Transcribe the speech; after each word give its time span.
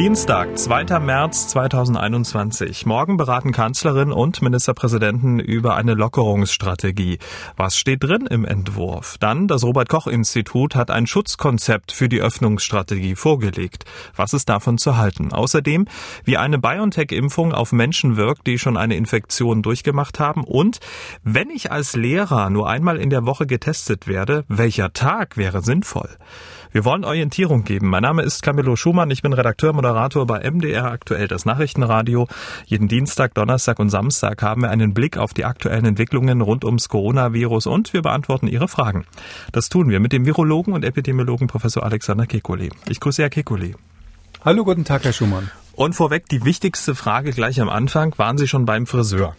Dienstag, 0.00 0.56
2. 0.56 0.98
März 0.98 1.48
2021. 1.48 2.86
Morgen 2.86 3.18
beraten 3.18 3.52
Kanzlerin 3.52 4.12
und 4.12 4.40
Ministerpräsidenten 4.40 5.38
über 5.40 5.74
eine 5.74 5.92
Lockerungsstrategie. 5.92 7.18
Was 7.58 7.76
steht 7.76 8.02
drin 8.02 8.26
im 8.26 8.46
Entwurf? 8.46 9.18
Dann, 9.20 9.46
das 9.46 9.62
Robert-Koch-Institut 9.62 10.74
hat 10.74 10.90
ein 10.90 11.06
Schutzkonzept 11.06 11.92
für 11.92 12.08
die 12.08 12.22
Öffnungsstrategie 12.22 13.14
vorgelegt. 13.14 13.84
Was 14.16 14.32
ist 14.32 14.48
davon 14.48 14.78
zu 14.78 14.96
halten? 14.96 15.34
Außerdem, 15.34 15.84
wie 16.24 16.38
eine 16.38 16.58
BioNTech-Impfung 16.58 17.52
auf 17.52 17.72
Menschen 17.72 18.16
wirkt, 18.16 18.46
die 18.46 18.58
schon 18.58 18.78
eine 18.78 18.96
Infektion 18.96 19.60
durchgemacht 19.60 20.18
haben. 20.18 20.44
Und, 20.44 20.80
wenn 21.24 21.50
ich 21.50 21.72
als 21.72 21.94
Lehrer 21.94 22.48
nur 22.48 22.70
einmal 22.70 22.96
in 22.96 23.10
der 23.10 23.26
Woche 23.26 23.46
getestet 23.46 24.08
werde, 24.08 24.44
welcher 24.48 24.94
Tag 24.94 25.36
wäre 25.36 25.60
sinnvoll? 25.60 26.08
Wir 26.72 26.84
wollen 26.84 27.04
Orientierung 27.04 27.64
geben. 27.64 27.88
Mein 27.88 28.02
Name 28.02 28.22
ist 28.22 28.42
Camillo 28.42 28.76
Schumann. 28.76 29.10
Ich 29.10 29.22
bin 29.22 29.32
Redakteur, 29.32 29.72
Moderator 29.72 30.24
bei 30.24 30.48
MDR 30.48 30.84
aktuell 30.84 31.26
das 31.26 31.44
Nachrichtenradio. 31.44 32.28
Jeden 32.64 32.86
Dienstag, 32.86 33.34
Donnerstag 33.34 33.80
und 33.80 33.90
Samstag 33.90 34.40
haben 34.42 34.62
wir 34.62 34.70
einen 34.70 34.94
Blick 34.94 35.18
auf 35.18 35.34
die 35.34 35.44
aktuellen 35.44 35.84
Entwicklungen 35.84 36.40
rund 36.40 36.64
ums 36.64 36.88
Coronavirus 36.88 37.66
und 37.66 37.92
wir 37.92 38.02
beantworten 38.02 38.46
Ihre 38.46 38.68
Fragen. 38.68 39.04
Das 39.50 39.68
tun 39.68 39.88
wir 39.88 39.98
mit 39.98 40.12
dem 40.12 40.26
Virologen 40.26 40.72
und 40.72 40.84
Epidemiologen 40.84 41.48
Professor 41.48 41.82
Alexander 41.82 42.24
Kekulé. 42.24 42.70
Ich 42.88 43.00
grüße 43.00 43.20
Herr 43.20 43.30
Kekulé. 43.30 43.74
Hallo, 44.44 44.64
guten 44.64 44.84
Tag, 44.84 45.02
Herr 45.02 45.12
Schumann. 45.12 45.50
Und 45.72 45.94
vorweg 45.94 46.28
die 46.28 46.44
wichtigste 46.44 46.94
Frage 46.94 47.32
gleich 47.32 47.60
am 47.60 47.68
Anfang. 47.68 48.16
Waren 48.16 48.38
Sie 48.38 48.46
schon 48.46 48.64
beim 48.64 48.86
Friseur? 48.86 49.34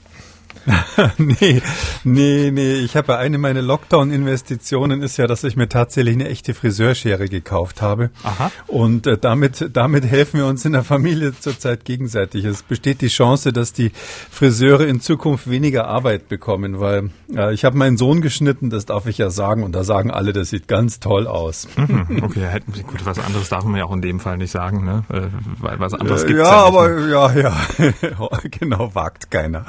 nee, 1.18 1.62
nee, 2.04 2.52
nee. 2.52 2.74
Ich 2.76 2.96
habe 2.96 3.18
eine 3.18 3.38
meiner 3.38 3.62
Lockdown-Investitionen 3.62 5.02
ist 5.02 5.18
ja, 5.18 5.28
dass 5.28 5.44
ich 5.44 5.56
mir 5.56 5.70
tatsächlich 5.70 6.16
eine 6.16 6.30
echte 6.30 6.54
Friseurschere 6.54 7.28
gekauft 7.28 7.82
habe. 7.82 8.12
Aha. 8.24 8.52
Und 8.68 9.08
äh, 9.08 9.18
damit, 9.18 9.70
damit 9.74 10.06
helfen 10.06 10.40
wir 10.40 10.48
uns 10.48 10.66
in 10.66 10.74
der 10.74 10.84
Familie 10.84 11.34
zurzeit 11.38 11.86
gegenseitig. 11.86 12.46
Es 12.46 12.64
besteht 12.64 13.02
die 13.02 13.08
Chance, 13.08 13.54
dass 13.54 13.74
die 13.74 13.92
Friseure 14.30 14.86
in 14.88 15.02
Zukunft 15.02 15.50
weniger 15.50 15.88
Arbeit 15.88 16.28
bekommen, 16.30 16.80
weil 16.80 17.10
äh, 17.36 17.54
ich 17.54 17.66
habe 17.66 17.78
meinen 17.78 17.98
Sohn 17.98 18.22
geschnitten, 18.22 18.70
das 18.70 18.86
darf 18.86 19.08
ich 19.08 19.18
ja 19.18 19.30
sagen, 19.30 19.64
und 19.64 19.74
da 19.74 19.84
sagen 19.84 20.12
alle, 20.12 20.34
das 20.34 20.50
sieht 20.50 20.68
ganz 20.68 21.00
toll 21.00 21.28
aus. 21.28 21.68
Mhm, 21.76 22.24
okay, 22.24 22.48
gut, 22.88 23.06
was 23.06 23.20
anderes 23.20 23.50
darf 23.50 23.64
man 23.64 23.78
ja 23.78 23.86
auch 23.86 23.94
in 23.94 24.02
dem 24.02 24.20
Fall 24.20 24.38
nicht 24.38 24.52
sagen, 24.52 24.86
ne? 24.86 25.04
Äh, 25.10 25.28
weil 25.60 25.80
was 25.80 25.94
anderes 25.94 26.26
gibt 26.26 26.40
ja, 26.40 26.46
ja 26.46 26.66
aber 26.66 26.90
ne? 26.90 27.12
ja, 27.12 27.34
ja, 27.34 27.58
genau, 28.52 28.94
wagt 28.94 29.32
keiner. 29.32 29.66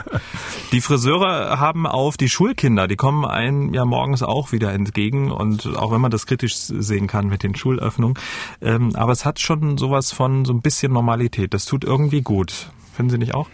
Die 0.72 0.80
Friseure 0.80 1.60
haben 1.60 1.86
auf 1.86 2.16
die 2.16 2.30
Schulkinder, 2.30 2.88
die 2.88 2.96
kommen 2.96 3.26
einem 3.26 3.74
ja 3.74 3.84
morgens 3.84 4.22
auch 4.22 4.52
wieder 4.52 4.72
entgegen 4.72 5.30
und 5.30 5.76
auch 5.76 5.92
wenn 5.92 6.00
man 6.00 6.10
das 6.10 6.24
kritisch 6.24 6.54
sehen 6.56 7.06
kann 7.08 7.26
mit 7.26 7.42
den 7.42 7.54
Schulöffnungen, 7.54 8.18
ähm, 8.62 8.96
aber 8.96 9.12
es 9.12 9.26
hat 9.26 9.38
schon 9.38 9.76
sowas 9.76 10.12
von 10.12 10.46
so 10.46 10.54
ein 10.54 10.62
bisschen 10.62 10.94
Normalität. 10.94 11.52
Das 11.52 11.66
tut 11.66 11.84
irgendwie 11.84 12.22
gut. 12.22 12.70
Finden 12.94 13.10
Sie 13.10 13.18
nicht 13.18 13.34
auch? 13.34 13.50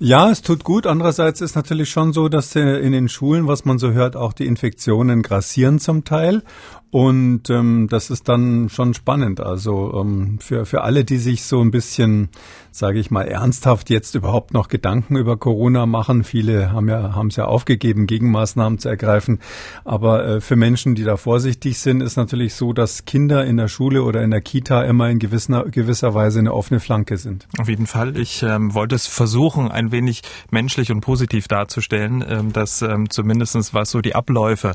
Ja, 0.00 0.30
es 0.30 0.42
tut 0.42 0.62
gut. 0.62 0.86
Andererseits 0.86 1.40
ist 1.40 1.56
natürlich 1.56 1.90
schon 1.90 2.12
so, 2.12 2.28
dass 2.28 2.54
äh, 2.54 2.60
in 2.78 2.92
den 2.92 3.08
Schulen, 3.08 3.48
was 3.48 3.64
man 3.64 3.78
so 3.78 3.90
hört, 3.90 4.14
auch 4.14 4.32
die 4.32 4.46
Infektionen 4.46 5.22
grassieren 5.22 5.80
zum 5.80 6.04
Teil. 6.04 6.42
Und 6.90 7.50
ähm, 7.50 7.86
das 7.90 8.08
ist 8.08 8.30
dann 8.30 8.70
schon 8.70 8.94
spannend. 8.94 9.40
Also 9.40 10.00
ähm, 10.00 10.38
für, 10.40 10.64
für 10.64 10.82
alle, 10.82 11.04
die 11.04 11.18
sich 11.18 11.44
so 11.44 11.60
ein 11.60 11.70
bisschen, 11.70 12.30
sage 12.70 12.98
ich 12.98 13.10
mal, 13.10 13.28
ernsthaft 13.28 13.90
jetzt 13.90 14.14
überhaupt 14.14 14.54
noch 14.54 14.68
Gedanken 14.68 15.16
über 15.16 15.36
Corona 15.36 15.84
machen. 15.84 16.24
Viele 16.24 16.72
haben 16.72 16.88
ja 16.88 17.14
haben 17.14 17.28
es 17.28 17.36
ja 17.36 17.44
aufgegeben, 17.44 18.06
Gegenmaßnahmen 18.06 18.78
zu 18.78 18.88
ergreifen. 18.88 19.38
Aber 19.84 20.24
äh, 20.26 20.40
für 20.40 20.56
Menschen, 20.56 20.94
die 20.94 21.04
da 21.04 21.18
vorsichtig 21.18 21.78
sind, 21.78 22.00
ist 22.00 22.16
natürlich 22.16 22.54
so, 22.54 22.72
dass 22.72 23.04
Kinder 23.04 23.44
in 23.44 23.58
der 23.58 23.68
Schule 23.68 24.02
oder 24.02 24.22
in 24.22 24.30
der 24.30 24.40
Kita 24.40 24.82
immer 24.84 25.10
in 25.10 25.18
gewisser, 25.18 25.64
gewisser 25.64 26.14
Weise 26.14 26.38
eine 26.38 26.54
offene 26.54 26.80
Flanke 26.80 27.18
sind. 27.18 27.48
Auf 27.58 27.68
jeden 27.68 27.86
Fall. 27.86 28.16
Ich 28.16 28.42
ähm, 28.42 28.72
wollte 28.72 28.94
es 28.94 29.06
versuchen, 29.06 29.70
ein 29.70 29.92
wenig 29.92 30.22
menschlich 30.50 30.90
und 30.90 31.02
positiv 31.02 31.48
darzustellen, 31.48 32.24
ähm, 32.26 32.52
dass 32.54 32.80
ähm, 32.80 33.10
zumindestens 33.10 33.74
was 33.74 33.90
so 33.90 34.00
die 34.00 34.14
Abläufe 34.14 34.72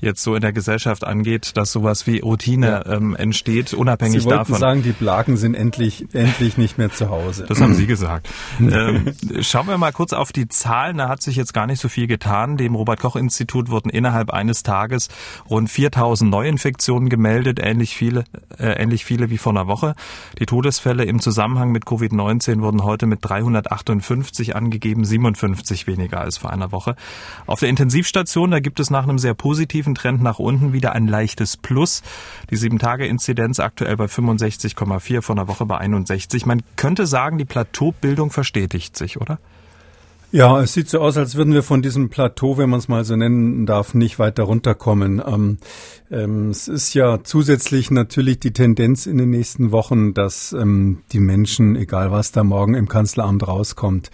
jetzt 0.00 0.22
so 0.22 0.36
in 0.36 0.42
der 0.42 0.52
Gesellschaft 0.52 1.04
angeht, 1.04 1.55
dass 1.56 1.72
sowas 1.72 2.06
wie 2.06 2.20
Routine 2.20 2.66
ja. 2.66 2.96
ähm, 2.96 3.16
entsteht, 3.16 3.74
unabhängig 3.74 4.22
Sie 4.22 4.28
davon. 4.28 4.58
Sagen, 4.58 4.82
die 4.82 4.92
Plagen 4.92 5.36
sind 5.36 5.54
endlich, 5.54 6.06
endlich 6.12 6.58
nicht 6.58 6.78
mehr 6.78 6.90
zu 6.90 7.08
Hause. 7.08 7.46
Das 7.48 7.60
haben 7.60 7.74
Sie 7.74 7.86
gesagt. 7.86 8.28
ähm, 8.60 9.12
schauen 9.40 9.66
wir 9.66 9.78
mal 9.78 9.92
kurz 9.92 10.12
auf 10.12 10.32
die 10.32 10.48
Zahlen. 10.48 10.98
Da 10.98 11.08
hat 11.08 11.22
sich 11.22 11.36
jetzt 11.36 11.54
gar 11.54 11.66
nicht 11.66 11.80
so 11.80 11.88
viel 11.88 12.06
getan. 12.06 12.56
Dem 12.56 12.74
Robert-Koch-Institut 12.74 13.70
wurden 13.70 13.90
innerhalb 13.90 14.30
eines 14.30 14.62
Tages 14.62 15.08
rund 15.48 15.70
4000 15.70 16.30
Neuinfektionen 16.30 17.08
gemeldet, 17.08 17.58
ähnlich 17.62 17.96
viele, 17.96 18.24
äh, 18.58 18.82
ähnlich 18.82 19.04
viele 19.04 19.30
wie 19.30 19.38
vor 19.38 19.52
einer 19.52 19.66
Woche. 19.66 19.94
Die 20.38 20.46
Todesfälle 20.46 21.04
im 21.04 21.20
Zusammenhang 21.20 21.72
mit 21.72 21.84
Covid-19 21.84 22.60
wurden 22.60 22.84
heute 22.84 23.06
mit 23.06 23.20
358 23.22 24.56
angegeben, 24.56 25.04
57 25.04 25.86
weniger 25.86 26.20
als 26.20 26.38
vor 26.38 26.50
einer 26.50 26.72
Woche. 26.72 26.96
Auf 27.46 27.60
der 27.60 27.68
Intensivstation, 27.68 28.50
da 28.50 28.60
gibt 28.60 28.80
es 28.80 28.90
nach 28.90 29.04
einem 29.04 29.18
sehr 29.18 29.34
positiven 29.34 29.94
Trend 29.94 30.22
nach 30.22 30.38
unten 30.38 30.72
wieder 30.72 30.92
ein 30.92 31.06
leichtes 31.06 31.45
bis 31.46 31.56
plus. 31.56 32.02
Die 32.50 32.56
7-Tage-Inzidenz 32.56 33.60
aktuell 33.60 33.96
bei 33.96 34.06
65,4, 34.06 35.22
von 35.22 35.36
der 35.36 35.46
Woche 35.46 35.64
bei 35.64 35.78
61. 35.78 36.44
Man 36.44 36.62
könnte 36.74 37.06
sagen, 37.06 37.38
die 37.38 37.44
Plateaubildung 37.44 38.30
verstetigt 38.30 38.96
sich, 38.96 39.20
oder? 39.20 39.38
Ja, 40.32 40.60
es 40.60 40.72
sieht 40.72 40.88
so 40.88 41.00
aus, 41.00 41.16
als 41.16 41.36
würden 41.36 41.54
wir 41.54 41.62
von 41.62 41.82
diesem 41.82 42.08
Plateau, 42.08 42.58
wenn 42.58 42.68
man 42.68 42.80
es 42.80 42.88
mal 42.88 43.04
so 43.04 43.14
nennen 43.14 43.64
darf, 43.64 43.94
nicht 43.94 44.18
weiter 44.18 44.42
runterkommen. 44.42 45.22
Ähm, 45.24 45.58
ähm, 46.10 46.50
es 46.50 46.68
ist 46.68 46.94
ja 46.94 47.22
zusätzlich 47.24 47.90
natürlich 47.90 48.38
die 48.38 48.52
Tendenz 48.52 49.06
in 49.06 49.18
den 49.18 49.30
nächsten 49.30 49.72
Wochen, 49.72 50.14
dass 50.14 50.52
ähm, 50.52 50.98
die 51.12 51.20
Menschen, 51.20 51.76
egal 51.76 52.10
was 52.10 52.32
da 52.32 52.44
morgen 52.44 52.74
im 52.74 52.88
Kanzleramt 52.88 53.46
rauskommt, 53.46 54.10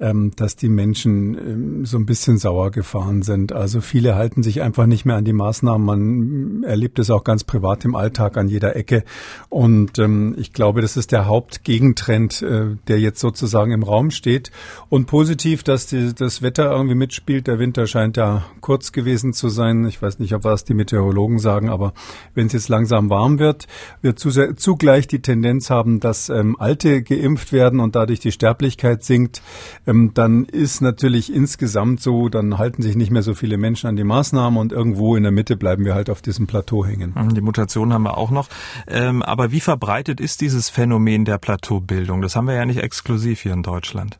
ähm, 0.00 0.32
dass 0.36 0.56
die 0.56 0.68
Menschen 0.68 1.34
ähm, 1.34 1.86
so 1.86 1.98
ein 1.98 2.06
bisschen 2.06 2.38
sauer 2.38 2.70
gefahren 2.70 3.22
sind. 3.22 3.52
Also 3.52 3.80
viele 3.80 4.16
halten 4.16 4.42
sich 4.42 4.62
einfach 4.62 4.86
nicht 4.86 5.04
mehr 5.04 5.16
an 5.16 5.24
die 5.24 5.32
Maßnahmen. 5.32 5.84
Man 5.84 6.62
erlebt 6.64 6.98
es 6.98 7.10
auch 7.10 7.24
ganz 7.24 7.44
privat 7.44 7.84
im 7.84 7.94
Alltag 7.94 8.36
an 8.36 8.48
jeder 8.48 8.76
Ecke. 8.76 9.04
Und 9.48 9.98
ähm, 9.98 10.34
ich 10.38 10.52
glaube, 10.52 10.82
das 10.82 10.96
ist 10.96 11.12
der 11.12 11.26
Hauptgegentrend, 11.26 12.42
äh, 12.42 12.76
der 12.88 13.00
jetzt 13.00 13.20
sozusagen 13.20 13.72
im 13.72 13.82
Raum 13.82 14.10
steht. 14.10 14.50
Und 14.88 15.06
positiv, 15.06 15.49
dass 15.56 15.86
die, 15.86 16.14
das 16.14 16.42
Wetter 16.42 16.70
irgendwie 16.70 16.94
mitspielt. 16.94 17.46
Der 17.46 17.58
Winter 17.58 17.86
scheint 17.86 18.16
ja 18.16 18.44
kurz 18.60 18.92
gewesen 18.92 19.32
zu 19.32 19.48
sein. 19.48 19.84
Ich 19.86 20.00
weiß 20.00 20.18
nicht, 20.18 20.34
ob 20.34 20.44
was 20.44 20.64
die 20.64 20.74
Meteorologen 20.74 21.38
sagen, 21.38 21.68
aber 21.68 21.92
wenn 22.34 22.46
es 22.46 22.52
jetzt 22.52 22.68
langsam 22.68 23.10
warm 23.10 23.38
wird, 23.38 23.66
wird 24.02 24.18
zugleich 24.18 25.06
die 25.06 25.22
Tendenz 25.22 25.70
haben, 25.70 26.00
dass 26.00 26.28
ähm, 26.28 26.56
Alte 26.58 27.02
geimpft 27.02 27.52
werden 27.52 27.80
und 27.80 27.94
dadurch 27.94 28.20
die 28.20 28.32
Sterblichkeit 28.32 29.04
sinkt 29.04 29.42
ähm, 29.86 30.12
dann 30.14 30.44
ist 30.44 30.80
natürlich 30.80 31.32
insgesamt 31.32 32.00
so, 32.00 32.28
dann 32.28 32.58
halten 32.58 32.82
sich 32.82 32.96
nicht 32.96 33.10
mehr 33.10 33.22
so 33.22 33.34
viele 33.34 33.56
Menschen 33.56 33.88
an 33.88 33.96
die 33.96 34.04
Maßnahmen 34.04 34.58
und 34.58 34.72
irgendwo 34.72 35.16
in 35.16 35.22
der 35.22 35.32
Mitte 35.32 35.56
bleiben 35.56 35.84
wir 35.84 35.94
halt 35.94 36.10
auf 36.10 36.22
diesem 36.22 36.46
Plateau 36.46 36.84
hängen. 36.84 37.14
Mhm, 37.16 37.34
die 37.34 37.40
Mutation 37.40 37.92
haben 37.92 38.02
wir 38.02 38.16
auch 38.16 38.30
noch. 38.30 38.48
Ähm, 38.86 39.22
aber 39.22 39.52
wie 39.52 39.60
verbreitet 39.60 40.20
ist 40.20 40.40
dieses 40.40 40.68
Phänomen 40.68 41.24
der 41.24 41.38
Plateaubildung? 41.38 42.22
Das 42.22 42.36
haben 42.36 42.46
wir 42.46 42.54
ja 42.54 42.66
nicht 42.66 42.82
exklusiv 42.82 43.40
hier 43.40 43.52
in 43.52 43.62
Deutschland. 43.62 44.18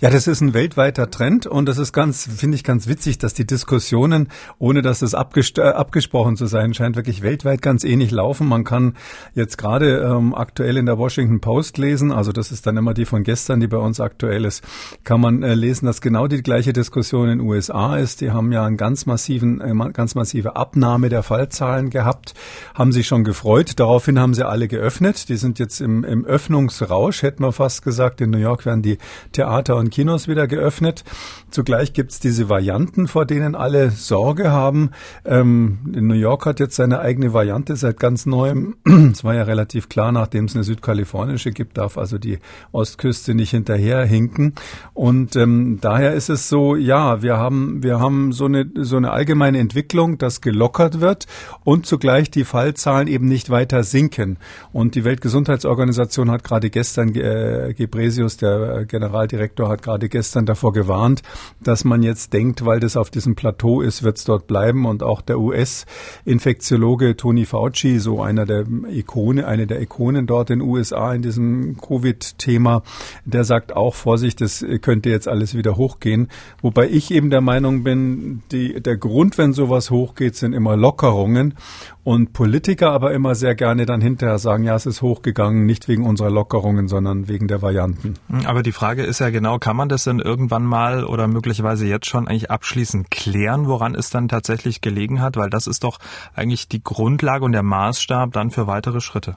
Ja, 0.00 0.08
das 0.08 0.26
ist 0.26 0.40
ein 0.40 0.54
weltweiter 0.54 1.10
Trend 1.10 1.46
und 1.46 1.66
das 1.68 1.76
ist 1.76 1.92
ganz, 1.92 2.26
finde 2.26 2.54
ich 2.54 2.64
ganz 2.64 2.88
witzig, 2.88 3.18
dass 3.18 3.34
die 3.34 3.46
Diskussionen, 3.46 4.28
ohne 4.58 4.80
dass 4.80 5.02
es 5.02 5.12
äh, 5.12 5.60
abgesprochen 5.60 6.38
zu 6.38 6.46
sein 6.46 6.72
scheint, 6.72 6.96
wirklich 6.96 7.20
weltweit 7.20 7.60
ganz 7.60 7.84
ähnlich 7.84 8.10
laufen. 8.10 8.48
Man 8.48 8.64
kann 8.64 8.94
jetzt 9.34 9.58
gerade 9.58 9.98
ähm, 9.98 10.34
aktuell 10.34 10.78
in 10.78 10.86
der 10.86 10.96
Washington 10.96 11.42
Post 11.42 11.76
lesen, 11.76 12.12
also 12.12 12.32
das 12.32 12.50
ist 12.50 12.66
dann 12.66 12.78
immer 12.78 12.94
die 12.94 13.04
von 13.04 13.24
gestern, 13.24 13.60
die 13.60 13.66
bei 13.66 13.76
uns 13.76 14.00
aktuell 14.00 14.46
ist, 14.46 14.64
kann 15.04 15.20
man 15.20 15.42
äh, 15.42 15.52
lesen, 15.52 15.84
dass 15.84 16.00
genau 16.00 16.28
die 16.28 16.42
gleiche 16.42 16.72
Diskussion 16.72 17.28
in 17.28 17.40
den 17.40 17.46
USA 17.46 17.98
ist. 17.98 18.22
Die 18.22 18.30
haben 18.30 18.52
ja 18.52 18.64
einen 18.64 18.78
ganz 18.78 19.04
massiven, 19.04 19.60
äh, 19.60 19.90
ganz 19.92 20.14
massive 20.14 20.56
Abnahme 20.56 21.10
der 21.10 21.22
Fallzahlen 21.22 21.90
gehabt, 21.90 22.32
haben 22.74 22.92
sich 22.92 23.06
schon 23.06 23.22
gefreut. 23.22 23.78
Daraufhin 23.78 24.18
haben 24.18 24.32
sie 24.32 24.48
alle 24.48 24.66
geöffnet. 24.66 25.28
Die 25.28 25.36
sind 25.36 25.58
jetzt 25.58 25.82
im, 25.82 26.04
im 26.04 26.24
Öffnungsrausch, 26.24 27.20
hätte 27.20 27.42
man 27.42 27.52
fast 27.52 27.82
gesagt. 27.82 28.22
In 28.22 28.30
New 28.30 28.38
York 28.38 28.64
werden 28.64 28.80
die 28.80 28.96
Theater 29.32 29.76
und 29.76 29.89
Kinos 29.90 30.28
wieder 30.28 30.46
geöffnet. 30.46 31.04
Zugleich 31.50 31.92
gibt 31.92 32.12
es 32.12 32.20
diese 32.20 32.48
Varianten, 32.48 33.08
vor 33.08 33.26
denen 33.26 33.54
alle 33.54 33.90
Sorge 33.90 34.50
haben. 34.50 34.90
Ähm, 35.24 35.78
New 35.84 36.14
York 36.14 36.46
hat 36.46 36.60
jetzt 36.60 36.76
seine 36.76 37.00
eigene 37.00 37.32
Variante 37.32 37.76
seit 37.76 37.98
ganz 37.98 38.26
neuem. 38.26 38.76
Es 39.10 39.24
war 39.24 39.34
ja 39.34 39.42
relativ 39.42 39.88
klar, 39.88 40.12
nachdem 40.12 40.44
es 40.44 40.54
eine 40.54 40.62
südkalifornische 40.62 41.50
gibt, 41.50 41.78
darf 41.78 41.98
also 41.98 42.18
die 42.18 42.38
Ostküste 42.70 43.34
nicht 43.34 43.50
hinterherhinken. 43.50 44.54
Und 44.94 45.36
ähm, 45.36 45.78
daher 45.80 46.14
ist 46.14 46.28
es 46.28 46.48
so, 46.48 46.76
ja, 46.76 47.22
wir 47.22 47.36
haben, 47.36 47.82
wir 47.82 47.98
haben 47.98 48.32
so 48.32 48.44
eine, 48.44 48.70
so 48.76 48.96
eine 48.96 49.10
allgemeine 49.10 49.58
Entwicklung, 49.58 50.18
dass 50.18 50.40
gelockert 50.40 51.00
wird 51.00 51.26
und 51.64 51.86
zugleich 51.86 52.30
die 52.30 52.44
Fallzahlen 52.44 53.08
eben 53.08 53.26
nicht 53.26 53.50
weiter 53.50 53.82
sinken. 53.82 54.38
Und 54.72 54.94
die 54.94 55.04
Weltgesundheitsorganisation 55.04 56.30
hat 56.30 56.44
gerade 56.44 56.70
gestern, 56.70 57.14
äh, 57.14 57.74
Gebresius, 57.76 58.36
der 58.36 58.84
Generaldirektor, 58.84 59.68
hat 59.68 59.79
hat 59.80 59.84
gerade 59.84 60.08
gestern 60.08 60.46
davor 60.46 60.72
gewarnt, 60.72 61.22
dass 61.60 61.84
man 61.84 62.02
jetzt 62.02 62.32
denkt, 62.32 62.64
weil 62.64 62.80
das 62.80 62.96
auf 62.96 63.10
diesem 63.10 63.34
Plateau 63.34 63.80
ist, 63.80 64.02
wird 64.02 64.18
es 64.18 64.24
dort 64.24 64.46
bleiben. 64.46 64.86
Und 64.86 65.02
auch 65.02 65.22
der 65.22 65.38
US-Infektiologe 65.38 67.16
Tony 67.16 67.46
Fauci, 67.46 67.98
so 67.98 68.22
einer 68.22 68.46
der 68.46 68.66
Ikone, 68.90 69.46
eine 69.46 69.66
der 69.66 69.80
Ikonen 69.80 70.26
dort 70.26 70.50
in 70.50 70.58
den 70.58 70.68
USA 70.68 71.14
in 71.14 71.22
diesem 71.22 71.76
Covid-Thema, 71.78 72.82
der 73.24 73.44
sagt 73.44 73.74
auch, 73.74 73.94
Vorsicht, 73.94 74.40
das 74.40 74.64
könnte 74.82 75.10
jetzt 75.10 75.28
alles 75.28 75.54
wieder 75.54 75.76
hochgehen. 75.76 76.28
Wobei 76.60 76.88
ich 76.88 77.10
eben 77.10 77.30
der 77.30 77.40
Meinung 77.40 77.82
bin, 77.82 78.42
die, 78.52 78.80
der 78.80 78.96
Grund, 78.96 79.38
wenn 79.38 79.52
sowas 79.52 79.90
hochgeht, 79.90 80.36
sind 80.36 80.52
immer 80.52 80.76
Lockerungen. 80.76 81.54
Und 82.02 82.32
Politiker 82.32 82.92
aber 82.92 83.12
immer 83.12 83.34
sehr 83.34 83.54
gerne 83.54 83.84
dann 83.84 84.00
hinterher 84.00 84.38
sagen, 84.38 84.64
ja, 84.64 84.74
es 84.74 84.86
ist 84.86 85.02
hochgegangen, 85.02 85.66
nicht 85.66 85.86
wegen 85.86 86.06
unserer 86.06 86.30
Lockerungen, 86.30 86.88
sondern 86.88 87.28
wegen 87.28 87.46
der 87.46 87.60
Varianten. 87.60 88.14
Aber 88.46 88.62
die 88.62 88.72
Frage 88.72 89.02
ist 89.02 89.18
ja 89.18 89.28
genau, 89.28 89.58
kann 89.58 89.76
man 89.76 89.90
das 89.90 90.04
denn 90.04 90.18
irgendwann 90.18 90.64
mal 90.64 91.04
oder 91.04 91.28
möglicherweise 91.28 91.86
jetzt 91.86 92.06
schon 92.06 92.26
eigentlich 92.26 92.50
abschließend 92.50 93.10
klären, 93.10 93.66
woran 93.66 93.94
es 93.94 94.08
dann 94.08 94.28
tatsächlich 94.28 94.80
gelegen 94.80 95.20
hat? 95.20 95.36
Weil 95.36 95.50
das 95.50 95.66
ist 95.66 95.84
doch 95.84 95.98
eigentlich 96.34 96.68
die 96.68 96.82
Grundlage 96.82 97.44
und 97.44 97.52
der 97.52 97.62
Maßstab 97.62 98.32
dann 98.32 98.50
für 98.50 98.66
weitere 98.66 99.00
Schritte. 99.00 99.36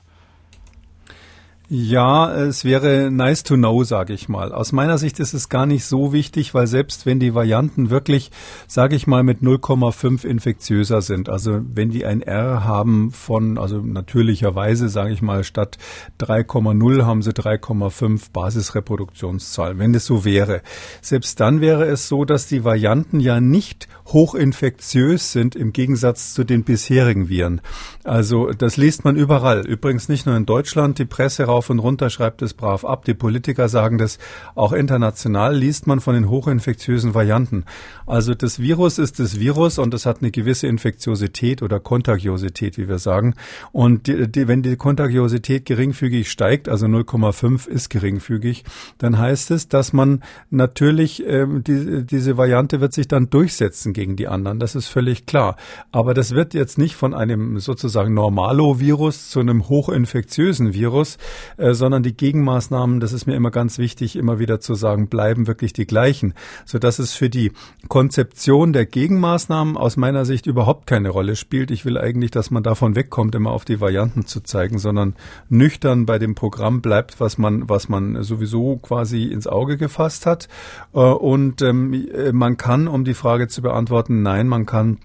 Ja, 1.75 2.31
es 2.31 2.65
wäre 2.65 3.09
nice 3.09 3.41
to 3.41 3.55
know, 3.55 3.83
sage 3.83 4.13
ich 4.13 4.29
mal. 4.29 4.51
Aus 4.51 4.73
meiner 4.73 4.99
Sicht 4.99 5.19
ist 5.19 5.33
es 5.33 5.49
gar 5.49 5.65
nicht 5.65 5.85
so 5.85 6.13
wichtig, 6.13 6.53
weil 6.53 6.67
selbst 6.67 7.07
wenn 7.07 7.19
die 7.19 7.33
Varianten 7.33 7.89
wirklich, 7.89 8.29
sage 8.67 8.95
ich 8.95 9.07
mal, 9.07 9.23
mit 9.23 9.39
0,5 9.39 10.23
infektiöser 10.23 11.01
sind, 11.01 11.29
also 11.29 11.61
wenn 11.73 11.89
die 11.89 12.05
ein 12.05 12.21
R 12.21 12.63
haben 12.63 13.09
von, 13.09 13.57
also 13.57 13.79
natürlicherweise, 13.79 14.87
sage 14.87 15.13
ich 15.13 15.23
mal, 15.23 15.43
statt 15.43 15.79
3,0 16.19 17.05
haben 17.05 17.23
sie 17.23 17.31
3,5 17.31 18.27
Basisreproduktionszahl, 18.31 19.79
wenn 19.79 19.93
das 19.93 20.05
so 20.05 20.25
wäre. 20.25 20.61
Selbst 21.01 21.39
dann 21.39 21.59
wäre 21.59 21.85
es 21.85 22.07
so, 22.07 22.23
dass 22.23 22.45
die 22.45 22.63
Varianten 22.63 23.19
ja 23.19 23.41
nicht 23.41 23.87
hochinfektiös 24.09 25.31
sind 25.31 25.55
im 25.55 25.73
Gegensatz 25.73 26.35
zu 26.35 26.43
den 26.43 26.65
bisherigen 26.65 27.29
Viren. 27.29 27.61
Also 28.03 28.51
das 28.51 28.77
liest 28.77 29.05
man 29.05 29.15
überall. 29.15 29.65
Übrigens 29.65 30.07
nicht 30.07 30.27
nur 30.27 30.37
in 30.37 30.45
Deutschland. 30.45 30.99
Die 30.99 31.05
Presse 31.05 31.45
rauf 31.45 31.62
und 31.69 31.79
runter 31.79 32.09
schreibt 32.09 32.41
es 32.41 32.53
brav 32.53 32.85
ab. 32.85 33.05
Die 33.05 33.13
Politiker 33.13 33.69
sagen 33.69 33.97
das. 33.97 34.19
Auch 34.55 34.73
international 34.73 35.55
liest 35.55 35.87
man 35.87 35.99
von 35.99 36.13
den 36.13 36.29
hochinfektiösen 36.29 37.13
Varianten. 37.13 37.65
Also 38.05 38.33
das 38.33 38.59
Virus 38.59 38.97
ist 38.97 39.19
das 39.19 39.39
Virus 39.39 39.77
und 39.79 39.93
es 39.93 40.05
hat 40.05 40.21
eine 40.21 40.31
gewisse 40.31 40.67
Infektiosität 40.67 41.61
oder 41.61 41.79
Kontagiosität, 41.79 42.77
wie 42.77 42.87
wir 42.87 42.99
sagen. 42.99 43.35
Und 43.71 44.07
die, 44.07 44.31
die, 44.31 44.47
wenn 44.47 44.61
die 44.61 44.75
Kontagiosität 44.75 45.65
geringfügig 45.65 46.29
steigt, 46.29 46.69
also 46.69 46.85
0,5 46.85 47.67
ist 47.67 47.89
geringfügig, 47.89 48.63
dann 48.97 49.17
heißt 49.17 49.51
es, 49.51 49.67
dass 49.67 49.93
man 49.93 50.23
natürlich 50.49 51.25
ähm, 51.25 51.63
die, 51.63 52.05
diese 52.05 52.37
Variante 52.37 52.81
wird 52.81 52.93
sich 52.93 53.07
dann 53.07 53.29
durchsetzen 53.29 53.93
gegen 53.93 54.15
die 54.15 54.27
anderen. 54.27 54.59
Das 54.59 54.75
ist 54.75 54.87
völlig 54.87 55.25
klar. 55.25 55.55
Aber 55.91 56.13
das 56.13 56.31
wird 56.31 56.53
jetzt 56.53 56.77
nicht 56.77 56.95
von 56.95 57.13
einem 57.13 57.59
sozusagen 57.59 58.13
Normalo-Virus 58.13 59.29
zu 59.29 59.39
einem 59.39 59.69
hochinfektiösen 59.69 60.73
Virus, 60.73 61.17
äh, 61.57 61.73
sondern 61.73 62.03
die 62.03 62.15
Gegenmaßnahmen, 62.15 62.99
das 62.99 63.13
ist 63.13 63.25
mir 63.25 63.35
immer 63.35 63.51
ganz 63.51 63.77
wichtig, 63.77 64.15
immer 64.15 64.39
wieder 64.39 64.59
zu 64.59 64.75
sagen, 64.75 65.07
bleiben 65.07 65.47
wirklich 65.47 65.73
die 65.73 65.85
gleichen, 65.85 66.33
sodass 66.65 66.99
es 66.99 67.13
für 67.13 67.29
die 67.29 67.51
Konzeption 67.87 68.73
der 68.73 68.85
Gegenmaßnahmen 68.85 69.77
aus 69.77 69.97
meiner 69.97 70.25
Sicht 70.25 70.45
überhaupt 70.45 70.87
keine 70.87 71.09
Rolle 71.09 71.35
spielt. 71.35 71.71
Ich 71.71 71.85
will 71.85 71.97
eigentlich, 71.97 72.31
dass 72.31 72.51
man 72.51 72.63
davon 72.63 72.95
wegkommt, 72.95 73.35
immer 73.35 73.51
auf 73.51 73.65
die 73.65 73.79
Varianten 73.79 74.25
zu 74.25 74.41
zeigen, 74.41 74.77
sondern 74.77 75.15
nüchtern 75.49 76.05
bei 76.05 76.19
dem 76.19 76.35
Programm 76.35 76.81
bleibt, 76.81 77.19
was 77.19 77.37
man, 77.37 77.69
was 77.69 77.89
man 77.89 78.23
sowieso 78.23 78.77
quasi 78.77 79.25
ins 79.25 79.47
Auge 79.47 79.77
gefasst 79.77 80.25
hat. 80.25 80.47
Äh, 80.93 80.99
und 80.99 81.61
ähm, 81.61 81.93
äh, 81.93 82.31
man 82.31 82.57
kann, 82.57 82.87
um 82.87 83.03
die 83.03 83.13
Frage 83.13 83.47
zu 83.47 83.61
beantworten, 83.61 84.21
nein, 84.21 84.47
man 84.47 84.65
kann 84.65 84.97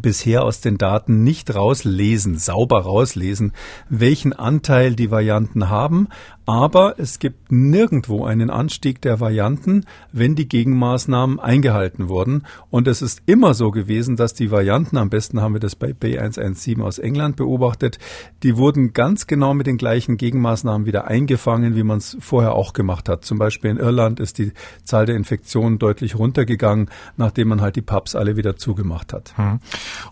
bisher 0.00 0.44
aus 0.44 0.60
den 0.60 0.78
Daten 0.78 1.24
nicht 1.24 1.54
rauslesen, 1.54 2.38
sauber 2.38 2.80
rauslesen, 2.80 3.52
welchen 3.88 4.32
Anteil 4.32 4.94
die 4.94 5.10
Varianten 5.10 5.68
haben, 5.68 6.08
aber 6.48 6.94
es 6.96 7.18
gibt 7.18 7.52
nirgendwo 7.52 8.24
einen 8.24 8.48
Anstieg 8.48 9.02
der 9.02 9.20
Varianten, 9.20 9.84
wenn 10.12 10.34
die 10.34 10.48
Gegenmaßnahmen 10.48 11.38
eingehalten 11.38 12.08
wurden. 12.08 12.46
Und 12.70 12.88
es 12.88 13.02
ist 13.02 13.20
immer 13.26 13.52
so 13.52 13.70
gewesen, 13.70 14.16
dass 14.16 14.32
die 14.32 14.50
Varianten, 14.50 14.96
am 14.96 15.10
besten 15.10 15.42
haben 15.42 15.52
wir 15.52 15.60
das 15.60 15.76
bei 15.76 15.90
B117 15.90 16.80
aus 16.80 16.98
England 16.98 17.36
beobachtet, 17.36 17.98
die 18.42 18.56
wurden 18.56 18.94
ganz 18.94 19.26
genau 19.26 19.52
mit 19.52 19.66
den 19.66 19.76
gleichen 19.76 20.16
Gegenmaßnahmen 20.16 20.86
wieder 20.86 21.06
eingefangen, 21.06 21.76
wie 21.76 21.82
man 21.82 21.98
es 21.98 22.16
vorher 22.18 22.54
auch 22.54 22.72
gemacht 22.72 23.10
hat. 23.10 23.26
Zum 23.26 23.36
Beispiel 23.38 23.72
in 23.72 23.76
Irland 23.76 24.18
ist 24.18 24.38
die 24.38 24.54
Zahl 24.84 25.04
der 25.04 25.16
Infektionen 25.16 25.78
deutlich 25.78 26.18
runtergegangen, 26.18 26.88
nachdem 27.18 27.48
man 27.48 27.60
halt 27.60 27.76
die 27.76 27.82
Pubs 27.82 28.14
alle 28.14 28.38
wieder 28.38 28.56
zugemacht 28.56 29.12
hat. 29.12 29.36
Hm. 29.36 29.60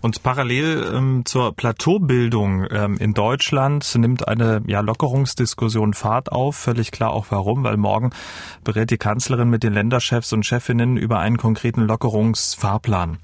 Und 0.02 0.22
parallel 0.22 0.84
ähm, 0.94 1.22
zur 1.24 1.56
Plateaubildung 1.56 2.66
ähm, 2.70 2.98
in 2.98 3.14
Deutschland 3.14 3.90
nimmt 3.96 4.28
eine 4.28 4.60
ja, 4.66 4.80
Lockerungsdiskussion 4.80 5.94
Fahrt 5.94 6.25
Fahrt 6.26 6.32
auf. 6.32 6.56
Völlig 6.56 6.90
klar 6.90 7.10
auch 7.10 7.26
warum, 7.30 7.64
weil 7.64 7.76
morgen 7.76 8.10
berät 8.64 8.90
die 8.90 8.98
Kanzlerin 8.98 9.48
mit 9.48 9.62
den 9.62 9.72
Länderchefs 9.72 10.32
und 10.32 10.44
Chefinnen 10.44 10.96
über 10.96 11.18
einen 11.18 11.36
konkreten 11.36 11.82
Lockerungsfahrplan. 11.82 13.18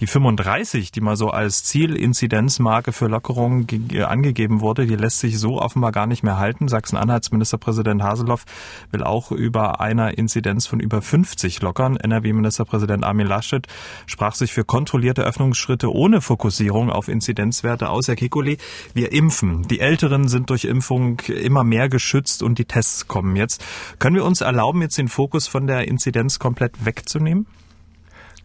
Die 0.00 0.06
35, 0.06 0.92
die 0.92 1.00
mal 1.00 1.16
so 1.16 1.30
als 1.30 1.64
Zielinzidenzmarke 1.64 2.92
für 2.92 3.06
Lockerungen 3.06 3.66
angegeben 4.06 4.60
wurde, 4.60 4.86
die 4.86 4.96
lässt 4.96 5.20
sich 5.20 5.38
so 5.38 5.60
offenbar 5.60 5.92
gar 5.92 6.06
nicht 6.06 6.22
mehr 6.22 6.38
halten. 6.38 6.68
Sachsen-Anhalts 6.68 7.30
Ministerpräsident 7.30 8.02
Haseloff 8.02 8.44
will 8.90 9.02
auch 9.02 9.32
über 9.32 9.80
einer 9.80 10.16
Inzidenz 10.16 10.66
von 10.66 10.80
über 10.80 11.02
50 11.02 11.60
lockern. 11.62 11.96
NRW-Ministerpräsident 11.96 13.04
Armin 13.04 13.26
Laschet 13.26 13.66
sprach 14.06 14.34
sich 14.34 14.52
für 14.52 14.64
kontrollierte 14.64 15.22
Öffnungsschritte 15.22 15.92
ohne 15.92 16.20
Fokussierung 16.20 16.90
auf 16.90 17.08
Inzidenzwerte 17.08 17.90
aus. 17.90 18.08
Herr 18.08 18.16
Kikuli, 18.16 18.58
wir 18.94 19.12
impfen. 19.12 19.62
Die 19.68 19.80
Älteren 19.80 20.28
sind 20.28 20.50
durch 20.50 20.64
Impfung 20.64 21.20
immer 21.28 21.64
mehr 21.64 21.88
geschützt 21.88 22.42
und 22.46 22.58
die 22.58 22.64
Tests 22.64 23.08
kommen 23.08 23.36
jetzt. 23.36 23.62
Können 23.98 24.16
wir 24.16 24.24
uns 24.24 24.40
erlauben, 24.40 24.80
jetzt 24.80 24.96
den 24.96 25.08
Fokus 25.08 25.46
von 25.46 25.66
der 25.66 25.86
Inzidenz 25.86 26.38
komplett 26.38 26.86
wegzunehmen? 26.86 27.46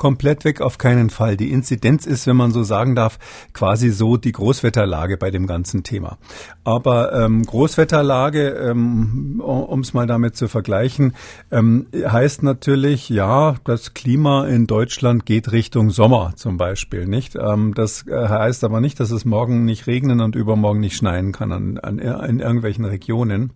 komplett 0.01 0.45
weg 0.45 0.61
auf 0.61 0.79
keinen 0.79 1.11
Fall. 1.11 1.37
Die 1.37 1.51
Inzidenz 1.51 2.07
ist, 2.07 2.25
wenn 2.25 2.35
man 2.35 2.49
so 2.49 2.63
sagen 2.63 2.95
darf, 2.95 3.19
quasi 3.53 3.91
so 3.91 4.17
die 4.17 4.31
Großwetterlage 4.31 5.15
bei 5.15 5.29
dem 5.29 5.45
ganzen 5.45 5.83
Thema. 5.83 6.17
Aber 6.63 7.13
ähm, 7.13 7.43
Großwetterlage, 7.45 8.49
ähm, 8.49 9.39
um 9.45 9.81
es 9.81 9.93
mal 9.93 10.07
damit 10.07 10.35
zu 10.35 10.47
vergleichen, 10.47 11.13
ähm, 11.51 11.85
heißt 11.93 12.41
natürlich, 12.41 13.09
ja, 13.09 13.57
das 13.63 13.93
Klima 13.93 14.47
in 14.47 14.65
Deutschland 14.65 15.27
geht 15.27 15.51
Richtung 15.51 15.91
Sommer 15.91 16.33
zum 16.35 16.57
Beispiel, 16.57 17.05
nicht? 17.05 17.35
Ähm, 17.35 17.75
das 17.75 18.07
äh, 18.07 18.27
heißt 18.27 18.63
aber 18.63 18.81
nicht, 18.81 18.99
dass 18.99 19.11
es 19.11 19.23
morgen 19.23 19.65
nicht 19.65 19.85
regnen 19.85 20.19
und 20.21 20.35
übermorgen 20.35 20.79
nicht 20.79 20.95
schneien 20.95 21.31
kann 21.31 21.51
an, 21.51 21.77
an, 21.77 21.99
in 21.99 22.39
irgendwelchen 22.39 22.85
Regionen. 22.85 23.53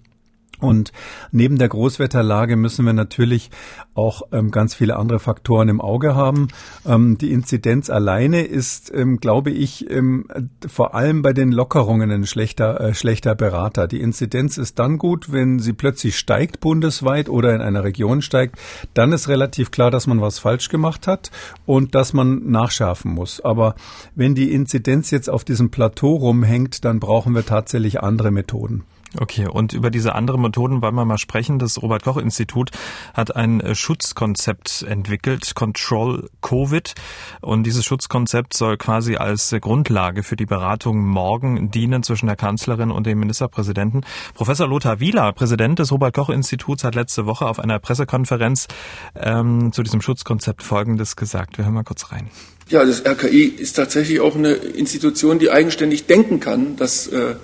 Und 0.59 0.91
neben 1.31 1.57
der 1.57 1.69
Großwetterlage 1.69 2.55
müssen 2.55 2.85
wir 2.85 2.93
natürlich 2.93 3.49
auch 3.93 4.23
ähm, 4.31 4.51
ganz 4.51 4.73
viele 4.73 4.95
andere 4.95 5.19
Faktoren 5.19 5.69
im 5.69 5.81
Auge 5.81 6.15
haben. 6.15 6.47
Ähm, 6.85 7.17
die 7.17 7.31
Inzidenz 7.31 7.89
alleine 7.89 8.41
ist, 8.41 8.91
ähm, 8.93 9.19
glaube 9.19 9.51
ich, 9.51 9.89
ähm, 9.89 10.27
vor 10.67 10.95
allem 10.95 11.21
bei 11.21 11.33
den 11.33 11.51
Lockerungen 11.51 12.11
ein 12.11 12.25
schlechter, 12.25 12.79
äh, 12.79 12.93
schlechter 12.93 13.35
Berater. 13.35 13.87
Die 13.87 14.01
Inzidenz 14.01 14.57
ist 14.57 14.79
dann 14.79 14.97
gut, 14.97 15.31
wenn 15.31 15.59
sie 15.59 15.73
plötzlich 15.73 16.17
steigt 16.17 16.59
bundesweit 16.61 17.29
oder 17.29 17.53
in 17.53 17.61
einer 17.61 17.83
Region 17.83 18.21
steigt. 18.21 18.57
Dann 18.93 19.11
ist 19.11 19.27
relativ 19.27 19.71
klar, 19.71 19.91
dass 19.91 20.07
man 20.07 20.21
was 20.21 20.39
falsch 20.39 20.69
gemacht 20.69 21.07
hat 21.07 21.31
und 21.65 21.95
dass 21.95 22.13
man 22.13 22.49
nachschärfen 22.49 23.11
muss. 23.11 23.41
Aber 23.41 23.75
wenn 24.15 24.35
die 24.35 24.53
Inzidenz 24.53 25.11
jetzt 25.11 25.29
auf 25.29 25.43
diesem 25.43 25.69
Plateau 25.69 26.15
rumhängt, 26.15 26.85
dann 26.85 26.99
brauchen 26.99 27.35
wir 27.35 27.45
tatsächlich 27.45 28.01
andere 28.01 28.31
Methoden. 28.31 28.83
Okay, 29.17 29.47
und 29.47 29.73
über 29.73 29.91
diese 29.91 30.13
anderen 30.13 30.41
Methoden 30.41 30.81
wollen 30.81 30.95
wir 30.95 31.05
mal 31.05 31.17
sprechen. 31.17 31.57
Das 31.57 31.81
Robert 31.81 32.03
Koch 32.03 32.17
Institut 32.17 32.71
hat 33.13 33.35
ein 33.35 33.61
äh, 33.61 33.75
Schutzkonzept 33.75 34.85
entwickelt, 34.87 35.55
Control 35.55 36.29
Covid. 36.41 36.93
Und 37.41 37.63
dieses 37.63 37.85
Schutzkonzept 37.85 38.55
soll 38.55 38.77
quasi 38.77 39.15
als 39.15 39.55
Grundlage 39.61 40.23
für 40.23 40.35
die 40.35 40.45
Beratung 40.45 41.05
morgen 41.05 41.71
dienen 41.71 42.03
zwischen 42.03 42.27
der 42.27 42.35
Kanzlerin 42.35 42.91
und 42.91 43.05
dem 43.05 43.19
Ministerpräsidenten. 43.19 44.01
Professor 44.33 44.67
Lothar 44.67 44.99
Wieler, 44.99 45.31
Präsident 45.31 45.79
des 45.79 45.91
Robert 45.91 46.13
Koch 46.13 46.29
Instituts, 46.29 46.83
hat 46.83 46.95
letzte 46.95 47.25
Woche 47.25 47.45
auf 47.45 47.59
einer 47.59 47.79
Pressekonferenz 47.79 48.67
ähm, 49.15 49.71
zu 49.71 49.83
diesem 49.83 50.01
Schutzkonzept 50.01 50.61
Folgendes 50.61 51.15
gesagt. 51.15 51.57
Wir 51.57 51.65
hören 51.65 51.75
mal 51.75 51.83
kurz 51.83 52.11
rein. 52.11 52.29
Ja, 52.67 52.83
das 52.83 53.05
RKI 53.05 53.43
ist 53.43 53.73
tatsächlich 53.73 54.19
auch 54.19 54.35
eine 54.35 54.53
Institution, 54.53 55.39
die 55.39 55.51
eigenständig 55.51 56.07
denken 56.07 56.39
kann. 56.39 56.75
dass 56.75 57.07
äh 57.07 57.35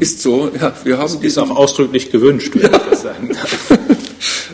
ist 0.00 0.22
so, 0.22 0.50
ja, 0.60 0.72
wir 0.84 0.98
haben. 0.98 1.14
Das 1.14 1.24
ist 1.24 1.38
auch 1.38 1.50
ausdrücklich 1.50 2.10
gewünscht, 2.10 2.52
wenn 2.54 2.70
ja. 2.70 2.76
ich 2.76 2.90
das 2.90 3.02
sagen 3.02 3.28
darf. 3.28 3.78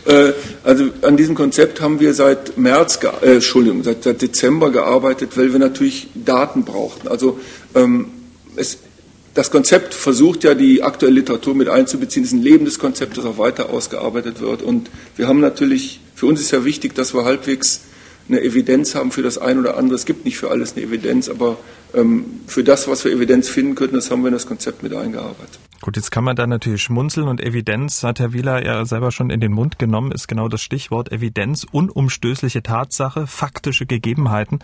Äh, 0.07 0.33
also 0.63 0.89
an 1.01 1.17
diesem 1.17 1.33
Konzept 1.33 1.81
haben 1.81 1.99
wir 1.99 2.13
seit 2.13 2.59
März, 2.59 2.99
äh, 3.23 3.33
Entschuldigung, 3.33 3.83
seit, 3.83 4.03
seit, 4.03 4.21
Dezember 4.21 4.69
gearbeitet, 4.69 5.35
weil 5.35 5.51
wir 5.51 5.57
natürlich 5.57 6.09
Daten 6.13 6.63
brauchten. 6.63 7.07
Also 7.07 7.39
ähm, 7.73 8.09
es, 8.55 8.77
das 9.33 9.49
Konzept 9.49 9.95
versucht 9.95 10.43
ja 10.43 10.53
die 10.53 10.83
aktuelle 10.83 11.15
Literatur 11.15 11.55
mit 11.55 11.69
einzubeziehen. 11.69 12.23
Es 12.23 12.33
ist 12.33 12.37
ein 12.37 12.43
lebendes 12.43 12.77
Konzept, 12.77 13.17
das 13.17 13.25
auch 13.25 13.39
weiter 13.39 13.71
ausgearbeitet 13.71 14.41
wird. 14.41 14.61
Und 14.61 14.91
wir 15.15 15.27
haben 15.27 15.39
natürlich 15.39 16.01
für 16.15 16.27
uns 16.27 16.39
ist 16.39 16.51
ja 16.51 16.63
wichtig, 16.63 16.95
dass 16.95 17.13
wir 17.13 17.25
halbwegs 17.25 17.81
eine 18.27 18.41
Evidenz 18.41 18.95
haben 18.95 19.11
für 19.11 19.21
das 19.21 19.37
eine 19.37 19.59
oder 19.59 19.77
andere. 19.77 19.95
Es 19.95 20.05
gibt 20.05 20.25
nicht 20.25 20.37
für 20.37 20.49
alles 20.49 20.75
eine 20.75 20.85
Evidenz, 20.85 21.29
aber 21.29 21.57
ähm, 21.93 22.41
für 22.47 22.63
das, 22.63 22.87
was 22.87 23.05
wir 23.05 23.11
Evidenz 23.11 23.49
finden 23.49 23.75
könnten, 23.75 23.95
das 23.95 24.11
haben 24.11 24.21
wir 24.21 24.27
in 24.27 24.33
das 24.33 24.47
Konzept 24.47 24.83
mit 24.83 24.93
eingearbeitet. 24.93 25.59
Gut, 25.85 25.97
jetzt 25.97 26.09
kann 26.09 26.23
man 26.23 26.35
da 26.35 26.47
natürlich 26.47 26.81
schmunzeln 26.81 27.27
und 27.27 27.39
Evidenz, 27.39 28.03
hat 28.03 28.19
Herr 28.19 28.33
Wieler 28.33 28.65
ja 28.65 28.83
selber 28.85 29.11
schon 29.11 29.29
in 29.29 29.39
den 29.39 29.51
Mund 29.51 29.77
genommen, 29.77 30.11
ist 30.11 30.27
genau 30.27 30.47
das 30.47 30.63
Stichwort 30.63 31.11
Evidenz, 31.11 31.63
unumstößliche 31.63 32.63
Tatsache, 32.63 33.27
faktische 33.27 33.85
Gegebenheiten. 33.85 34.57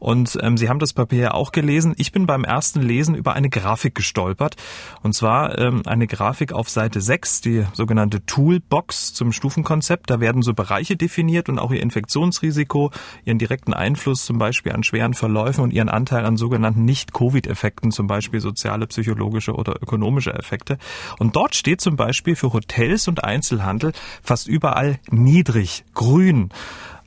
Und 0.00 0.36
ähm, 0.42 0.56
Sie 0.56 0.68
haben 0.68 0.80
das 0.80 0.92
Papier 0.92 1.20
ja 1.20 1.34
auch 1.34 1.52
gelesen. 1.52 1.94
Ich 1.98 2.10
bin 2.10 2.26
beim 2.26 2.42
ersten 2.42 2.82
Lesen 2.82 3.14
über 3.14 3.34
eine 3.34 3.48
Grafik 3.48 3.94
gestolpert. 3.94 4.56
Und 5.04 5.12
zwar 5.12 5.56
ähm, 5.56 5.82
eine 5.86 6.08
Grafik 6.08 6.52
auf 6.52 6.68
Seite 6.68 7.00
6, 7.00 7.42
die 7.42 7.64
sogenannte 7.72 8.26
Toolbox 8.26 9.14
zum 9.14 9.30
Stufenkonzept. 9.30 10.10
Da 10.10 10.18
werden 10.18 10.42
so 10.42 10.52
Bereiche 10.52 10.96
definiert 10.96 11.48
und 11.48 11.60
auch 11.60 11.70
ihr 11.70 11.80
Infektionsrisiko, 11.80 12.90
ihren 13.24 13.38
direkten 13.38 13.72
Einfluss 13.72 14.24
zum 14.24 14.38
Beispiel 14.38 14.72
an 14.72 14.82
schweren 14.82 15.14
Verläufen 15.14 15.60
und 15.60 15.72
ihren 15.72 15.90
Anteil 15.90 16.24
an 16.24 16.36
sogenannten 16.36 16.84
Nicht-Covid-Effekten, 16.84 17.92
zum 17.92 18.08
Beispiel 18.08 18.40
soziale, 18.40 18.88
psychologische 18.88 19.54
oder 19.54 19.80
ökonomische 19.80 20.34
Effekte 20.34 20.55
Effekte. 20.56 20.78
Und 21.18 21.36
dort 21.36 21.54
steht 21.54 21.80
zum 21.80 21.96
Beispiel 21.96 22.36
für 22.36 22.52
Hotels 22.52 23.08
und 23.08 23.22
Einzelhandel 23.22 23.92
fast 24.22 24.48
überall 24.48 24.98
niedrig, 25.10 25.84
grün. 25.94 26.50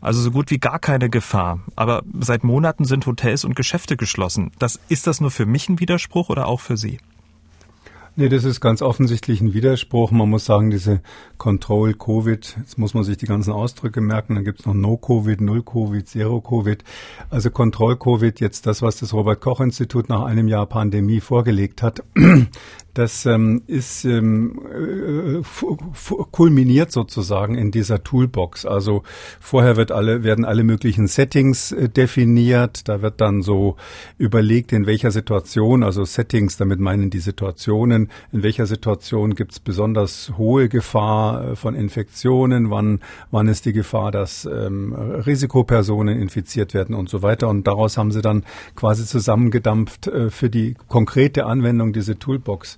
Also 0.01 0.21
so 0.21 0.31
gut 0.31 0.49
wie 0.51 0.59
gar 0.59 0.79
keine 0.79 1.09
Gefahr. 1.09 1.59
Aber 1.75 2.03
seit 2.19 2.43
Monaten 2.43 2.85
sind 2.85 3.05
Hotels 3.05 3.43
und 3.43 3.55
Geschäfte 3.55 3.97
geschlossen. 3.97 4.51
Das, 4.59 4.79
ist 4.87 5.07
das 5.07 5.19
nur 5.19 5.31
für 5.31 5.45
mich 5.45 5.67
ein 5.67 5.79
Widerspruch 5.79 6.29
oder 6.29 6.47
auch 6.47 6.61
für 6.61 6.77
Sie? 6.77 6.99
Nee, 8.19 8.27
das 8.27 8.43
ist 8.43 8.59
ganz 8.59 8.81
offensichtlich 8.81 9.39
ein 9.39 9.53
Widerspruch. 9.53 10.11
Man 10.11 10.29
muss 10.29 10.43
sagen, 10.43 10.71
diese 10.71 11.01
Control 11.37 11.93
Covid, 11.93 12.57
jetzt 12.59 12.77
muss 12.77 12.93
man 12.93 13.05
sich 13.05 13.15
die 13.15 13.27
ganzen 13.27 13.53
Ausdrücke 13.53 14.01
merken, 14.01 14.35
dann 14.35 14.43
gibt 14.43 14.59
es 14.59 14.65
noch 14.65 14.73
No 14.73 14.97
Covid, 14.97 15.39
Null 15.39 15.63
Covid, 15.63 16.05
Zero 16.05 16.41
Covid. 16.41 16.83
Also 17.29 17.49
Control 17.49 17.95
Covid, 17.95 18.41
jetzt 18.41 18.65
das, 18.65 18.81
was 18.81 18.97
das 18.97 19.13
Robert 19.13 19.39
Koch 19.39 19.61
Institut 19.61 20.09
nach 20.09 20.23
einem 20.23 20.49
Jahr 20.49 20.65
Pandemie 20.65 21.21
vorgelegt 21.21 21.81
hat, 21.81 22.03
das 22.93 23.25
ähm, 23.25 23.61
ist 23.67 24.03
ähm, 24.05 24.59
äh, 24.65 25.41
kulminiert 26.31 26.91
sozusagen 26.91 27.55
in 27.55 27.71
dieser 27.71 28.03
Toolbox. 28.03 28.65
Also 28.65 29.03
vorher 29.39 29.77
wird 29.77 29.91
alle, 29.91 30.23
werden 30.23 30.45
alle 30.45 30.63
möglichen 30.63 31.07
Settings 31.07 31.71
äh, 31.71 31.87
definiert. 31.89 32.87
Da 32.87 33.01
wird 33.01 33.21
dann 33.21 33.41
so 33.41 33.75
überlegt, 34.17 34.73
in 34.73 34.85
welcher 34.85 35.11
Situation, 35.11 35.83
also 35.83 36.03
Settings, 36.03 36.57
damit 36.57 36.79
meinen 36.79 37.09
die 37.09 37.19
Situationen, 37.19 38.09
in 38.31 38.43
welcher 38.43 38.65
Situation 38.65 39.35
gibt 39.35 39.51
es 39.51 39.59
besonders 39.59 40.33
hohe 40.37 40.67
Gefahr 40.67 41.51
äh, 41.51 41.55
von 41.55 41.75
Infektionen, 41.75 42.71
wann, 42.71 43.01
wann 43.31 43.47
ist 43.47 43.65
die 43.65 43.73
Gefahr, 43.73 44.11
dass 44.11 44.45
ähm, 44.45 44.93
Risikopersonen 44.93 46.19
infiziert 46.19 46.73
werden 46.73 46.95
und 46.95 47.07
so 47.09 47.21
weiter. 47.21 47.47
Und 47.49 47.67
daraus 47.67 47.97
haben 47.97 48.11
sie 48.11 48.21
dann 48.21 48.43
quasi 48.75 49.05
zusammengedampft 49.05 50.07
äh, 50.07 50.29
für 50.31 50.49
die 50.49 50.75
konkrete 50.87 51.45
Anwendung 51.45 51.93
diese 51.93 52.17
Toolbox. 52.17 52.77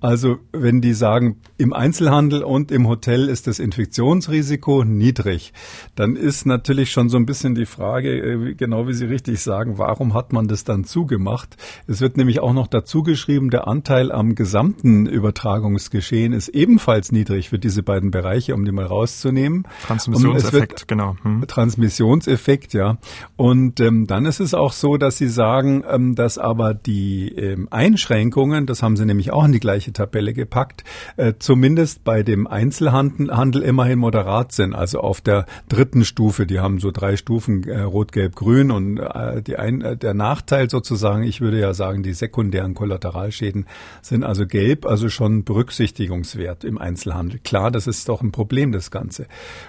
Also 0.00 0.38
wenn 0.52 0.80
die 0.80 0.92
sagen, 0.92 1.36
im 1.58 1.72
Einzelhandel 1.72 2.42
und 2.42 2.70
im 2.70 2.86
Hotel 2.86 3.28
ist 3.28 3.46
das 3.46 3.58
Infektionsrisiko 3.58 4.84
niedrig, 4.84 5.52
dann 5.94 6.16
ist 6.16 6.46
natürlich 6.46 6.92
schon 6.92 7.08
so 7.08 7.16
ein 7.16 7.26
bisschen 7.26 7.54
die 7.54 7.66
Frage, 7.66 8.10
äh, 8.10 8.54
genau 8.54 8.86
wie 8.88 8.94
Sie 8.94 9.06
richtig 9.06 9.40
sagen, 9.40 9.78
warum 9.78 10.14
hat 10.14 10.32
man 10.32 10.48
das 10.48 10.64
dann 10.64 10.84
zugemacht? 10.84 11.56
Es 11.86 12.00
wird 12.00 12.16
nämlich 12.16 12.40
auch 12.40 12.52
noch 12.52 12.66
dazu 12.66 13.02
geschrieben, 13.02 13.50
der 13.50 13.66
Anteil 13.68 14.12
am 14.12 14.34
gesamten 14.34 15.06
Übertragungsgeschehen 15.06 16.32
ist 16.32 16.48
ebenfalls 16.48 17.12
niedrig 17.12 17.48
für 17.48 17.58
diese 17.58 17.82
beiden 17.82 18.10
Bereiche, 18.10 18.54
um 18.54 18.64
die 18.64 18.72
mal 18.72 18.86
rauszunehmen. 18.86 19.66
Transmissionseffekt, 19.86 20.88
genau. 20.88 21.16
Hm. 21.22 21.46
Transmissionseffekt, 21.46 22.74
ja. 22.74 22.98
Und 23.36 23.80
ähm, 23.80 24.06
dann 24.06 24.26
ist 24.26 24.40
es 24.40 24.54
auch 24.54 24.72
so, 24.72 24.96
dass 24.96 25.16
Sie 25.16 25.28
sagen, 25.28 25.84
ähm, 25.88 26.14
dass 26.14 26.38
aber 26.38 26.74
die 26.74 27.28
ähm, 27.28 27.68
Einschränkungen, 27.70 28.66
das 28.66 28.82
haben 28.82 28.96
Sie 28.96 29.04
nämlich 29.06 29.32
auch 29.32 29.44
in 29.44 29.52
die 29.52 29.60
gleiche 29.60 29.85
Tabelle 29.92 30.32
gepackt, 30.32 30.84
äh, 31.16 31.34
zumindest 31.38 32.04
bei 32.04 32.22
dem 32.22 32.46
Einzelhandel 32.46 33.62
immerhin 33.62 33.98
moderat 33.98 34.52
sind, 34.52 34.74
also 34.74 35.00
auf 35.00 35.20
der 35.20 35.46
dritten 35.68 36.04
Stufe. 36.04 36.46
Die 36.46 36.60
haben 36.60 36.78
so 36.78 36.90
drei 36.90 37.16
Stufen, 37.16 37.64
äh, 37.64 37.80
Rot, 37.80 38.12
Gelb, 38.12 38.34
Grün 38.36 38.70
und 38.70 38.98
äh, 38.98 39.42
die 39.42 39.56
ein, 39.56 39.82
äh, 39.82 39.96
der 39.96 40.14
Nachteil 40.14 40.70
sozusagen, 40.70 41.22
ich 41.22 41.40
würde 41.40 41.60
ja 41.60 41.74
sagen, 41.74 42.02
die 42.02 42.12
sekundären 42.12 42.74
Kollateralschäden 42.74 43.66
sind 44.02 44.24
also 44.24 44.46
gelb, 44.46 44.86
also 44.86 45.08
schon 45.08 45.44
berücksichtigungswert 45.44 46.64
im 46.64 46.78
Einzelhandel. 46.78 47.40
Klar, 47.42 47.70
das 47.70 47.86
ist 47.86 48.08
doch 48.08 48.22
ein 48.22 48.32
Problem, 48.32 48.72
das 48.72 48.90
Ganze. 48.90 49.26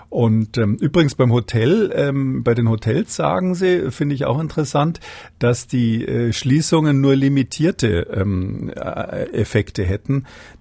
Und 0.10 0.58
ähm, 0.58 0.78
übrigens 0.80 1.16
beim 1.16 1.32
Hotel, 1.32 1.92
ähm, 1.96 2.44
bei 2.44 2.54
den 2.54 2.70
Hotels 2.70 3.16
sagen 3.16 3.56
sie, 3.56 3.92
finde 3.92 4.16
ich 4.16 4.26
auch 4.26 4.40
interessant, 4.40 5.00
dass 5.40 5.68
die 5.68 6.06
äh, 6.06 6.34
Schließungen 6.34 7.02
nur 7.02 7.16
limitierte 7.16 8.08
ähm, 8.14 8.72
äh, 8.76 9.32
Effekte 9.34 9.84
hätten. 9.84 10.07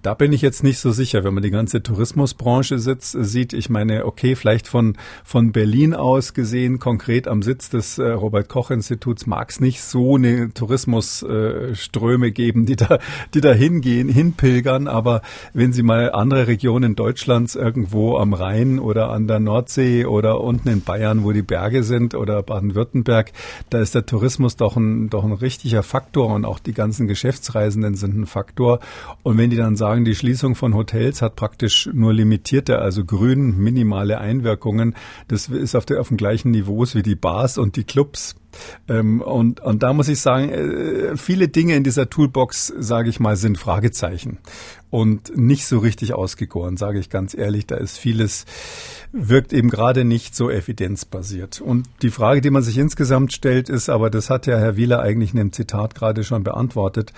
Da 0.01 0.13
bin 0.13 0.33
ich 0.33 0.41
jetzt 0.41 0.63
nicht 0.63 0.79
so 0.79 0.91
sicher, 0.91 1.23
wenn 1.23 1.33
man 1.33 1.43
die 1.43 1.51
ganze 1.51 1.81
Tourismusbranche 1.83 2.79
sitzt, 2.79 3.17
sieht. 3.19 3.53
Ich 3.53 3.69
meine, 3.69 4.05
okay, 4.05 4.35
vielleicht 4.35 4.67
von, 4.67 4.97
von 5.23 5.51
Berlin 5.51 5.93
aus 5.93 6.33
gesehen, 6.33 6.79
konkret 6.79 7.27
am 7.27 7.41
Sitz 7.41 7.69
des 7.69 7.97
äh, 7.97 8.07
Robert-Koch-Instituts 8.09 9.25
mag 9.25 9.49
es 9.49 9.59
nicht 9.59 9.81
so 9.81 10.15
eine 10.15 10.53
Tourismusströme 10.53 12.27
äh, 12.27 12.31
geben, 12.31 12.65
die 12.65 12.75
da, 12.75 12.99
die 13.33 13.41
da 13.41 13.53
hingehen, 13.53 14.09
hinpilgern. 14.09 14.87
Aber 14.87 15.21
wenn 15.53 15.73
Sie 15.73 15.83
mal 15.83 16.11
andere 16.11 16.47
Regionen 16.47 16.95
Deutschlands 16.95 17.55
irgendwo 17.55 18.17
am 18.17 18.33
Rhein 18.33 18.79
oder 18.79 19.09
an 19.09 19.27
der 19.27 19.39
Nordsee 19.39 20.05
oder 20.05 20.41
unten 20.41 20.69
in 20.69 20.81
Bayern, 20.81 21.23
wo 21.23 21.31
die 21.31 21.41
Berge 21.41 21.83
sind 21.83 22.15
oder 22.15 22.43
Baden-Württemberg, 22.43 23.31
da 23.69 23.79
ist 23.79 23.95
der 23.95 24.05
Tourismus 24.05 24.55
doch 24.55 24.75
ein, 24.75 25.09
doch 25.09 25.23
ein 25.23 25.33
richtiger 25.33 25.83
Faktor 25.83 26.33
und 26.33 26.45
auch 26.45 26.59
die 26.59 26.73
ganzen 26.73 27.07
Geschäftsreisenden 27.07 27.95
sind 27.95 28.17
ein 28.17 28.25
Faktor. 28.25 28.79
Und 29.23 29.36
wenn 29.37 29.49
die 29.49 29.57
dann 29.57 29.75
sagen, 29.75 30.05
die 30.05 30.15
Schließung 30.15 30.55
von 30.55 30.73
Hotels 30.73 31.21
hat 31.21 31.35
praktisch 31.35 31.89
nur 31.91 32.13
limitierte, 32.13 32.79
also 32.79 33.05
grün, 33.05 33.57
minimale 33.57 34.19
Einwirkungen, 34.19 34.95
das 35.27 35.47
ist 35.47 35.75
auf, 35.75 35.85
der, 35.85 36.01
auf 36.01 36.09
dem 36.09 36.17
gleichen 36.17 36.51
Niveau 36.51 36.77
wie 36.77 37.01
die 37.01 37.15
Bars 37.15 37.57
und 37.57 37.75
die 37.75 37.83
Clubs. 37.83 38.35
Ähm, 38.87 39.21
und, 39.21 39.59
und 39.59 39.83
da 39.83 39.93
muss 39.93 40.07
ich 40.07 40.19
sagen, 40.19 40.49
äh, 40.49 41.17
viele 41.17 41.47
Dinge 41.47 41.75
in 41.75 41.83
dieser 41.83 42.09
Toolbox, 42.09 42.73
sage 42.77 43.09
ich 43.09 43.19
mal, 43.19 43.35
sind 43.35 43.57
Fragezeichen 43.57 44.39
und 44.89 45.35
nicht 45.37 45.65
so 45.65 45.79
richtig 45.79 46.13
ausgegoren, 46.13 46.77
sage 46.77 46.99
ich 46.99 47.09
ganz 47.09 47.35
ehrlich. 47.35 47.67
Da 47.67 47.75
ist 47.75 47.97
vieles, 47.97 48.45
wirkt 49.11 49.53
eben 49.53 49.69
gerade 49.69 50.05
nicht 50.05 50.35
so 50.35 50.49
evidenzbasiert. 50.49 51.61
Und 51.61 51.87
die 52.01 52.09
Frage, 52.09 52.41
die 52.41 52.49
man 52.49 52.63
sich 52.63 52.77
insgesamt 52.77 53.33
stellt, 53.33 53.69
ist, 53.69 53.89
aber 53.89 54.09
das 54.09 54.29
hat 54.29 54.47
ja 54.47 54.57
Herr 54.57 54.77
Wieler 54.77 55.01
eigentlich 55.01 55.31
in 55.31 55.37
dem 55.37 55.51
Zitat 55.51 55.95
gerade 55.95 56.23
schon 56.23 56.43
beantwortet, 56.43 57.13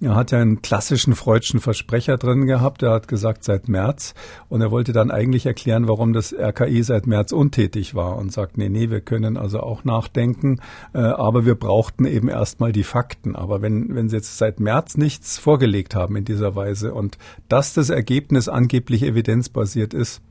er 0.00 0.14
hat 0.14 0.30
ja 0.30 0.38
einen 0.38 0.62
klassischen 0.62 1.16
freudschen 1.16 1.58
Versprecher 1.58 2.18
drin 2.18 2.46
gehabt. 2.46 2.82
Er 2.82 2.92
hat 2.92 3.08
gesagt, 3.08 3.42
seit 3.42 3.68
März. 3.68 4.14
Und 4.48 4.60
er 4.60 4.70
wollte 4.70 4.92
dann 4.92 5.10
eigentlich 5.10 5.44
erklären, 5.44 5.88
warum 5.88 6.12
das 6.12 6.32
RKI 6.32 6.84
seit 6.84 7.08
März 7.08 7.32
untätig 7.32 7.96
war 7.96 8.16
und 8.16 8.32
sagt, 8.32 8.58
nee, 8.58 8.68
nee, 8.68 8.90
wir 8.90 9.00
können 9.00 9.36
also 9.36 9.60
auch 9.60 9.82
nachdenken. 9.82 10.60
Äh, 10.94 10.98
aber 10.98 11.44
wir 11.44 11.56
brauchten 11.56 12.04
eben 12.04 12.28
erstmal 12.28 12.70
die 12.70 12.84
Fakten. 12.84 13.34
Aber 13.34 13.60
wenn, 13.60 13.94
wenn 13.94 14.08
Sie 14.08 14.16
jetzt 14.16 14.38
seit 14.38 14.60
März 14.60 14.96
nichts 14.96 15.38
vorgelegt 15.38 15.96
haben 15.96 16.14
in 16.14 16.24
dieser 16.24 16.54
Weise 16.54 16.94
und 16.94 17.18
dass 17.48 17.74
das 17.74 17.90
Ergebnis 17.90 18.48
angeblich 18.48 19.02
evidenzbasiert 19.02 19.94
ist, 19.94 20.22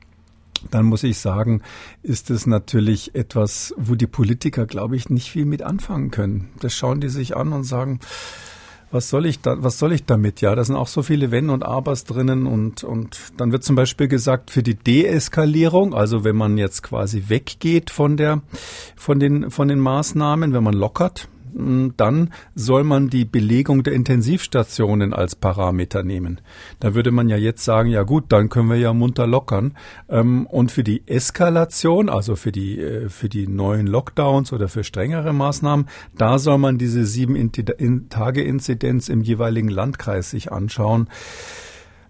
dann 0.70 0.86
muss 0.86 1.04
ich 1.04 1.18
sagen, 1.18 1.62
ist 2.02 2.30
es 2.30 2.46
natürlich 2.46 3.14
etwas, 3.14 3.74
wo 3.76 3.94
die 3.94 4.06
Politiker, 4.06 4.66
glaube 4.66 4.96
ich, 4.96 5.08
nicht 5.08 5.30
viel 5.30 5.44
mit 5.44 5.62
anfangen 5.62 6.10
können. 6.10 6.48
Das 6.60 6.74
schauen 6.74 7.00
die 7.00 7.10
sich 7.10 7.36
an 7.36 7.52
und 7.52 7.64
sagen, 7.64 8.00
was 8.90 9.10
soll 9.10 9.26
ich 9.26 9.40
da, 9.40 9.62
was 9.62 9.78
soll 9.78 9.92
ich 9.92 10.04
damit? 10.04 10.40
Ja, 10.40 10.54
da 10.54 10.64
sind 10.64 10.76
auch 10.76 10.86
so 10.86 11.02
viele 11.02 11.30
Wenn 11.30 11.50
und 11.50 11.64
Abers 11.64 12.04
drinnen 12.04 12.46
und, 12.46 12.84
und 12.84 13.18
dann 13.36 13.52
wird 13.52 13.64
zum 13.64 13.76
Beispiel 13.76 14.08
gesagt, 14.08 14.50
für 14.50 14.62
die 14.62 14.74
Deeskalierung, 14.74 15.94
also 15.94 16.24
wenn 16.24 16.36
man 16.36 16.56
jetzt 16.58 16.82
quasi 16.82 17.24
weggeht 17.28 17.90
von 17.90 18.16
der, 18.16 18.42
von 18.96 19.20
den, 19.20 19.50
von 19.50 19.68
den 19.68 19.78
Maßnahmen, 19.78 20.52
wenn 20.52 20.64
man 20.64 20.74
lockert, 20.74 21.28
dann 21.96 22.32
soll 22.54 22.84
man 22.84 23.08
die 23.08 23.24
Belegung 23.24 23.82
der 23.82 23.92
Intensivstationen 23.92 25.12
als 25.12 25.36
Parameter 25.36 26.02
nehmen. 26.02 26.40
Da 26.80 26.94
würde 26.94 27.10
man 27.10 27.28
ja 27.28 27.36
jetzt 27.36 27.64
sagen, 27.64 27.90
ja 27.90 28.02
gut, 28.02 28.26
dann 28.28 28.48
können 28.48 28.68
wir 28.68 28.76
ja 28.76 28.92
munter 28.92 29.26
lockern. 29.26 29.76
Ähm, 30.08 30.46
und 30.46 30.70
für 30.70 30.84
die 30.84 31.02
Eskalation, 31.06 32.08
also 32.08 32.36
für 32.36 32.52
die, 32.52 32.80
äh, 32.80 33.08
für 33.08 33.28
die 33.28 33.46
neuen 33.46 33.86
Lockdowns 33.86 34.52
oder 34.52 34.68
für 34.68 34.84
strengere 34.84 35.32
Maßnahmen, 35.32 35.86
da 36.16 36.38
soll 36.38 36.58
man 36.58 36.78
diese 36.78 37.04
sieben 37.04 37.52
Tage 38.08 38.42
Inzidenz 38.42 39.08
im 39.08 39.22
jeweiligen 39.22 39.68
Landkreis 39.68 40.30
sich 40.30 40.52
anschauen. 40.52 41.08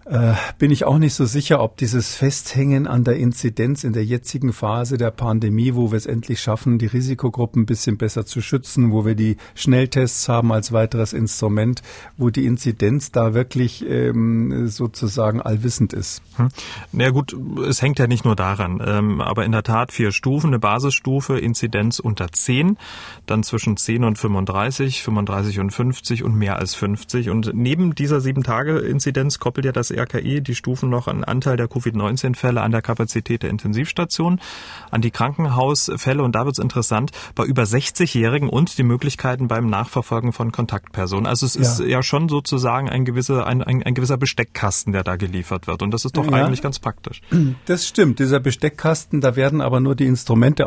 Äh, 0.08 0.34
bin 0.58 0.70
ich 0.70 0.84
auch 0.84 0.98
nicht 0.98 1.14
so 1.14 1.26
sicher, 1.26 1.60
ob 1.60 1.76
dieses 1.76 2.14
Festhängen 2.14 2.86
an 2.86 3.04
der 3.04 3.16
Inzidenz 3.16 3.84
in 3.84 3.92
der 3.92 4.04
jetzigen 4.04 4.52
Phase 4.52 4.96
der 4.96 5.10
Pandemie, 5.10 5.74
wo 5.74 5.90
wir 5.90 5.98
es 5.98 6.06
endlich 6.06 6.40
schaffen, 6.40 6.78
die 6.78 6.86
Risikogruppen 6.86 7.62
ein 7.62 7.66
bisschen 7.66 7.98
besser 7.98 8.24
zu 8.24 8.40
schützen, 8.40 8.90
wo 8.90 9.04
wir 9.04 9.14
die 9.14 9.36
Schnelltests 9.54 10.28
haben 10.28 10.50
als 10.52 10.72
weiteres 10.72 11.12
Instrument, 11.12 11.82
wo 12.16 12.30
die 12.30 12.46
Inzidenz 12.46 13.12
da 13.12 13.34
wirklich 13.34 13.84
ähm, 13.86 14.68
sozusagen 14.68 15.42
allwissend 15.42 15.92
ist. 15.92 16.22
Hm. 16.36 16.48
Na 16.92 17.04
ja, 17.04 17.10
gut, 17.10 17.36
es 17.68 17.82
hängt 17.82 17.98
ja 17.98 18.06
nicht 18.06 18.24
nur 18.24 18.36
daran, 18.36 18.82
ähm, 18.84 19.20
aber 19.20 19.44
in 19.44 19.52
der 19.52 19.62
Tat 19.62 19.92
vier 19.92 20.12
Stufen, 20.12 20.48
eine 20.48 20.58
Basisstufe, 20.58 21.38
Inzidenz 21.38 21.98
unter 21.98 22.32
10, 22.32 22.78
dann 23.26 23.42
zwischen 23.42 23.76
10 23.76 24.04
und 24.04 24.18
35, 24.18 25.02
35 25.02 25.60
und 25.60 25.70
50 25.70 26.24
und 26.24 26.34
mehr 26.34 26.56
als 26.56 26.74
50 26.74 27.28
und 27.28 27.50
neben 27.52 27.94
dieser 27.94 28.20
sieben 28.20 28.42
Tage 28.42 28.78
Inzidenz 28.78 29.38
koppelt 29.38 29.66
ja 29.66 29.72
das 29.72 29.90
RKI 29.98 30.40
die 30.40 30.54
Stufen 30.54 30.90
noch 30.90 31.08
an 31.08 31.24
Anteil 31.24 31.56
der 31.56 31.68
Covid-19-Fälle 31.68 32.60
an 32.60 32.70
der 32.70 32.82
Kapazität 32.82 33.42
der 33.42 33.50
Intensivstation, 33.50 34.40
an 34.90 35.00
die 35.00 35.10
Krankenhausfälle 35.10 36.22
und 36.22 36.34
da 36.34 36.44
wird 36.44 36.58
es 36.58 36.62
interessant, 36.62 37.10
bei 37.34 37.44
über 37.44 37.62
60-Jährigen 37.62 38.48
und 38.48 38.78
die 38.78 38.82
Möglichkeiten 38.82 39.48
beim 39.48 39.66
Nachverfolgen 39.66 40.32
von 40.32 40.52
Kontaktpersonen. 40.52 41.26
Also 41.26 41.46
es 41.46 41.54
ja. 41.54 41.62
ist 41.62 41.80
ja 41.80 42.02
schon 42.02 42.28
sozusagen 42.28 42.88
ein 42.88 43.04
gewisser, 43.04 43.46
ein, 43.46 43.62
ein, 43.62 43.82
ein, 43.82 43.94
gewisser 43.94 44.16
Besteckkasten, 44.16 44.92
der 44.92 45.04
da 45.04 45.16
geliefert 45.16 45.66
wird 45.66 45.82
und 45.82 45.92
das 45.92 46.04
ist 46.04 46.16
doch 46.16 46.30
ja. 46.30 46.32
eigentlich 46.44 46.62
ganz 46.62 46.78
praktisch. 46.78 47.20
Das 47.66 47.86
stimmt, 47.86 48.18
dieser 48.18 48.40
Besteckkasten, 48.40 49.20
da 49.20 49.36
werden 49.36 49.60
aber 49.60 49.80
nur 49.80 49.94
die 49.94 50.06
Instrumente 50.06 50.66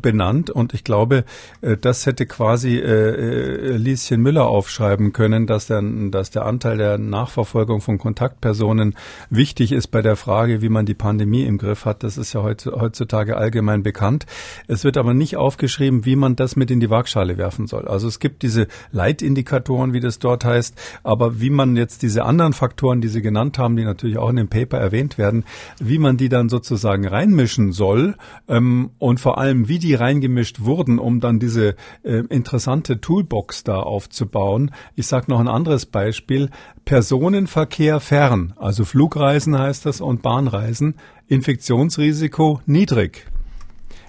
benannt 0.00 0.50
und 0.50 0.74
ich 0.74 0.84
glaube, 0.84 1.24
äh, 1.60 1.76
das 1.76 2.06
hätte 2.06 2.26
quasi 2.26 2.76
äh, 2.76 2.82
äh, 2.82 3.76
Lieschen 3.76 4.20
Müller 4.20 4.46
aufschreiben 4.46 5.12
können, 5.12 5.46
dass 5.46 5.66
der, 5.66 5.82
dass 5.82 6.30
der 6.30 6.46
Anteil 6.46 6.78
der 6.78 6.98
Nachverfolgung 6.98 7.80
von 7.80 7.98
Kontaktpersonen 7.98 8.57
Personen 8.58 8.96
wichtig 9.30 9.70
ist 9.70 9.86
bei 9.86 10.02
der 10.02 10.16
Frage, 10.16 10.60
wie 10.62 10.68
man 10.68 10.84
die 10.84 10.94
Pandemie 10.94 11.44
im 11.44 11.58
Griff 11.58 11.84
hat. 11.84 12.02
Das 12.02 12.18
ist 12.18 12.32
ja 12.32 12.42
heutzutage 12.42 13.36
allgemein 13.36 13.84
bekannt. 13.84 14.26
Es 14.66 14.82
wird 14.82 14.96
aber 14.96 15.14
nicht 15.14 15.36
aufgeschrieben, 15.36 16.04
wie 16.04 16.16
man 16.16 16.34
das 16.34 16.56
mit 16.56 16.72
in 16.72 16.80
die 16.80 16.90
Waagschale 16.90 17.38
werfen 17.38 17.68
soll. 17.68 17.86
Also 17.86 18.08
es 18.08 18.18
gibt 18.18 18.42
diese 18.42 18.66
Leitindikatoren, 18.90 19.92
wie 19.92 20.00
das 20.00 20.18
dort 20.18 20.44
heißt, 20.44 20.74
aber 21.04 21.40
wie 21.40 21.50
man 21.50 21.76
jetzt 21.76 22.02
diese 22.02 22.24
anderen 22.24 22.52
Faktoren, 22.52 23.00
die 23.00 23.06
Sie 23.06 23.22
genannt 23.22 23.58
haben, 23.58 23.76
die 23.76 23.84
natürlich 23.84 24.18
auch 24.18 24.30
in 24.30 24.36
dem 24.36 24.48
Paper 24.48 24.78
erwähnt 24.78 25.18
werden, 25.18 25.44
wie 25.78 25.98
man 26.00 26.16
die 26.16 26.28
dann 26.28 26.48
sozusagen 26.48 27.06
reinmischen 27.06 27.70
soll 27.70 28.16
ähm, 28.48 28.90
und 28.98 29.20
vor 29.20 29.38
allem, 29.38 29.68
wie 29.68 29.78
die 29.78 29.94
reingemischt 29.94 30.62
wurden, 30.62 30.98
um 30.98 31.20
dann 31.20 31.38
diese 31.38 31.76
äh, 32.02 32.24
interessante 32.28 33.00
Toolbox 33.00 33.62
da 33.62 33.78
aufzubauen. 33.78 34.72
Ich 34.96 35.06
sage 35.06 35.30
noch 35.30 35.38
ein 35.38 35.46
anderes 35.46 35.86
Beispiel. 35.86 36.50
Personenverkehr 36.88 38.00
fern, 38.00 38.54
also 38.56 38.86
Flugreisen 38.86 39.58
heißt 39.58 39.84
das 39.84 40.00
und 40.00 40.22
Bahnreisen, 40.22 40.94
Infektionsrisiko 41.26 42.62
niedrig. 42.64 43.26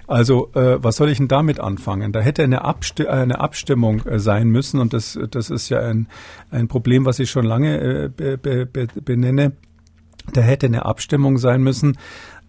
Also 0.06 0.50
äh, 0.54 0.82
was 0.82 0.96
soll 0.96 1.10
ich 1.10 1.18
denn 1.18 1.28
damit 1.28 1.60
anfangen? 1.60 2.10
Da 2.10 2.20
hätte 2.20 2.42
eine, 2.42 2.64
Absti 2.64 3.06
eine 3.06 3.38
Abstimmung 3.38 4.00
äh, 4.06 4.18
sein 4.18 4.48
müssen 4.48 4.80
und 4.80 4.94
das, 4.94 5.18
das 5.30 5.50
ist 5.50 5.68
ja 5.68 5.80
ein, 5.80 6.08
ein 6.50 6.68
Problem, 6.68 7.04
was 7.04 7.18
ich 7.18 7.30
schon 7.30 7.44
lange 7.44 8.06
äh, 8.06 8.08
be, 8.08 8.38
be, 8.38 8.86
benenne. 8.94 9.52
Da 10.32 10.40
hätte 10.40 10.64
eine 10.64 10.86
Abstimmung 10.86 11.36
sein 11.36 11.62
müssen, 11.62 11.98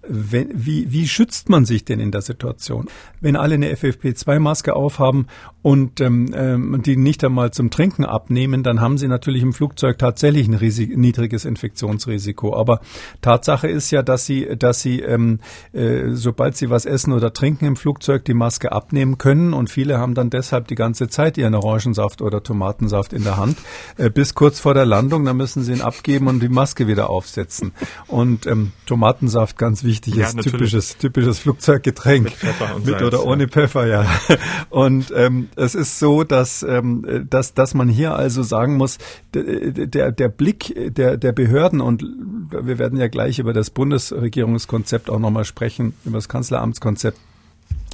wenn, 0.08 0.50
wie, 0.54 0.92
wie 0.92 1.08
schützt 1.08 1.50
man 1.50 1.66
sich 1.66 1.86
denn 1.86 2.00
in 2.00 2.12
der 2.12 2.22
Situation? 2.22 2.88
Wenn 3.20 3.36
alle 3.36 3.56
eine 3.56 3.72
FFP2-Maske 3.72 4.76
aufhaben 4.76 5.28
und 5.62 6.02
ähm, 6.02 6.34
ähm, 6.36 6.82
die 6.84 6.98
nicht 6.98 7.24
einmal 7.24 7.52
zum 7.52 7.70
Trinken 7.70 8.04
abnehmen, 8.04 8.64
dann 8.64 8.82
haben 8.82 8.98
sie 8.98 9.08
natürlich 9.08 9.44
im 9.44 9.54
Flugzeug 9.54 10.00
tatsächlich 10.00 10.48
ein 10.48 10.56
riesig, 10.56 10.98
niedriges 10.98 11.46
Infektionsrisiko. 11.46 12.56
Aber 12.56 12.82
Tatsache 13.22 13.68
ist 13.68 13.92
ja, 13.92 14.02
dass 14.02 14.26
sie, 14.26 14.48
dass 14.58 14.82
sie, 14.82 15.02
ähm, 15.02 15.40
äh, 15.72 16.14
sobald 16.14 16.58
sie 16.58 16.72
was 16.72 16.86
essen 16.86 17.14
oder 17.14 17.32
trinken 17.32 17.66
im 17.66 17.76
Flugzeug, 17.76 18.26
die 18.26 18.34
Maske 18.34 18.72
abnehmen 18.72 19.20
können. 19.20 19.54
Und 19.54 19.70
viele 19.70 20.00
haben 20.00 20.16
dann 20.16 20.32
deshalb 20.32 20.68
die 20.68 20.76
ganze 20.76 21.10
Zeit 21.10 21.38
ihren 21.38 21.54
Orangensaft 21.54 22.24
oder 22.24 22.42
Tomatensaft 22.42 23.14
in 23.14 23.24
der 23.24 23.38
Hand, 23.38 23.60
äh, 23.98 24.10
bis 24.10 24.34
kurz 24.34 24.60
vor 24.60 24.74
der 24.74 24.86
Landung. 24.86 25.26
Dann 25.26 25.38
müssen 25.38 25.62
sie 25.62 25.74
ihn 25.74 25.82
abgeben 25.82 26.28
und 26.28 26.42
die 26.42 26.50
Maske 26.50 26.88
wieder 26.88 27.12
aufsetzen. 27.12 27.72
Und 28.08 28.48
ähm, 28.48 28.72
Tomatensaft 28.88 29.60
ganz 29.60 29.84
wichtig 29.84 29.91
wichtiges, 29.92 30.34
ja, 30.34 30.42
typisches, 30.42 30.98
typisches 30.98 31.40
Flugzeuggetränk. 31.40 32.24
Mit 32.24 32.34
Pfeffer 32.34 32.76
und 32.76 32.86
Mit 32.86 33.00
Salz, 33.00 33.14
oder 33.14 33.26
ohne 33.26 33.48
Pfeffer, 33.48 33.86
ja. 33.88 34.06
Und 34.70 35.12
ähm, 35.16 35.50
es 35.56 35.76
ist 35.76 36.00
so, 36.00 36.24
dass, 36.24 36.64
ähm, 36.64 37.26
dass, 37.30 37.54
dass 37.54 37.74
man 37.74 37.90
hier 37.90 38.16
also 38.16 38.44
sagen 38.44 38.78
muss, 38.78 38.98
der, 39.34 40.12
der 40.12 40.30
Blick 40.30 40.74
der, 40.96 41.18
der 41.18 41.32
Behörden 41.32 41.82
und 41.82 42.04
wir 42.04 42.80
werden 42.80 42.98
ja 42.98 43.08
gleich 43.08 43.40
über 43.40 43.54
das 43.54 43.70
Bundesregierungskonzept 43.70 45.10
auch 45.10 45.20
nochmal 45.20 45.46
sprechen, 45.46 45.94
über 46.06 46.18
das 46.18 46.30
Kanzleramtskonzept 46.30 47.18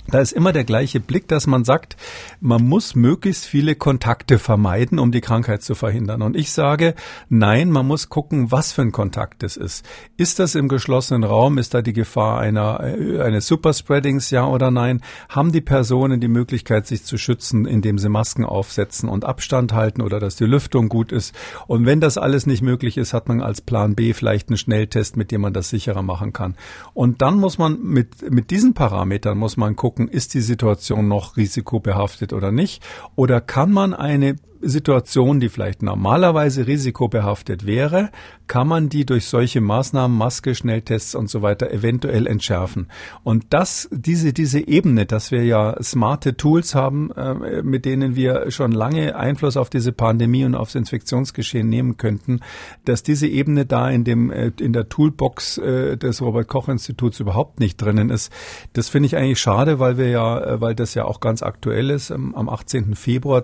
da 0.10 0.20
ist 0.20 0.32
immer 0.32 0.54
der 0.54 0.64
gleiche 0.64 1.00
Blick, 1.00 1.28
dass 1.28 1.48
man 1.48 1.64
sagt, 1.64 1.98
man 2.40 2.64
muss 2.64 2.96
möglichst 2.96 3.46
viele 3.46 3.76
Kontakte 3.76 4.40
vermeiden, 4.40 5.00
um 5.00 5.12
die 5.12 5.22
Krankheit 5.22 5.64
zu 5.64 5.76
verhindern. 5.76 6.22
Und 6.22 6.36
ich 6.36 6.52
sage, 6.52 6.96
nein, 7.30 7.72
man 7.72 7.86
muss 7.86 8.10
gucken, 8.10 8.52
was 8.52 8.72
für 8.72 8.84
ein 8.84 8.92
Kontakt 8.92 9.44
es 9.44 9.58
ist. 9.58 9.86
Ist 10.16 10.40
das 10.40 10.56
im 10.56 10.68
geschlossenen 10.68 11.24
Raum? 11.24 11.58
Ist 11.58 11.74
da 11.74 11.82
die 11.82 11.94
Gefahr 11.94 12.40
einer, 12.40 12.80
äh, 12.84 13.22
eines 13.22 13.48
Superspreadings, 13.48 14.32
ja 14.32 14.46
oder 14.46 14.72
nein? 14.72 15.02
Haben 15.30 15.52
die 15.52 15.62
Personen 15.62 16.22
die 16.22 16.28
Möglichkeit, 16.28 16.88
sich 16.88 17.04
zu 17.04 17.18
schützen, 17.18 17.66
indem 17.66 17.98
sie 17.98 18.10
Masken 18.10 18.46
aufsetzen 18.46 19.10
und 19.10 19.26
Abstand 19.26 19.74
halten 19.74 20.02
oder 20.02 20.20
dass 20.20 20.36
die 20.36 20.46
Lüftung 20.46 20.90
gut 20.90 21.12
ist? 21.12 21.36
Und 21.68 21.86
wenn 21.86 22.00
das 22.00 22.18
alles 22.18 22.46
nicht 22.46 22.62
möglich 22.62 22.98
ist, 22.98 23.14
hat 23.14 23.28
man 23.28 23.42
als 23.42 23.62
Plan 23.62 23.96
B 23.96 24.14
vielleicht 24.14 24.50
einen 24.50 24.58
Schnelltest, 24.58 25.18
mit 25.18 25.32
dem 25.32 25.42
man 25.42 25.54
das 25.54 25.70
sicherer 25.70 26.02
machen 26.02 26.34
kann. 26.34 26.56
Und 26.94 27.22
dann 27.22 27.36
muss 27.36 27.58
man 27.58 27.82
mit, 27.82 28.32
mit 28.32 28.52
diesen 28.52 28.74
Parametern 28.74 29.38
muss 29.38 29.58
man 29.58 29.76
gucken, 29.76 29.97
gucken, 29.98 30.08
ist 30.08 30.34
die 30.34 30.42
Situation 30.42 31.08
noch 31.08 31.38
risikobehaftet 31.38 32.34
oder 32.34 32.52
nicht? 32.52 32.84
Oder 33.16 33.42
kann 33.42 33.72
man 33.72 33.94
eine 33.94 34.36
Situation, 34.62 35.40
die 35.40 35.50
vielleicht 35.50 35.84
normalerweise 35.84 36.68
risikobehaftet 36.68 37.66
wäre, 37.66 38.10
kann 38.48 38.68
man 38.68 38.90
die 38.90 39.06
durch 39.06 39.26
solche 39.26 39.62
Maßnahmen, 39.62 40.18
Maske, 40.18 40.56
Schnelltests 40.56 41.16
und 41.16 41.30
so 41.30 41.42
weiter 41.42 41.72
eventuell 41.72 42.28
entschärfen. 42.28 42.88
Und 43.24 43.46
das, 43.50 43.90
diese, 43.92 44.34
diese 44.34 44.66
Ebene, 44.66 45.06
dass 45.06 45.32
wir 45.32 45.44
ja 45.44 45.76
smarte 45.82 46.38
Tools 46.38 46.76
haben, 46.76 47.12
äh, 47.12 47.62
mit 47.62 47.86
denen 47.86 48.16
wir 48.16 48.50
schon 48.52 48.72
lange 48.72 49.16
Einfluss 49.16 49.58
auf 49.58 49.70
diese 49.70 49.92
Pandemie 49.92 50.46
und 50.46 50.56
aufs 50.56 50.76
Infektionsgeschehen 50.76 51.68
nehmen 51.68 51.98
könnten, 51.98 52.40
dass 52.86 53.04
diese 53.04 53.28
Ebene 53.28 53.66
da 53.66 53.90
in 53.90 54.04
dem, 54.04 54.32
äh, 54.32 54.52
in 54.60 54.74
der 54.74 54.90
Toolbox 54.90 55.58
äh, 55.58 55.98
des 55.98 56.22
Robert 56.22 56.48
Koch 56.48 56.70
Instituts 56.70 57.20
überhaupt 57.20 57.60
nicht 57.60 57.82
drinnen 57.82 58.10
ist, 58.10 58.32
das 58.74 58.90
finde 58.90 59.08
ich 59.08 59.18
eigentlich 59.18 59.40
schade, 59.40 59.80
weil 59.80 59.98
wir 59.98 60.10
ja, 60.10 60.40
äh, 60.40 60.62
weil 60.62 60.76
das 60.76 60.94
ja 60.94 61.06
auch 61.06 61.20
ganz 61.20 61.44
aktuell 61.44 61.90
ist. 61.90 62.12
Am 62.12 62.50
18. 62.50 62.96
Februar 62.96 63.44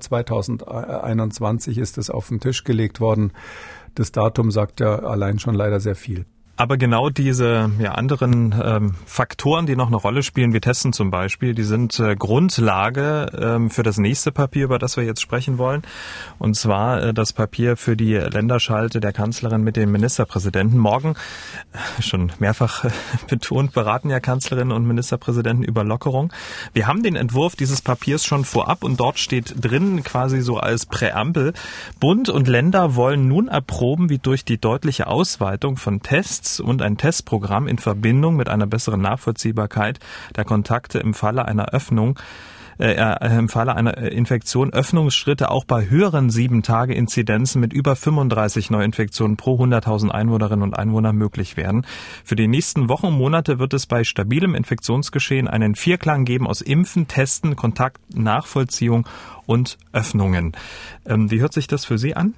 2021 1.03 1.77
ist 1.77 1.97
das 1.97 2.09
auf 2.09 2.29
den 2.29 2.39
Tisch 2.39 2.63
gelegt 2.63 2.99
worden. 2.99 3.31
Das 3.95 4.11
Datum 4.11 4.51
sagt 4.51 4.79
ja 4.79 4.99
allein 4.99 5.39
schon 5.39 5.55
leider 5.55 5.79
sehr 5.79 5.95
viel. 5.95 6.25
Aber 6.55 6.77
genau 6.77 7.09
diese 7.09 7.71
ja, 7.79 7.93
anderen 7.93 8.53
ähm, 8.63 8.93
Faktoren, 9.07 9.65
die 9.65 9.75
noch 9.75 9.87
eine 9.87 9.95
Rolle 9.95 10.21
spielen, 10.21 10.53
wie 10.53 10.59
Testen 10.59 10.93
zum 10.93 11.09
Beispiel, 11.09 11.55
die 11.55 11.63
sind 11.63 11.99
äh, 11.99 12.15
Grundlage 12.15 13.31
ähm, 13.35 13.71
für 13.71 13.81
das 13.81 13.97
nächste 13.97 14.31
Papier, 14.31 14.65
über 14.65 14.77
das 14.77 14.95
wir 14.95 15.03
jetzt 15.03 15.19
sprechen 15.19 15.57
wollen. 15.57 15.81
Und 16.37 16.55
zwar 16.55 17.01
äh, 17.01 17.13
das 17.13 17.33
Papier 17.33 17.75
für 17.75 17.97
die 17.97 18.13
Länderschalte 18.13 18.99
der 18.99 19.13
Kanzlerin 19.13 19.63
mit 19.63 19.77
dem 19.77 19.91
Ministerpräsidenten. 19.91 20.77
Morgen, 20.77 21.15
äh, 21.73 22.01
schon 22.03 22.31
mehrfach 22.37 22.85
äh, 22.85 22.91
betont, 23.27 23.73
beraten 23.73 24.11
ja 24.11 24.19
Kanzlerinnen 24.19 24.73
und 24.73 24.85
Ministerpräsidenten 24.85 25.63
über 25.63 25.83
Lockerung. 25.83 26.31
Wir 26.73 26.85
haben 26.85 27.01
den 27.01 27.15
Entwurf 27.15 27.55
dieses 27.55 27.81
Papiers 27.81 28.25
schon 28.25 28.45
vorab 28.45 28.83
und 28.83 28.99
dort 28.99 29.17
steht 29.17 29.55
drin 29.57 30.03
quasi 30.03 30.41
so 30.41 30.57
als 30.57 30.85
Präambel, 30.85 31.53
Bund 31.99 32.29
und 32.29 32.47
Länder 32.47 32.93
wollen 32.93 33.27
nun 33.27 33.47
erproben, 33.47 34.11
wie 34.11 34.19
durch 34.19 34.45
die 34.45 34.59
deutliche 34.59 35.07
Ausweitung 35.07 35.77
von 35.77 36.03
Tests 36.03 36.42
Tests 36.43 36.59
und 36.59 36.81
ein 36.81 36.97
Testprogramm 36.97 37.67
in 37.67 37.77
Verbindung 37.77 38.35
mit 38.35 38.49
einer 38.49 38.67
besseren 38.67 39.01
Nachvollziehbarkeit 39.01 39.99
der 40.35 40.43
Kontakte 40.43 40.99
im 40.99 41.13
Falle 41.13 41.45
einer 41.45 41.69
Öffnung 41.69 42.19
äh, 42.79 42.95
äh 42.95 43.37
im 43.37 43.47
Falle 43.47 43.75
einer 43.75 43.97
äh, 43.97 44.09
Infektion 44.09 44.73
Öffnungsschritte 44.73 45.49
auch 45.49 45.63
bei 45.63 45.89
höheren 45.89 46.29
sieben 46.29 46.61
Tage 46.61 46.95
Inzidenzen 46.95 47.61
mit 47.61 47.71
über 47.71 47.95
35 47.95 48.71
Neuinfektionen 48.71 49.37
pro 49.37 49.63
100.000 49.63 50.09
Einwohnerinnen 50.09 50.63
und 50.63 50.77
Einwohner 50.77 51.13
möglich 51.13 51.55
werden. 51.55 51.85
Für 52.25 52.35
die 52.35 52.47
nächsten 52.47 52.89
Wochen 52.89 53.07
und 53.07 53.17
Monate 53.17 53.59
wird 53.59 53.73
es 53.73 53.85
bei 53.85 54.03
stabilem 54.03 54.53
Infektionsgeschehen 54.53 55.47
einen 55.47 55.75
Vierklang 55.75 56.25
geben 56.25 56.47
aus 56.47 56.61
Impfen, 56.61 57.07
Testen, 57.07 57.55
Kontaktnachvollziehung 57.55 59.07
und 59.45 59.77
Öffnungen. 59.93 60.53
Ähm, 61.05 61.31
wie 61.31 61.39
hört 61.39 61.53
sich 61.53 61.67
das 61.67 61.85
für 61.85 61.97
Sie 61.97 62.15
an? 62.15 62.33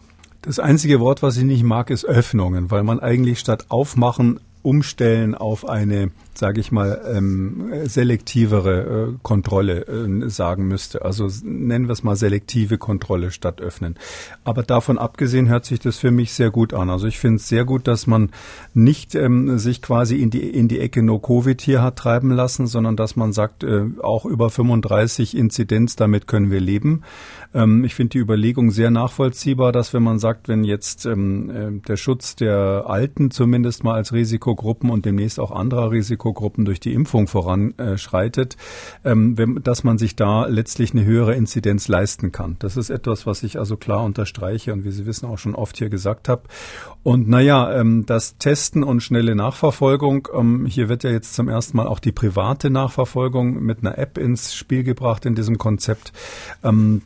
Das 0.45 0.59
einzige 0.59 0.99
Wort, 0.99 1.23
was 1.23 1.37
ich 1.37 1.43
nicht 1.43 1.63
mag, 1.63 1.89
ist 1.89 2.05
Öffnungen, 2.05 2.69
weil 2.69 2.83
man 2.83 2.99
eigentlich 2.99 3.39
statt 3.39 3.65
aufmachen 3.69 4.39
umstellen 4.61 5.33
auf 5.33 5.67
eine 5.67 6.11
sage 6.37 6.59
ich 6.59 6.71
mal, 6.71 7.01
ähm, 7.13 7.71
selektivere 7.85 9.13
äh, 9.13 9.17
Kontrolle 9.23 9.87
äh, 9.87 10.29
sagen 10.29 10.67
müsste. 10.67 11.03
Also 11.03 11.29
nennen 11.43 11.87
wir 11.87 11.93
es 11.93 12.03
mal 12.03 12.15
selektive 12.15 12.77
Kontrolle 12.77 13.31
statt 13.31 13.61
öffnen. 13.61 13.95
Aber 14.43 14.63
davon 14.63 14.97
abgesehen 14.97 15.47
hört 15.47 15.65
sich 15.65 15.79
das 15.79 15.97
für 15.97 16.11
mich 16.11 16.33
sehr 16.33 16.51
gut 16.51 16.73
an. 16.73 16.89
Also 16.89 17.07
ich 17.07 17.19
finde 17.19 17.37
es 17.37 17.47
sehr 17.47 17.65
gut, 17.65 17.87
dass 17.87 18.07
man 18.07 18.31
nicht 18.73 19.15
ähm, 19.15 19.57
sich 19.57 19.81
quasi 19.81 20.17
in 20.17 20.29
die, 20.29 20.49
in 20.49 20.67
die 20.67 20.79
Ecke 20.79 21.01
No-Covid 21.01 21.61
hier 21.61 21.81
hat 21.81 21.95
treiben 21.95 22.31
lassen, 22.31 22.67
sondern 22.67 22.95
dass 22.95 23.15
man 23.15 23.33
sagt, 23.33 23.63
äh, 23.63 23.85
auch 24.01 24.25
über 24.25 24.49
35 24.49 25.35
Inzidenz, 25.35 25.95
damit 25.95 26.27
können 26.27 26.51
wir 26.51 26.59
leben. 26.59 27.03
Ähm, 27.53 27.83
ich 27.85 27.95
finde 27.95 28.11
die 28.11 28.19
Überlegung 28.19 28.71
sehr 28.71 28.91
nachvollziehbar, 28.91 29.71
dass 29.71 29.93
wenn 29.93 30.03
man 30.03 30.19
sagt, 30.19 30.47
wenn 30.47 30.63
jetzt 30.63 31.05
ähm, 31.05 31.49
äh, 31.49 31.87
der 31.87 31.97
Schutz 31.97 32.35
der 32.35 32.83
Alten 32.87 33.31
zumindest 33.31 33.83
mal 33.83 33.95
als 33.95 34.11
Risikogruppen 34.11 34.89
und 34.89 35.05
demnächst 35.05 35.39
auch 35.39 35.51
anderer 35.51 35.91
Risikogruppen 35.91 36.24
durch 36.33 36.79
die 36.79 36.93
Impfung 36.93 37.27
voranschreitet, 37.27 38.57
ähm, 39.03 39.61
dass 39.63 39.83
man 39.83 39.97
sich 39.97 40.15
da 40.15 40.45
letztlich 40.45 40.93
eine 40.93 41.05
höhere 41.05 41.35
Inzidenz 41.35 41.87
leisten 41.87 42.31
kann. 42.31 42.55
Das 42.59 42.77
ist 42.77 42.89
etwas, 42.89 43.25
was 43.25 43.43
ich 43.43 43.59
also 43.59 43.77
klar 43.77 44.03
unterstreiche 44.03 44.73
und 44.73 44.83
wie 44.85 44.91
Sie 44.91 45.05
wissen 45.05 45.27
auch 45.27 45.37
schon 45.37 45.55
oft 45.55 45.77
hier 45.77 45.89
gesagt 45.89 46.29
habe. 46.29 46.43
Und 47.03 47.27
naja, 47.27 47.71
ähm, 47.79 48.05
das 48.05 48.37
Testen 48.37 48.83
und 48.83 49.01
schnelle 49.01 49.35
Nachverfolgung, 49.35 50.27
ähm, 50.33 50.65
hier 50.65 50.89
wird 50.89 51.03
ja 51.03 51.11
jetzt 51.11 51.35
zum 51.35 51.49
ersten 51.49 51.77
Mal 51.77 51.87
auch 51.87 51.99
die 51.99 52.11
private 52.11 52.69
Nachverfolgung 52.69 53.61
mit 53.63 53.79
einer 53.81 53.97
App 53.97 54.17
ins 54.17 54.55
Spiel 54.55 54.83
gebracht 54.83 55.25
in 55.25 55.35
diesem 55.35 55.57
Konzept, 55.57 56.13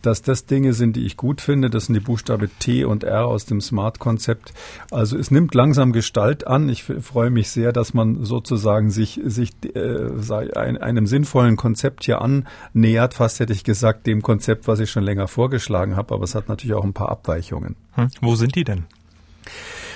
dass 0.02 0.22
das 0.22 0.46
Dinge 0.46 0.74
sind, 0.74 0.96
die 0.96 1.06
ich 1.06 1.18
gut 1.18 1.42
finde. 1.42 1.70
Das 1.70 1.86
sind 1.86 1.96
die 1.96 2.00
Buchstabe 2.00 2.50
T 2.60 2.86
und 2.86 3.04
R 3.04 3.26
aus 3.28 3.46
dem 3.46 3.62
Smart-Konzept. 3.62 4.54
Also 4.92 5.18
es 5.18 5.32
nimmt 5.32 5.54
langsam 5.54 5.92
Gestalt 5.92 6.48
an. 6.48 6.70
Ich 6.70 6.84
freue 6.84 7.30
mich 7.30 7.50
sehr, 7.50 7.74
dass 7.74 7.94
man 7.94 8.24
sozusagen 8.24 8.92
sich, 8.92 9.09
sich 9.16 9.52
äh, 9.64 10.10
einem 10.32 11.08
sinnvollen 11.08 11.56
Konzept 11.56 12.04
hier 12.04 12.22
annähert. 12.22 13.14
Fast 13.14 13.40
hätte 13.40 13.54
ich 13.54 13.64
gesagt, 13.64 14.06
dem 14.08 14.22
Konzept, 14.22 14.68
was 14.68 14.80
ich 14.80 14.92
schon 14.92 15.04
länger 15.04 15.28
vorgeschlagen 15.28 15.96
habe. 15.96 16.14
Aber 16.14 16.24
es 16.24 16.36
hat 16.36 16.50
natürlich 16.50 16.76
auch 16.76 16.84
ein 16.84 16.94
paar 16.94 17.10
Abweichungen. 17.10 17.76
Hm, 17.94 18.10
wo 18.22 18.36
sind 18.36 18.56
die 18.56 18.64
denn? 18.64 18.86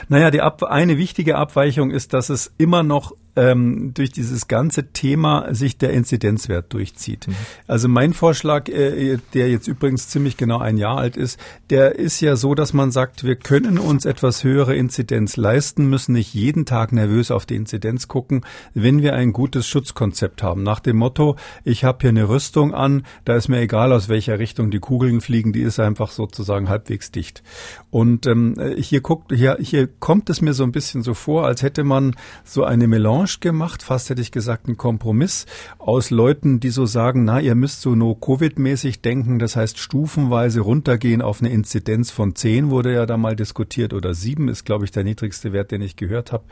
Naja, 0.09 0.31
die 0.31 0.41
Ab 0.41 0.63
eine 0.63 0.97
wichtige 0.97 1.37
Abweichung 1.37 1.91
ist, 1.91 2.13
dass 2.13 2.29
es 2.29 2.51
immer 2.57 2.83
noch 2.83 3.13
ähm, 3.35 3.93
durch 3.93 4.11
dieses 4.11 4.47
ganze 4.47 4.91
Thema 4.91 5.53
sich 5.53 5.77
der 5.77 5.91
Inzidenzwert 5.91 6.71
durchzieht. 6.73 7.27
Mhm. 7.27 7.35
Also 7.67 7.87
mein 7.87 8.13
Vorschlag, 8.13 8.69
äh, 8.69 9.17
der 9.33 9.49
jetzt 9.49 9.67
übrigens 9.67 10.09
ziemlich 10.09 10.37
genau 10.37 10.59
ein 10.59 10.77
Jahr 10.77 10.97
alt 10.97 11.17
ist, 11.17 11.39
der 11.69 11.95
ist 11.97 12.21
ja 12.21 12.35
so, 12.35 12.53
dass 12.55 12.73
man 12.73 12.91
sagt, 12.91 13.23
wir 13.23 13.35
können 13.35 13.79
uns 13.79 14.05
etwas 14.05 14.43
höhere 14.43 14.75
Inzidenz 14.75 15.35
leisten, 15.35 15.89
müssen 15.89 16.13
nicht 16.13 16.33
jeden 16.33 16.65
Tag 16.65 16.91
nervös 16.91 17.31
auf 17.31 17.45
die 17.45 17.55
Inzidenz 17.55 18.07
gucken, 18.07 18.41
wenn 18.73 19.01
wir 19.01 19.13
ein 19.13 19.33
gutes 19.33 19.67
Schutzkonzept 19.67 20.43
haben. 20.43 20.63
Nach 20.63 20.79
dem 20.79 20.97
Motto, 20.97 21.35
ich 21.63 21.83
habe 21.83 21.99
hier 22.01 22.09
eine 22.09 22.29
Rüstung 22.29 22.73
an, 22.73 23.03
da 23.25 23.35
ist 23.35 23.47
mir 23.47 23.59
egal, 23.59 23.91
aus 23.91 24.09
welcher 24.09 24.37
Richtung 24.39 24.69
die 24.69 24.79
Kugeln 24.79 25.21
fliegen, 25.21 25.53
die 25.53 25.61
ist 25.61 25.79
einfach 25.79 26.11
sozusagen 26.11 26.69
halbwegs 26.69 27.11
dicht. 27.11 27.41
Und 27.89 28.27
ähm, 28.27 28.55
hier 28.77 29.01
guckt, 29.01 29.31
hier, 29.31 29.57
hier 29.59 29.87
kommt 29.87 30.29
es 30.29 30.41
mir 30.41 30.53
so 30.53 30.63
ein 30.63 30.71
bisschen 30.71 31.01
so 31.01 31.13
vor, 31.13 31.45
als 31.45 31.63
hätte 31.63 31.83
man 31.83 32.15
so 32.43 32.63
eine 32.63 32.87
Melange 32.87 33.22
Melange 33.23 33.39
gemacht, 33.39 33.83
fast 33.83 34.09
hätte 34.09 34.21
ich 34.21 34.31
gesagt 34.31 34.67
ein 34.67 34.77
Kompromiss 34.77 35.45
aus 35.77 36.09
Leuten, 36.09 36.59
die 36.59 36.69
so 36.69 36.85
sagen, 36.85 37.23
na, 37.23 37.39
ihr 37.39 37.55
müsst 37.55 37.81
so 37.81 37.95
no 37.95 38.17
Covid-mäßig 38.19 39.01
denken, 39.01 39.39
das 39.39 39.55
heißt 39.55 39.79
stufenweise 39.79 40.61
runtergehen 40.61 41.21
auf 41.21 41.39
eine 41.39 41.49
Inzidenz 41.49 42.11
von 42.11 42.35
10 42.35 42.69
wurde 42.69 42.93
ja 42.93 43.05
da 43.05 43.17
mal 43.17 43.35
diskutiert 43.35 43.93
oder 43.93 44.13
7 44.13 44.49
ist, 44.49 44.65
glaube 44.65 44.85
ich, 44.85 44.91
der 44.91 45.03
niedrigste 45.03 45.53
Wert, 45.53 45.71
den 45.71 45.81
ich 45.81 45.95
gehört 45.95 46.31
habe. 46.31 46.43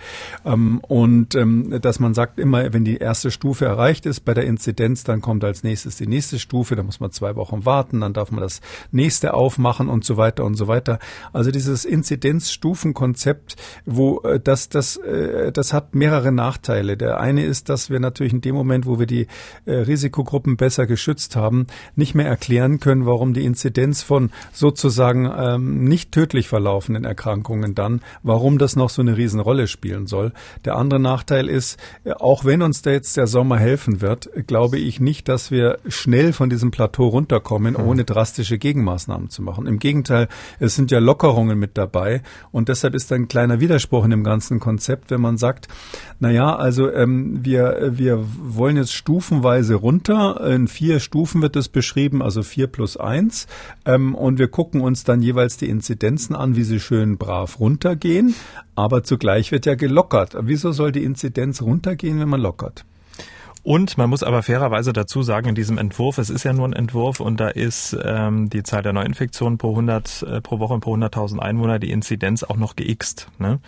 Ähm, 0.45 0.79
und 0.87 1.35
ähm, 1.35 1.81
dass 1.81 1.99
man 1.99 2.13
sagt, 2.13 2.39
immer 2.39 2.71
wenn 2.73 2.85
die 2.85 2.97
erste 2.97 3.31
Stufe 3.31 3.65
erreicht 3.65 4.05
ist 4.05 4.21
bei 4.21 4.33
der 4.33 4.45
Inzidenz, 4.45 5.03
dann 5.03 5.21
kommt 5.21 5.43
als 5.43 5.63
nächstes 5.63 5.97
die 5.97 6.07
nächste 6.07 6.39
Stufe, 6.39 6.75
da 6.75 6.83
muss 6.83 6.99
man 6.99 7.11
zwei 7.11 7.35
Wochen 7.35 7.65
warten, 7.65 8.01
dann 8.01 8.13
darf 8.13 8.31
man 8.31 8.41
das 8.41 8.61
nächste 8.91 9.33
aufmachen 9.33 9.89
und 9.89 10.05
so 10.05 10.17
weiter 10.17 10.45
und 10.45 10.55
so 10.55 10.67
weiter. 10.67 10.99
Also 11.33 11.51
dieses 11.51 11.85
Inzidenzstufenkonzept, 11.85 13.55
wo 13.85 14.21
äh, 14.21 14.39
das, 14.39 14.69
das, 14.69 14.97
äh, 14.97 15.51
das 15.51 15.73
hat 15.73 15.95
mehrere 15.95 16.31
Nachteile. 16.31 16.60
Nachteile. 16.61 16.95
Der 16.95 17.19
eine 17.19 17.43
ist, 17.43 17.69
dass 17.69 17.89
wir 17.89 17.99
natürlich 17.99 18.33
in 18.33 18.41
dem 18.41 18.53
Moment, 18.53 18.85
wo 18.85 18.99
wir 18.99 19.07
die 19.07 19.27
äh, 19.65 19.73
Risikogruppen 19.73 20.57
besser 20.57 20.85
geschützt 20.85 21.35
haben, 21.35 21.65
nicht 21.95 22.13
mehr 22.13 22.27
erklären 22.27 22.79
können, 22.79 23.07
warum 23.07 23.33
die 23.33 23.45
Inzidenz 23.45 24.03
von 24.03 24.29
sozusagen 24.51 25.29
ähm, 25.35 25.85
nicht 25.85 26.11
tödlich 26.11 26.47
verlaufenden 26.47 27.03
Erkrankungen 27.03 27.73
dann, 27.73 28.01
warum 28.21 28.59
das 28.59 28.75
noch 28.75 28.91
so 28.91 29.01
eine 29.01 29.17
Riesenrolle 29.17 29.67
spielen 29.67 30.05
soll. 30.05 30.33
Der 30.63 30.75
andere 30.75 30.99
Nachteil 30.99 31.49
ist, 31.49 31.79
äh, 32.03 32.11
auch 32.11 32.45
wenn 32.45 32.61
uns 32.61 32.83
da 32.83 32.91
jetzt 32.91 33.17
der 33.17 33.25
Sommer 33.25 33.57
helfen 33.57 34.01
wird, 34.01 34.29
glaube 34.45 34.77
ich 34.77 34.99
nicht, 34.99 35.29
dass 35.29 35.49
wir 35.49 35.79
schnell 35.87 36.31
von 36.31 36.51
diesem 36.51 36.69
Plateau 36.69 37.07
runterkommen, 37.07 37.73
mhm. 37.73 37.87
ohne 37.87 38.03
drastische 38.03 38.59
Gegenmaßnahmen 38.59 39.31
zu 39.31 39.41
machen. 39.41 39.65
Im 39.65 39.79
Gegenteil, 39.79 40.27
es 40.59 40.75
sind 40.75 40.91
ja 40.91 40.99
Lockerungen 40.99 41.57
mit 41.57 41.75
dabei 41.77 42.21
und 42.51 42.69
deshalb 42.69 42.93
ist 42.93 43.11
ein 43.11 43.27
kleiner 43.27 43.59
Widerspruch 43.59 44.05
in 44.05 44.11
dem 44.11 44.23
ganzen 44.23 44.59
Konzept, 44.59 45.09
wenn 45.09 45.21
man 45.21 45.37
sagt, 45.37 45.67
na 46.19 46.29
ja, 46.29 46.50
also 46.55 46.91
ähm, 46.91 47.39
wir, 47.43 47.91
wir 47.97 48.23
wollen 48.39 48.77
jetzt 48.77 48.93
stufenweise 48.93 49.75
runter. 49.75 50.41
In 50.47 50.67
vier 50.67 50.99
Stufen 50.99 51.41
wird 51.41 51.55
es 51.55 51.69
beschrieben, 51.69 52.21
also 52.21 52.43
vier 52.43 52.67
plus 52.67 52.97
eins. 52.97 53.47
Ähm, 53.85 54.15
und 54.15 54.39
wir 54.39 54.47
gucken 54.47 54.81
uns 54.81 55.03
dann 55.03 55.21
jeweils 55.21 55.57
die 55.57 55.69
Inzidenzen 55.69 56.35
an, 56.35 56.55
wie 56.55 56.63
sie 56.63 56.79
schön 56.79 57.17
brav 57.17 57.59
runtergehen. 57.59 58.35
Aber 58.75 59.03
zugleich 59.03 59.51
wird 59.51 59.65
ja 59.65 59.75
gelockert. 59.75 60.35
Wieso 60.41 60.71
soll 60.71 60.91
die 60.91 61.03
Inzidenz 61.03 61.61
runtergehen, 61.61 62.19
wenn 62.19 62.29
man 62.29 62.41
lockert? 62.41 62.85
Und 63.63 63.97
man 63.97 64.09
muss 64.09 64.23
aber 64.23 64.41
fairerweise 64.41 64.91
dazu 64.91 65.21
sagen, 65.21 65.49
in 65.49 65.55
diesem 65.55 65.77
Entwurf, 65.77 66.17
es 66.17 66.31
ist 66.31 66.43
ja 66.43 66.51
nur 66.51 66.67
ein 66.67 66.73
Entwurf 66.73 67.19
und 67.19 67.39
da 67.39 67.47
ist 67.47 67.95
ähm, 68.03 68.49
die 68.49 68.63
Zahl 68.63 68.81
der 68.81 68.93
Neuinfektionen 68.93 69.59
pro 69.59 69.69
100 69.71 70.23
äh, 70.23 70.41
pro 70.41 70.57
Woche 70.57 70.73
und 70.73 70.79
pro 70.79 70.95
100.000 70.95 71.37
Einwohner 71.37 71.77
die 71.77 71.91
Inzidenz 71.91 72.43
auch 72.43 72.57
noch 72.57 72.75
geixt. 72.75 73.27
Ne? 73.37 73.59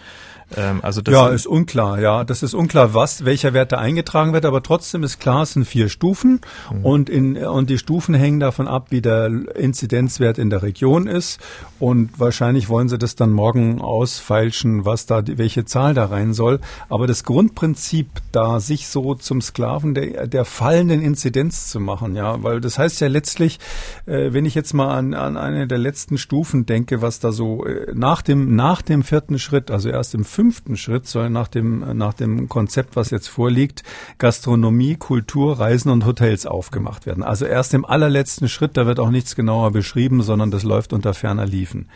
Ähm, 0.57 0.79
also 0.81 1.01
das 1.01 1.13
ja, 1.13 1.27
ist 1.29 1.47
unklar. 1.47 1.99
Ja, 1.99 2.23
das 2.23 2.43
ist 2.43 2.53
unklar, 2.53 2.93
was 2.93 3.25
welcher 3.25 3.53
Wert 3.53 3.71
da 3.71 3.77
eingetragen 3.77 4.33
wird, 4.33 4.45
aber 4.45 4.63
trotzdem 4.63 5.03
ist 5.03 5.19
klar, 5.19 5.43
es 5.43 5.53
sind 5.53 5.65
vier 5.65 5.89
Stufen 5.89 6.41
mhm. 6.71 6.85
und 6.85 7.09
in 7.09 7.37
und 7.37 7.69
die 7.69 7.77
Stufen 7.77 8.15
hängen 8.15 8.39
davon 8.39 8.67
ab, 8.67 8.87
wie 8.89 9.01
der 9.01 9.27
Inzidenzwert 9.55 10.37
in 10.37 10.49
der 10.49 10.63
Region 10.63 11.07
ist 11.07 11.39
und 11.79 12.19
wahrscheinlich 12.19 12.69
wollen 12.69 12.89
sie 12.89 12.97
das 12.97 13.15
dann 13.15 13.31
morgen 13.31 13.81
ausfeilschen, 13.81 14.85
was 14.85 15.05
da 15.05 15.23
welche 15.25 15.65
Zahl 15.65 15.93
da 15.93 16.05
rein 16.05 16.33
soll. 16.33 16.59
Aber 16.89 17.07
das 17.07 17.23
Grundprinzip, 17.23 18.07
da 18.31 18.59
sich 18.59 18.87
so 18.87 19.15
zum 19.15 19.41
Sklaven 19.41 19.93
der, 19.93 20.27
der 20.27 20.45
fallenden 20.45 21.01
Inzidenz 21.01 21.69
zu 21.69 21.79
machen, 21.79 22.15
ja, 22.15 22.41
weil 22.43 22.61
das 22.61 22.77
heißt 22.77 23.01
ja 23.01 23.07
letztlich, 23.07 23.59
äh, 24.05 24.33
wenn 24.33 24.45
ich 24.45 24.55
jetzt 24.55 24.73
mal 24.73 24.95
an, 24.95 25.13
an 25.13 25.37
eine 25.37 25.67
der 25.67 25.77
letzten 25.77 26.17
Stufen 26.17 26.65
denke, 26.65 27.01
was 27.01 27.19
da 27.19 27.31
so 27.31 27.65
äh, 27.65 27.91
nach 27.93 28.21
dem 28.21 28.55
nach 28.55 28.81
dem 28.81 29.03
vierten 29.03 29.39
Schritt, 29.39 29.71
also 29.71 29.89
erst 29.89 30.13
im 30.13 30.23
fünften 30.23 30.42
Schritt 30.51 31.07
soll 31.07 31.29
nach 31.29 31.47
dem 31.47 31.97
nach 31.97 32.13
dem 32.13 32.49
Konzept, 32.49 32.95
was 32.95 33.09
jetzt 33.09 33.27
vorliegt, 33.27 33.83
Gastronomie, 34.17 34.95
Kultur, 34.95 35.59
Reisen 35.59 35.91
und 35.91 36.05
Hotels 36.05 36.45
aufgemacht 36.45 37.05
werden. 37.05 37.23
Also 37.23 37.45
erst 37.45 37.73
im 37.73 37.85
allerletzten 37.85 38.49
Schritt, 38.49 38.77
da 38.77 38.85
wird 38.85 38.99
auch 38.99 39.09
nichts 39.09 39.35
genauer 39.35 39.71
beschrieben, 39.71 40.21
sondern 40.21 40.51
das 40.51 40.63
läuft 40.63 40.93
unter 40.93 41.13
ferner 41.13 41.45
Liefen. 41.45 41.87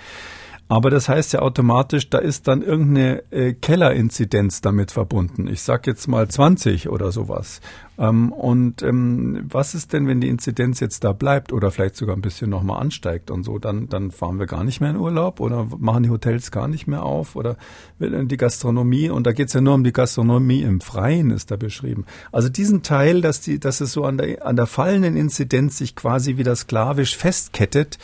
Aber 0.70 0.90
das 0.90 1.08
heißt 1.08 1.34
ja 1.34 1.42
automatisch, 1.42 2.10
da 2.10 2.18
ist 2.18 2.48
dann 2.48 2.62
irgendeine 2.62 3.24
äh, 3.32 3.54
Kellerinzidenz 3.54 4.60
damit 4.62 4.92
verbunden. 4.92 5.48
Ich 5.48 5.62
sag 5.62 5.88
jetzt 5.88 6.08
mal 6.08 6.28
20 6.28 6.90
oder 6.90 7.12
sowas. 7.12 7.62
Ähm, 7.98 8.34
und 8.34 8.84
ähm, 8.84 9.46
was 9.50 9.74
ist 9.74 9.94
denn, 9.94 10.08
wenn 10.08 10.20
die 10.20 10.28
Inzidenz 10.28 10.82
jetzt 10.82 11.06
da 11.06 11.14
bleibt 11.14 11.54
oder 11.54 11.72
vielleicht 11.72 11.96
sogar 11.96 12.16
ein 12.16 12.22
bisschen 12.22 12.50
nochmal 12.50 12.82
ansteigt 12.82 13.32
und 13.32 13.44
so? 13.44 13.60
Dann, 13.60 13.88
dann 13.88 14.12
fahren 14.12 14.40
wir 14.40 14.46
gar 14.46 14.66
nicht 14.66 14.82
mehr 14.82 14.90
in 14.90 14.98
Urlaub 14.98 15.40
oder 15.40 15.68
machen 15.78 16.04
die 16.04 16.10
Hotels 16.10 16.52
gar 16.52 16.68
nicht 16.68 16.86
mehr 16.86 17.04
auf 17.04 17.38
oder 17.38 17.56
die 18.00 18.38
Gastronomie. 18.38 19.10
Und 19.10 19.26
da 19.26 19.32
geht's 19.32 19.54
ja 19.54 19.62
nur 19.62 19.74
um 19.74 19.86
die 19.86 19.94
Gastronomie 19.94 20.64
im 20.64 20.82
Freien, 20.82 21.32
ist 21.32 21.50
da 21.50 21.56
beschrieben. 21.56 22.06
Also 22.34 22.50
diesen 22.50 22.84
Teil, 22.84 23.22
dass, 23.22 23.40
die, 23.40 23.60
dass 23.60 23.80
es 23.80 23.94
so 23.94 24.04
an 24.04 24.18
der, 24.18 24.46
an 24.46 24.58
der 24.58 24.68
fallenden 24.68 25.16
Inzidenz 25.16 25.78
sich 25.78 25.96
quasi 25.96 26.36
wieder 26.36 26.56
sklavisch 26.58 27.16
festkettet, 27.16 27.98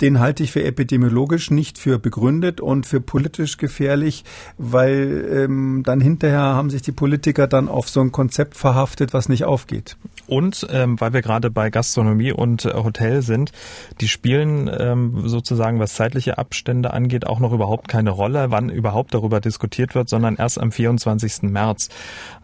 den 0.00 0.20
halte 0.20 0.42
ich 0.42 0.52
für 0.52 0.62
epidemiologisch 0.62 1.50
nicht 1.50 1.78
für 1.78 1.98
begründet 1.98 2.60
und 2.60 2.86
für 2.86 3.00
politisch 3.00 3.56
gefährlich, 3.56 4.24
weil 4.58 5.28
ähm, 5.32 5.82
dann 5.84 6.00
hinterher 6.00 6.40
haben 6.40 6.70
sich 6.70 6.82
die 6.82 6.92
Politiker 6.92 7.46
dann 7.46 7.68
auf 7.68 7.88
so 7.88 8.00
ein 8.00 8.12
Konzept 8.12 8.56
verhaftet, 8.56 9.14
was 9.14 9.28
nicht 9.28 9.44
aufgeht. 9.44 9.96
Und 10.26 10.66
ähm, 10.70 11.00
weil 11.00 11.12
wir 11.12 11.22
gerade 11.22 11.50
bei 11.50 11.70
Gastronomie 11.70 12.32
und 12.32 12.64
äh, 12.64 12.74
Hotel 12.74 13.22
sind, 13.22 13.52
die 14.00 14.08
spielen 14.08 14.68
ähm, 14.76 15.28
sozusagen, 15.28 15.78
was 15.78 15.94
zeitliche 15.94 16.36
Abstände 16.38 16.92
angeht, 16.92 17.26
auch 17.26 17.38
noch 17.38 17.52
überhaupt 17.52 17.88
keine 17.88 18.10
Rolle, 18.10 18.50
wann 18.50 18.68
überhaupt 18.68 19.14
darüber 19.14 19.40
diskutiert 19.40 19.94
wird, 19.94 20.08
sondern 20.08 20.36
erst 20.36 20.60
am 20.60 20.72
24. 20.72 21.42
März. 21.42 21.88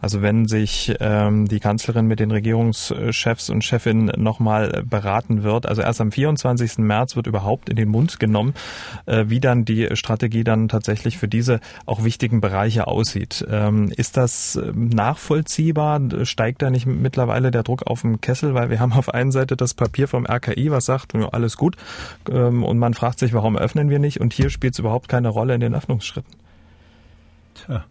Also 0.01 0.21
wenn 0.21 0.47
sich 0.47 0.95
ähm, 0.99 1.47
die 1.47 1.59
Kanzlerin 1.59 2.07
mit 2.07 2.19
den 2.19 2.31
Regierungschefs 2.31 3.49
und 3.49 3.63
Chefinnen 3.63 4.11
nochmal 4.17 4.83
beraten 4.85 5.43
wird, 5.43 5.65
also 5.65 5.81
erst 5.81 6.01
am 6.01 6.11
24. 6.11 6.79
März 6.79 7.15
wird 7.15 7.27
überhaupt 7.27 7.42
überhaupt 7.43 7.69
in 7.69 7.75
den 7.75 7.89
Mund 7.89 8.19
genommen, 8.19 8.53
äh, 9.05 9.25
wie 9.27 9.39
dann 9.39 9.65
die 9.65 9.89
Strategie 9.95 10.43
dann 10.43 10.69
tatsächlich 10.69 11.17
für 11.17 11.27
diese 11.27 11.59
auch 11.85 12.03
wichtigen 12.03 12.39
Bereiche 12.39 12.87
aussieht. 12.87 13.45
Ähm, 13.49 13.91
ist 13.95 14.15
das 14.15 14.55
ähm, 14.55 14.89
nachvollziehbar? 14.89 15.99
Steigt 16.23 16.61
da 16.61 16.69
nicht 16.69 16.85
mittlerweile 16.85 17.51
der 17.51 17.63
Druck 17.63 17.83
auf 17.85 18.01
den 18.01 18.21
Kessel? 18.21 18.53
Weil 18.53 18.69
wir 18.69 18.79
haben 18.83 18.93
auf 18.93 19.13
einen 19.13 19.31
Seite 19.31 19.57
das 19.57 19.73
Papier 19.73 20.07
vom 20.07 20.25
RKI, 20.25 20.71
was 20.71 20.85
sagt, 20.85 21.13
alles 21.15 21.57
gut. 21.57 21.75
Ähm, 22.31 22.63
und 22.63 22.79
man 22.79 22.93
fragt 22.93 23.19
sich, 23.19 23.33
warum 23.33 23.57
öffnen 23.57 23.89
wir 23.89 23.99
nicht? 23.99 24.21
Und 24.21 24.33
hier 24.33 24.49
spielt 24.49 24.73
es 24.73 24.79
überhaupt 24.79 25.09
keine 25.09 25.27
Rolle 25.27 25.53
in 25.53 25.59
den 25.59 25.75
Öffnungsschritten. 25.75 26.33
Tja. 27.55 27.83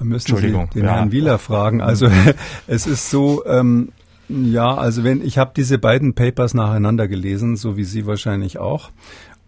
Müssen 0.00 0.36
Sie 0.36 0.52
den 0.52 0.84
ja. 0.84 0.94
Herrn 0.94 1.10
Wieler 1.10 1.40
fragen. 1.40 1.80
Also 1.80 2.08
es 2.68 2.86
ist 2.86 3.10
so, 3.10 3.44
ähm, 3.46 3.90
ja, 4.28 4.74
also 4.74 5.04
wenn 5.04 5.22
ich 5.22 5.38
habe 5.38 5.52
diese 5.56 5.78
beiden 5.78 6.14
Papers 6.14 6.54
nacheinander 6.54 7.08
gelesen, 7.08 7.56
so 7.56 7.76
wie 7.76 7.84
Sie 7.84 8.06
wahrscheinlich 8.06 8.58
auch. 8.58 8.90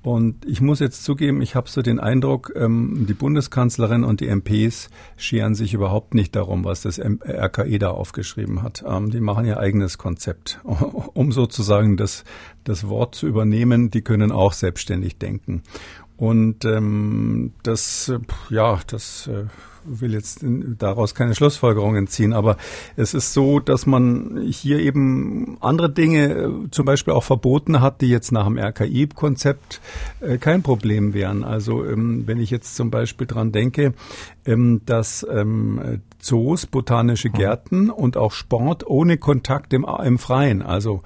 Und 0.02 0.46
ich 0.46 0.62
muss 0.62 0.80
jetzt 0.80 1.04
zugeben, 1.04 1.42
ich 1.42 1.54
habe 1.54 1.68
so 1.68 1.82
den 1.82 2.00
Eindruck, 2.00 2.52
ähm, 2.56 3.04
die 3.06 3.12
Bundeskanzlerin 3.12 4.02
und 4.02 4.20
die 4.20 4.28
MPs 4.28 4.88
scheren 5.18 5.54
sich 5.54 5.74
überhaupt 5.74 6.14
nicht 6.14 6.34
darum, 6.34 6.64
was 6.64 6.80
das 6.80 6.98
RKI 6.98 7.78
da 7.78 7.90
aufgeschrieben 7.90 8.62
hat. 8.62 8.82
Ähm, 8.86 9.10
die 9.10 9.20
machen 9.20 9.44
ihr 9.44 9.58
eigenes 9.58 9.98
Konzept, 9.98 10.58
um 10.64 11.32
sozusagen 11.32 11.98
das, 11.98 12.24
das 12.64 12.88
Wort 12.88 13.14
zu 13.14 13.26
übernehmen. 13.26 13.90
Die 13.90 14.00
können 14.00 14.32
auch 14.32 14.54
selbstständig 14.54 15.18
denken. 15.18 15.62
Und 16.20 16.66
ähm, 16.66 17.54
das, 17.62 18.12
ja, 18.50 18.78
das 18.86 19.26
äh, 19.26 19.44
will 19.84 20.12
jetzt 20.12 20.44
daraus 20.44 21.14
keine 21.14 21.34
Schlussfolgerungen 21.34 22.08
ziehen, 22.08 22.34
aber 22.34 22.58
es 22.94 23.14
ist 23.14 23.32
so, 23.32 23.58
dass 23.58 23.86
man 23.86 24.38
hier 24.46 24.80
eben 24.80 25.56
andere 25.62 25.88
Dinge 25.88 26.34
äh, 26.34 26.70
zum 26.72 26.84
Beispiel 26.84 27.14
auch 27.14 27.24
verboten 27.24 27.80
hat, 27.80 28.02
die 28.02 28.08
jetzt 28.08 28.32
nach 28.32 28.44
dem 28.44 28.58
RKI-Konzept 28.58 29.80
äh, 30.20 30.36
kein 30.36 30.62
Problem 30.62 31.14
wären. 31.14 31.42
Also 31.42 31.86
ähm, 31.86 32.24
wenn 32.26 32.38
ich 32.38 32.50
jetzt 32.50 32.76
zum 32.76 32.90
Beispiel 32.90 33.26
dran 33.26 33.50
denke, 33.50 33.94
ähm, 34.44 34.82
dass 34.84 35.26
ähm, 35.30 36.02
Zoos, 36.18 36.66
botanische 36.66 37.30
Gärten 37.30 37.88
und 37.88 38.18
auch 38.18 38.32
Sport 38.32 38.86
ohne 38.86 39.16
Kontakt 39.16 39.72
im, 39.72 39.86
im 40.04 40.18
Freien, 40.18 40.60
also 40.60 41.00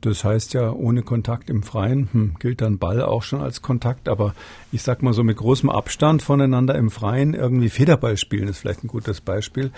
das 0.00 0.24
heißt 0.24 0.54
ja, 0.54 0.72
ohne 0.72 1.02
Kontakt 1.02 1.50
im 1.50 1.62
Freien 1.62 2.08
hm, 2.12 2.34
gilt 2.38 2.60
dann 2.60 2.78
Ball 2.78 3.02
auch 3.02 3.22
schon 3.22 3.40
als 3.40 3.62
Kontakt, 3.62 4.08
aber 4.08 4.34
ich 4.72 4.82
sag 4.82 5.02
mal 5.02 5.12
so 5.12 5.24
mit 5.24 5.36
großem 5.36 5.68
Abstand 5.68 6.22
voneinander 6.22 6.74
im 6.76 6.90
Freien 6.90 7.34
irgendwie 7.34 7.68
Federball 7.68 8.16
spielen 8.16 8.48
ist 8.48 8.58
vielleicht 8.58 8.84
ein 8.84 8.88
gutes 8.88 9.20
Beispiel. 9.20 9.70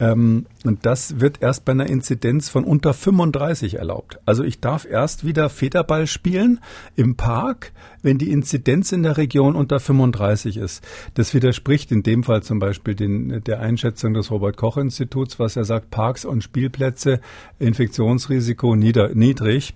Ähm, 0.00 0.46
und 0.64 0.86
das 0.86 1.20
wird 1.20 1.42
erst 1.42 1.64
bei 1.64 1.72
einer 1.72 1.88
Inzidenz 1.88 2.48
von 2.48 2.64
unter 2.64 2.94
35 2.94 3.74
erlaubt. 3.74 4.18
Also 4.24 4.44
ich 4.44 4.60
darf 4.60 4.86
erst 4.86 5.24
wieder 5.24 5.48
Federball 5.48 6.06
spielen 6.06 6.60
im 6.96 7.16
Park, 7.16 7.72
wenn 8.02 8.18
die 8.18 8.30
Inzidenz 8.30 8.92
in 8.92 9.02
der 9.02 9.16
Region 9.16 9.54
unter 9.54 9.80
35 9.80 10.56
ist. 10.56 10.82
Das 11.14 11.34
widerspricht 11.34 11.92
in 11.92 12.02
dem 12.02 12.22
Fall 12.22 12.42
zum 12.42 12.58
Beispiel 12.58 12.94
den, 12.94 13.42
der 13.44 13.60
Einschätzung 13.60 14.14
des 14.14 14.30
Robert-Koch-Instituts, 14.30 15.38
was 15.38 15.56
er 15.56 15.64
sagt, 15.64 15.90
Parks 15.90 16.24
und 16.24 16.42
Spielplätze, 16.42 17.20
Infektionsrisiko 17.58 18.76
nieder, 18.76 19.14
niedrig. 19.14 19.74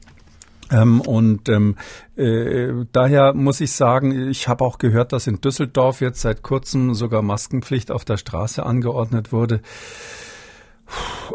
Ähm, 0.72 1.00
und 1.02 1.48
ähm, 1.48 1.76
äh, 2.16 2.72
daher 2.92 3.34
muss 3.34 3.60
ich 3.60 3.72
sagen, 3.72 4.30
ich 4.30 4.48
habe 4.48 4.64
auch 4.64 4.78
gehört, 4.78 5.12
dass 5.12 5.26
in 5.26 5.40
Düsseldorf 5.40 6.00
jetzt 6.00 6.22
seit 6.22 6.42
kurzem 6.42 6.94
sogar 6.94 7.22
Maskenpflicht 7.22 7.90
auf 7.90 8.04
der 8.04 8.16
Straße 8.16 8.64
angeordnet 8.64 9.32
wurde. 9.32 9.60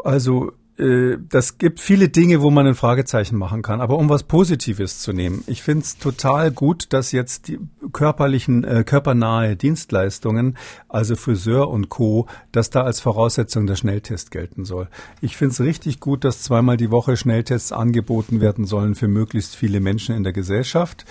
Also 0.04 0.52
äh, 0.78 1.18
das 1.30 1.58
gibt 1.58 1.80
viele 1.80 2.10
Dinge, 2.10 2.42
wo 2.42 2.52
man 2.52 2.68
ein 2.68 2.76
Fragezeichen 2.76 3.38
machen 3.38 3.62
kann. 3.62 3.82
Aber 3.82 3.98
um 3.98 4.10
was 4.10 4.24
Positives 4.24 5.00
zu 5.00 5.14
nehmen, 5.14 5.44
ich 5.48 5.64
finde 5.64 5.84
es 5.84 5.98
total 5.98 6.52
gut, 6.52 6.94
dass 6.94 7.12
jetzt 7.12 7.48
die 7.48 7.60
körperlichen, 7.92 8.64
äh, 8.64 8.84
körpernahe 8.86 9.56
Dienstleistungen, 9.56 10.58
also 10.88 11.16
Friseur 11.16 11.70
und 11.70 11.90
Co., 11.90 12.28
dass 12.52 12.70
da 12.70 12.84
als 12.84 13.00
Voraussetzung 13.00 13.68
der 13.68 13.76
Schnelltest 13.76 14.32
gelten 14.32 14.66
soll. 14.66 14.88
Ich 15.22 15.38
finde 15.38 15.54
es 15.54 15.62
richtig 15.62 16.00
gut, 16.00 16.24
dass 16.24 16.44
zweimal 16.44 16.78
die 16.78 16.92
Woche 16.92 17.18
Schnelltests 17.18 17.72
angeboten 17.72 18.42
werden 18.42 18.66
sollen 18.66 18.96
für 18.96 19.08
möglichst 19.08 19.56
viele 19.56 19.80
Menschen 19.80 20.16
in 20.16 20.24
der 20.24 20.34
Gesellschaft. 20.34 21.06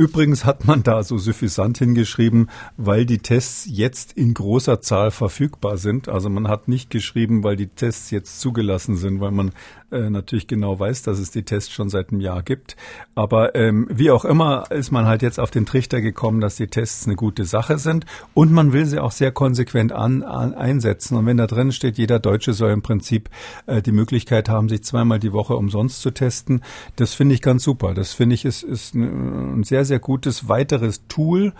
Übrigens 0.00 0.46
hat 0.46 0.64
man 0.64 0.82
da 0.82 1.02
so 1.02 1.18
suffisant 1.18 1.76
hingeschrieben, 1.76 2.48
weil 2.78 3.04
die 3.04 3.18
Tests 3.18 3.66
jetzt 3.68 4.14
in 4.14 4.32
großer 4.32 4.80
Zahl 4.80 5.10
verfügbar 5.10 5.76
sind. 5.76 6.08
Also 6.08 6.30
man 6.30 6.48
hat 6.48 6.68
nicht 6.68 6.88
geschrieben, 6.88 7.44
weil 7.44 7.56
die 7.56 7.66
Tests 7.66 8.10
jetzt 8.10 8.40
zugelassen 8.40 8.96
sind, 8.96 9.20
weil 9.20 9.30
man 9.30 9.52
äh, 9.92 10.10
natürlich 10.10 10.46
genau 10.46 10.78
weiß, 10.78 11.02
dass 11.02 11.18
es 11.18 11.30
die 11.30 11.42
Tests 11.42 11.72
schon 11.72 11.88
seit 11.88 12.10
einem 12.10 12.20
Jahr 12.20 12.42
gibt. 12.42 12.76
Aber 13.14 13.54
ähm, 13.54 13.88
wie 13.90 14.10
auch 14.10 14.24
immer 14.24 14.70
ist 14.70 14.90
man 14.90 15.06
halt 15.06 15.22
jetzt 15.22 15.40
auf 15.40 15.50
den 15.50 15.66
Trichter 15.66 16.00
gekommen, 16.00 16.40
dass 16.40 16.56
die 16.56 16.66
Tests 16.66 17.06
eine 17.06 17.16
gute 17.16 17.44
Sache 17.44 17.78
sind 17.78 18.06
und 18.34 18.52
man 18.52 18.72
will 18.72 18.86
sie 18.86 18.98
auch 18.98 19.12
sehr 19.12 19.32
konsequent 19.32 19.92
an, 19.92 20.22
an 20.22 20.54
einsetzen. 20.54 21.16
Und 21.16 21.26
wenn 21.26 21.36
da 21.36 21.46
drin 21.46 21.72
steht, 21.72 21.98
jeder 21.98 22.18
Deutsche 22.18 22.52
soll 22.52 22.70
im 22.70 22.82
Prinzip 22.82 23.28
äh, 23.66 23.82
die 23.82 23.92
Möglichkeit 23.92 24.48
haben, 24.48 24.68
sich 24.68 24.82
zweimal 24.82 25.18
die 25.18 25.32
Woche 25.32 25.56
umsonst 25.56 26.00
zu 26.00 26.10
testen, 26.10 26.62
das 26.96 27.14
finde 27.14 27.34
ich 27.34 27.42
ganz 27.42 27.64
super. 27.64 27.94
Das 27.94 28.12
finde 28.12 28.34
ich 28.34 28.44
ist, 28.44 28.62
ist 28.62 28.94
ein 28.94 29.64
sehr, 29.64 29.84
sehr 29.84 29.98
gutes 29.98 30.48
weiteres 30.48 31.06
Tool, 31.08 31.52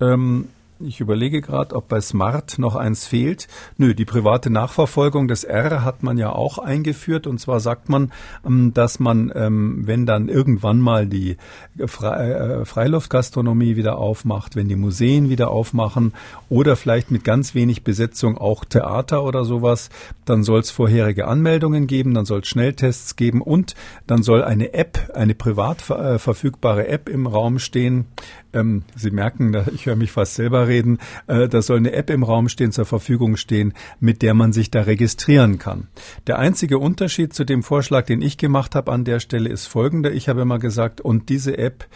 ähm, 0.00 0.48
ich 0.80 1.00
überlege 1.00 1.40
gerade, 1.40 1.74
ob 1.74 1.88
bei 1.88 2.00
Smart 2.00 2.58
noch 2.58 2.76
eins 2.76 3.06
fehlt. 3.06 3.48
Nö, 3.76 3.94
die 3.94 4.04
private 4.04 4.48
Nachverfolgung 4.48 5.26
des 5.26 5.42
R 5.44 5.84
hat 5.84 6.02
man 6.02 6.18
ja 6.18 6.30
auch 6.30 6.58
eingeführt. 6.58 7.26
Und 7.26 7.40
zwar 7.40 7.60
sagt 7.60 7.88
man, 7.88 8.12
ähm, 8.46 8.72
dass 8.74 9.00
man, 9.00 9.32
ähm, 9.34 9.82
wenn 9.86 10.06
dann 10.06 10.28
irgendwann 10.28 10.80
mal 10.80 11.06
die 11.06 11.36
äh, 11.78 12.64
Freiluftgastronomie 12.64 13.76
wieder 13.76 13.98
aufmacht, 13.98 14.54
wenn 14.54 14.68
die 14.68 14.76
Museen 14.76 15.28
wieder 15.28 15.50
aufmachen 15.50 16.12
oder 16.48 16.76
vielleicht 16.76 17.10
mit 17.10 17.24
ganz 17.24 17.54
wenig 17.54 17.82
Besetzung 17.82 18.38
auch 18.38 18.64
Theater 18.64 19.24
oder 19.24 19.44
sowas, 19.44 19.90
dann 20.24 20.44
soll 20.44 20.60
es 20.60 20.70
vorherige 20.70 21.26
Anmeldungen 21.26 21.86
geben, 21.86 22.14
dann 22.14 22.24
soll 22.24 22.40
es 22.40 22.48
Schnelltests 22.48 23.16
geben 23.16 23.42
und 23.42 23.74
dann 24.06 24.22
soll 24.22 24.44
eine 24.44 24.74
App, 24.74 25.10
eine 25.14 25.34
privat 25.34 25.90
äh, 25.90 26.18
verfügbare 26.18 26.86
App 26.86 27.08
im 27.08 27.26
Raum 27.26 27.58
stehen. 27.58 28.06
Ähm, 28.52 28.82
Sie 28.94 29.10
merken, 29.10 29.56
ich 29.74 29.86
höre 29.86 29.96
mich 29.96 30.12
fast 30.12 30.34
selber 30.34 30.67
reden, 30.68 30.98
äh, 31.26 31.48
da 31.48 31.62
soll 31.62 31.78
eine 31.78 31.92
App 31.92 32.10
im 32.10 32.22
Raum 32.22 32.48
stehen, 32.48 32.72
zur 32.72 32.84
Verfügung 32.84 33.36
stehen, 33.36 33.72
mit 34.00 34.22
der 34.22 34.34
man 34.34 34.52
sich 34.52 34.70
da 34.70 34.82
registrieren 34.82 35.58
kann. 35.58 35.88
Der 36.26 36.38
einzige 36.38 36.78
Unterschied 36.78 37.32
zu 37.32 37.44
dem 37.44 37.62
Vorschlag, 37.62 38.06
den 38.06 38.22
ich 38.22 38.38
gemacht 38.38 38.74
habe 38.74 38.92
an 38.92 39.04
der 39.04 39.20
Stelle, 39.20 39.48
ist 39.48 39.66
folgender. 39.66 40.12
Ich 40.12 40.28
habe 40.28 40.42
immer 40.42 40.58
gesagt, 40.58 41.00
und 41.00 41.28
diese 41.28 41.58
App 41.58 41.86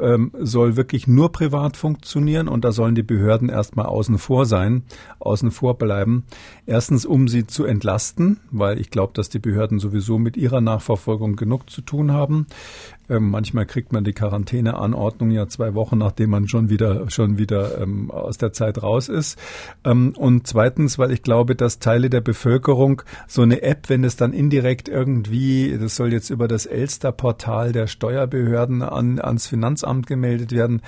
ähm, 0.00 0.32
soll 0.38 0.76
wirklich 0.76 1.06
nur 1.06 1.32
privat 1.32 1.76
funktionieren 1.76 2.48
und 2.48 2.64
da 2.64 2.72
sollen 2.72 2.94
die 2.94 3.02
Behörden 3.02 3.48
erstmal 3.48 3.86
außen 3.86 4.18
vor 4.18 4.46
sein, 4.46 4.84
außen 5.18 5.50
vor 5.50 5.78
bleiben. 5.78 6.24
Erstens, 6.66 7.04
um 7.04 7.28
sie 7.28 7.46
zu 7.46 7.64
entlasten, 7.64 8.40
weil 8.50 8.80
ich 8.80 8.90
glaube, 8.90 9.12
dass 9.14 9.28
die 9.28 9.38
Behörden 9.38 9.78
sowieso 9.78 10.18
mit 10.18 10.36
ihrer 10.36 10.60
Nachverfolgung 10.60 11.36
genug 11.36 11.68
zu 11.70 11.82
tun 11.82 12.12
haben. 12.12 12.46
Ähm, 13.10 13.30
manchmal 13.30 13.66
kriegt 13.66 13.92
man 13.92 14.04
die 14.04 14.12
Quarantäneanordnung 14.12 15.30
ja 15.32 15.48
zwei 15.48 15.74
Wochen, 15.74 15.98
nachdem 15.98 16.30
man 16.30 16.48
schon 16.48 16.70
wieder 16.70 17.10
schon 17.10 17.38
wieder 17.38 17.80
ähm, 17.80 18.10
aus 18.10 18.38
der 18.38 18.52
Zeit 18.52 18.82
raus 18.82 19.08
ist. 19.08 19.38
Ähm, 19.84 20.14
und 20.16 20.46
zweitens, 20.46 20.98
weil 20.98 21.10
ich 21.10 21.22
glaube, 21.22 21.56
dass 21.56 21.80
Teile 21.80 22.08
der 22.08 22.20
Bevölkerung 22.20 23.02
so 23.26 23.42
eine 23.42 23.62
App, 23.62 23.88
wenn 23.88 24.04
es 24.04 24.16
dann 24.16 24.32
indirekt 24.32 24.88
irgendwie, 24.88 25.76
das 25.78 25.96
soll 25.96 26.12
jetzt 26.12 26.30
über 26.30 26.46
das 26.46 26.66
Elster-Portal 26.66 27.72
der 27.72 27.88
Steuerbehörden 27.88 28.82
an, 28.82 29.18
ans 29.18 29.48
Finanzamt 29.48 30.06
gemeldet 30.06 30.52
werden, 30.52 30.80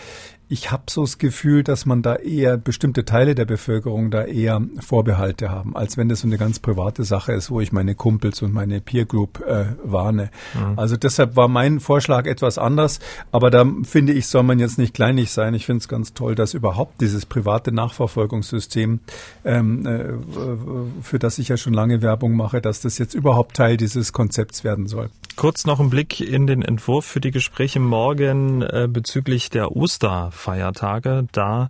ich 0.52 0.70
habe 0.70 0.82
so 0.90 1.00
das 1.00 1.16
Gefühl, 1.16 1.64
dass 1.64 1.86
man 1.86 2.02
da 2.02 2.16
eher 2.16 2.58
bestimmte 2.58 3.06
Teile 3.06 3.34
der 3.34 3.46
Bevölkerung 3.46 4.10
da 4.10 4.24
eher 4.24 4.60
Vorbehalte 4.80 5.48
haben, 5.48 5.74
als 5.74 5.96
wenn 5.96 6.10
das 6.10 6.20
so 6.20 6.26
eine 6.26 6.36
ganz 6.36 6.58
private 6.58 7.04
Sache 7.04 7.32
ist, 7.32 7.50
wo 7.50 7.62
ich 7.62 7.72
meine 7.72 7.94
Kumpels 7.94 8.42
und 8.42 8.52
meine 8.52 8.82
Peer 8.82 9.06
Group 9.06 9.40
äh, 9.40 9.64
warne. 9.82 10.30
Mhm. 10.52 10.78
Also 10.78 10.98
deshalb 10.98 11.36
war 11.36 11.48
mein 11.48 11.80
Vorschlag 11.80 12.26
etwas 12.26 12.58
anders, 12.58 13.00
aber 13.30 13.50
da 13.50 13.64
finde 13.84 14.12
ich, 14.12 14.26
soll 14.26 14.42
man 14.42 14.58
jetzt 14.58 14.76
nicht 14.76 14.92
kleinig 14.92 15.30
sein. 15.30 15.54
Ich 15.54 15.64
finde 15.64 15.78
es 15.78 15.88
ganz 15.88 16.12
toll, 16.12 16.34
dass 16.34 16.52
überhaupt 16.52 17.00
dieses 17.00 17.24
private 17.24 17.72
Nachverfolgungssystem, 17.72 19.00
ähm, 19.46 19.86
äh, 19.86 21.02
für 21.02 21.18
das 21.18 21.38
ich 21.38 21.48
ja 21.48 21.56
schon 21.56 21.72
lange 21.72 22.02
Werbung 22.02 22.36
mache, 22.36 22.60
dass 22.60 22.82
das 22.82 22.98
jetzt 22.98 23.14
überhaupt 23.14 23.56
Teil 23.56 23.78
dieses 23.78 24.12
Konzepts 24.12 24.64
werden 24.64 24.86
soll. 24.86 25.08
Kurz 25.36 25.64
noch 25.64 25.80
ein 25.80 25.88
Blick 25.88 26.20
in 26.20 26.46
den 26.46 26.60
Entwurf 26.60 27.06
für 27.06 27.20
die 27.20 27.30
Gespräche 27.30 27.80
morgen 27.80 28.60
äh, 28.60 28.86
bezüglich 28.86 29.48
der 29.48 29.74
Oster. 29.74 30.30
Feiertage. 30.42 31.26
Da 31.32 31.68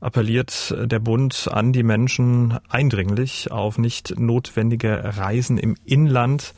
appelliert 0.00 0.74
der 0.78 0.98
Bund 0.98 1.48
an 1.50 1.72
die 1.72 1.82
Menschen 1.82 2.58
eindringlich 2.68 3.50
auf 3.50 3.78
nicht 3.78 4.18
notwendige 4.18 5.16
Reisen 5.16 5.58
im 5.58 5.76
Inland 5.84 6.54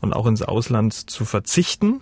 und 0.00 0.12
auch 0.12 0.26
ins 0.26 0.42
Ausland 0.42 0.92
zu 0.92 1.24
verzichten. 1.24 2.00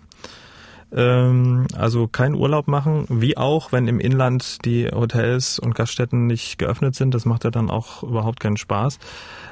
Ähm, 0.94 1.66
also 1.76 2.06
kein 2.06 2.34
Urlaub 2.34 2.68
machen, 2.68 3.06
wie 3.08 3.36
auch, 3.36 3.72
wenn 3.72 3.88
im 3.88 3.98
Inland 3.98 4.64
die 4.64 4.88
Hotels 4.88 5.58
und 5.58 5.74
Gaststätten 5.74 6.26
nicht 6.26 6.58
geöffnet 6.58 6.94
sind. 6.94 7.14
Das 7.14 7.24
macht 7.24 7.44
ja 7.44 7.50
dann 7.50 7.70
auch 7.70 8.02
überhaupt 8.02 8.40
keinen 8.40 8.56
Spaß. 8.56 8.98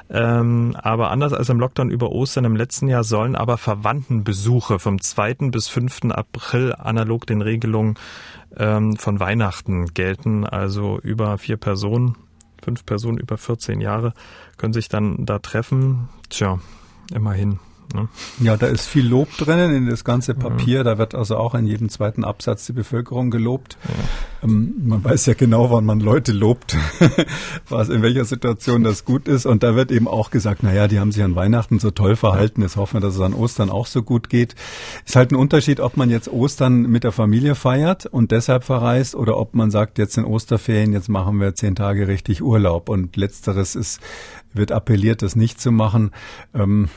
Ähm, 0.09 0.75
aber 0.81 1.11
anders 1.11 1.33
als 1.33 1.49
im 1.49 1.59
Lockdown 1.59 1.89
über 1.89 2.11
Ostern 2.11 2.45
im 2.45 2.55
letzten 2.55 2.87
Jahr 2.87 3.03
sollen 3.03 3.35
aber 3.35 3.57
Verwandtenbesuche 3.57 4.79
vom 4.79 5.01
2. 5.01 5.49
bis 5.49 5.69
5. 5.69 6.11
April 6.11 6.73
analog 6.77 7.25
den 7.25 7.41
Regelungen 7.41 7.95
ähm, 8.57 8.97
von 8.97 9.19
Weihnachten 9.19 9.93
gelten. 9.93 10.45
Also 10.45 10.99
über 10.99 11.37
vier 11.37 11.57
Personen, 11.57 12.15
fünf 12.61 12.85
Personen 12.85 13.17
über 13.17 13.37
14 13.37 13.81
Jahre 13.81 14.13
können 14.57 14.73
sich 14.73 14.89
dann 14.89 15.25
da 15.25 15.39
treffen. 15.39 16.09
Tja, 16.29 16.59
immerhin. 17.13 17.59
Ne? 17.93 18.07
Ja, 18.39 18.57
da 18.57 18.67
ist 18.67 18.87
viel 18.87 19.07
Lob 19.07 19.29
drinnen 19.37 19.75
in 19.75 19.89
das 19.89 20.03
ganze 20.03 20.33
Papier. 20.33 20.83
Da 20.83 20.97
wird 20.97 21.15
also 21.15 21.37
auch 21.37 21.55
in 21.55 21.65
jedem 21.65 21.89
zweiten 21.89 22.23
Absatz 22.23 22.65
die 22.65 22.73
Bevölkerung 22.73 23.31
gelobt. 23.31 23.77
Ja. 23.83 24.47
Ähm, 24.49 24.73
man 24.85 25.03
weiß 25.03 25.25
ja 25.25 25.33
genau, 25.33 25.71
wann 25.71 25.85
man 25.85 25.99
Leute 25.99 26.31
lobt, 26.31 26.77
was 27.69 27.89
in 27.89 28.01
welcher 28.01 28.25
Situation 28.25 28.83
das 28.83 29.05
gut 29.05 29.27
ist. 29.27 29.45
Und 29.45 29.63
da 29.63 29.75
wird 29.75 29.91
eben 29.91 30.07
auch 30.07 30.31
gesagt, 30.31 30.61
na 30.63 30.73
ja, 30.73 30.87
die 30.87 30.99
haben 30.99 31.11
sich 31.11 31.23
an 31.23 31.35
Weihnachten 31.35 31.79
so 31.79 31.91
toll 31.91 32.15
verhalten. 32.15 32.61
Jetzt 32.61 32.77
hoffen 32.77 32.95
wir, 32.95 33.01
dass 33.01 33.15
es 33.15 33.21
an 33.21 33.33
Ostern 33.33 33.69
auch 33.69 33.87
so 33.87 34.03
gut 34.03 34.29
geht. 34.29 34.55
Ist 35.05 35.15
halt 35.15 35.31
ein 35.31 35.35
Unterschied, 35.35 35.79
ob 35.79 35.97
man 35.97 36.09
jetzt 36.09 36.27
Ostern 36.27 36.83
mit 36.83 37.03
der 37.03 37.11
Familie 37.11 37.55
feiert 37.55 38.05
und 38.05 38.31
deshalb 38.31 38.63
verreist 38.63 39.15
oder 39.15 39.37
ob 39.37 39.53
man 39.53 39.71
sagt, 39.71 39.97
jetzt 39.97 40.17
in 40.17 40.25
Osterferien, 40.25 40.93
jetzt 40.93 41.09
machen 41.09 41.39
wir 41.39 41.55
zehn 41.55 41.75
Tage 41.75 42.07
richtig 42.07 42.41
Urlaub. 42.41 42.89
Und 42.89 43.15
letzteres 43.15 43.75
ist, 43.75 43.99
wird 44.53 44.71
appelliert, 44.71 45.21
das 45.21 45.35
nicht 45.35 45.59
zu 45.59 45.71
machen. 45.71 46.11
Ähm, 46.53 46.89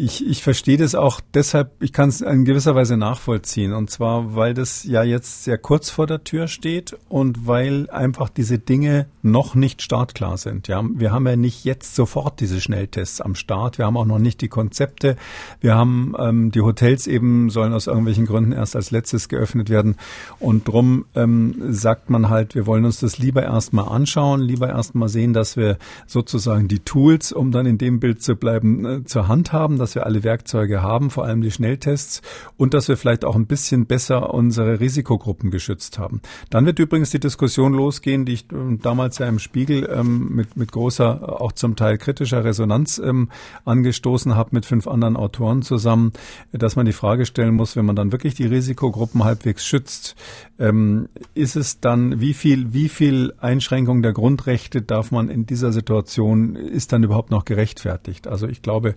ich, 0.00 0.26
ich 0.26 0.42
verstehe 0.42 0.78
das 0.78 0.94
auch 0.94 1.20
deshalb, 1.34 1.70
ich 1.80 1.92
kann 1.92 2.08
es 2.08 2.22
in 2.22 2.44
gewisser 2.44 2.74
Weise 2.74 2.96
nachvollziehen. 2.96 3.72
Und 3.72 3.90
zwar, 3.90 4.34
weil 4.34 4.54
das 4.54 4.84
ja 4.84 5.02
jetzt 5.02 5.44
sehr 5.44 5.58
kurz 5.58 5.90
vor 5.90 6.06
der 6.06 6.24
Tür 6.24 6.48
steht 6.48 6.96
und 7.08 7.46
weil 7.46 7.88
einfach 7.90 8.30
diese 8.30 8.58
Dinge 8.58 9.06
noch 9.22 9.54
nicht 9.54 9.82
startklar 9.82 10.38
sind. 10.38 10.68
Ja, 10.68 10.82
wir 10.82 11.12
haben 11.12 11.26
ja 11.26 11.36
nicht 11.36 11.64
jetzt 11.64 11.94
sofort 11.94 12.40
diese 12.40 12.60
Schnelltests 12.60 13.20
am 13.20 13.34
Start. 13.34 13.76
Wir 13.76 13.84
haben 13.84 13.96
auch 13.96 14.06
noch 14.06 14.18
nicht 14.18 14.40
die 14.40 14.48
Konzepte. 14.48 15.16
Wir 15.60 15.74
haben 15.74 16.14
ähm, 16.18 16.50
die 16.50 16.62
Hotels 16.62 17.06
eben 17.06 17.50
sollen 17.50 17.74
aus 17.74 17.86
irgendwelchen 17.86 18.24
Gründen 18.24 18.52
erst 18.52 18.76
als 18.76 18.90
letztes 18.90 19.28
geöffnet 19.28 19.68
werden. 19.68 19.96
Und 20.38 20.66
drum 20.66 21.04
ähm, 21.14 21.56
sagt 21.68 22.08
man 22.08 22.30
halt, 22.30 22.54
wir 22.54 22.66
wollen 22.66 22.86
uns 22.86 23.00
das 23.00 23.18
lieber 23.18 23.42
erstmal 23.42 23.88
anschauen, 23.88 24.40
lieber 24.40 24.68
erstmal 24.70 25.10
sehen, 25.10 25.34
dass 25.34 25.58
wir 25.58 25.76
sozusagen 26.06 26.68
die 26.68 26.80
Tools, 26.80 27.32
um 27.32 27.52
dann 27.52 27.66
in 27.66 27.76
dem 27.76 28.00
Bild 28.00 28.22
zu 28.22 28.34
bleiben, 28.34 28.84
äh, 28.86 29.04
zur 29.04 29.28
Hand 29.28 29.52
haben, 29.52 29.78
dass 29.90 29.96
wir 29.96 30.06
alle 30.06 30.22
Werkzeuge 30.22 30.82
haben, 30.82 31.10
vor 31.10 31.24
allem 31.24 31.40
die 31.40 31.50
Schnelltests 31.50 32.22
und 32.56 32.74
dass 32.74 32.86
wir 32.86 32.96
vielleicht 32.96 33.24
auch 33.24 33.34
ein 33.34 33.46
bisschen 33.46 33.86
besser 33.86 34.32
unsere 34.32 34.78
Risikogruppen 34.78 35.50
geschützt 35.50 35.98
haben. 35.98 36.20
Dann 36.48 36.64
wird 36.64 36.78
übrigens 36.78 37.10
die 37.10 37.18
Diskussion 37.18 37.74
losgehen, 37.74 38.24
die 38.24 38.34
ich 38.34 38.44
ähm, 38.52 38.78
damals 38.80 39.18
ja 39.18 39.26
im 39.26 39.40
Spiegel 39.40 39.90
ähm, 39.92 40.28
mit, 40.32 40.56
mit 40.56 40.70
großer, 40.70 41.40
auch 41.40 41.50
zum 41.50 41.74
Teil 41.74 41.98
kritischer 41.98 42.44
Resonanz 42.44 42.98
ähm, 43.04 43.30
angestoßen 43.64 44.36
habe 44.36 44.50
mit 44.52 44.64
fünf 44.64 44.86
anderen 44.86 45.16
Autoren 45.16 45.62
zusammen, 45.62 46.12
dass 46.52 46.76
man 46.76 46.86
die 46.86 46.92
Frage 46.92 47.26
stellen 47.26 47.54
muss, 47.54 47.74
wenn 47.74 47.84
man 47.84 47.96
dann 47.96 48.12
wirklich 48.12 48.34
die 48.34 48.46
Risikogruppen 48.46 49.24
halbwegs 49.24 49.66
schützt, 49.66 50.14
ähm, 50.60 51.08
ist 51.34 51.56
es 51.56 51.80
dann, 51.80 52.20
wie 52.20 52.34
viel, 52.34 52.72
wie 52.72 52.88
viel 52.88 53.34
Einschränkung 53.38 54.02
der 54.02 54.12
Grundrechte 54.12 54.82
darf 54.82 55.10
man 55.10 55.28
in 55.28 55.46
dieser 55.46 55.72
Situation, 55.72 56.54
ist 56.54 56.92
dann 56.92 57.02
überhaupt 57.02 57.32
noch 57.32 57.44
gerechtfertigt? 57.44 58.28
Also 58.28 58.46
ich 58.46 58.62
glaube, 58.62 58.94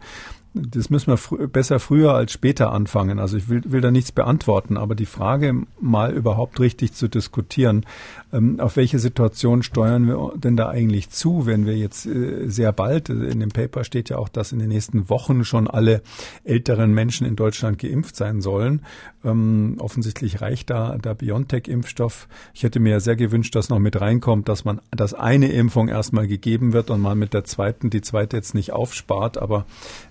das 0.53 0.89
müssen 0.89 1.07
wir 1.07 1.17
fr 1.17 1.47
besser 1.47 1.79
früher 1.79 2.13
als 2.13 2.31
später 2.31 2.71
anfangen. 2.71 3.19
Also 3.19 3.37
ich 3.37 3.49
will, 3.49 3.61
will 3.65 3.81
da 3.81 3.91
nichts 3.91 4.11
beantworten, 4.11 4.77
aber 4.77 4.95
die 4.95 5.05
Frage 5.05 5.63
mal 5.79 6.13
überhaupt 6.13 6.59
richtig 6.59 6.93
zu 6.93 7.07
diskutieren, 7.07 7.85
ähm, 8.33 8.59
auf 8.59 8.75
welche 8.75 8.99
Situation 8.99 9.63
steuern 9.63 10.07
wir 10.07 10.33
denn 10.35 10.57
da 10.57 10.69
eigentlich 10.69 11.09
zu, 11.09 11.45
wenn 11.45 11.65
wir 11.65 11.77
jetzt 11.77 12.05
äh, 12.05 12.47
sehr 12.47 12.71
bald, 12.71 13.09
äh, 13.09 13.13
in 13.13 13.39
dem 13.39 13.49
Paper 13.49 13.83
steht 13.83 14.09
ja 14.09 14.17
auch, 14.17 14.27
dass 14.27 14.51
in 14.51 14.59
den 14.59 14.69
nächsten 14.69 15.09
Wochen 15.09 15.45
schon 15.45 15.67
alle 15.67 16.01
älteren 16.43 16.93
Menschen 16.93 17.27
in 17.27 17.35
Deutschland 17.35 17.77
geimpft 17.77 18.15
sein 18.15 18.41
sollen. 18.41 18.81
Ähm, 19.23 19.75
offensichtlich 19.79 20.41
reicht 20.41 20.69
da 20.69 20.97
der 20.97 21.13
BioNTech-Impfstoff. 21.13 22.27
Ich 22.53 22.63
hätte 22.63 22.79
mir 22.79 22.91
ja 22.91 22.99
sehr 22.99 23.15
gewünscht, 23.15 23.55
dass 23.55 23.69
noch 23.69 23.79
mit 23.79 24.01
reinkommt, 24.01 24.49
dass 24.49 24.65
man, 24.65 24.81
dass 24.91 25.13
eine 25.13 25.51
Impfung 25.51 25.87
erstmal 25.87 26.27
gegeben 26.27 26.73
wird 26.73 26.89
und 26.89 26.99
man 27.01 27.17
mit 27.17 27.33
der 27.33 27.43
zweiten, 27.43 27.89
die 27.89 28.01
zweite 28.01 28.35
jetzt 28.35 28.55
nicht 28.55 28.73
aufspart, 28.73 29.37
aber 29.37 29.65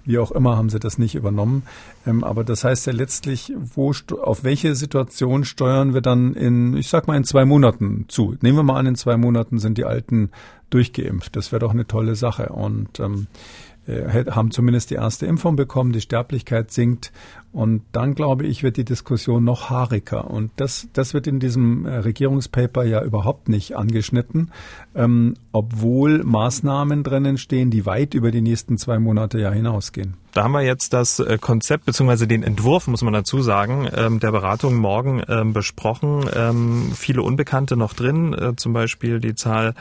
wie 0.04 0.18
auch 0.18 0.30
immer 0.30 0.56
haben 0.56 0.70
sie 0.70 0.78
das 0.78 0.96
nicht 0.96 1.14
übernommen. 1.14 1.64
Ähm, 2.06 2.24
aber 2.24 2.44
das 2.44 2.64
heißt 2.64 2.86
ja 2.86 2.92
letztlich, 2.92 3.52
wo, 3.56 3.92
auf 4.22 4.44
welche 4.44 4.74
Situation 4.74 5.44
steuern 5.44 5.92
wir 5.92 6.00
dann 6.00 6.34
in, 6.34 6.76
ich 6.76 6.88
sag 6.88 7.06
mal, 7.08 7.16
in 7.16 7.24
zwei 7.24 7.44
Monaten 7.44 8.06
zu? 8.12 8.36
Nehmen 8.40 8.58
wir 8.58 8.62
mal 8.62 8.78
an, 8.78 8.86
in 8.86 8.96
zwei 8.96 9.16
Monaten 9.16 9.58
sind 9.58 9.78
die 9.78 9.84
Alten 9.84 10.30
durchgeimpft. 10.70 11.36
Das 11.36 11.52
wäre 11.52 11.60
doch 11.60 11.72
eine 11.72 11.86
tolle 11.86 12.14
Sache. 12.14 12.50
Und 12.50 13.00
ähm, 13.00 13.26
äh, 13.26 13.71
haben 13.86 14.50
zumindest 14.52 14.90
die 14.90 14.94
erste 14.94 15.26
Impfung 15.26 15.56
bekommen, 15.56 15.92
die 15.92 16.00
Sterblichkeit 16.00 16.70
sinkt. 16.70 17.12
Und 17.52 17.82
dann, 17.92 18.14
glaube 18.14 18.46
ich, 18.46 18.62
wird 18.62 18.78
die 18.78 18.84
Diskussion 18.84 19.44
noch 19.44 19.68
haariger. 19.68 20.30
Und 20.30 20.52
das, 20.56 20.88
das 20.94 21.12
wird 21.12 21.26
in 21.26 21.38
diesem 21.38 21.84
äh, 21.84 21.98
Regierungspaper 21.98 22.82
ja 22.84 23.02
überhaupt 23.02 23.50
nicht 23.50 23.76
angeschnitten, 23.76 24.50
ähm, 24.94 25.34
obwohl 25.52 26.24
Maßnahmen 26.24 27.02
drinnen 27.02 27.36
stehen, 27.36 27.70
die 27.70 27.84
weit 27.84 28.14
über 28.14 28.30
die 28.30 28.40
nächsten 28.40 28.78
zwei 28.78 28.98
Monate 28.98 29.38
ja 29.38 29.50
hinausgehen. 29.50 30.14
Da 30.32 30.44
haben 30.44 30.52
wir 30.52 30.62
jetzt 30.62 30.94
das 30.94 31.18
äh, 31.18 31.36
Konzept 31.38 31.84
beziehungsweise 31.84 32.26
den 32.26 32.42
Entwurf, 32.42 32.86
muss 32.86 33.02
man 33.02 33.12
dazu 33.12 33.42
sagen, 33.42 33.86
ähm, 33.94 34.18
der 34.18 34.32
Beratung 34.32 34.76
morgen 34.76 35.22
ähm, 35.28 35.52
besprochen. 35.52 36.24
Ähm, 36.34 36.92
viele 36.94 37.20
Unbekannte 37.20 37.76
noch 37.76 37.92
drin, 37.92 38.54
zum 38.56 38.72
Beispiel 38.72 39.20
die 39.20 39.34
Zahl 39.34 39.70
äh, 39.70 39.74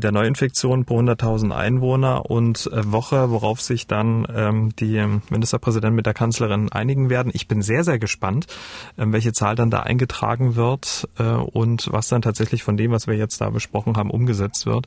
der 0.00 0.12
Neuinfektionen 0.12 0.84
pro 0.84 1.00
100.000 1.00 1.50
Einwohner 1.54 2.30
und 2.30 2.70
äh, 2.72 2.90
Woche, 2.90 3.30
worauf 3.30 3.60
sich 3.60 3.86
dann 3.86 4.26
ähm, 4.34 4.74
die 4.76 5.04
Ministerpräsidenten 5.30 5.94
mit 5.94 6.06
der 6.06 6.14
Kanzlerin 6.14 6.70
einigen 6.72 7.10
werden. 7.10 7.30
Ich 7.34 7.48
bin 7.48 7.62
sehr, 7.62 7.84
sehr 7.84 7.98
gespannt, 7.98 8.46
ähm, 8.98 9.12
welche 9.12 9.32
Zahl 9.32 9.54
dann 9.54 9.70
da 9.70 9.80
eingetragen 9.80 10.56
wird 10.56 11.08
äh, 11.18 11.24
und 11.24 11.92
was 11.92 12.08
dann 12.08 12.22
tatsächlich 12.22 12.62
von 12.62 12.76
dem, 12.76 12.90
was 12.90 13.06
wir 13.06 13.14
jetzt 13.14 13.40
da 13.40 13.50
besprochen 13.50 13.96
haben, 13.96 14.10
umgesetzt 14.10 14.66
wird. 14.66 14.86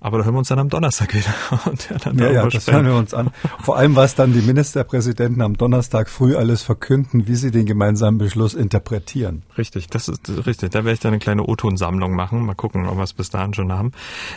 Aber 0.00 0.18
da 0.18 0.24
hören 0.24 0.34
wir 0.34 0.38
uns 0.38 0.48
dann 0.48 0.58
am 0.58 0.68
Donnerstag 0.68 1.14
wieder. 1.14 1.32
Und 1.64 1.88
dann 2.04 2.18
ja, 2.18 2.30
ja, 2.30 2.46
das 2.46 2.70
hören 2.70 2.86
wir 2.86 2.94
uns 2.94 3.14
an. 3.14 3.30
Vor 3.60 3.76
allem, 3.76 3.96
was 3.96 4.14
dann 4.14 4.32
die 4.32 4.42
Ministerpräsidenten 4.42 5.42
am 5.42 5.56
Donnerstag 5.56 6.08
früh 6.08 6.36
alles 6.36 6.62
verkünden, 6.62 7.26
wie 7.26 7.34
sie 7.34 7.50
den 7.50 7.66
gemeinsamen 7.66 8.18
Beschluss 8.18 8.54
interpretieren. 8.54 9.42
Richtig, 9.58 9.88
das 9.88 10.08
ist 10.08 10.30
richtig. 10.46 10.70
Da 10.70 10.84
werde 10.84 10.92
ich 10.92 11.00
dann 11.00 11.12
eine 11.12 11.18
kleine 11.18 11.44
O-Ton-Sammlung 11.44 12.14
machen. 12.14 12.44
Mal 12.46 12.54
gucken, 12.54 12.86
ob 12.86 12.96
wir 12.96 13.02
es 13.02 13.14
bis 13.14 13.30
dahin 13.30 13.54
schon 13.54 13.72
haben. 13.72 13.92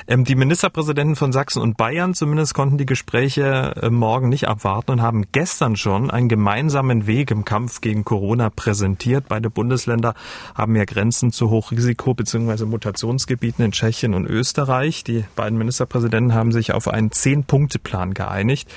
Ähm, 0.08 0.24
die 0.24 0.36
Ministerpräsidenten 0.36 1.16
von 1.16 1.32
Sachsen 1.32 1.62
und 1.62 1.78
Bayern 1.78 2.14
zumindest 2.14 2.54
konnten 2.54 2.78
die 2.78 2.86
Gespräche 2.86 3.76
äh, 3.82 3.90
morgen 3.90 4.30
nicht 4.30 4.48
abwarten 4.48 4.92
und 4.94 5.02
haben 5.02 5.26
gestern 5.32 5.76
schon 5.76 6.10
einen 6.10 6.30
gemeinsamen 6.30 7.06
Weg 7.06 7.30
im 7.30 7.46
Kampf 7.46 7.82
gegen 7.82 8.04
Corona 8.04 8.50
präsentiert. 8.50 9.26
Beide 9.28 9.50
Bundesländer 9.50 10.16
haben 10.56 10.76
ja 10.76 10.86
Grenzen 10.86 11.32
zu 11.32 11.50
Hochrisiko- 11.52 12.16
bzw. 12.16 12.66
Mutationsgebieten 12.66 13.66
in 13.66 13.72
Tschechien 13.72 14.16
und 14.16 14.26
Österreich. 14.26 15.04
Die 15.04 15.26
beiden 15.36 15.59
Ministerpräsidenten 15.60 16.34
haben 16.34 16.52
sich 16.52 16.74
auf 16.74 16.88
einen 16.88 17.12
Zehn-Punkte-Plan 17.12 18.14
geeinigt. 18.16 18.70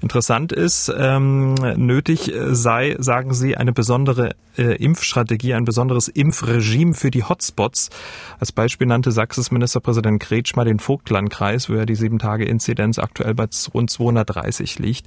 Interessant 0.00 0.52
ist, 0.52 0.92
ähm, 0.96 1.54
nötig 1.54 2.32
sei, 2.50 2.96
sagen 2.98 3.34
sie, 3.34 3.56
eine 3.56 3.72
besondere 3.72 4.36
äh, 4.56 4.76
Impfstrategie, 4.76 5.54
ein 5.54 5.64
besonderes 5.64 6.08
Impfregime 6.08 6.94
für 6.94 7.10
die 7.10 7.24
Hotspots. 7.24 7.90
Als 8.38 8.52
Beispiel 8.52 8.86
nannte 8.86 9.12
Sachsens 9.12 9.50
Ministerpräsident 9.50 10.20
Kretschmer 10.20 10.64
den 10.64 10.78
Vogtlandkreis, 10.78 11.68
wo 11.68 11.74
ja 11.74 11.86
die 11.86 11.94
Sieben-Tage-Inzidenz 11.94 12.98
aktuell 12.98 13.34
bei 13.34 13.46
rund 13.74 13.90
230 13.90 14.78
liegt. 14.78 15.06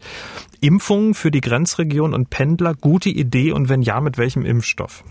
Impfungen 0.61 1.13
für 1.13 1.31
die 1.31 1.41
Grenzregion 1.41 2.13
und 2.13 2.29
Pendler, 2.29 2.73
gute 2.73 3.09
Idee 3.09 3.51
und 3.51 3.69
wenn 3.69 3.81
ja, 3.81 4.01
mit 4.01 4.17
welchem 4.17 4.45
Impfstoff? 4.45 5.03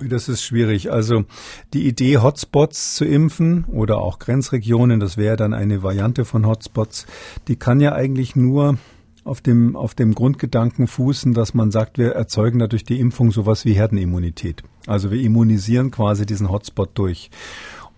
Das 0.00 0.28
ist 0.28 0.42
schwierig. 0.42 0.92
Also 0.92 1.24
die 1.72 1.86
Idee, 1.86 2.18
Hotspots 2.18 2.94
zu 2.94 3.04
impfen 3.04 3.64
oder 3.64 3.98
auch 3.98 4.18
Grenzregionen, 4.18 5.00
das 5.00 5.16
wäre 5.16 5.36
dann 5.36 5.54
eine 5.54 5.82
Variante 5.82 6.24
von 6.24 6.46
Hotspots, 6.46 7.06
die 7.48 7.56
kann 7.56 7.80
ja 7.80 7.92
eigentlich 7.92 8.36
nur 8.36 8.78
auf 9.24 9.40
dem, 9.40 9.76
auf 9.76 9.94
dem 9.94 10.14
Grundgedanken 10.14 10.86
fußen, 10.86 11.34
dass 11.34 11.52
man 11.52 11.70
sagt, 11.70 11.98
wir 11.98 12.12
erzeugen 12.12 12.58
dadurch 12.58 12.84
die 12.84 12.98
Impfung 12.98 13.30
sowas 13.30 13.64
wie 13.64 13.74
Herdenimmunität. 13.74 14.62
Also 14.86 15.10
wir 15.10 15.20
immunisieren 15.20 15.90
quasi 15.90 16.24
diesen 16.24 16.50
Hotspot 16.50 16.90
durch. 16.94 17.30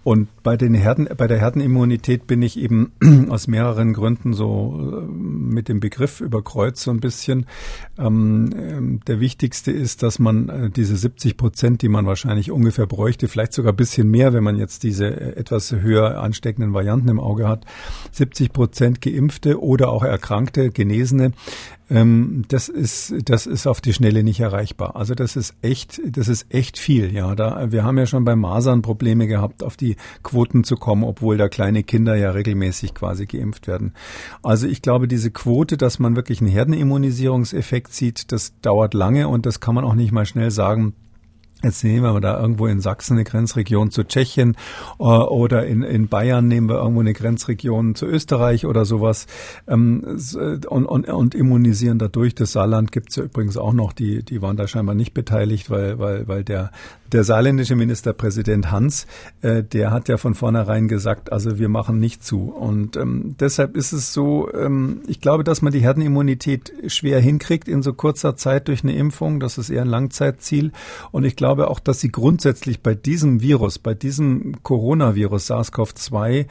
Und 0.02 0.28
bei 0.42 0.56
den 0.56 0.72
Herden, 0.72 1.08
bei 1.16 1.26
der 1.26 1.38
Herdenimmunität 1.38 2.26
bin 2.26 2.40
ich 2.40 2.58
eben 2.58 2.92
aus 3.28 3.48
mehreren 3.48 3.92
Gründen 3.92 4.32
so 4.32 5.02
äh, 5.02 5.04
mit 5.06 5.68
dem 5.68 5.78
Begriff 5.78 6.22
überkreuzt 6.22 6.82
so 6.82 6.90
ein 6.90 7.00
bisschen. 7.00 7.46
Ähm, 7.98 8.50
ähm, 8.56 9.00
der 9.06 9.20
wichtigste 9.20 9.70
ist, 9.72 10.02
dass 10.02 10.18
man 10.18 10.48
äh, 10.48 10.70
diese 10.70 10.96
70 10.96 11.36
Prozent, 11.36 11.82
die 11.82 11.88
man 11.88 12.06
wahrscheinlich 12.06 12.50
ungefähr 12.50 12.86
bräuchte, 12.86 13.28
vielleicht 13.28 13.52
sogar 13.52 13.74
ein 13.74 13.76
bisschen 13.76 14.10
mehr, 14.10 14.32
wenn 14.32 14.42
man 14.42 14.56
jetzt 14.56 14.84
diese 14.84 15.06
äh, 15.06 15.36
etwas 15.36 15.70
höher 15.70 16.18
ansteckenden 16.22 16.72
Varianten 16.72 17.08
im 17.08 17.20
Auge 17.20 17.46
hat, 17.46 17.66
70 18.12 18.54
Prozent 18.54 19.02
Geimpfte 19.02 19.60
oder 19.62 19.90
auch 19.90 20.02
Erkrankte, 20.02 20.70
Genesene, 20.70 21.32
ähm, 21.90 22.44
das 22.48 22.68
ist, 22.68 23.14
das 23.24 23.46
ist 23.46 23.66
auf 23.66 23.80
die 23.80 23.92
Schnelle 23.92 24.22
nicht 24.22 24.40
erreichbar. 24.40 24.94
Also 24.94 25.14
das 25.14 25.34
ist 25.34 25.54
echt, 25.60 26.00
das 26.04 26.28
ist 26.28 26.46
echt 26.54 26.78
viel. 26.78 27.12
Ja, 27.12 27.34
da, 27.34 27.72
wir 27.72 27.84
haben 27.84 27.98
ja 27.98 28.06
schon 28.06 28.24
bei 28.24 28.36
Masern 28.36 28.82
Probleme 28.82 29.26
gehabt, 29.26 29.62
auf 29.64 29.76
die 29.76 29.96
Quoten 30.22 30.62
zu 30.62 30.76
kommen, 30.76 31.02
obwohl 31.02 31.36
da 31.36 31.48
kleine 31.48 31.82
Kinder 31.82 32.14
ja 32.14 32.30
regelmäßig 32.30 32.94
quasi 32.94 33.26
geimpft 33.26 33.66
werden. 33.66 33.94
Also 34.42 34.68
ich 34.68 34.82
glaube, 34.82 35.08
diese 35.08 35.32
Quote, 35.32 35.76
dass 35.76 35.98
man 35.98 36.14
wirklich 36.14 36.40
einen 36.40 36.50
Herdenimmunisierungseffekt 36.50 37.92
sieht, 37.92 38.30
das 38.30 38.58
dauert 38.60 38.94
lange 38.94 39.28
und 39.28 39.44
das 39.44 39.58
kann 39.58 39.74
man 39.74 39.84
auch 39.84 39.94
nicht 39.94 40.12
mal 40.12 40.26
schnell 40.26 40.52
sagen, 40.52 40.94
Jetzt 41.62 41.84
nehmen 41.84 42.02
wir 42.02 42.20
da 42.20 42.40
irgendwo 42.40 42.66
in 42.66 42.80
Sachsen 42.80 43.14
eine 43.14 43.24
Grenzregion 43.24 43.90
zu 43.90 44.04
Tschechien 44.04 44.56
äh, 44.98 45.02
oder 45.02 45.66
in, 45.66 45.82
in 45.82 46.08
Bayern 46.08 46.48
nehmen 46.48 46.68
wir 46.68 46.76
irgendwo 46.76 47.00
eine 47.00 47.12
Grenzregion 47.12 47.94
zu 47.94 48.06
Österreich 48.06 48.64
oder 48.64 48.84
sowas 48.86 49.26
ähm, 49.68 50.18
und, 50.68 50.86
und, 50.86 51.08
und 51.08 51.34
immunisieren 51.34 51.98
dadurch. 51.98 52.34
Das 52.34 52.52
Saarland 52.52 52.92
gibt 52.92 53.10
es 53.10 53.16
ja 53.16 53.24
übrigens 53.24 53.58
auch 53.58 53.74
noch, 53.74 53.92
die, 53.92 54.22
die 54.22 54.40
waren 54.40 54.56
da 54.56 54.66
scheinbar 54.66 54.94
nicht 54.94 55.12
beteiligt, 55.12 55.68
weil, 55.68 55.98
weil, 55.98 56.26
weil 56.28 56.44
der, 56.44 56.70
der 57.12 57.24
saarländische 57.24 57.76
Ministerpräsident 57.76 58.70
Hans, 58.70 59.06
äh, 59.42 59.62
der 59.62 59.90
hat 59.90 60.08
ja 60.08 60.16
von 60.16 60.34
vornherein 60.34 60.88
gesagt, 60.88 61.32
also 61.32 61.58
wir 61.58 61.68
machen 61.68 61.98
nicht 61.98 62.24
zu. 62.24 62.50
Und 62.50 62.96
ähm, 62.96 63.34
deshalb 63.40 63.76
ist 63.76 63.92
es 63.92 64.12
so, 64.12 64.52
ähm, 64.52 65.02
ich 65.06 65.20
glaube, 65.20 65.44
dass 65.44 65.60
man 65.60 65.72
die 65.72 65.80
Herdenimmunität 65.80 66.72
schwer 66.86 67.20
hinkriegt 67.20 67.68
in 67.68 67.82
so 67.82 67.92
kurzer 67.92 68.36
Zeit 68.36 68.68
durch 68.68 68.82
eine 68.82 68.94
Impfung. 68.94 69.40
Das 69.40 69.58
ist 69.58 69.70
eher 69.70 69.82
ein 69.82 69.88
Langzeitziel. 69.88 70.72
Und 71.10 71.24
ich 71.24 71.36
glaube, 71.36 71.49
glaube 71.50 71.68
auch, 71.68 71.80
dass 71.80 71.98
sie 71.98 72.12
grundsätzlich 72.12 72.80
bei 72.80 72.94
diesem 72.94 73.40
Virus, 73.40 73.80
bei 73.80 73.92
diesem 73.92 74.62
Coronavirus 74.62 75.50
SARS-CoV-2 75.50 76.46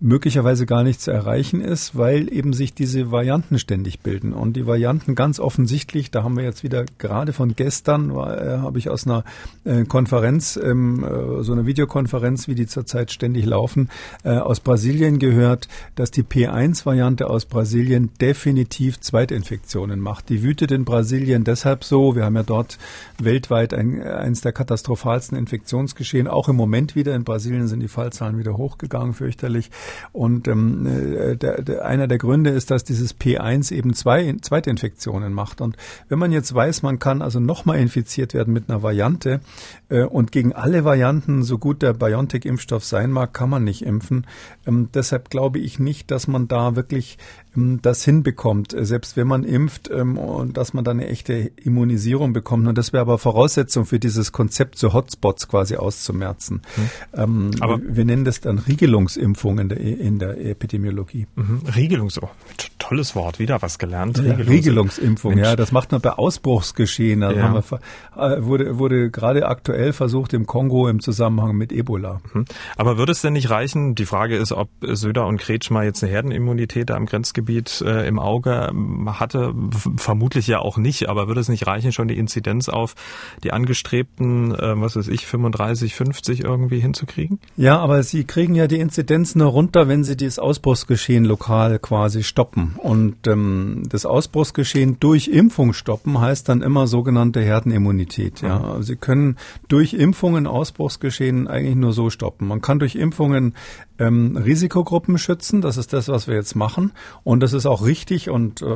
möglicherweise 0.00 0.66
gar 0.66 0.82
nicht 0.82 1.00
zu 1.00 1.12
erreichen 1.12 1.60
ist, 1.60 1.96
weil 1.96 2.32
eben 2.32 2.52
sich 2.52 2.74
diese 2.74 3.12
Varianten 3.12 3.60
ständig 3.60 4.00
bilden. 4.00 4.32
Und 4.32 4.54
die 4.54 4.66
Varianten 4.66 5.14
ganz 5.14 5.38
offensichtlich, 5.38 6.10
da 6.10 6.24
haben 6.24 6.36
wir 6.36 6.42
jetzt 6.42 6.64
wieder 6.64 6.84
gerade 6.98 7.32
von 7.32 7.54
gestern, 7.54 8.10
äh, 8.10 8.58
habe 8.58 8.78
ich 8.80 8.90
aus 8.90 9.06
einer 9.06 9.22
äh, 9.64 9.84
Konferenz, 9.84 10.58
ähm, 10.60 11.04
äh, 11.04 11.44
so 11.44 11.52
einer 11.52 11.66
Videokonferenz, 11.66 12.48
wie 12.48 12.56
die 12.56 12.66
zurzeit 12.66 13.12
ständig 13.12 13.44
laufen, 13.44 13.88
äh, 14.24 14.30
aus 14.30 14.58
Brasilien 14.58 15.20
gehört, 15.20 15.68
dass 15.94 16.10
die 16.10 16.24
P1-Variante 16.24 17.30
aus 17.30 17.44
Brasilien 17.44 18.10
definitiv 18.20 18.98
Zweitinfektionen 18.98 20.00
macht. 20.00 20.28
Die 20.28 20.42
wütet 20.42 20.72
in 20.72 20.84
Brasilien 20.84 21.44
deshalb 21.44 21.84
so, 21.84 22.16
wir 22.16 22.24
haben 22.24 22.34
ja 22.34 22.42
dort 22.42 22.78
weltweit 23.20 23.74
ein, 23.74 24.00
eins 24.40 24.42
der 24.42 24.52
katastrophalsten 24.52 25.36
Infektionsgeschehen. 25.36 26.26
Auch 26.26 26.48
im 26.48 26.56
Moment 26.56 26.94
wieder 26.94 27.14
in 27.14 27.24
Brasilien 27.24 27.68
sind 27.68 27.80
die 27.80 27.88
Fallzahlen 27.88 28.38
wieder 28.38 28.56
hochgegangen, 28.56 29.12
fürchterlich. 29.12 29.70
Und 30.12 30.48
ähm, 30.48 30.86
äh, 30.86 31.36
der, 31.36 31.62
der, 31.62 31.84
einer 31.84 32.08
der 32.08 32.18
Gründe 32.18 32.50
ist, 32.50 32.70
dass 32.70 32.84
dieses 32.84 33.14
P1 33.18 33.72
eben 33.72 33.92
zwei 33.92 34.34
Zweitinfektionen 34.40 35.32
macht. 35.34 35.60
Und 35.60 35.76
wenn 36.08 36.18
man 36.18 36.32
jetzt 36.32 36.54
weiß, 36.54 36.82
man 36.82 36.98
kann 36.98 37.20
also 37.20 37.38
nochmal 37.38 37.78
infiziert 37.78 38.32
werden 38.32 38.54
mit 38.54 38.70
einer 38.70 38.82
Variante 38.82 39.40
äh, 39.90 40.04
und 40.04 40.32
gegen 40.32 40.54
alle 40.54 40.84
Varianten, 40.84 41.42
so 41.42 41.58
gut 41.58 41.82
der 41.82 41.92
BioNTech-Impfstoff 41.92 42.84
sein 42.84 43.10
mag, 43.10 43.34
kann 43.34 43.50
man 43.50 43.64
nicht 43.64 43.82
impfen. 43.82 44.26
Ähm, 44.66 44.88
deshalb 44.94 45.28
glaube 45.28 45.58
ich 45.58 45.78
nicht, 45.78 46.10
dass 46.10 46.28
man 46.28 46.48
da 46.48 46.76
wirklich 46.76 47.18
das 47.54 48.04
hinbekommt, 48.04 48.72
äh, 48.72 48.84
selbst 48.84 49.16
wenn 49.16 49.26
man 49.26 49.42
impft 49.42 49.90
ähm, 49.90 50.18
und 50.18 50.56
dass 50.56 50.72
man 50.72 50.84
dann 50.84 51.00
eine 51.00 51.08
echte 51.08 51.34
Immunisierung 51.34 52.32
bekommt. 52.32 52.68
Und 52.68 52.78
das 52.78 52.92
wäre 52.92 53.00
aber 53.02 53.18
Voraussetzung 53.18 53.86
für 53.86 53.98
dieses 53.98 54.32
Konzept, 54.32 54.78
so 54.78 54.92
Hotspots 54.92 55.48
quasi 55.48 55.76
auszumerzen. 55.76 56.62
Mhm. 57.12 57.50
aber 57.60 57.80
wir 57.82 58.04
nennen 58.04 58.24
das 58.24 58.40
dann 58.40 58.58
Riegelungsimpfung 58.58 59.58
in 59.58 59.68
der, 59.68 59.80
in 59.80 60.18
der 60.18 60.38
Epidemiologie. 60.38 61.26
Mhm. 61.34 61.62
Riegelungs, 61.74 62.22
oh, 62.22 62.28
tolles 62.78 63.14
Wort, 63.16 63.38
wieder 63.38 63.60
was 63.62 63.78
gelernt. 63.78 64.18
Ja, 64.18 64.34
Riegelungs 64.34 64.50
Riegelungsimpfung, 64.50 65.34
Mensch. 65.34 65.46
ja, 65.46 65.56
das 65.56 65.72
macht 65.72 65.92
man 65.92 66.00
bei 66.00 66.10
Ausbruchsgeschehen. 66.10 67.20
Da 67.20 67.32
ja. 67.32 67.54
wir, 67.54 68.46
wurde, 68.46 68.78
wurde 68.78 69.10
gerade 69.10 69.46
aktuell 69.46 69.92
versucht 69.92 70.32
im 70.34 70.46
Kongo 70.46 70.88
im 70.88 71.00
Zusammenhang 71.00 71.56
mit 71.56 71.72
Ebola. 71.72 72.20
Mhm. 72.32 72.44
Aber 72.76 72.96
würde 72.96 73.12
es 73.12 73.22
denn 73.22 73.32
nicht 73.32 73.50
reichen? 73.50 73.94
Die 73.94 74.06
Frage 74.06 74.36
ist, 74.36 74.52
ob 74.52 74.68
Söder 74.80 75.26
und 75.26 75.38
Kretschmer 75.38 75.82
jetzt 75.82 76.02
eine 76.02 76.12
Herdenimmunität 76.12 76.90
da 76.90 76.94
am 76.94 77.06
Grenzgebiet 77.06 77.39
Einzugsgebiet 77.40 77.82
äh, 77.82 78.06
im 78.06 78.18
Auge 78.18 78.68
ähm, 78.70 79.18
hatte, 79.18 79.54
vermutlich 79.96 80.46
ja 80.46 80.60
auch 80.60 80.76
nicht, 80.76 81.08
aber 81.08 81.28
würde 81.28 81.40
es 81.40 81.48
nicht 81.48 81.66
reichen, 81.66 81.92
schon 81.92 82.08
die 82.08 82.18
Inzidenz 82.18 82.68
auf 82.68 82.94
die 83.42 83.52
angestrebten, 83.52 84.54
äh, 84.54 84.80
was 84.80 84.96
weiß 84.96 85.08
ich, 85.08 85.26
35, 85.26 85.94
50 85.94 86.44
irgendwie 86.44 86.80
hinzukriegen? 86.80 87.40
Ja, 87.56 87.78
aber 87.78 88.02
sie 88.02 88.24
kriegen 88.24 88.54
ja 88.54 88.66
die 88.66 88.78
Inzidenz 88.78 89.34
nur 89.34 89.48
runter, 89.48 89.88
wenn 89.88 90.04
sie 90.04 90.16
das 90.16 90.38
Ausbruchsgeschehen 90.38 91.24
lokal 91.24 91.78
quasi 91.78 92.22
stoppen. 92.22 92.74
Und 92.76 93.26
ähm, 93.26 93.84
das 93.88 94.06
Ausbruchsgeschehen 94.06 94.98
durch 95.00 95.28
Impfung 95.28 95.72
stoppen 95.72 96.20
heißt 96.20 96.48
dann 96.48 96.62
immer 96.62 96.86
sogenannte 96.86 97.40
Herdenimmunität. 97.40 98.42
Ja, 98.42 98.58
mhm. 98.58 98.82
sie 98.82 98.96
können 98.96 99.36
durch 99.68 99.94
Impfungen 99.94 100.46
Ausbruchsgeschehen 100.46 101.48
eigentlich 101.48 101.76
nur 101.76 101.92
so 101.92 102.10
stoppen. 102.10 102.48
Man 102.48 102.60
kann 102.60 102.78
durch 102.78 102.94
Impfungen 102.94 103.54
ähm, 104.00 104.36
Risikogruppen 104.36 105.18
schützen. 105.18 105.60
Das 105.60 105.76
ist 105.76 105.92
das, 105.92 106.08
was 106.08 106.26
wir 106.26 106.34
jetzt 106.34 106.56
machen. 106.56 106.92
Und 107.22 107.40
das 107.40 107.52
ist 107.52 107.66
auch 107.66 107.84
richtig 107.84 108.30
und 108.30 108.62
äh, 108.62 108.66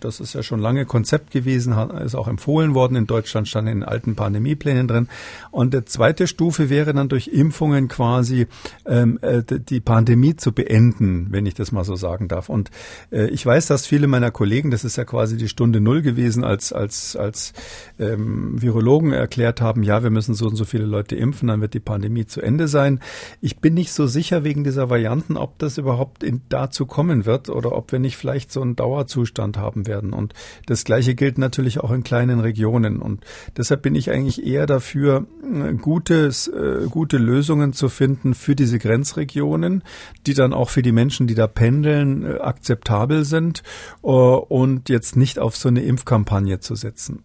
das 0.00 0.20
ist 0.20 0.34
ja 0.34 0.42
schon 0.42 0.60
lange 0.60 0.84
Konzept 0.84 1.30
gewesen, 1.30 1.72
ist 2.04 2.16
auch 2.16 2.28
empfohlen 2.28 2.74
worden. 2.74 2.96
In 2.96 3.06
Deutschland 3.06 3.48
stand 3.48 3.68
in 3.68 3.84
alten 3.84 4.16
Pandemieplänen 4.16 4.88
drin. 4.88 5.08
Und 5.50 5.72
die 5.72 5.84
zweite 5.84 6.26
Stufe 6.26 6.68
wäre 6.68 6.92
dann 6.92 7.08
durch 7.08 7.28
Impfungen 7.28 7.88
quasi 7.88 8.48
ähm, 8.84 9.18
äh, 9.22 9.42
die 9.46 9.80
Pandemie 9.80 10.34
zu 10.36 10.52
beenden, 10.52 11.28
wenn 11.30 11.46
ich 11.46 11.54
das 11.54 11.70
mal 11.70 11.84
so 11.84 11.94
sagen 11.94 12.26
darf. 12.26 12.48
Und 12.48 12.70
äh, 13.12 13.28
ich 13.28 13.46
weiß, 13.46 13.66
dass 13.66 13.86
viele 13.86 14.08
meiner 14.08 14.32
Kollegen, 14.32 14.70
das 14.72 14.84
ist 14.84 14.96
ja 14.96 15.04
quasi 15.04 15.36
die 15.36 15.48
Stunde 15.48 15.80
Null 15.80 16.02
gewesen, 16.02 16.42
als, 16.42 16.72
als, 16.72 17.14
als 17.14 17.52
ähm, 18.00 18.60
Virologen 18.60 19.12
erklärt 19.12 19.60
haben, 19.60 19.84
ja, 19.84 20.02
wir 20.02 20.10
müssen 20.10 20.34
so 20.34 20.46
und 20.46 20.56
so 20.56 20.64
viele 20.64 20.84
Leute 20.84 21.14
impfen, 21.14 21.48
dann 21.48 21.60
wird 21.60 21.74
die 21.74 21.80
Pandemie 21.80 22.26
zu 22.26 22.40
Ende 22.40 22.66
sein. 22.66 23.00
Ich 23.40 23.58
bin 23.58 23.74
nicht 23.74 23.92
so 23.92 24.06
sicher 24.16 24.44
wegen 24.44 24.64
dieser 24.64 24.88
Varianten, 24.88 25.36
ob 25.36 25.58
das 25.58 25.76
überhaupt 25.76 26.22
in, 26.22 26.40
dazu 26.48 26.86
kommen 26.86 27.26
wird 27.26 27.50
oder 27.50 27.76
ob 27.76 27.92
wir 27.92 27.98
nicht 27.98 28.16
vielleicht 28.16 28.50
so 28.50 28.62
einen 28.62 28.74
Dauerzustand 28.74 29.58
haben 29.58 29.86
werden. 29.86 30.14
Und 30.14 30.32
das 30.64 30.84
Gleiche 30.84 31.14
gilt 31.14 31.36
natürlich 31.36 31.80
auch 31.80 31.90
in 31.90 32.02
kleinen 32.02 32.40
Regionen. 32.40 33.02
Und 33.02 33.22
deshalb 33.58 33.82
bin 33.82 33.94
ich 33.94 34.10
eigentlich 34.10 34.42
eher 34.42 34.64
dafür, 34.64 35.26
äh, 35.42 35.74
gutes, 35.74 36.48
äh, 36.48 36.86
gute 36.90 37.18
Lösungen 37.18 37.74
zu 37.74 37.90
finden 37.90 38.32
für 38.32 38.56
diese 38.56 38.78
Grenzregionen, 38.78 39.82
die 40.26 40.32
dann 40.32 40.54
auch 40.54 40.70
für 40.70 40.80
die 40.80 40.92
Menschen, 40.92 41.26
die 41.26 41.34
da 41.34 41.46
pendeln, 41.46 42.24
äh, 42.24 42.38
akzeptabel 42.38 43.26
sind 43.26 43.62
äh, 44.02 44.06
und 44.06 44.88
jetzt 44.88 45.16
nicht 45.16 45.38
auf 45.38 45.56
so 45.56 45.68
eine 45.68 45.82
Impfkampagne 45.82 46.58
zu 46.60 46.74
setzen. 46.74 47.22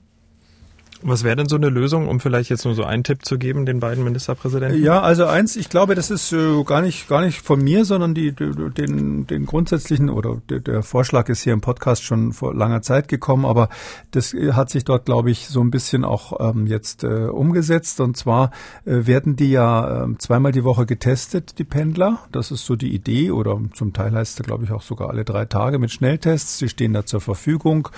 Was 1.04 1.24
wäre 1.24 1.36
denn 1.36 1.48
so 1.48 1.56
eine 1.56 1.70
Lösung, 1.70 2.08
um 2.08 2.20
vielleicht 2.20 2.50
jetzt 2.50 2.66
nur 2.66 2.76
so 2.76 2.84
einen 2.84 3.04
Tipp 3.04 3.26
zu 3.26 3.38
geben, 3.38 3.66
den 3.66 3.80
beiden 3.80 4.04
Ministerpräsidenten? 4.04 4.84
Ja, 4.84 5.02
also 5.02 5.26
eins, 5.26 5.56
ich 5.56 5.70
glaube, 5.70 5.96
das 5.96 6.12
ist 6.12 6.32
äh, 6.32 6.64
gar 6.64 6.82
nicht 6.82 7.08
gar 7.08 7.22
nicht 7.22 7.42
von 7.42 7.62
mir, 7.62 7.86
sondern 7.86 8.14
die, 8.14 8.34
den, 8.34 9.28
den 9.28 9.46
grundsätzlichen 9.46 10.10
oder 10.10 10.42
der, 10.50 10.60
der 10.60 10.84
Vorschlag 10.84 11.30
ist 11.30 11.42
hier 11.42 11.54
im 11.54 11.62
Podcast 11.62 12.04
schon 12.04 12.34
vor 12.34 12.54
langer 12.54 12.82
Zeit 12.82 13.08
gekommen, 13.08 13.46
aber 13.46 13.70
das 14.12 14.34
hat 14.52 14.70
sich 14.70 14.84
dort, 14.84 15.06
glaube 15.06 15.32
ich, 15.32 15.48
so 15.48 15.62
ein 15.62 15.72
bisschen 15.72 16.06
auch 16.06 16.40
ähm, 16.40 16.68
jetzt 16.68 17.04
äh, 17.04 17.26
umgesetzt. 17.26 18.00
Und 18.00 18.18
zwar 18.18 18.52
äh, 18.86 19.06
werden 19.06 19.36
die 19.36 19.52
ja 19.52 20.06
äh, 20.06 20.18
zweimal 20.18 20.52
die 20.52 20.64
Woche 20.64 20.86
getestet, 20.86 21.58
die 21.60 21.64
Pendler. 21.64 22.20
Das 22.32 22.52
ist 22.52 22.66
so 22.66 22.76
die 22.76 22.94
Idee 22.94 23.32
oder 23.32 23.60
zum 23.74 23.94
Teil 23.94 24.14
heißt 24.14 24.40
es, 24.40 24.46
glaube 24.46 24.66
ich, 24.66 24.72
auch 24.72 24.82
sogar 24.82 25.10
alle 25.10 25.26
drei 25.26 25.46
Tage 25.46 25.80
mit 25.80 25.92
Schnelltests. 25.92 26.60
Sie 26.60 26.70
stehen 26.70 26.94
da 26.94 27.06
zur 27.06 27.22
Verfügung 27.22 27.90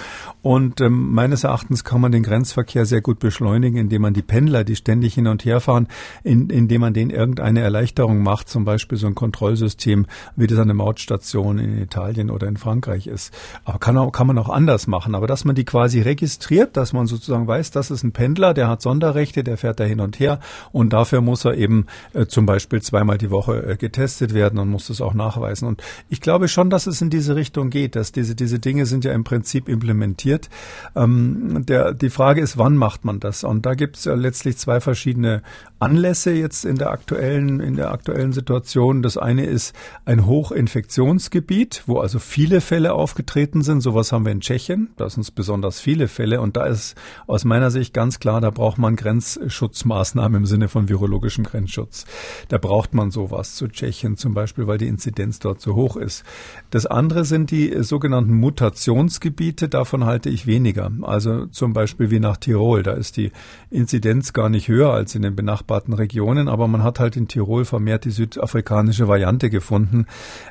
und 0.42 0.82
ähm, 0.82 1.14
meines 1.14 1.44
Erachtens 1.44 1.84
kann 1.84 2.02
man 2.02 2.12
den 2.12 2.24
Grenzverkehr 2.24 2.86
sehr 2.94 3.02
gut 3.02 3.18
beschleunigen, 3.18 3.80
indem 3.80 4.04
man 4.04 4.14
die 4.14 4.22
Pendler, 4.22 4.64
die 4.64 4.76
ständig 4.76 5.16
hin 5.16 5.26
und 5.26 5.46
her 5.46 5.60
fahren, 5.60 5.88
in, 6.24 6.52
indem 6.52 6.82
man 6.82 6.94
denen 6.94 7.10
irgendeine 7.10 7.62
Erleichterung 7.62 8.22
macht, 8.22 8.50
zum 8.50 8.66
Beispiel 8.66 9.00
so 9.00 9.08
ein 9.08 9.16
Kontrollsystem, 9.16 10.06
wie 10.36 10.46
das 10.46 10.60
an 10.60 10.68
der 10.68 10.76
Mautstation 10.76 11.58
in 11.58 11.82
Italien 11.82 12.30
oder 12.30 12.48
in 12.48 12.56
Frankreich 12.56 13.08
ist. 13.08 13.34
Aber 13.66 13.80
kann, 13.80 13.98
auch, 13.98 14.12
kann 14.12 14.28
man 14.28 14.38
auch 14.38 14.50
anders 14.50 14.86
machen. 14.86 15.16
Aber 15.16 15.26
dass 15.26 15.44
man 15.44 15.56
die 15.56 15.66
quasi 15.66 16.02
registriert, 16.02 16.78
dass 16.78 16.94
man 16.94 17.08
sozusagen 17.08 17.48
weiß, 17.48 17.72
das 17.72 17.90
ist 17.90 18.04
ein 18.04 18.12
Pendler, 18.12 18.54
der 18.54 18.68
hat 18.68 18.84
Sonderrechte, 18.84 19.44
der 19.44 19.58
fährt 19.58 19.80
da 19.80 19.86
hin 19.86 20.00
und 20.00 20.20
her 20.20 20.40
und 20.72 20.94
dafür 20.94 21.22
muss 21.22 21.46
er 21.46 21.56
eben 21.56 21.88
äh, 22.14 22.28
zum 22.28 22.46
Beispiel 22.46 22.80
zweimal 22.84 23.18
die 23.18 23.32
Woche 23.32 23.72
äh, 23.72 23.76
getestet 23.76 24.36
werden 24.36 24.60
und 24.60 24.70
muss 24.70 24.86
das 24.86 25.02
auch 25.02 25.16
nachweisen. 25.16 25.68
Und 25.68 25.82
ich 26.10 26.22
glaube 26.22 26.48
schon, 26.48 26.70
dass 26.70 26.86
es 26.86 27.02
in 27.02 27.10
diese 27.10 27.36
Richtung 27.36 27.72
geht, 27.72 27.96
dass 27.96 28.12
diese, 28.12 28.36
diese 28.36 28.60
Dinge 28.60 28.86
sind 28.86 29.04
ja 29.04 29.14
im 29.14 29.24
Prinzip 29.24 29.68
implementiert. 29.68 30.52
Ähm, 30.96 31.66
der, 31.66 31.96
die 31.96 32.12
Frage 32.12 32.40
ist, 32.40 32.60
wann 32.60 32.78
macht 32.84 33.06
man 33.06 33.22
das? 33.22 33.46
Und 33.46 33.66
da 33.66 33.76
gibt 33.76 33.96
es 33.96 34.04
ja 34.04 34.14
letztlich 34.14 34.58
zwei 34.58 34.82
verschiedene 34.82 35.42
Anlässe 35.80 36.34
jetzt 36.34 36.66
in 36.66 36.76
der 36.76 36.92
aktuellen, 36.92 37.62
in 37.62 37.78
der 37.78 37.92
aktuellen 37.92 38.34
Situation. 38.34 39.02
Das 39.02 39.18
eine 39.18 39.46
ist 39.46 39.74
ein 40.04 40.26
Hochinfektionsgebiet, 40.26 41.84
wo 41.86 42.00
also 42.00 42.20
viele 42.20 42.60
Fälle 42.60 42.92
aufgetreten 42.92 43.62
sind. 43.62 43.80
Sowas 43.80 44.12
haben 44.12 44.26
wir 44.26 44.34
in 44.34 44.42
Tschechien. 44.42 44.90
Da 44.98 45.10
sind 45.10 45.34
besonders 45.34 45.80
viele 45.80 46.10
Fälle. 46.10 46.42
Und 46.42 46.58
da 46.58 46.66
ist 46.66 46.96
aus 47.26 47.46
meiner 47.46 47.72
Sicht 47.72 47.94
ganz 47.94 48.20
klar, 48.20 48.42
da 48.42 48.50
braucht 48.50 48.78
man 48.78 48.98
Grenzschutzmaßnahmen 48.98 50.42
im 50.42 50.46
Sinne 50.46 50.68
von 50.68 50.90
virologischem 50.90 51.46
Grenzschutz. 51.46 52.06
Da 52.50 52.58
braucht 52.58 52.94
man 52.94 53.12
sowas 53.12 53.56
zu 53.56 53.70
Tschechien 53.70 54.18
zum 54.18 54.34
Beispiel, 54.34 54.68
weil 54.68 54.78
die 54.78 54.88
Inzidenz 54.88 55.40
dort 55.40 55.62
so 55.62 55.76
hoch 55.76 55.96
ist. 55.96 56.26
Das 56.70 56.86
andere 56.86 57.24
sind 57.24 57.50
die 57.50 57.82
sogenannten 57.82 58.34
Mutationsgebiete. 58.34 59.70
Davon 59.70 60.04
halte 60.04 60.30
ich 60.30 60.48
weniger. 60.48 60.92
Also 61.04 61.46
zum 61.46 61.72
Beispiel 61.72 62.12
wie 62.12 62.20
nach 62.20 62.36
Tirol. 62.36 62.73
Da 62.82 62.94
ist 62.94 63.18
die 63.18 63.32
Inzidenz 63.70 64.34
gar 64.34 64.50
nicht 64.50 64.70
höher 64.70 64.92
als 64.92 65.14
in 65.14 65.22
den 65.22 65.36
benachbarten 65.36 65.84
benachbarten 65.84 65.94
Regionen, 65.94 66.48
aber 66.48 66.68
man 66.68 66.84
hat 66.84 67.00
halt 67.00 67.16
in 67.16 67.28
Tirol 67.28 67.66
vermehrt 67.66 68.06
die 68.06 68.12
südafrikanische 68.12 69.08
Variante 69.08 69.50
gefunden. 69.50 70.06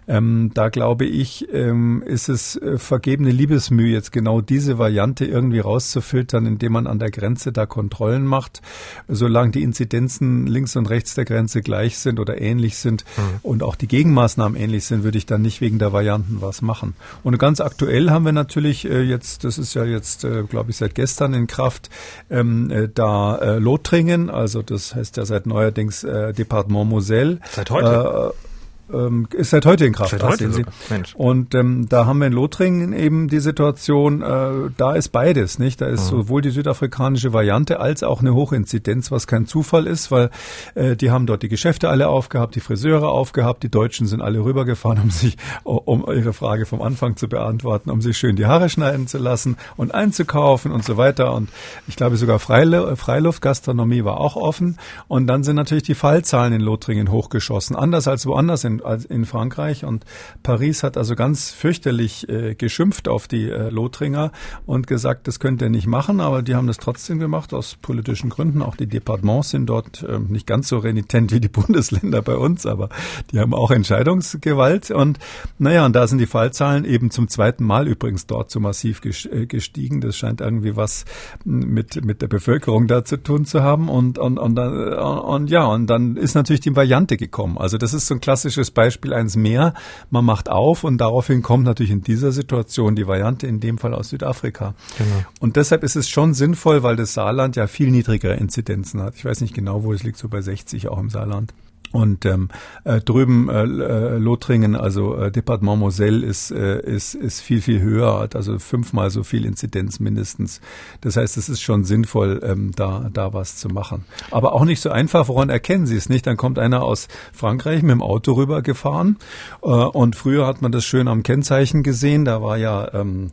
Ähm, 0.07 0.51
da 0.55 0.69
glaube 0.69 1.05
ich, 1.05 1.49
ähm, 1.53 2.03
ist 2.07 2.29
es 2.29 2.57
äh, 2.57 2.79
vergebene 2.79 3.31
Liebesmühe, 3.31 3.93
jetzt 3.93 4.13
genau 4.13 4.41
diese 4.41 4.79
Variante 4.79 5.25
irgendwie 5.25 5.61
rauszufiltern, 5.61 6.47
indem 6.47 6.73
man 6.73 6.87
an 6.87 6.99
der 6.99 7.11
Grenze 7.11 7.53
da 7.53 7.67
Kontrollen 7.67 8.25
macht. 8.25 8.63
Solange 9.09 9.53
die 9.53 9.63
Inzidenzen 9.63 10.47
links 10.47 10.77
und 10.77 10.87
rechts 10.87 11.15
der 11.15 11.25
Grenze 11.25 11.63
gleich 11.63 11.99
sind 11.99 12.21
oder 12.21 12.41
ähnlich 12.41 12.77
sind 12.77 13.05
mhm. 13.17 13.23
und 13.43 13.63
auch 13.63 13.77
die 13.77 13.89
Gegenmaßnahmen 13.89 14.61
ähnlich 14.61 14.85
sind, 14.85 15.05
würde 15.05 15.19
ich 15.19 15.27
dann 15.27 15.43
nicht 15.43 15.61
wegen 15.61 15.79
der 15.79 15.93
Varianten 15.93 16.41
was 16.41 16.63
machen. 16.63 16.95
Und 17.23 17.39
ganz 17.39 17.61
aktuell 17.61 18.11
haben 18.11 18.25
wir 18.25 18.33
natürlich 18.33 18.89
äh, 18.89 19.03
jetzt, 19.03 19.45
das 19.45 19.59
ist 19.59 19.75
ja 19.75 19.85
jetzt, 19.85 20.25
äh, 20.25 20.43
glaube 20.45 20.71
ich, 20.71 20.77
seit 20.77 20.95
gestern 20.95 21.35
in 21.35 21.47
Kraft, 21.47 21.91
ähm, 22.31 22.71
äh, 22.71 22.89
da 22.93 23.37
äh, 23.37 23.59
Lothringen, 23.59 24.31
also 24.31 24.63
das 24.63 24.95
heißt 24.95 25.17
ja 25.17 25.25
seit 25.25 25.47
neuerdings 25.47 26.05
äh, 26.05 26.33
Departement 26.33 26.89
Moselle. 26.89 27.39
Seit 27.51 27.71
heute? 27.71 28.33
Äh, 28.35 28.52
ähm, 28.93 29.29
ist 29.33 29.51
seit 29.51 29.67
heute 29.67 29.87
in 29.87 29.93
Kraft. 29.93 30.11
Seit 30.11 30.23
heute 30.23 30.51
Sie. 30.51 30.65
Mensch. 30.91 31.15
Und 31.15 31.55
ähm, 31.55 31.89
da 31.89 32.07
haben 32.07 32.19
wir 32.19 32.27
in 32.27 32.33
Lothringen 32.33 32.93
eben 32.93 33.29
die 33.29 33.41
Situation, 33.41 34.23
äh, 34.23 34.71
da 34.77 34.95
ist 34.95 35.11
beides, 35.11 35.59
nicht? 35.59 35.81
Da 35.81 35.87
ist 35.87 36.05
mhm. 36.07 36.17
sowohl 36.17 36.43
die 36.43 36.51
südafrikanische 36.51 37.33
Variante 37.33 37.81
als 37.81 38.03
auch 38.03 38.21
eine 38.21 38.35
Hochinzidenz, 38.35 39.11
was 39.11 39.27
kein 39.27 39.47
Zufall 39.47 39.87
ist, 39.87 40.11
weil 40.11 40.31
äh, 40.75 40.97
die 40.97 41.11
haben 41.11 41.27
dort 41.27 41.43
die 41.43 41.49
Geschäfte 41.49 41.89
alle 41.89 42.09
aufgehabt, 42.09 42.55
die 42.55 42.61
Friseure 42.61 43.09
aufgehabt, 43.09 43.63
die 43.63 43.71
Deutschen 43.71 44.07
sind 44.07 44.21
alle 44.21 44.45
rübergefahren, 44.45 45.01
um 45.03 45.11
sich, 45.11 45.37
um 45.65 46.05
ihre 46.09 46.33
Frage 46.33 46.67
vom 46.67 46.83
Anfang 46.83 47.17
zu 47.17 47.29
beantworten, 47.29 47.91
um 47.91 48.01
sich 48.01 48.19
schön 48.19 48.37
die 48.37 48.47
Haare 48.47 48.69
schneiden 48.69 49.07
zu 49.07 49.19
lassen 49.19 49.57
und 49.77 49.95
einzukaufen 49.95 50.73
und 50.73 50.85
so 50.85 50.97
weiter. 50.97 51.35
Und 51.35 51.49
ich 51.87 51.97
glaube 51.97 52.17
sogar 52.17 52.39
Freil 52.39 52.97
Freiluftgastronomie 52.97 54.05
war 54.05 54.19
auch 54.19 54.37
offen. 54.37 54.79
Und 55.09 55.27
dann 55.27 55.43
sind 55.43 55.57
natürlich 55.57 55.85
die 55.85 55.95
Fallzahlen 55.95 56.53
in 56.53 56.61
Lothringen 56.61 57.11
hochgeschossen, 57.11 57.77
anders 57.77 58.09
als 58.09 58.27
woanders 58.27 58.65
in 58.65 58.82
in 59.09 59.25
Frankreich. 59.25 59.85
Und 59.85 60.05
Paris 60.43 60.83
hat 60.83 60.97
also 60.97 61.15
ganz 61.15 61.51
fürchterlich 61.51 62.29
äh, 62.29 62.55
geschimpft 62.55 63.09
auf 63.09 63.29
die 63.29 63.49
äh, 63.51 63.71
Lothringer 63.71 64.33
und 64.67 64.87
gesagt, 64.87 65.29
das 65.29 65.41
könnt 65.41 65.63
ihr 65.63 65.71
nicht 65.71 65.87
machen, 65.87 66.21
aber 66.21 66.43
die 66.43 66.55
haben 66.55 66.67
das 66.67 66.79
trotzdem 66.79 67.19
gemacht 67.19 67.55
aus 67.55 67.77
politischen 67.81 68.31
Gründen. 68.31 68.63
Auch 68.63 68.77
die 68.77 68.87
Departements 68.87 69.51
sind 69.51 69.67
dort 69.67 70.03
äh, 70.03 70.19
nicht 70.19 70.47
ganz 70.47 70.69
so 70.69 70.79
renitent 70.79 71.33
wie 71.33 71.41
die 71.41 71.49
Bundesländer 71.53 72.23
bei 72.23 72.37
uns, 72.37 72.67
aber 72.67 72.89
die 73.31 73.39
haben 73.39 73.55
auch 73.55 73.71
Entscheidungsgewalt. 73.71 74.91
Und 74.91 75.19
naja, 75.59 75.87
und 75.87 75.95
da 75.95 76.07
sind 76.07 76.19
die 76.19 76.27
Fallzahlen 76.27 76.85
eben 76.85 77.11
zum 77.11 77.29
zweiten 77.29 77.65
Mal 77.65 77.89
übrigens 77.89 78.27
dort 78.27 78.51
so 78.51 78.61
massiv 78.61 79.01
äh, 79.05 79.47
gestiegen. 79.47 80.01
Das 80.01 80.17
scheint 80.17 80.41
irgendwie 80.41 80.77
was 80.77 81.05
mit, 81.45 82.05
mit 82.05 82.23
der 82.23 82.29
Bevölkerung 82.29 82.87
da 82.87 83.05
zu 83.05 83.17
tun 83.17 83.45
zu 83.45 83.63
haben. 83.63 83.89
Und, 83.89 84.19
und, 84.19 84.39
und, 84.39 84.59
und, 84.59 84.99
und 84.99 85.51
ja, 85.51 85.65
und 85.67 85.87
dann 85.87 86.17
ist 86.17 86.35
natürlich 86.35 86.61
die 86.61 86.75
Variante 86.75 87.17
gekommen. 87.17 87.59
Also 87.59 87.79
das 87.79 87.95
ist 87.95 88.07
so 88.07 88.15
ein 88.15 88.21
klassisches 88.21 88.71
Beispiel 88.75 89.13
eins 89.13 89.37
mehr. 89.37 89.75
Man 90.11 90.25
macht 90.25 90.49
auf 90.49 90.85
und 90.85 90.99
daraufhin 90.99 91.43
kommt 91.43 91.65
natürlich 91.65 91.93
in 91.93 92.03
dieser 92.03 92.33
Situation 92.33 92.97
die 92.97 93.07
Variante 93.07 93.47
in 93.47 93.61
dem 93.61 93.79
Fall 93.79 93.95
aus 93.95 94.11
Südafrika. 94.11 94.75
Genau. 94.99 95.27
Und 95.41 95.57
deshalb 95.57 95.83
ist 95.83 95.97
es 95.97 96.09
schon 96.09 96.35
sinnvoll, 96.35 96.83
weil 96.83 96.97
das 96.97 97.15
Saarland 97.15 97.57
ja 97.57 97.67
viel 97.67 97.91
niedrigere 97.91 98.35
Inzidenzen 98.35 99.03
hat. 99.03 99.15
Ich 99.17 99.25
weiß 99.25 99.41
nicht 99.41 99.55
genau, 99.55 99.85
wo 99.85 99.93
es 99.93 100.03
liegt, 100.03 100.19
so 100.19 100.29
bei 100.29 100.41
60 100.41 100.89
auch 100.89 100.99
im 100.99 101.11
Saarland. 101.11 101.53
Und 101.93 102.25
ähm, 102.25 102.49
äh, 102.85 103.01
drüben 103.01 103.51
äh, 103.51 103.65
äh, 103.65 104.17
Lothringen, 104.17 104.77
also 104.77 105.15
äh, 105.15 105.31
Departement 105.31 105.79
Moselle, 105.79 106.25
ist, 106.25 106.51
äh, 106.51 106.81
ist, 106.81 107.15
ist 107.15 107.41
viel, 107.41 107.61
viel 107.61 107.81
höher, 107.81 108.21
hat 108.21 108.35
also 108.35 108.59
fünfmal 108.59 109.11
so 109.11 109.25
viel 109.25 109.45
Inzidenz 109.45 110.01
mindestens. 110.01 110.63
Das 111.03 111.17
heißt, 111.17 111.37
es 111.37 111.51
ist 111.51 111.61
schon 111.61 111.85
sinnvoll, 111.85 112.41
ähm, 112.45 112.73
da, 112.75 113.11
da 113.13 113.35
was 113.35 113.57
zu 113.57 113.69
machen. 113.69 114.07
Aber 114.31 114.55
auch 114.55 114.65
nicht 114.65 114.81
so 114.81 114.89
einfach, 114.89 115.29
woran 115.29 115.51
erkennen 115.51 115.87
Sie 115.87 115.97
es 115.97 116.09
nicht? 116.09 116.27
Dann 116.27 116.39
kommt 116.39 116.59
einer 116.59 116.83
aus 116.83 117.09
Frankreich 117.33 117.83
mit 117.83 117.91
dem 117.91 118.03
Auto 118.03 118.33
rübergefahren 118.33 119.19
äh, 119.63 119.67
und 119.67 120.17
früher 120.17 120.47
hat 120.47 120.63
man 120.63 120.73
das 120.73 120.85
schön 120.85 121.09
am 121.09 121.23
Kennzeichen 121.23 121.83
gesehen, 121.83 122.25
da 122.25 122.41
war 122.41 122.57
ja 122.57 122.89
ähm, 122.95 123.33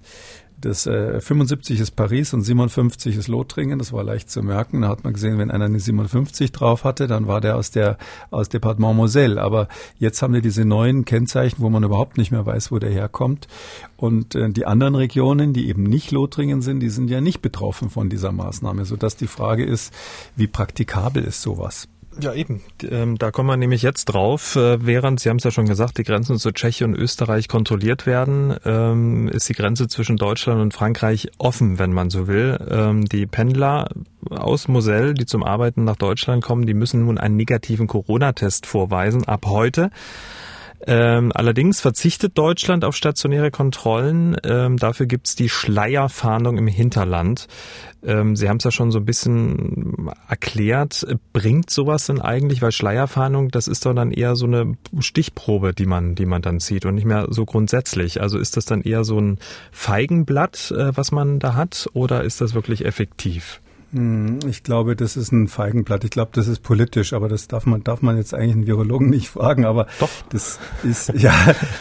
das 0.62 0.86
äh, 0.86 1.20
75 1.20 1.80
ist 1.80 1.91
Paris 1.91 2.34
und 2.34 2.41
57 2.41 3.16
ist 3.16 3.28
Lothringen. 3.28 3.80
Das 3.80 3.93
war 3.93 4.03
leicht 4.03 4.30
zu 4.30 4.41
merken. 4.41 4.82
Da 4.82 4.89
hat 4.89 5.03
man 5.03 5.14
gesehen, 5.14 5.38
wenn 5.38 5.51
einer 5.51 5.66
eine 5.66 5.80
57 5.80 6.51
drauf 6.51 6.84
hatte, 6.84 7.07
dann 7.07 7.28
war 7.28 7.41
der 7.41 7.55
aus 7.55 7.72
der 7.72 7.97
aus 8.32 8.49
Departement 8.49 8.95
Moselle. 8.95 9.41
Aber 9.41 9.68
jetzt 9.97 10.22
haben 10.22 10.34
wir 10.34 10.41
diese 10.41 10.66
neuen 10.66 11.05
Kennzeichen, 11.05 11.57
wo 11.60 11.70
man 11.70 11.84
überhaupt 11.84 12.18
nicht 12.18 12.32
mehr 12.32 12.45
weiß, 12.45 12.72
wo 12.72 12.80
der 12.80 12.91
herkommt. 12.91 13.47
Und 13.97 14.36
äh, 14.36 14.49
die 14.49 14.66
anderen 14.66 14.95
Regionen, 14.95 15.53
die 15.53 15.68
eben 15.68 15.84
nicht 15.84 16.12
Lothringen 16.12 16.62
sind, 16.62 16.80
die 16.80 16.89
sind 16.89 17.10
ja 17.10 17.22
nicht 17.22 17.41
betroffen 17.41 17.89
von 17.89 18.10
dieser 18.10 18.32
Maßnahme, 18.32 18.86
sodass 18.86 19.16
die 19.16 19.28
Frage 19.28 19.66
ist, 19.66 19.93
wie 20.36 20.47
praktikabel 20.47 21.24
ist 21.24 21.41
sowas? 21.41 21.88
Ja, 22.22 22.34
eben. 22.34 22.61
Ähm, 22.89 23.17
da 23.17 23.32
kommen 23.32 23.47
wir 23.47 23.57
nämlich 23.57 23.82
jetzt 23.82 24.05
drauf. 24.05 24.55
Äh, 24.55 24.86
während, 24.86 25.20
Sie 25.20 25.30
haben 25.30 25.38
es 25.38 25.43
ja 25.43 25.51
schon 25.51 25.67
gesagt, 25.67 25.97
die 25.97 26.03
Grenzen 26.03 26.38
zu 26.38 26.51
Tschechien 26.51 26.93
und 26.93 26.99
Österreich 26.99 27.47
kontrolliert 27.47 28.05
werden, 28.05 28.55
ähm, 28.65 29.30
ist 29.30 29.47
die 29.47 29.53
Grenze 29.53 29.88
zwischen 29.88 30.17
Deutschland 30.17 30.61
und 30.61 30.74
Frankreich 30.74 31.30
offen, 31.38 31.80
wenn 31.80 31.93
man 31.93 32.09
so 32.09 32.28
will. 32.28 32.59
Ähm, 32.70 33.05
die 33.05 33.26
Pendler 33.26 33.89
aus 34.30 34.67
Moselle, 34.67 35.13
die 35.13 35.26
zum 35.26 35.43
Arbeiten 35.43 35.86
nach 35.86 35.95
Deutschland 35.95 36.43
kommen, 36.43 36.65
die 36.65 36.74
müssen 36.74 37.05
nun 37.05 37.17
einen 37.17 37.38
negativen 37.38 37.88
Corona-Test 37.88 38.65
vorweisen 38.65 39.26
ab 39.26 39.45
heute. 39.45 39.91
Ähm, 40.88 41.32
allerdings 41.36 41.82
verzichtet 41.82 42.38
Deutschland 42.38 42.86
auf 42.86 42.95
stationäre 42.95 43.51
Kontrollen. 43.51 44.38
Ähm, 44.43 44.77
dafür 44.77 45.07
gibt's 45.07 45.36
die 45.36 45.49
Schleierfahndung 45.49 46.57
im 46.57 46.67
Hinterland. 46.67 47.47
Ähm, 48.01 48.36
Sie 48.36 48.47
haben 48.47 48.57
es 48.57 48.63
ja 48.63 48.71
schon 48.71 48.91
so 48.91 48.99
ein 48.99 49.05
bisschen 49.05 50.09
erklärt. 50.27 51.05
Bringt 51.34 51.69
sowas 51.69 52.05
denn 52.05 52.21
eigentlich? 52.21 52.61
Weil 52.61 52.71
Schleierfahndung, 52.71 53.49
das 53.49 53.67
ist 53.67 53.86
doch 53.86 53.93
dann 53.93 54.11
eher 54.11 54.36
so 54.36 54.45
eine 54.45 54.77
Stichprobe, 54.99 55.73
die 55.73 55.86
man, 55.86 56.15
die 56.15 56.25
man 56.25 56.41
dann 56.41 56.61
zieht 56.61 56.86
und 56.86 56.95
nicht 56.95 57.05
mehr 57.05 57.27
so 57.30 57.45
grundsätzlich. 57.45 58.21
Also 58.21 58.39
ist 58.39 58.55
das 58.55 58.65
dann 58.65 58.82
eher 58.82 59.03
so 59.03 59.19
ein 59.19 59.38
Feigenblatt, 59.71 60.71
äh, 60.71 60.95
was 60.95 61.11
man 61.11 61.39
da 61.39 61.55
hat, 61.55 61.89
oder 61.93 62.23
ist 62.23 62.39
das 62.39 62.53
wirklich 62.53 62.86
effektiv? 62.86 63.59
Hm, 63.91 64.39
ich 64.47 64.61
glaube, 64.61 64.95
das 64.95 65.17
ist 65.17 65.31
ein 65.31 65.47
Feigenblatt. 65.47 66.03
Ich 66.03 66.11
glaube, 66.11 66.29
das 66.33 66.47
ist 66.47 66.61
politisch, 66.61 67.13
aber 67.13 67.27
das 67.27 67.47
darf 67.47 67.65
man, 67.65 67.83
darf 67.83 68.03
man 68.03 68.17
jetzt 68.17 68.33
eigentlich 68.33 68.53
einen 68.53 68.67
Virologen 68.67 69.09
nicht 69.09 69.29
fragen. 69.29 69.65
Aber 69.65 69.87
doch. 69.99 70.09
das 70.29 70.59
ist, 70.83 71.11
ja, 71.15 71.33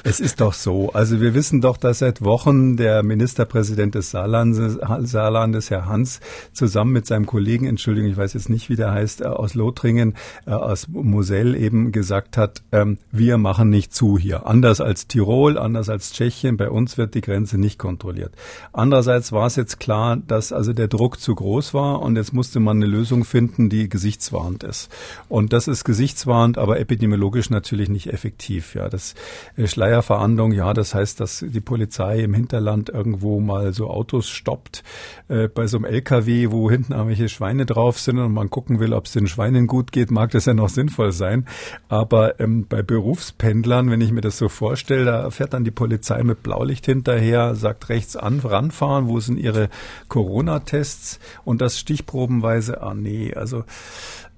es 0.04 0.18
ist 0.18 0.40
doch 0.40 0.54
so. 0.54 0.90
Also 0.92 1.20
wir 1.20 1.34
wissen 1.34 1.60
doch, 1.60 1.76
dass 1.76 1.98
seit 1.98 2.22
Wochen 2.22 2.76
der 2.76 3.02
Ministerpräsident 3.02 3.94
des 3.94 4.10
Saarlandes, 4.10 4.78
Saarlandes 5.02 5.70
Herr 5.70 5.86
Hans, 5.86 6.20
zusammen 6.52 6.92
mit 6.92 7.06
seinem 7.06 7.26
Kollegen, 7.26 7.66
Entschuldigung, 7.66 8.10
ich 8.10 8.16
weiß 8.16 8.32
jetzt 8.32 8.48
nicht, 8.48 8.70
wie 8.70 8.76
der 8.76 8.92
heißt, 8.92 9.20
äh, 9.20 9.24
aus 9.24 9.54
Lothringen, 9.54 10.14
äh, 10.46 10.52
aus 10.52 10.88
Moselle 10.88 11.58
eben 11.58 11.92
gesagt 11.92 12.38
hat, 12.38 12.62
ähm, 12.72 12.98
wir 13.12 13.36
machen 13.36 13.68
nicht 13.68 13.92
zu 13.94 14.16
hier. 14.16 14.46
Anders 14.46 14.80
als 14.80 15.08
Tirol, 15.08 15.58
anders 15.58 15.90
als 15.90 16.12
Tschechien, 16.12 16.56
bei 16.56 16.70
uns 16.70 16.96
wird 16.96 17.14
die 17.14 17.20
Grenze 17.20 17.58
nicht 17.58 17.78
kontrolliert. 17.78 18.32
Andererseits 18.72 19.30
war 19.32 19.46
es 19.46 19.56
jetzt 19.56 19.78
klar, 19.78 20.16
dass 20.16 20.52
also 20.52 20.72
der 20.72 20.88
Druck 20.88 21.20
zu 21.20 21.34
groß 21.34 21.74
war 21.74 21.97
und 22.00 22.16
jetzt 22.16 22.32
musste 22.32 22.60
man 22.60 22.78
eine 22.78 22.86
Lösung 22.86 23.24
finden, 23.24 23.68
die 23.68 23.88
gesichtswahrend 23.88 24.64
ist. 24.64 24.90
Und 25.28 25.52
das 25.52 25.68
ist 25.68 25.84
gesichtswahrend, 25.84 26.58
aber 26.58 26.80
epidemiologisch 26.80 27.50
natürlich 27.50 27.88
nicht 27.88 28.12
effektiv. 28.12 28.74
Ja, 28.74 28.88
das 28.88 29.14
äh, 29.56 29.66
Schleierverhandlung, 29.66 30.52
ja, 30.52 30.74
das 30.74 30.94
heißt, 30.94 31.20
dass 31.20 31.44
die 31.46 31.60
Polizei 31.60 32.20
im 32.20 32.34
Hinterland 32.34 32.88
irgendwo 32.88 33.40
mal 33.40 33.72
so 33.72 33.88
Autos 33.88 34.28
stoppt 34.28 34.84
äh, 35.28 35.48
bei 35.48 35.66
so 35.66 35.78
einem 35.78 35.86
LKW, 35.86 36.50
wo 36.50 36.70
hinten 36.70 36.92
irgendwelche 36.92 37.28
Schweine 37.28 37.66
drauf 37.66 37.98
sind 37.98 38.18
und 38.18 38.32
man 38.32 38.50
gucken 38.50 38.80
will, 38.80 38.92
ob 38.92 39.06
es 39.06 39.12
den 39.12 39.26
Schweinen 39.26 39.66
gut 39.66 39.92
geht, 39.92 40.10
mag 40.10 40.30
das 40.30 40.46
ja 40.46 40.54
noch 40.54 40.68
sinnvoll 40.68 41.12
sein. 41.12 41.46
Aber 41.88 42.40
ähm, 42.40 42.66
bei 42.68 42.82
Berufspendlern, 42.82 43.90
wenn 43.90 44.00
ich 44.00 44.12
mir 44.12 44.20
das 44.20 44.38
so 44.38 44.48
vorstelle, 44.48 45.04
da 45.04 45.30
fährt 45.30 45.52
dann 45.52 45.64
die 45.64 45.70
Polizei 45.70 46.22
mit 46.22 46.42
Blaulicht 46.42 46.86
hinterher, 46.86 47.54
sagt 47.54 47.88
rechts 47.88 48.16
an, 48.16 48.40
ranfahren, 48.40 49.08
wo 49.08 49.20
sind 49.20 49.38
ihre 49.38 49.68
Corona-Tests 50.08 51.20
und 51.44 51.60
das 51.60 51.78
stichprobenweise, 51.88 52.82
ah 52.82 52.94
nee, 52.94 53.34
also 53.34 53.64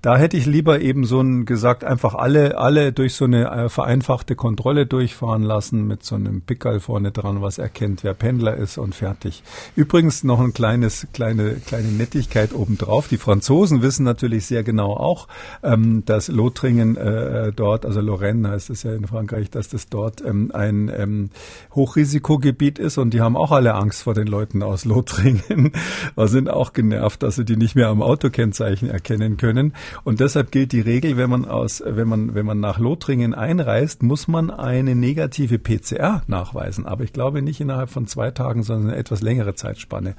Da 0.02 0.16
hätte 0.16 0.38
ich 0.38 0.46
lieber 0.46 0.80
eben 0.80 1.04
so 1.04 1.20
ein 1.20 1.44
gesagt, 1.44 1.84
einfach 1.84 2.14
alle, 2.14 2.56
alle 2.56 2.90
durch 2.90 3.14
so 3.14 3.26
eine 3.26 3.50
äh, 3.50 3.68
vereinfachte 3.68 4.34
Kontrolle 4.34 4.86
durchfahren 4.86 5.42
lassen 5.42 5.86
mit 5.86 6.04
so 6.04 6.14
einem 6.14 6.40
Pickerl 6.40 6.80
vorne 6.80 7.12
dran, 7.12 7.42
was 7.42 7.58
erkennt, 7.58 8.02
wer 8.02 8.14
Pendler 8.14 8.56
ist 8.56 8.78
und 8.78 8.94
fertig. 8.94 9.42
Übrigens 9.76 10.24
noch 10.24 10.40
ein 10.40 10.54
kleines, 10.54 11.06
kleine, 11.12 11.56
kleine 11.66 11.88
Nettigkeit 11.88 12.54
obendrauf. 12.54 13.08
Die 13.08 13.18
Franzosen 13.18 13.82
wissen 13.82 14.04
natürlich 14.04 14.46
sehr 14.46 14.62
genau 14.62 14.94
auch, 14.94 15.28
ähm, 15.62 16.02
dass 16.06 16.28
Lothringen 16.28 16.96
äh, 16.96 17.52
dort, 17.52 17.84
also 17.84 18.00
Lorraine 18.00 18.48
heißt 18.48 18.70
es 18.70 18.84
ja 18.84 18.94
in 18.94 19.06
Frankreich, 19.06 19.50
dass 19.50 19.68
das 19.68 19.90
dort 19.90 20.24
ähm, 20.24 20.50
ein 20.54 20.90
ähm, 20.96 21.28
Hochrisikogebiet 21.74 22.78
ist 22.78 22.96
und 22.96 23.12
die 23.12 23.20
haben 23.20 23.36
auch 23.36 23.52
alle 23.52 23.74
Angst 23.74 24.04
vor 24.04 24.14
den 24.14 24.28
Leuten 24.28 24.62
aus 24.62 24.86
Lothringen, 24.86 25.72
sind 26.16 26.48
auch 26.48 26.72
genervt, 26.72 27.22
dass 27.22 27.34
sie 27.34 27.44
die 27.44 27.56
nicht 27.56 27.74
mehr 27.74 27.88
am 27.88 28.00
Autokennzeichen 28.00 28.88
erkennen 28.88 29.36
können. 29.36 29.74
Und 30.04 30.20
deshalb 30.20 30.50
gilt 30.50 30.72
die 30.72 30.80
Regel, 30.80 31.16
wenn 31.16 31.30
man 31.30 31.44
aus, 31.44 31.82
wenn 31.84 32.08
man, 32.08 32.34
wenn 32.34 32.46
man 32.46 32.60
nach 32.60 32.78
Lothringen 32.78 33.34
einreist, 33.34 34.02
muss 34.02 34.28
man 34.28 34.50
eine 34.50 34.94
negative 34.94 35.58
PCR 35.58 36.22
nachweisen. 36.26 36.86
Aber 36.86 37.04
ich 37.04 37.12
glaube 37.12 37.42
nicht 37.42 37.60
innerhalb 37.60 37.90
von 37.90 38.06
zwei 38.06 38.30
Tagen, 38.30 38.62
sondern 38.62 38.90
eine 38.90 38.98
etwas 38.98 39.22
längere 39.22 39.54
Zeitspanne. 39.54 40.14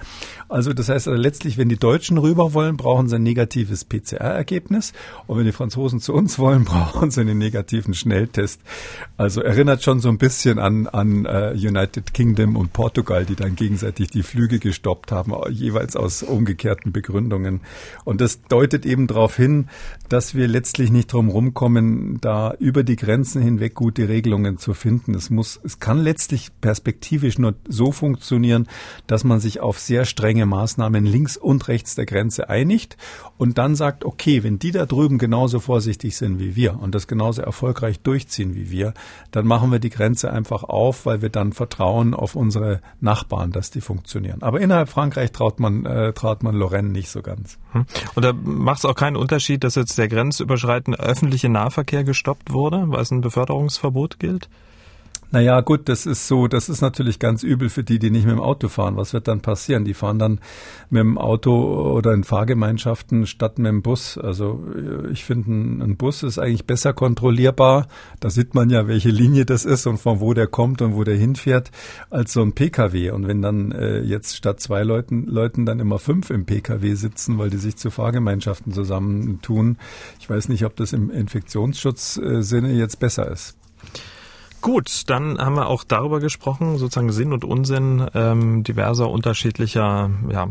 Also 0.49 0.73
das 0.73 0.89
heißt 0.89 1.07
also 1.07 1.19
letztlich, 1.19 1.57
wenn 1.57 1.69
die 1.69 1.77
Deutschen 1.77 2.17
rüber 2.17 2.53
wollen, 2.53 2.77
brauchen 2.77 3.07
sie 3.07 3.15
ein 3.15 3.23
negatives 3.23 3.85
PCR-Ergebnis. 3.85 4.93
Und 5.27 5.37
wenn 5.37 5.45
die 5.45 5.51
Franzosen 5.51 5.99
zu 5.99 6.13
uns 6.13 6.39
wollen, 6.39 6.63
brauchen 6.65 7.11
sie 7.11 7.21
einen 7.21 7.37
negativen 7.37 7.93
Schnelltest. 7.93 8.61
Also 9.17 9.41
erinnert 9.41 9.83
schon 9.83 9.99
so 9.99 10.09
ein 10.09 10.17
bisschen 10.17 10.59
an, 10.59 10.87
an 10.87 11.25
uh, 11.25 11.51
United 11.51 12.13
Kingdom 12.13 12.55
und 12.55 12.73
Portugal, 12.73 13.25
die 13.25 13.35
dann 13.35 13.55
gegenseitig 13.55 14.09
die 14.09 14.23
Flüge 14.23 14.59
gestoppt 14.59 15.11
haben, 15.11 15.33
jeweils 15.49 15.95
aus 15.95 16.23
umgekehrten 16.23 16.91
Begründungen. 16.91 17.61
Und 18.05 18.21
das 18.21 18.41
deutet 18.43 18.85
eben 18.85 19.07
darauf 19.07 19.35
hin, 19.35 19.60
dass 20.09 20.35
wir 20.35 20.47
letztlich 20.47 20.91
nicht 20.91 21.11
drum 21.11 21.29
rumkommen, 21.29 22.19
da 22.21 22.53
über 22.59 22.83
die 22.83 22.95
Grenzen 22.95 23.41
hinweg 23.41 23.75
gute 23.75 24.09
Regelungen 24.09 24.57
zu 24.57 24.73
finden. 24.73 25.13
Es 25.13 25.29
muss, 25.29 25.59
es 25.63 25.79
kann 25.79 25.99
letztlich 25.99 26.49
perspektivisch 26.59 27.37
nur 27.37 27.55
so 27.67 27.91
funktionieren, 27.91 28.67
dass 29.07 29.23
man 29.23 29.39
sich 29.39 29.59
auf 29.59 29.79
sehr 29.79 30.05
strenge 30.05 30.45
Maßnahmen 30.45 31.05
links 31.05 31.37
und 31.37 31.67
rechts 31.67 31.95
der 31.95 32.05
Grenze 32.05 32.49
einigt 32.49 32.97
und 33.37 33.57
dann 33.57 33.75
sagt, 33.75 34.05
okay, 34.05 34.43
wenn 34.43 34.59
die 34.59 34.71
da 34.71 34.85
drüben 34.85 35.17
genauso 35.17 35.59
vorsichtig 35.59 36.15
sind 36.17 36.39
wie 36.39 36.55
wir 36.55 36.79
und 36.79 36.93
das 36.93 37.07
genauso 37.07 37.41
erfolgreich 37.41 37.99
durchziehen 37.99 38.55
wie 38.55 38.69
wir, 38.69 38.93
dann 39.31 39.47
machen 39.47 39.71
wir 39.71 39.79
die 39.79 39.89
Grenze 39.89 40.31
einfach 40.31 40.63
auf, 40.63 41.05
weil 41.05 41.21
wir 41.21 41.29
dann 41.29 41.53
vertrauen 41.53 42.13
auf 42.13 42.35
unsere 42.35 42.81
Nachbarn, 42.99 43.51
dass 43.51 43.71
die 43.71 43.81
funktionieren. 43.81 44.41
Aber 44.41 44.61
innerhalb 44.61 44.89
Frankreich 44.89 45.31
traut 45.31 45.59
man, 45.59 45.85
äh, 45.85 46.13
traut 46.13 46.43
man 46.43 46.55
Lorraine 46.55 46.89
nicht 46.89 47.09
so 47.09 47.21
ganz. 47.21 47.57
Hm. 47.71 47.85
Und 48.15 48.23
da 48.23 48.33
macht 48.33 48.79
es 48.79 48.85
auch 48.85 48.95
keinen 48.95 49.15
Unterschied, 49.15 49.50
dass 49.57 49.75
jetzt 49.75 49.97
der 49.97 50.07
grenzüberschreitende 50.07 50.99
öffentliche 50.99 51.49
Nahverkehr 51.49 52.03
gestoppt 52.03 52.51
wurde, 52.51 52.83
weil 52.87 53.01
es 53.01 53.11
ein 53.11 53.21
Beförderungsverbot 53.21 54.19
gilt? 54.19 54.49
Naja, 55.33 55.61
gut, 55.61 55.87
das 55.87 56.05
ist 56.05 56.27
so, 56.27 56.47
das 56.47 56.67
ist 56.67 56.81
natürlich 56.81 57.17
ganz 57.17 57.41
übel 57.41 57.69
für 57.69 57.85
die, 57.85 57.99
die 57.99 58.11
nicht 58.11 58.25
mit 58.25 58.33
dem 58.33 58.41
Auto 58.41 58.67
fahren. 58.67 58.97
Was 58.97 59.13
wird 59.13 59.29
dann 59.29 59.39
passieren? 59.39 59.85
Die 59.85 59.93
fahren 59.93 60.19
dann 60.19 60.41
mit 60.89 60.99
dem 60.99 61.17
Auto 61.17 61.53
oder 61.93 62.13
in 62.13 62.25
Fahrgemeinschaften 62.25 63.25
statt 63.25 63.57
mit 63.57 63.69
dem 63.69 63.81
Bus. 63.81 64.17
Also 64.17 64.61
äh, 64.75 65.09
ich 65.11 65.23
finde, 65.23 65.85
ein 65.85 65.95
Bus 65.95 66.23
ist 66.23 66.37
eigentlich 66.37 66.65
besser 66.65 66.91
kontrollierbar. 66.91 67.87
Da 68.19 68.29
sieht 68.29 68.55
man 68.55 68.69
ja, 68.69 68.89
welche 68.89 69.09
Linie 69.09 69.45
das 69.45 69.63
ist 69.63 69.87
und 69.87 69.99
von 69.99 70.19
wo 70.19 70.33
der 70.33 70.47
kommt 70.47 70.81
und 70.81 70.95
wo 70.95 71.05
der 71.05 71.15
hinfährt, 71.15 71.71
als 72.09 72.33
so 72.33 72.41
ein 72.41 72.51
Pkw. 72.51 73.11
Und 73.11 73.25
wenn 73.25 73.41
dann 73.41 73.71
äh, 73.71 74.01
jetzt 74.01 74.35
statt 74.35 74.59
zwei 74.59 74.83
Leuten, 74.83 75.27
Leuten 75.27 75.65
dann 75.65 75.79
immer 75.79 75.97
fünf 75.97 76.29
im 76.29 76.45
Pkw 76.45 76.93
sitzen, 76.95 77.37
weil 77.37 77.49
die 77.49 77.57
sich 77.57 77.77
zu 77.77 77.89
Fahrgemeinschaften 77.89 78.73
zusammentun, 78.73 79.77
ich 80.19 80.29
weiß 80.29 80.49
nicht, 80.49 80.65
ob 80.65 80.75
das 80.75 80.91
im 80.91 81.09
Infektionsschutzsinne 81.09 82.73
jetzt 82.73 82.99
besser 82.99 83.31
ist. 83.31 83.55
Gut, 84.61 85.09
dann 85.09 85.39
haben 85.39 85.55
wir 85.55 85.65
auch 85.65 85.83
darüber 85.83 86.19
gesprochen, 86.19 86.77
sozusagen 86.77 87.11
Sinn 87.11 87.33
und 87.33 87.43
Unsinn 87.43 88.07
ähm, 88.13 88.63
diverser 88.63 89.09
unterschiedlicher 89.09 90.11
ja, 90.29 90.47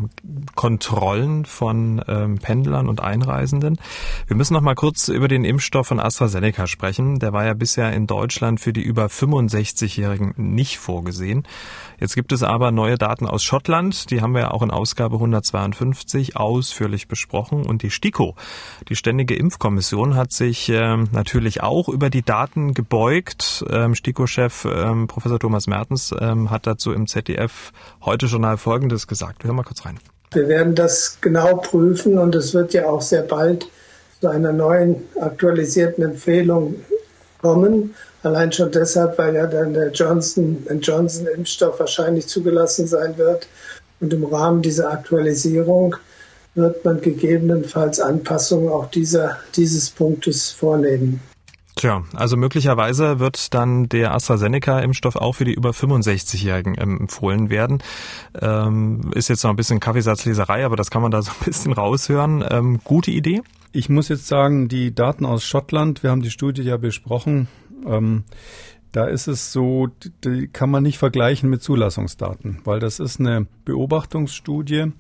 Kontrollen 0.57 1.45
von 1.45 2.03
ähm, 2.09 2.39
Pendlern 2.39 2.89
und 2.89 3.01
Einreisenden. 3.01 3.79
Wir 4.27 4.35
müssen 4.35 4.55
noch 4.55 4.63
mal 4.63 4.75
kurz 4.75 5.07
über 5.07 5.29
den 5.29 5.45
Impfstoff 5.45 5.87
von 5.87 6.01
AstraZeneca 6.01 6.67
sprechen. 6.67 7.21
Der 7.21 7.33
war 7.33 7.45
ja 7.45 7.55
bisher 7.55 7.93
in 7.93 8.09
Deutschland 8.09 8.59
für 8.59 8.73
die 8.73 8.83
über 8.83 9.07
65-Jährigen 9.07 10.35
nicht 10.37 10.79
vorgesehen. 10.79 11.45
Jetzt 12.01 12.15
gibt 12.15 12.33
es 12.33 12.43
aber 12.43 12.71
neue 12.71 12.97
Daten 12.97 13.27
aus 13.27 13.45
Schottland. 13.45 14.11
Die 14.11 14.23
haben 14.23 14.33
wir 14.33 14.41
ja 14.41 14.51
auch 14.51 14.63
in 14.63 14.71
Ausgabe 14.71 15.17
152 15.17 16.37
ausführlich 16.37 17.09
besprochen. 17.09 17.67
Und 17.67 17.83
die 17.83 17.91
STIKO, 17.91 18.35
die 18.89 18.97
Ständige 18.97 19.37
Impfkommission, 19.37 20.17
hat 20.17 20.33
sich 20.33 20.71
äh, 20.71 20.97
natürlich 21.13 21.63
auch 21.63 21.91
über 21.91 22.09
die 22.09 22.23
Daten 22.23 22.73
gebeugt. 22.73 23.65
Ähm, 23.69 23.95
STIKO-Chef 23.95 24.65
ähm, 24.65 25.09
Professor 25.09 25.39
Thomas 25.39 25.67
Mertens 25.67 26.15
ähm, 26.19 26.51
hat 26.51 26.67
dazu 26.67 26.93
im 26.93 27.07
ZDF 27.07 27.73
heute 28.03 28.27
Journal 28.27 28.57
Folgendes 28.57 29.07
gesagt. 29.07 29.45
Wir 29.45 29.49
hören 29.49 29.57
mal 29.57 29.65
kurz 29.65 29.85
rein. 29.85 29.99
Wir 30.33 30.49
werden 30.49 30.75
das 30.75 31.19
genau 31.21 31.57
prüfen 31.57 32.17
und 32.17 32.35
es 32.35 32.55
wird 32.55 32.73
ja 32.73 32.89
auch 32.89 33.03
sehr 33.03 33.23
bald 33.23 33.69
zu 34.21 34.29
einer 34.29 34.53
neuen 34.53 35.03
aktualisierten 35.21 36.05
Empfehlung 36.05 36.77
kommen. 37.41 37.95
Allein 38.23 38.53
schon 38.53 38.71
deshalb, 38.71 39.17
weil 39.19 39.35
ja 39.35 39.47
dann 39.47 39.73
der 39.73 39.91
Johnson 39.93 40.67
Johnson 40.81 41.27
Impfstoff 41.27 41.81
wahrscheinlich 41.81 42.27
zugelassen 42.27 42.87
sein 42.87 43.17
wird. 43.17 43.49
Und 44.01 44.13
im 44.13 44.25
Rahmen 44.25 44.63
dieser 44.63 44.91
Aktualisierung 44.91 45.97
wird 46.55 46.85
man 46.85 47.01
gegebenenfalls 47.01 48.01
Anpassungen 48.01 48.69
auch 48.69 48.91
dieser, 48.91 49.39
dieses 49.57 49.91
Punktes 49.91 50.51
vornehmen. 50.51 51.21
Tja, 51.77 52.03
also 52.15 52.37
möglicherweise 52.37 53.21
wird 53.21 53.55
dann 53.55 53.89
der 53.89 54.13
AstraZeneca-Impfstoff 54.13 55.17
auch 55.17 55.33
für 55.37 55.45
die 55.45 55.55
über 55.55 55.71
65-Jährigen 55.71 56.75
empfohlen 56.75 57.49
werden. 57.49 57.83
Ähm, 58.41 59.13
ist 59.15 59.29
jetzt 59.29 59.45
noch 59.45 59.51
ein 59.51 59.57
bisschen 59.57 59.81
Kaffeesatzleserei, 59.81 60.65
aber 60.65 60.77
das 60.77 60.91
kann 60.91 61.01
man 61.01 61.11
da 61.11 61.23
so 61.23 61.31
ein 61.31 61.45
bisschen 61.45 61.73
raushören. 61.73 62.45
Ähm, 62.51 62.81
gute 62.85 63.11
Idee? 63.11 63.43
Ich 63.73 63.89
muss 63.89 64.09
jetzt 64.09 64.27
sagen, 64.27 64.69
die 64.69 64.95
Daten 64.95 65.25
aus 65.25 65.45
Schottland, 65.45 66.03
wir 66.03 66.11
haben 66.11 66.23
die 66.23 66.31
Studie 66.31 66.63
ja 66.63 66.77
besprochen, 66.77 67.47
ähm, 67.87 68.25
da 68.93 69.05
ist 69.05 69.29
es 69.29 69.53
so, 69.53 69.89
die 70.25 70.49
kann 70.49 70.71
man 70.71 70.83
nicht 70.83 70.99
vergleichen 70.99 71.49
mit 71.49 71.63
Zulassungsdaten, 71.63 72.61
weil 72.65 72.81
das 72.81 72.99
ist 72.99 73.21
eine 73.21 73.47
Beobachtungsstudie 73.65 74.93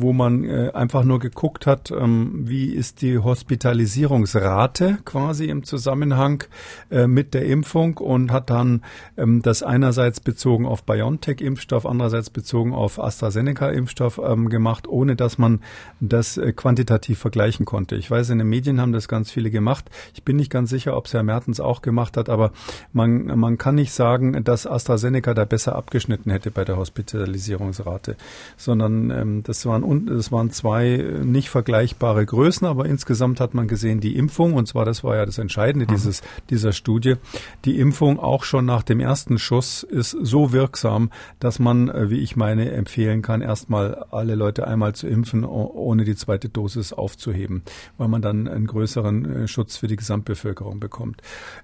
wo 0.00 0.12
man 0.12 0.44
äh, 0.44 0.70
einfach 0.74 1.04
nur 1.04 1.18
geguckt 1.18 1.66
hat, 1.66 1.90
ähm, 1.90 2.42
wie 2.44 2.72
ist 2.72 3.02
die 3.02 3.18
Hospitalisierungsrate 3.18 4.98
quasi 5.04 5.46
im 5.46 5.64
Zusammenhang 5.64 6.44
äh, 6.90 7.06
mit 7.06 7.34
der 7.34 7.46
Impfung 7.46 7.98
und 7.98 8.32
hat 8.32 8.50
dann 8.50 8.82
ähm, 9.16 9.42
das 9.42 9.62
einerseits 9.62 10.20
bezogen 10.20 10.66
auf 10.66 10.84
BioNTech-Impfstoff, 10.84 11.86
andererseits 11.86 12.30
bezogen 12.30 12.72
auf 12.72 12.98
AstraZeneca-Impfstoff 12.98 14.20
ähm, 14.24 14.48
gemacht, 14.48 14.88
ohne 14.88 15.16
dass 15.16 15.38
man 15.38 15.60
das 16.00 16.36
äh, 16.36 16.52
quantitativ 16.52 17.18
vergleichen 17.18 17.66
konnte. 17.66 17.96
Ich 17.96 18.10
weiß, 18.10 18.30
in 18.30 18.38
den 18.38 18.48
Medien 18.48 18.80
haben 18.80 18.92
das 18.92 19.08
ganz 19.08 19.30
viele 19.30 19.50
gemacht. 19.50 19.90
Ich 20.14 20.24
bin 20.24 20.36
nicht 20.36 20.50
ganz 20.50 20.70
sicher, 20.70 20.96
ob 20.96 21.06
es 21.06 21.14
Herr 21.14 21.22
Mertens 21.22 21.60
auch 21.60 21.82
gemacht 21.82 22.16
hat, 22.16 22.28
aber 22.28 22.52
man, 22.92 23.26
man 23.38 23.58
kann 23.58 23.74
nicht 23.74 23.92
sagen, 23.92 24.42
dass 24.44 24.66
AstraZeneca 24.66 25.34
da 25.34 25.44
besser 25.44 25.76
abgeschnitten 25.76 26.30
hätte 26.30 26.50
bei 26.50 26.64
der 26.64 26.76
Hospitalisierungsrate, 26.76 28.16
sondern 28.56 29.10
ähm, 29.10 29.42
das 29.42 29.66
waren 29.66 29.82
und 29.90 30.08
es 30.08 30.30
waren 30.30 30.50
zwei 30.50 31.04
nicht 31.24 31.50
vergleichbare 31.50 32.24
Größen, 32.24 32.64
aber 32.64 32.86
insgesamt 32.86 33.40
hat 33.40 33.54
man 33.54 33.66
gesehen, 33.66 33.98
die 33.98 34.14
Impfung, 34.14 34.54
und 34.54 34.68
zwar 34.68 34.84
das 34.84 35.02
war 35.02 35.16
ja 35.16 35.26
das 35.26 35.38
Entscheidende 35.38 35.86
mhm. 35.86 35.90
dieses, 35.90 36.22
dieser 36.48 36.70
Studie, 36.70 37.16
die 37.64 37.76
Impfung 37.80 38.20
auch 38.20 38.44
schon 38.44 38.64
nach 38.64 38.84
dem 38.84 39.00
ersten 39.00 39.36
Schuss 39.36 39.82
ist 39.82 40.12
so 40.12 40.52
wirksam, 40.52 41.10
dass 41.40 41.58
man, 41.58 41.88
äh, 41.88 42.08
wie 42.08 42.20
ich 42.20 42.36
meine, 42.36 42.70
empfehlen 42.70 43.20
kann, 43.20 43.42
erstmal 43.42 44.04
alle 44.12 44.36
Leute 44.36 44.68
einmal 44.68 44.94
zu 44.94 45.08
impfen, 45.08 45.44
ohne 45.44 46.04
die 46.04 46.14
zweite 46.14 46.48
Dosis 46.48 46.92
aufzuheben, 46.92 47.62
weil 47.98 48.06
man 48.06 48.22
dann 48.22 48.46
einen 48.46 48.68
größeren 48.68 49.24
äh, 49.24 49.48
Schutz 49.48 49.76
für 49.76 49.88
die 49.88 49.96
Gesamtbevölkerung 49.96 50.78
bekommt. 50.78 51.20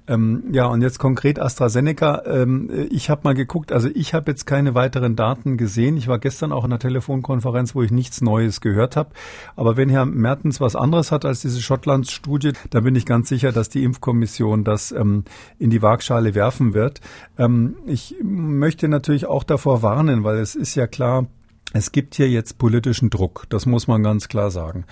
Ähm, 0.08 0.42
ja, 0.50 0.66
und 0.66 0.82
jetzt 0.82 0.98
konkret 0.98 1.38
AstraZeneca. 1.38 2.24
Ähm, 2.26 2.88
ich 2.90 3.08
habe 3.08 3.20
mal 3.22 3.34
geguckt, 3.34 3.70
also 3.70 3.88
ich 3.94 4.14
habe 4.14 4.32
jetzt 4.32 4.46
keine 4.46 4.74
weiteren 4.74 5.14
Daten 5.14 5.56
gesehen. 5.56 5.96
Ich 5.96 6.08
war 6.08 6.18
gestern 6.18 6.50
auch 6.50 6.64
in 6.64 6.72
einer 6.72 6.80
Telefonkonferenz, 6.80 7.76
wo 7.76 7.82
ich 7.82 7.92
nichts 7.92 8.05
nichts 8.06 8.20
Neues 8.20 8.60
gehört 8.60 8.96
habe. 8.96 9.10
Aber 9.56 9.76
wenn 9.76 9.88
Herr 9.88 10.06
Mertens 10.06 10.60
was 10.60 10.76
anderes 10.76 11.10
hat 11.10 11.24
als 11.24 11.40
diese 11.40 11.60
Schottlands-Studie, 11.60 12.52
dann 12.70 12.84
bin 12.84 12.94
ich 12.94 13.04
ganz 13.04 13.28
sicher, 13.28 13.50
dass 13.50 13.68
die 13.68 13.82
Impfkommission 13.82 14.62
das 14.62 14.92
ähm, 14.92 15.24
in 15.58 15.70
die 15.70 15.82
Waagschale 15.82 16.34
werfen 16.34 16.72
wird. 16.72 17.00
Ähm, 17.36 17.76
ich 17.84 18.14
möchte 18.22 18.86
natürlich 18.86 19.26
auch 19.26 19.42
davor 19.42 19.82
warnen, 19.82 20.22
weil 20.22 20.38
es 20.38 20.54
ist 20.54 20.76
ja 20.76 20.86
klar, 20.86 21.26
es 21.72 21.90
gibt 21.90 22.14
hier 22.14 22.30
jetzt 22.30 22.58
politischen 22.58 23.10
Druck, 23.10 23.46
das 23.48 23.66
muss 23.66 23.88
man 23.88 24.04
ganz 24.04 24.28
klar 24.28 24.52
sagen. 24.52 24.84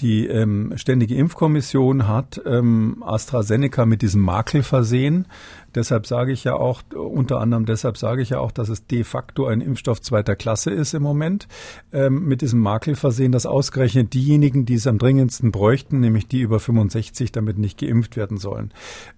Die 0.00 0.26
ähm, 0.26 0.72
Ständige 0.76 1.14
Impfkommission 1.14 2.08
hat 2.08 2.40
ähm, 2.46 3.02
AstraZeneca 3.06 3.84
mit 3.84 4.00
diesem 4.00 4.22
Makel 4.22 4.62
versehen, 4.62 5.26
Deshalb 5.74 6.06
sage 6.06 6.32
ich 6.32 6.44
ja 6.44 6.54
auch, 6.54 6.82
unter 6.94 7.40
anderem 7.40 7.64
deshalb 7.64 7.96
sage 7.96 8.22
ich 8.22 8.30
ja 8.30 8.38
auch, 8.38 8.50
dass 8.50 8.68
es 8.68 8.86
de 8.86 9.04
facto 9.04 9.46
ein 9.46 9.60
Impfstoff 9.60 10.00
zweiter 10.00 10.36
Klasse 10.36 10.70
ist 10.70 10.94
im 10.94 11.02
Moment, 11.02 11.48
ähm, 11.92 12.26
mit 12.26 12.42
diesem 12.42 12.60
Makel 12.60 12.94
versehen, 12.94 13.32
dass 13.32 13.46
ausgerechnet 13.46 14.14
diejenigen, 14.14 14.66
die 14.66 14.74
es 14.74 14.86
am 14.86 14.98
dringendsten 14.98 15.52
bräuchten, 15.52 16.00
nämlich 16.00 16.28
die 16.28 16.40
über 16.40 16.60
65, 16.60 17.32
damit 17.32 17.58
nicht 17.58 17.78
geimpft 17.78 18.16
werden 18.16 18.36
sollen. 18.36 18.72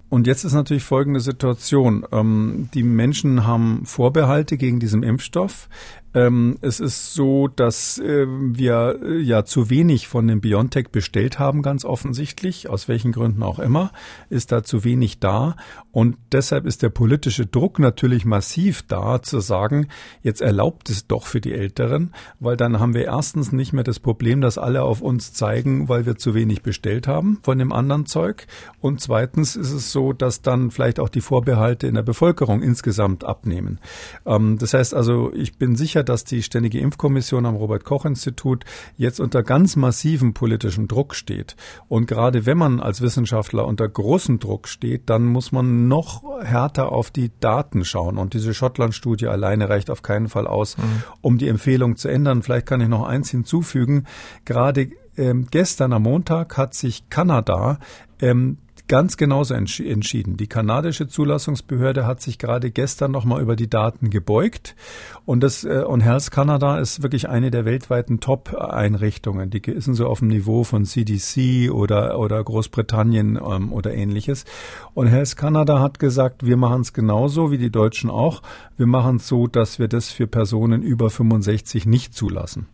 Und 0.08 0.28
jetzt 0.28 0.44
ist 0.44 0.52
natürlich 0.52 0.84
folgende 0.84 1.20
Situation. 1.20 2.06
Ähm, 2.12 2.68
die 2.72 2.84
Menschen 2.84 3.46
haben 3.46 3.84
Vorbehalte 3.84 4.56
gegen 4.56 4.78
diesen 4.78 5.02
Impfstoff. 5.02 5.68
Ähm, 6.14 6.58
es 6.60 6.78
ist 6.78 7.12
so, 7.14 7.48
dass 7.48 7.98
äh, 7.98 8.26
wir 8.28 9.00
äh, 9.02 9.18
ja 9.18 9.44
zu 9.44 9.68
wenig 9.68 10.06
von 10.06 10.28
dem 10.28 10.40
BioNTech 10.40 10.90
bestellt 10.90 11.40
haben, 11.40 11.60
ganz 11.60 11.84
offensichtlich. 11.84 12.68
Aus 12.70 12.86
welchen 12.86 13.10
Gründen 13.10 13.42
auch 13.42 13.58
immer 13.58 13.90
ist 14.30 14.52
da 14.52 14.62
zu 14.62 14.84
wenig 14.84 15.18
da. 15.18 15.56
Und 15.90 16.16
deshalb 16.30 16.66
ist 16.66 16.82
der 16.82 16.90
politische 16.90 17.46
Druck 17.46 17.80
natürlich 17.80 18.24
massiv 18.24 18.82
da, 18.86 19.22
zu 19.22 19.40
sagen, 19.40 19.88
jetzt 20.22 20.40
erlaubt 20.40 20.88
es 20.88 21.08
doch 21.08 21.26
für 21.26 21.40
die 21.40 21.52
Älteren, 21.52 22.12
weil 22.38 22.56
dann 22.56 22.78
haben 22.78 22.94
wir 22.94 23.04
erstens 23.04 23.50
nicht 23.50 23.72
mehr 23.72 23.84
das 23.84 23.98
Problem, 23.98 24.40
dass 24.40 24.56
alle 24.56 24.82
auf 24.82 25.00
uns 25.00 25.32
zeigen, 25.32 25.88
weil 25.88 26.06
wir 26.06 26.16
zu 26.16 26.34
wenig 26.34 26.62
bestellt 26.62 27.08
haben 27.08 27.40
von 27.42 27.58
dem 27.58 27.72
anderen 27.72 28.06
Zeug. 28.06 28.46
Und 28.80 29.00
zweitens 29.00 29.56
ist 29.56 29.72
es 29.72 29.90
so, 29.90 30.12
dass 30.12 30.42
dann 30.42 30.70
vielleicht 30.70 31.00
auch 31.00 31.08
die 31.08 31.20
Vorbehalte 31.20 31.88
in 31.88 31.94
der 31.94 32.02
Bevölkerung 32.02 32.62
insgesamt 32.62 33.24
abnehmen. 33.24 33.80
Ähm, 34.26 34.58
das 34.58 34.74
heißt 34.74 34.94
also, 34.94 35.32
ich 35.34 35.58
bin 35.58 35.74
sicher, 35.74 36.03
dass 36.04 36.24
die 36.24 36.42
Ständige 36.42 36.78
Impfkommission 36.78 37.46
am 37.46 37.56
Robert 37.56 37.84
Koch 37.84 38.04
Institut 38.04 38.64
jetzt 38.96 39.20
unter 39.20 39.42
ganz 39.42 39.76
massivem 39.76 40.34
politischem 40.34 40.88
Druck 40.88 41.14
steht. 41.14 41.56
Und 41.88 42.06
gerade 42.06 42.46
wenn 42.46 42.58
man 42.58 42.80
als 42.80 43.00
Wissenschaftler 43.00 43.66
unter 43.66 43.88
großem 43.88 44.38
Druck 44.38 44.68
steht, 44.68 45.10
dann 45.10 45.24
muss 45.24 45.52
man 45.52 45.88
noch 45.88 46.22
härter 46.42 46.92
auf 46.92 47.10
die 47.10 47.30
Daten 47.40 47.84
schauen. 47.84 48.18
Und 48.18 48.34
diese 48.34 48.54
Schottland-Studie 48.54 49.26
alleine 49.26 49.68
reicht 49.68 49.90
auf 49.90 50.02
keinen 50.02 50.28
Fall 50.28 50.46
aus, 50.46 50.76
mhm. 50.76 50.82
um 51.20 51.38
die 51.38 51.48
Empfehlung 51.48 51.96
zu 51.96 52.08
ändern. 52.08 52.42
Vielleicht 52.42 52.66
kann 52.66 52.80
ich 52.80 52.88
noch 52.88 53.06
eins 53.06 53.30
hinzufügen. 53.30 54.06
Gerade 54.44 54.90
ähm, 55.16 55.46
gestern 55.50 55.92
am 55.92 56.02
Montag 56.02 56.56
hat 56.56 56.74
sich 56.74 57.08
Kanada 57.08 57.78
ähm, 58.20 58.58
ganz 58.88 59.16
genauso 59.16 59.54
entsch 59.54 59.80
entschieden. 59.80 60.36
Die 60.36 60.46
kanadische 60.46 61.08
Zulassungsbehörde 61.08 62.06
hat 62.06 62.20
sich 62.20 62.38
gerade 62.38 62.70
gestern 62.70 63.10
nochmal 63.10 63.40
über 63.40 63.56
die 63.56 63.68
Daten 63.68 64.10
gebeugt 64.10 64.76
und 65.24 65.42
das 65.42 65.64
äh, 65.64 65.84
und 65.86 66.00
Health 66.00 66.30
Canada 66.30 66.78
ist 66.78 67.02
wirklich 67.02 67.28
eine 67.28 67.50
der 67.50 67.64
weltweiten 67.64 68.20
Top-Einrichtungen. 68.20 69.50
Die 69.50 69.62
sind 69.80 69.94
so 69.94 70.06
auf 70.06 70.18
dem 70.18 70.28
Niveau 70.28 70.64
von 70.64 70.84
CDC 70.84 71.70
oder 71.70 72.18
oder 72.18 72.42
Großbritannien 72.42 73.36
ähm, 73.36 73.72
oder 73.72 73.94
ähnliches. 73.94 74.44
Und 74.92 75.06
Health 75.06 75.36
Canada 75.36 75.80
hat 75.80 75.98
gesagt, 75.98 76.44
wir 76.44 76.56
machen 76.56 76.82
es 76.82 76.92
genauso 76.92 77.50
wie 77.50 77.58
die 77.58 77.70
Deutschen 77.70 78.10
auch. 78.10 78.42
Wir 78.76 78.86
machen 78.86 79.16
es 79.16 79.28
so, 79.28 79.46
dass 79.46 79.78
wir 79.78 79.88
das 79.88 80.10
für 80.10 80.26
Personen 80.26 80.82
über 80.82 81.10
65 81.10 81.86
nicht 81.86 82.14
zulassen. 82.14 82.66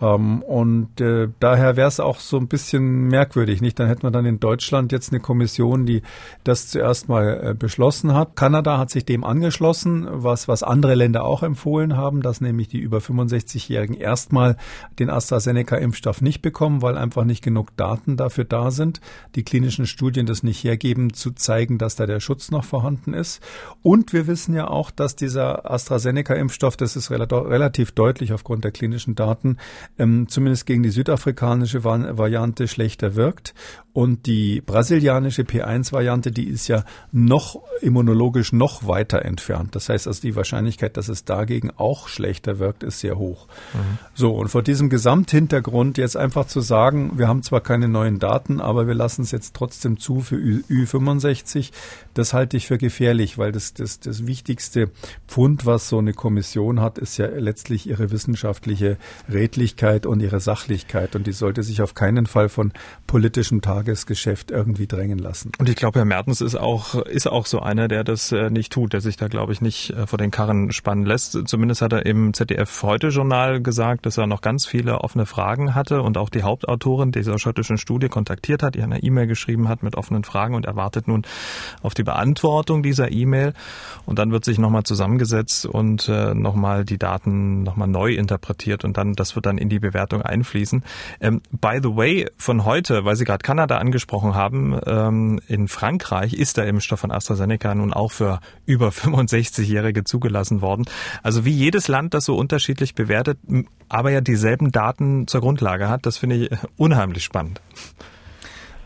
Ähm, 0.00 0.42
und 0.42 1.00
äh, 1.00 1.28
daher 1.40 1.76
wäre 1.76 1.88
es 1.88 2.00
auch 2.00 2.20
so 2.20 2.36
ein 2.36 2.48
bisschen 2.48 3.08
merkwürdig, 3.08 3.60
nicht? 3.60 3.78
Dann 3.78 3.88
hätten 3.88 4.02
wir 4.02 4.10
dann 4.10 4.26
in 4.26 4.40
Deutschland 4.40 4.92
jetzt 4.92 5.12
eine 5.12 5.20
Kommission, 5.20 5.86
die 5.86 6.02
das 6.44 6.68
zuerst 6.68 7.08
mal 7.08 7.50
äh, 7.50 7.54
beschlossen 7.54 8.14
hat. 8.14 8.36
Kanada 8.36 8.78
hat 8.78 8.90
sich 8.90 9.04
dem 9.04 9.24
angeschlossen, 9.24 10.06
was 10.10 10.48
was 10.48 10.62
andere 10.62 10.94
Länder 10.94 11.24
auch 11.24 11.42
empfohlen 11.42 11.96
haben, 11.96 12.22
dass 12.22 12.40
nämlich 12.40 12.68
die 12.68 12.78
über 12.78 12.98
65-Jährigen 12.98 13.96
erstmal 13.96 14.56
den 14.98 15.10
AstraZeneca-Impfstoff 15.10 16.20
nicht 16.20 16.42
bekommen, 16.42 16.82
weil 16.82 16.96
einfach 16.96 17.24
nicht 17.24 17.42
genug 17.42 17.76
Daten 17.76 18.16
dafür 18.16 18.44
da 18.44 18.70
sind. 18.70 19.00
Die 19.34 19.42
klinischen 19.42 19.86
Studien 19.86 20.26
das 20.26 20.42
nicht 20.42 20.62
hergeben, 20.62 21.12
zu 21.12 21.32
zeigen, 21.32 21.78
dass 21.78 21.96
da 21.96 22.06
der 22.06 22.20
Schutz 22.20 22.50
noch 22.50 22.64
vorhanden 22.64 23.14
ist. 23.14 23.42
Und 23.82 24.12
wir 24.12 24.26
wissen 24.26 24.54
ja 24.54 24.68
auch, 24.68 24.90
dass 24.90 25.16
dieser 25.16 25.70
AstraZeneca-Impfstoff, 25.70 26.76
das 26.76 26.96
ist 26.96 27.10
relativ 27.10 27.92
deutlich 27.92 28.32
aufgrund 28.32 28.64
der 28.64 28.72
klinischen 28.72 29.14
Daten, 29.14 29.58
ähm, 29.98 30.28
zumindest 30.28 30.66
gegen 30.66 30.82
die 30.82 30.90
südafrikanische 30.90 31.84
Variante 31.84 32.68
schlechter 32.68 33.16
wirkt. 33.16 33.54
Und 33.92 34.26
die 34.26 34.60
brasilianische 34.60 35.42
P1-Variante, 35.42 36.30
die 36.30 36.44
ist 36.44 36.68
ja 36.68 36.84
noch 37.10 37.60
immunologisch 37.80 38.52
noch 38.52 38.86
weiter 38.86 39.24
entfernt. 39.24 39.74
Das 39.74 39.88
heißt 39.88 40.06
also, 40.06 40.20
die 40.22 40.36
Wahrscheinlichkeit, 40.36 40.96
dass 40.96 41.08
es 41.08 41.24
dagegen 41.24 41.72
auch 41.76 42.06
schlechter 42.06 42.60
wirkt, 42.60 42.84
ist 42.84 43.00
sehr 43.00 43.18
hoch. 43.18 43.48
Mhm. 43.74 43.98
So, 44.14 44.36
und 44.36 44.50
vor 44.50 44.62
diesem 44.62 44.88
Gesamthintergrund 44.88 45.98
jetzt 45.98 46.16
einfach 46.16 46.46
zu 46.46 46.60
sagen, 46.60 47.18
wir 47.18 47.26
haben 47.26 47.42
zwar 47.42 47.60
keine 47.60 47.88
neuen 47.88 48.20
Daten, 48.20 48.60
aber 48.60 48.86
wir 48.86 48.94
lassen 48.94 49.22
es 49.22 49.32
jetzt 49.32 49.56
trotzdem 49.56 49.98
zu 49.98 50.20
für 50.20 50.36
Ü 50.36 50.62
Ü65, 50.70 51.72
das 52.14 52.34
halte 52.34 52.56
ich 52.56 52.68
für 52.68 52.78
gefährlich, 52.78 53.36
weil 53.36 53.50
das, 53.50 53.74
das, 53.74 53.98
das 53.98 54.28
wichtigste 54.28 54.90
Pfund, 55.26 55.66
was 55.66 55.88
so 55.88 55.98
eine 55.98 56.12
Kommission 56.12 56.80
hat, 56.80 56.98
ist 56.98 57.16
ja 57.16 57.26
letztlich 57.26 57.88
ihre 57.88 58.12
wissenschaftliche 58.12 58.96
Redlichkeit 59.28 59.77
und 60.06 60.20
ihre 60.20 60.40
Sachlichkeit. 60.40 61.16
Und 61.16 61.26
die 61.26 61.32
sollte 61.32 61.62
sich 61.62 61.82
auf 61.82 61.94
keinen 61.94 62.26
Fall 62.26 62.48
von 62.48 62.72
politischem 63.06 63.60
Tage 63.60 63.78
Tagesgeschäft 63.78 64.50
irgendwie 64.50 64.86
drängen 64.86 65.18
lassen. 65.18 65.52
Und 65.58 65.68
ich 65.68 65.76
glaube, 65.76 65.98
Herr 65.98 66.04
Mertens 66.04 66.40
ist 66.40 66.56
auch, 66.56 66.94
ist 66.94 67.26
auch 67.26 67.46
so 67.46 67.60
einer, 67.60 67.88
der 67.88 68.04
das 68.04 68.32
äh, 68.32 68.50
nicht 68.50 68.72
tut, 68.72 68.92
der 68.92 69.00
sich 69.00 69.16
da, 69.16 69.28
glaube 69.28 69.52
ich, 69.52 69.60
nicht 69.60 69.90
äh, 69.90 70.06
vor 70.06 70.18
den 70.18 70.30
Karren 70.30 70.72
spannen 70.72 71.06
lässt. 71.06 71.38
Zumindest 71.48 71.80
hat 71.80 71.92
er 71.92 72.04
im 72.06 72.34
ZDF 72.34 72.82
Heute 72.82 73.08
Journal 73.08 73.62
gesagt, 73.62 74.04
dass 74.04 74.18
er 74.18 74.26
noch 74.26 74.40
ganz 74.40 74.66
viele 74.66 75.00
offene 75.00 75.26
Fragen 75.26 75.74
hatte 75.74 76.02
und 76.02 76.18
auch 76.18 76.28
die 76.28 76.42
Hauptautorin 76.42 77.12
dieser 77.12 77.38
schottischen 77.38 77.78
Studie 77.78 78.08
kontaktiert 78.08 78.62
hat, 78.62 78.76
ihr 78.76 78.84
eine 78.84 79.02
E-Mail 79.02 79.26
geschrieben 79.26 79.68
hat 79.68 79.82
mit 79.82 79.96
offenen 79.96 80.24
Fragen 80.24 80.54
und 80.54 80.66
erwartet 80.66 81.08
nun 81.08 81.22
auf 81.82 81.94
die 81.94 82.04
Beantwortung 82.04 82.82
dieser 82.82 83.10
E-Mail. 83.10 83.54
Und 84.06 84.18
dann 84.18 84.32
wird 84.32 84.44
sich 84.44 84.58
nochmal 84.58 84.82
zusammengesetzt 84.82 85.66
und 85.66 86.08
äh, 86.08 86.34
nochmal 86.34 86.84
die 86.84 86.98
Daten 86.98 87.62
nochmal 87.62 87.88
neu 87.88 88.14
interpretiert 88.14 88.84
und 88.84 88.96
dann, 88.96 89.14
das 89.14 89.34
wird 89.34 89.46
dann 89.46 89.58
in 89.58 89.67
die 89.68 89.78
Bewertung 89.78 90.22
einfließen. 90.22 90.84
Ähm, 91.20 91.42
by 91.50 91.78
the 91.82 91.96
way, 91.96 92.26
von 92.36 92.64
heute, 92.64 93.04
weil 93.04 93.16
Sie 93.16 93.24
gerade 93.24 93.42
Kanada 93.42 93.78
angesprochen 93.78 94.34
haben, 94.34 94.78
ähm, 94.86 95.40
in 95.46 95.68
Frankreich 95.68 96.34
ist 96.34 96.56
der 96.56 96.66
Impfstoff 96.66 97.00
von 97.00 97.10
AstraZeneca 97.10 97.74
nun 97.74 97.92
auch 97.92 98.12
für 98.12 98.40
über 98.66 98.88
65-Jährige 98.88 100.04
zugelassen 100.04 100.60
worden. 100.60 100.84
Also 101.22 101.44
wie 101.44 101.52
jedes 101.52 101.88
Land 101.88 102.14
das 102.14 102.24
so 102.24 102.36
unterschiedlich 102.36 102.94
bewertet, 102.94 103.38
aber 103.88 104.10
ja 104.10 104.20
dieselben 104.20 104.72
Daten 104.72 105.26
zur 105.26 105.40
Grundlage 105.40 105.88
hat, 105.88 106.06
das 106.06 106.18
finde 106.18 106.36
ich 106.36 106.50
unheimlich 106.76 107.24
spannend. 107.24 107.60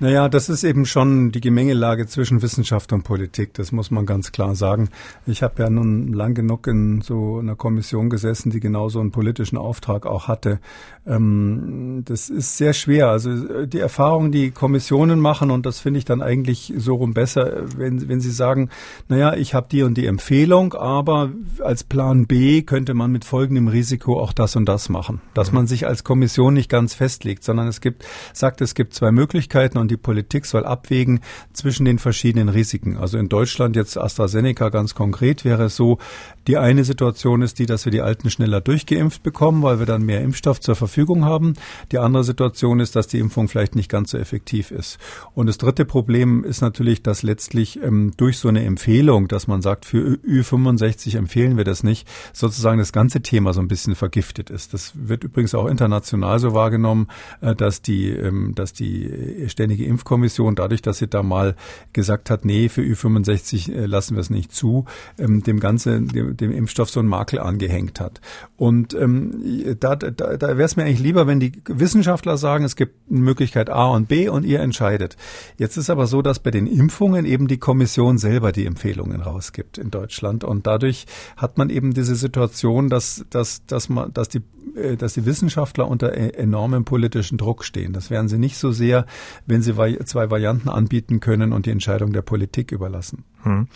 Naja, 0.03 0.29
das 0.29 0.49
ist 0.49 0.65
eben 0.65 0.85
schon 0.85 1.31
die 1.31 1.41
Gemengelage 1.41 2.09
zwischen 2.09 2.43
Wissenschaft 2.43 2.93
und 2.93 3.05
Politik, 3.05 3.55
das 3.55 3.71
muss 3.71 3.93
man 3.93 4.05
ganz 4.05 4.33
klar 4.33 4.57
sagen. 4.57 4.89
Ich 5.27 5.45
habe 5.45 5.63
ja 5.63 5.71
nun 5.71 6.13
lang 6.13 6.35
genug 6.35 6.67
in 6.67 7.03
so 7.03 7.39
einer 7.39 7.55
Kommission 7.55 8.11
gesessen, 8.11 8.51
die 8.51 8.59
genau 8.59 8.89
so 8.89 8.99
einen 8.99 9.13
politischen 9.13 9.57
Auftrag 9.57 10.05
auch 10.05 10.27
hatte. 10.27 10.59
Ähm, 11.07 12.03
das 12.05 12.31
ist 12.31 12.57
sehr 12.57 12.73
schwer. 12.73 13.11
Also 13.11 13.65
die 13.65 13.79
Erfahrungen, 13.79 14.33
die 14.33 14.51
Kommissionen 14.51 15.21
machen, 15.21 15.53
und 15.53 15.67
das 15.67 15.79
finde 15.79 15.99
ich 15.99 16.05
dann 16.05 16.21
eigentlich 16.21 16.73
so 16.77 16.97
rum 16.97 17.15
besser, 17.15 17.63
wenn, 17.77 18.09
wenn 18.09 18.21
sie 18.21 18.33
sagen, 18.33 18.71
naja, 19.07 19.35
ich 19.35 19.55
habe 19.55 19.69
die 19.71 19.85
und 19.85 19.97
die 19.97 20.07
Empfehlung, 20.07 20.75
aber 20.75 21.31
als 21.63 21.85
Plan 21.85 22.27
B 22.27 22.63
könnte 22.63 22.95
man 22.95 23.13
mit 23.13 23.25
folgendem 23.25 23.69
Risiko 23.69 24.19
auch 24.19 24.33
das 24.33 24.57
und 24.57 24.65
das 24.65 24.89
machen. 24.89 25.21
Dass 25.33 25.53
mhm. 25.53 25.59
man 25.59 25.67
sich 25.69 25.87
als 25.87 26.03
Kommission 26.03 26.55
nicht 26.55 26.69
ganz 26.69 26.93
festlegt, 26.93 27.45
sondern 27.45 27.69
es 27.69 27.81
gibt, 27.81 28.05
sagt, 28.33 28.61
es 28.63 28.75
gibt 28.75 28.95
zwei 28.95 29.13
Möglichkeiten 29.13 29.79
und 29.79 29.92
die 29.93 29.97
Politik 29.97 30.47
soll 30.47 30.65
abwägen 30.65 31.21
zwischen 31.53 31.85
den 31.85 31.99
verschiedenen 31.99 32.49
Risiken. 32.49 32.97
Also 32.97 33.19
in 33.19 33.29
Deutschland 33.29 33.77
jetzt 33.77 33.99
AstraZeneca 33.99 34.71
ganz 34.71 34.95
konkret 34.95 35.45
wäre 35.45 35.65
es 35.65 35.77
so, 35.77 35.99
die 36.47 36.57
eine 36.57 36.85
Situation 36.85 37.43
ist 37.43 37.59
die, 37.59 37.67
dass 37.67 37.85
wir 37.85 37.93
die 37.93 38.01
Alten 38.01 38.31
schneller 38.31 38.61
durchgeimpft 38.61 39.23
bekommen, 39.23 39.63
weil 39.63 39.79
wir 39.79 39.87
dann 39.87 40.03
mehr 40.03 40.23
Impfstoff 40.23 40.61
zur 40.61 40.75
Verfügung 40.75 41.25
haben. 41.25 41.55
Die 41.93 41.99
andere 41.99 42.25
Situation 42.25 42.81
ist, 42.81 42.97
dass 42.97 43.07
die 43.07 43.19
Impfung 43.19 43.49
vielleicht 43.49 43.77
nicht 43.77 43.89
ganz 43.89 44.11
so 44.11 44.19
effektiv 44.19 44.71
ist. 44.71 44.99
Und 45.35 45.47
das 45.47 45.59
dritte 45.59 45.85
Problem 45.85 46.43
ist 46.43 46.63
natürlich, 46.63 47.03
dass 47.03 47.23
letztlich 47.23 47.81
ähm, 47.83 48.13
durch 48.17 48.39
so 48.39 48.49
eine 48.49 48.65
Empfehlung, 48.65 49.29
dass 49.29 49.47
man 49.47 49.63
sagt, 49.63 49.85
für 49.85 50.19
Ü65 50.27 51.17
empfehlen 51.17 51.57
wir 51.57 51.65
das 51.65 51.83
nicht, 51.85 52.09
sozusagen 52.33 52.79
das 52.79 52.93
ganze 52.93 53.21
Thema 53.21 53.53
so 53.53 53.61
ein 53.61 53.69
bisschen 53.69 53.95
vergiftet 53.95 54.51
ist. 54.51 54.75
Das 54.75 54.93
wird 54.95 55.25
übrigens 55.25 55.55
auch 55.55 55.67
international 55.67 56.39
so 56.39 56.55
wahrgenommen, 56.55 57.09
äh, 57.41 57.55
dass 57.55 57.83
die, 57.83 58.09
ähm, 58.09 58.55
dass 58.55 58.73
die 58.73 59.45
ständige 59.49 59.82
Impfkommission 59.87 60.55
dadurch, 60.55 60.83
dass 60.83 60.99
sie 60.99 61.09
da 61.09 61.23
mal 61.23 61.55
gesagt 61.93 62.31
hat, 62.31 62.45
nee, 62.45 62.69
für 62.69 62.83
Ü65 62.83 63.73
äh, 63.73 63.87
lassen 63.87 64.17
wir 64.17 64.21
es 64.21 64.31
nicht 64.31 64.53
zu, 64.53 64.85
ähm, 65.19 65.43
dem 65.43 65.61
Ganze, 65.61 66.01
dem, 66.01 66.37
dem 66.37 66.53
Impfstoff 66.53 66.91
so 66.91 67.01
einen 67.01 67.09
Makel 67.09 67.39
angehängt 67.39 68.01
hat. 68.01 68.21
Und 68.57 68.95
ähm, 68.95 69.77
da, 69.81 69.97
da, 69.97 70.11
da 70.11 70.49
wäre 70.49 70.63
es 70.63 70.77
mir 70.77 70.85
eigentlich 70.85 71.01
lieber, 71.01 71.27
wenn 71.27 71.41
die 71.41 71.53
Wissenschaftler 71.67 72.37
sagen, 72.37 72.65
es 72.65 72.77
gibt 72.77 73.11
eine 73.11 73.21
Möglichkeit 73.21 73.71
A 73.71 73.87
und 73.87 74.09
B 74.09 74.29
und 74.29 74.45
ihr 74.45 74.61
entscheidet. 74.61 75.17
Jetzt 75.59 75.77
ist 75.77 75.91
aber 75.91 76.07
so, 76.07 76.23
dass 76.23 76.39
bei 76.39 76.51
den 76.51 76.67
Impfungen 76.67 77.25
eben 77.25 77.49
die 77.49 77.59
Kommission 77.59 78.19
selber 78.19 78.53
die 78.53 78.67
Empfehlungen 78.67 79.21
rausgibt 79.21 79.79
in 79.79 79.91
Deutschland. 79.91 80.45
Und 80.45 80.67
dadurch 80.67 81.07
hat 81.37 81.59
man 81.59 81.71
eben 81.71 81.95
diese 81.95 82.15
Situation, 82.15 82.89
dass, 82.89 83.25
dass, 83.31 83.65
dass, 83.67 83.89
man, 83.89 84.13
dass, 84.13 84.29
die, 84.29 84.43
äh, 84.77 84.97
dass 84.97 85.15
die 85.15 85.27
Wissenschaftler 85.27 85.89
unter 85.89 86.17
e-, 86.17 86.31
enormem 86.31 86.85
politischen 86.85 87.39
Druck 87.39 87.65
stehen. 87.65 87.93
Das 87.93 88.11
wären 88.11 88.29
sie 88.29 88.39
nicht 88.39 88.57
so 88.57 88.73
sehr, 88.73 89.07
wenn 89.47 89.62
sie 89.63 89.75
zwei 90.05 90.31
Varianten 90.31 90.69
anbieten 90.69 91.21
können 91.21 91.53
und 91.53 91.67
die 91.67 91.71
Entscheidung 91.71 92.13
der 92.13 92.23
Politik 92.23 92.73
überlassen. 92.73 93.25
Hm. 93.43 93.67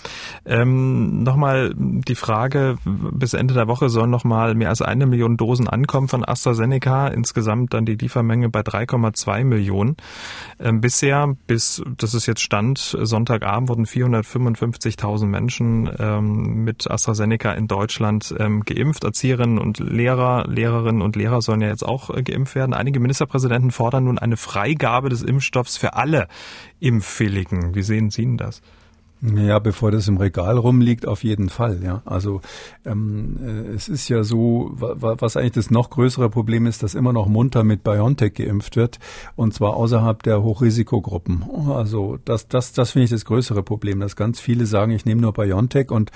Ähm, 0.45 1.23
nochmal 1.23 1.75
die 1.77 2.14
Frage, 2.14 2.79
bis 2.85 3.35
Ende 3.35 3.55
der 3.55 3.67
Woche 3.67 3.89
sollen 3.89 4.11
nochmal 4.11 4.55
mehr 4.55 4.69
als 4.69 4.81
eine 4.81 5.07
Million 5.07 5.37
Dosen 5.37 5.69
ankommen 5.69 6.09
von 6.09 6.25
AstraZeneca, 6.25 7.09
insgesamt 7.09 7.75
dann 7.75 7.85
die 7.85 7.97
Liefermenge 7.97 8.49
bei 8.49 8.61
3,2 8.61 9.45
Millionen. 9.45 9.97
Ähm, 10.61 10.81
bisher, 10.81 11.35
bis, 11.47 11.83
das 11.97 12.14
ist 12.14 12.27
jetzt 12.27 12.43
Stand, 12.43 12.79
Sonntagabend 12.79 13.69
wurden 13.69 13.87
455.000 13.87 15.27
Menschen 15.27 15.91
ähm, 15.99 16.64
mit 16.64 16.89
AstraZeneca 16.89 17.53
in 17.53 17.67
Deutschland 17.67 18.35
ähm, 18.39 18.62
geimpft. 18.64 19.05
Erzieherinnen 19.05 19.59
und 19.59 19.79
Lehrer, 19.81 20.47
Lehrerinnen 20.47 21.03
und 21.03 21.17
Lehrer 21.17 21.43
sollen 21.43 21.61
ja 21.61 21.69
jetzt 21.69 21.85
auch 21.85 22.11
äh, 22.11 22.23
geimpft 22.23 22.55
werden. 22.55 22.73
Einige 22.73 23.01
Ministerpräsidenten 23.01 23.73
fordern 23.73 24.05
nun 24.05 24.19
eine 24.19 24.37
Freigabe 24.37 25.09
des 25.09 25.23
Impfstoffs 25.23 25.77
für 25.77 25.95
alle 25.95 26.29
Impfwilligen. 26.79 27.75
Wie 27.75 27.83
sehen 27.83 28.11
Sie 28.11 28.23
denn 28.23 28.37
das? 28.37 28.62
Ja, 29.23 29.59
bevor 29.61 29.91
das 29.91 30.09
im 30.09 30.19
Regal 30.19 30.59
rumliegt, 30.59 31.07
auf 31.07 31.25
jeden 31.25 31.49
Fall. 31.49 31.81
Ja, 31.83 32.03
also 32.05 32.43
ähm, 32.85 33.37
äh, 33.43 33.75
es 33.75 33.89
ist 33.89 34.09
ja 34.11 34.23
so, 34.23 34.73
was 34.75 35.39
eigentlich 35.39 35.53
das 35.53 35.71
noch 35.71 35.89
größere 35.89 36.29
Problem 36.29 36.67
ist, 36.67 36.83
dass 36.83 36.95
immer 36.95 37.14
noch 37.14 37.27
munter 37.27 37.64
mit 37.64 37.83
BioNTech 37.83 38.35
geimpft 38.35 38.77
wird 38.77 38.99
und 39.35 39.55
zwar 39.55 39.75
außerhalb 39.75 40.23
der 40.23 40.43
Hochrisikogruppen. 40.43 41.45
Also 41.71 42.19
das, 42.27 42.49
das, 42.49 42.75
das 42.75 42.91
finde 42.91 43.05
ich 43.05 43.11
das 43.11 43.25
größere 43.25 43.62
Problem, 43.62 44.01
dass 44.01 44.17
ganz 44.17 44.39
viele 44.39 44.67
sagen, 44.67 44.93
ich 44.93 45.07
nehme 45.07 45.23
nur 45.23 45.33
BioNTech 45.33 45.91
und 45.91 46.11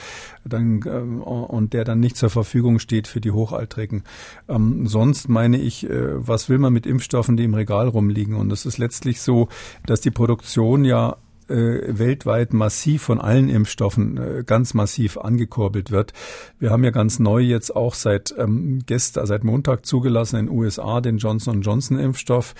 dann 0.44 0.82
äh, 0.84 0.90
und 0.90 1.72
der 1.72 1.84
dann 1.84 2.00
nicht 2.00 2.18
zur 2.18 2.30
Verfügung 2.30 2.78
steht 2.80 3.08
für 3.08 3.22
die 3.22 3.32
Hochaltrigen. 3.32 4.04
Ähm, 4.46 4.86
sonst 4.86 5.30
meine 5.30 5.58
ich, 5.58 5.88
äh, 5.88 6.26
was 6.26 6.50
will 6.50 6.58
man 6.58 6.74
mit 6.74 6.84
Impfstoffen, 6.84 7.38
die 7.38 7.44
im 7.44 7.54
Regal 7.54 7.88
rumliegen? 7.88 8.34
Und 8.34 8.52
es 8.52 8.66
ist 8.66 8.76
letztlich 8.76 9.22
so, 9.22 9.48
dass 9.86 10.02
die 10.02 10.10
Produktion 10.10 10.84
ja 10.84 11.16
äh, 11.50 11.98
weltweit 11.98 12.52
massiv 12.52 13.02
von 13.02 13.20
allen 13.20 13.48
Impfstoffen 13.48 14.16
äh, 14.16 14.44
ganz 14.44 14.74
massiv 14.74 15.18
angekurbelt 15.18 15.90
wird. 15.90 16.12
Wir 16.58 16.70
haben 16.70 16.84
ja 16.84 16.90
ganz 16.90 17.18
neu 17.18 17.40
jetzt 17.40 17.74
auch 17.74 17.94
seit 17.94 18.34
ähm, 18.38 18.80
gestern, 18.86 19.26
seit 19.26 19.44
Montag 19.44 19.84
zugelassen 19.84 20.36
in 20.36 20.46
den 20.46 20.56
USA 20.56 21.00
den 21.00 21.18
Johnson 21.18 21.62
Johnson 21.62 21.98
Impfstoff. 21.98 22.54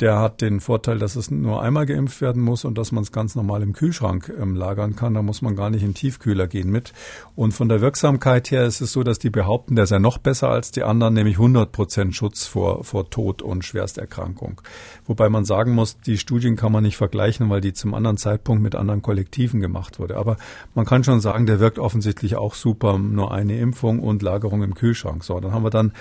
Der 0.00 0.18
hat 0.18 0.40
den 0.40 0.60
Vorteil, 0.60 0.98
dass 0.98 1.14
es 1.14 1.30
nur 1.30 1.62
einmal 1.62 1.84
geimpft 1.84 2.22
werden 2.22 2.42
muss 2.42 2.64
und 2.64 2.78
dass 2.78 2.90
man 2.90 3.02
es 3.02 3.12
ganz 3.12 3.34
normal 3.34 3.62
im 3.62 3.74
Kühlschrank 3.74 4.32
ähm, 4.40 4.54
lagern 4.56 4.96
kann. 4.96 5.12
Da 5.12 5.20
muss 5.20 5.42
man 5.42 5.56
gar 5.56 5.68
nicht 5.68 5.82
im 5.82 5.92
Tiefkühler 5.92 6.46
gehen 6.46 6.70
mit. 6.70 6.94
Und 7.36 7.52
von 7.52 7.68
der 7.68 7.82
Wirksamkeit 7.82 8.50
her 8.50 8.64
ist 8.64 8.80
es 8.80 8.92
so, 8.92 9.02
dass 9.02 9.18
die 9.18 9.28
behaupten, 9.28 9.76
der 9.76 9.86
sei 9.86 9.98
noch 9.98 10.16
besser 10.16 10.48
als 10.48 10.70
die 10.70 10.84
anderen, 10.84 11.12
nämlich 11.12 11.36
100 11.36 11.70
Prozent 11.70 12.16
Schutz 12.16 12.46
vor, 12.46 12.82
vor 12.82 13.10
Tod 13.10 13.42
und 13.42 13.64
Schwersterkrankung. 13.64 14.62
Wobei 15.06 15.28
man 15.28 15.44
sagen 15.44 15.72
muss, 15.72 16.00
die 16.00 16.16
Studien 16.16 16.56
kann 16.56 16.72
man 16.72 16.82
nicht 16.82 16.96
vergleichen, 16.96 17.50
weil 17.50 17.60
die 17.60 17.74
zum 17.74 17.92
anderen 17.92 18.16
Zeitpunkt 18.16 18.62
mit 18.62 18.74
anderen 18.74 19.02
Kollektiven 19.02 19.60
gemacht 19.60 19.98
wurde. 19.98 20.16
Aber 20.16 20.38
man 20.74 20.86
kann 20.86 21.04
schon 21.04 21.20
sagen, 21.20 21.44
der 21.44 21.60
wirkt 21.60 21.78
offensichtlich 21.78 22.36
auch 22.36 22.54
super. 22.54 22.98
Nur 22.98 23.34
eine 23.34 23.58
Impfung 23.58 23.98
und 23.98 24.22
Lagerung 24.22 24.62
im 24.62 24.74
Kühlschrank. 24.74 25.24
So, 25.24 25.40
dann 25.40 25.52
haben 25.52 25.64
wir 25.64 25.70
dann 25.70 25.92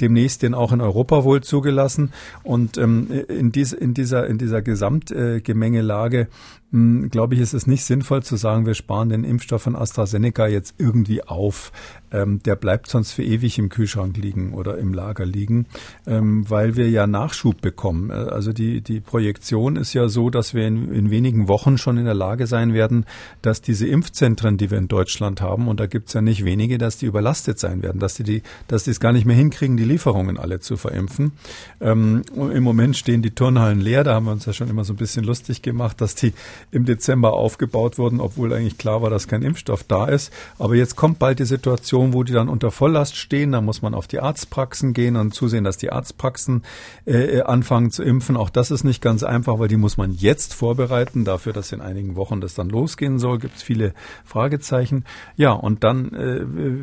demnächst 0.00 0.42
den 0.42 0.54
auch 0.54 0.72
in 0.72 0.80
Europa 0.80 1.24
wohl 1.24 1.42
zugelassen. 1.42 2.12
Und 2.42 2.78
ähm, 2.78 3.08
in, 3.34 3.52
dies, 3.52 3.72
in 3.72 3.94
dieser, 3.94 4.26
in 4.26 4.38
dieser 4.38 4.62
Gesamtgemengelage 4.62 6.20
hm, 6.20 6.26
glaube 6.74 7.34
ich, 7.34 7.40
ist 7.40 7.54
es 7.54 7.68
nicht 7.68 7.84
sinnvoll 7.84 8.24
zu 8.24 8.34
sagen, 8.34 8.66
wir 8.66 8.74
sparen 8.74 9.08
den 9.08 9.22
Impfstoff 9.22 9.62
von 9.62 9.76
AstraZeneca 9.76 10.48
jetzt 10.48 10.74
irgendwie 10.78 11.22
auf. 11.22 11.70
Ähm, 12.10 12.42
der 12.42 12.56
bleibt 12.56 12.88
sonst 12.88 13.12
für 13.12 13.22
ewig 13.22 13.58
im 13.58 13.68
Kühlschrank 13.68 14.16
liegen 14.16 14.54
oder 14.54 14.78
im 14.78 14.92
Lager 14.92 15.24
liegen, 15.24 15.66
ähm, 16.06 16.48
weil 16.48 16.76
wir 16.76 16.88
ja 16.88 17.06
Nachschub 17.06 17.60
bekommen. 17.60 18.10
Äh, 18.10 18.14
also 18.14 18.52
die, 18.52 18.80
die 18.80 19.00
Projektion 19.00 19.76
ist 19.76 19.94
ja 19.94 20.08
so, 20.08 20.30
dass 20.30 20.54
wir 20.54 20.66
in, 20.66 20.92
in 20.92 21.10
wenigen 21.10 21.48
Wochen 21.48 21.78
schon 21.78 21.96
in 21.96 22.04
der 22.04 22.14
Lage 22.14 22.46
sein 22.46 22.72
werden, 22.72 23.04
dass 23.42 23.62
diese 23.62 23.86
Impfzentren, 23.86 24.56
die 24.56 24.70
wir 24.70 24.78
in 24.78 24.88
Deutschland 24.88 25.40
haben, 25.40 25.68
und 25.68 25.78
da 25.78 25.86
gibt 25.86 26.08
es 26.08 26.14
ja 26.14 26.22
nicht 26.22 26.44
wenige, 26.44 26.78
dass 26.78 26.98
die 26.98 27.06
überlastet 27.06 27.58
sein 27.58 27.82
werden, 27.82 28.00
dass 28.00 28.14
die, 28.14 28.24
die, 28.24 28.42
dass 28.68 28.84
die 28.84 28.90
es 28.90 29.00
gar 29.00 29.12
nicht 29.12 29.26
mehr 29.26 29.36
hinkriegen, 29.36 29.76
die 29.76 29.84
Lieferungen 29.84 30.38
alle 30.38 30.60
zu 30.60 30.76
verimpfen. 30.76 31.32
Ähm, 31.80 32.22
Im 32.34 32.62
Moment 32.62 32.96
stehen 32.96 33.22
die 33.22 33.32
Turnhallen 33.32 33.80
leer, 33.80 34.04
da 34.04 34.14
haben 34.14 34.26
wir 34.26 34.32
uns 34.32 34.46
ja 34.46 34.52
schon 34.52 34.68
immer 34.68 34.84
so 34.84 34.92
ein 34.92 34.96
bisschen 34.96 35.24
lustig 35.24 35.62
gemacht, 35.62 36.00
dass 36.00 36.14
die 36.14 36.32
im 36.70 36.84
Dezember 36.84 37.32
aufgebaut 37.34 37.98
wurden, 37.98 38.20
obwohl 38.20 38.52
eigentlich 38.52 38.78
klar 38.78 39.02
war, 39.02 39.10
dass 39.10 39.28
kein 39.28 39.42
Impfstoff 39.42 39.84
da 39.84 40.06
ist. 40.06 40.32
Aber 40.58 40.74
jetzt 40.74 40.96
kommt 40.96 41.18
bald 41.18 41.38
die 41.38 41.44
Situation, 41.44 42.12
wo 42.12 42.22
die 42.22 42.32
dann 42.32 42.48
unter 42.48 42.70
Volllast 42.70 43.16
stehen. 43.16 43.52
Da 43.52 43.60
muss 43.60 43.82
man 43.82 43.94
auf 43.94 44.06
die 44.06 44.20
Arztpraxen 44.20 44.92
gehen 44.92 45.16
und 45.16 45.34
zusehen, 45.34 45.64
dass 45.64 45.76
die 45.76 45.90
Arztpraxen 45.90 46.62
äh, 47.06 47.42
anfangen 47.42 47.90
zu 47.90 48.02
impfen. 48.02 48.36
Auch 48.36 48.50
das 48.50 48.70
ist 48.70 48.84
nicht 48.84 49.02
ganz 49.02 49.22
einfach, 49.22 49.58
weil 49.58 49.68
die 49.68 49.76
muss 49.76 49.96
man 49.96 50.12
jetzt 50.12 50.54
vorbereiten. 50.54 51.24
Dafür, 51.24 51.52
dass 51.52 51.72
in 51.72 51.80
einigen 51.80 52.16
Wochen 52.16 52.40
das 52.40 52.54
dann 52.54 52.68
losgehen 52.68 53.18
soll, 53.18 53.38
gibt 53.38 53.56
es 53.56 53.62
viele 53.62 53.94
Fragezeichen. 54.24 55.04
Ja, 55.36 55.52
und 55.52 55.84
dann, 55.84 56.12
äh, 56.12 56.40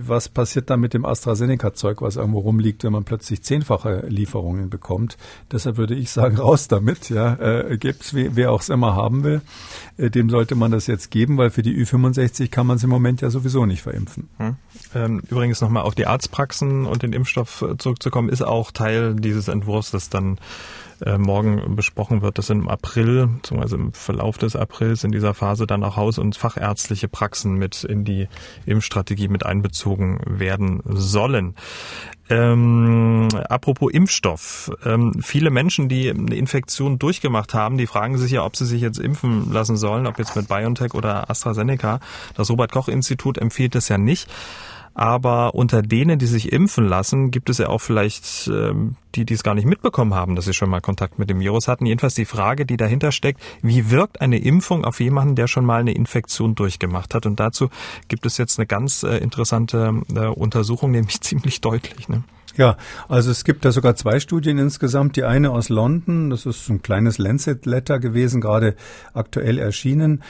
was 0.07 0.29
passiert 0.29 0.69
dann 0.69 0.79
mit 0.79 0.93
dem 0.93 1.05
AstraZeneca-Zeug, 1.05 2.01
was 2.01 2.15
irgendwo 2.15 2.39
rumliegt, 2.39 2.83
wenn 2.83 2.93
man 2.93 3.03
plötzlich 3.03 3.43
zehnfache 3.43 4.05
Lieferungen 4.07 4.69
bekommt? 4.69 5.17
Deshalb 5.51 5.77
würde 5.77 5.95
ich 5.95 6.11
sagen, 6.11 6.37
raus 6.37 6.67
damit. 6.67 7.09
Ja, 7.09 7.35
äh, 7.35 7.77
gibt's, 7.77 8.13
wer 8.13 8.51
auch 8.51 8.61
es 8.61 8.69
immer 8.69 8.95
haben 8.95 9.23
will. 9.23 9.41
Äh, 9.97 10.09
dem 10.09 10.29
sollte 10.29 10.55
man 10.55 10.71
das 10.71 10.87
jetzt 10.87 11.11
geben, 11.11 11.37
weil 11.37 11.49
für 11.49 11.61
die 11.61 11.75
Ü65 11.75 12.49
kann 12.49 12.67
man 12.67 12.77
es 12.77 12.83
im 12.83 12.89
Moment 12.89 13.21
ja 13.21 13.29
sowieso 13.29 13.65
nicht 13.65 13.81
verimpfen. 13.81 14.29
Hm. 14.37 14.55
Ähm, 14.95 15.21
übrigens 15.29 15.61
nochmal 15.61 15.83
auf 15.83 15.95
die 15.95 16.07
Arztpraxen 16.07 16.85
und 16.85 17.03
den 17.03 17.13
Impfstoff 17.13 17.61
äh, 17.61 17.77
zurückzukommen, 17.77 18.29
ist 18.29 18.41
auch 18.41 18.71
Teil 18.71 19.15
dieses 19.15 19.47
Entwurfs, 19.47 19.91
das 19.91 20.09
dann 20.09 20.39
äh, 21.05 21.17
morgen 21.17 21.75
besprochen 21.75 22.21
wird, 22.21 22.37
dass 22.37 22.49
im 22.49 22.67
April, 22.67 23.27
beziehungsweise 23.27 23.75
im 23.75 23.93
Verlauf 23.93 24.37
des 24.37 24.55
Aprils 24.55 25.03
in 25.03 25.11
dieser 25.11 25.33
Phase 25.33 25.65
dann 25.65 25.83
auch 25.83 25.95
Haus- 25.95 26.19
und 26.19 26.35
fachärztliche 26.35 27.07
Praxen 27.07 27.55
mit 27.55 27.83
in 27.83 28.05
die 28.05 28.27
Impfstrategie 28.65 29.27
mit 29.27 29.45
einbezogen 29.45 30.19
werden 30.25 30.81
sollen. 30.85 31.55
Ähm, 32.29 33.27
apropos 33.49 33.91
Impfstoff. 33.91 34.71
Ähm, 34.85 35.21
viele 35.21 35.49
Menschen, 35.49 35.89
die 35.89 36.09
eine 36.09 36.35
Infektion 36.35 36.97
durchgemacht 36.97 37.53
haben, 37.53 37.77
die 37.77 37.87
fragen 37.87 38.17
sich 38.17 38.31
ja, 38.31 38.45
ob 38.45 38.55
sie 38.55 38.65
sich 38.65 38.81
jetzt 38.81 38.99
impfen 38.99 39.51
lassen 39.51 39.75
sollen, 39.75 40.07
ob 40.07 40.17
jetzt 40.17 40.35
mit 40.35 40.47
BioNTech 40.47 40.93
oder 40.93 41.29
AstraZeneca. 41.29 41.99
Das 42.35 42.49
Robert 42.49 42.71
Koch 42.71 42.87
Institut 42.87 43.37
empfiehlt 43.37 43.75
das 43.75 43.89
ja 43.89 43.97
nicht. 43.97 44.29
Aber 44.93 45.55
unter 45.55 45.81
denen, 45.81 46.19
die 46.19 46.25
sich 46.25 46.51
impfen 46.51 46.85
lassen, 46.85 47.31
gibt 47.31 47.49
es 47.49 47.57
ja 47.57 47.69
auch 47.69 47.79
vielleicht 47.79 48.47
ähm, 48.47 48.95
die, 49.15 49.25
die 49.25 49.33
es 49.33 49.43
gar 49.43 49.55
nicht 49.55 49.65
mitbekommen 49.65 50.13
haben, 50.13 50.35
dass 50.35 50.45
sie 50.45 50.53
schon 50.53 50.69
mal 50.69 50.81
Kontakt 50.81 51.19
mit 51.19 51.29
dem 51.29 51.39
Virus 51.39 51.67
hatten. 51.67 51.85
Jedenfalls 51.85 52.15
die 52.15 52.25
Frage, 52.25 52.65
die 52.65 52.77
dahinter 52.77 53.11
steckt, 53.11 53.41
wie 53.61 53.89
wirkt 53.89 54.21
eine 54.21 54.39
Impfung 54.39 54.85
auf 54.85 54.99
jemanden, 54.99 55.35
der 55.35 55.47
schon 55.47 55.65
mal 55.65 55.79
eine 55.81 55.93
Infektion 55.93 56.55
durchgemacht 56.55 57.13
hat? 57.13 57.25
Und 57.25 57.39
dazu 57.39 57.69
gibt 58.07 58.25
es 58.25 58.37
jetzt 58.37 58.59
eine 58.59 58.67
ganz 58.67 59.03
äh, 59.03 59.17
interessante 59.17 60.01
äh, 60.13 60.27
Untersuchung, 60.27 60.91
nämlich 60.91 61.21
ziemlich 61.21 61.61
deutlich. 61.61 62.09
Ne? 62.09 62.23
Ja, 62.57 62.77
also 63.07 63.31
es 63.31 63.43
gibt 63.43 63.63
da 63.63 63.71
sogar 63.71 63.95
zwei 63.95 64.19
Studien 64.19 64.57
insgesamt. 64.57 65.15
Die 65.15 65.23
eine 65.23 65.51
aus 65.51 65.69
London, 65.69 66.29
das 66.29 66.45
ist 66.45 66.69
ein 66.69 66.81
kleines 66.81 67.17
Lancet-Letter 67.17 67.99
gewesen, 67.99 68.41
gerade 68.41 68.75
aktuell 69.13 69.57
erschienen. 69.57 70.21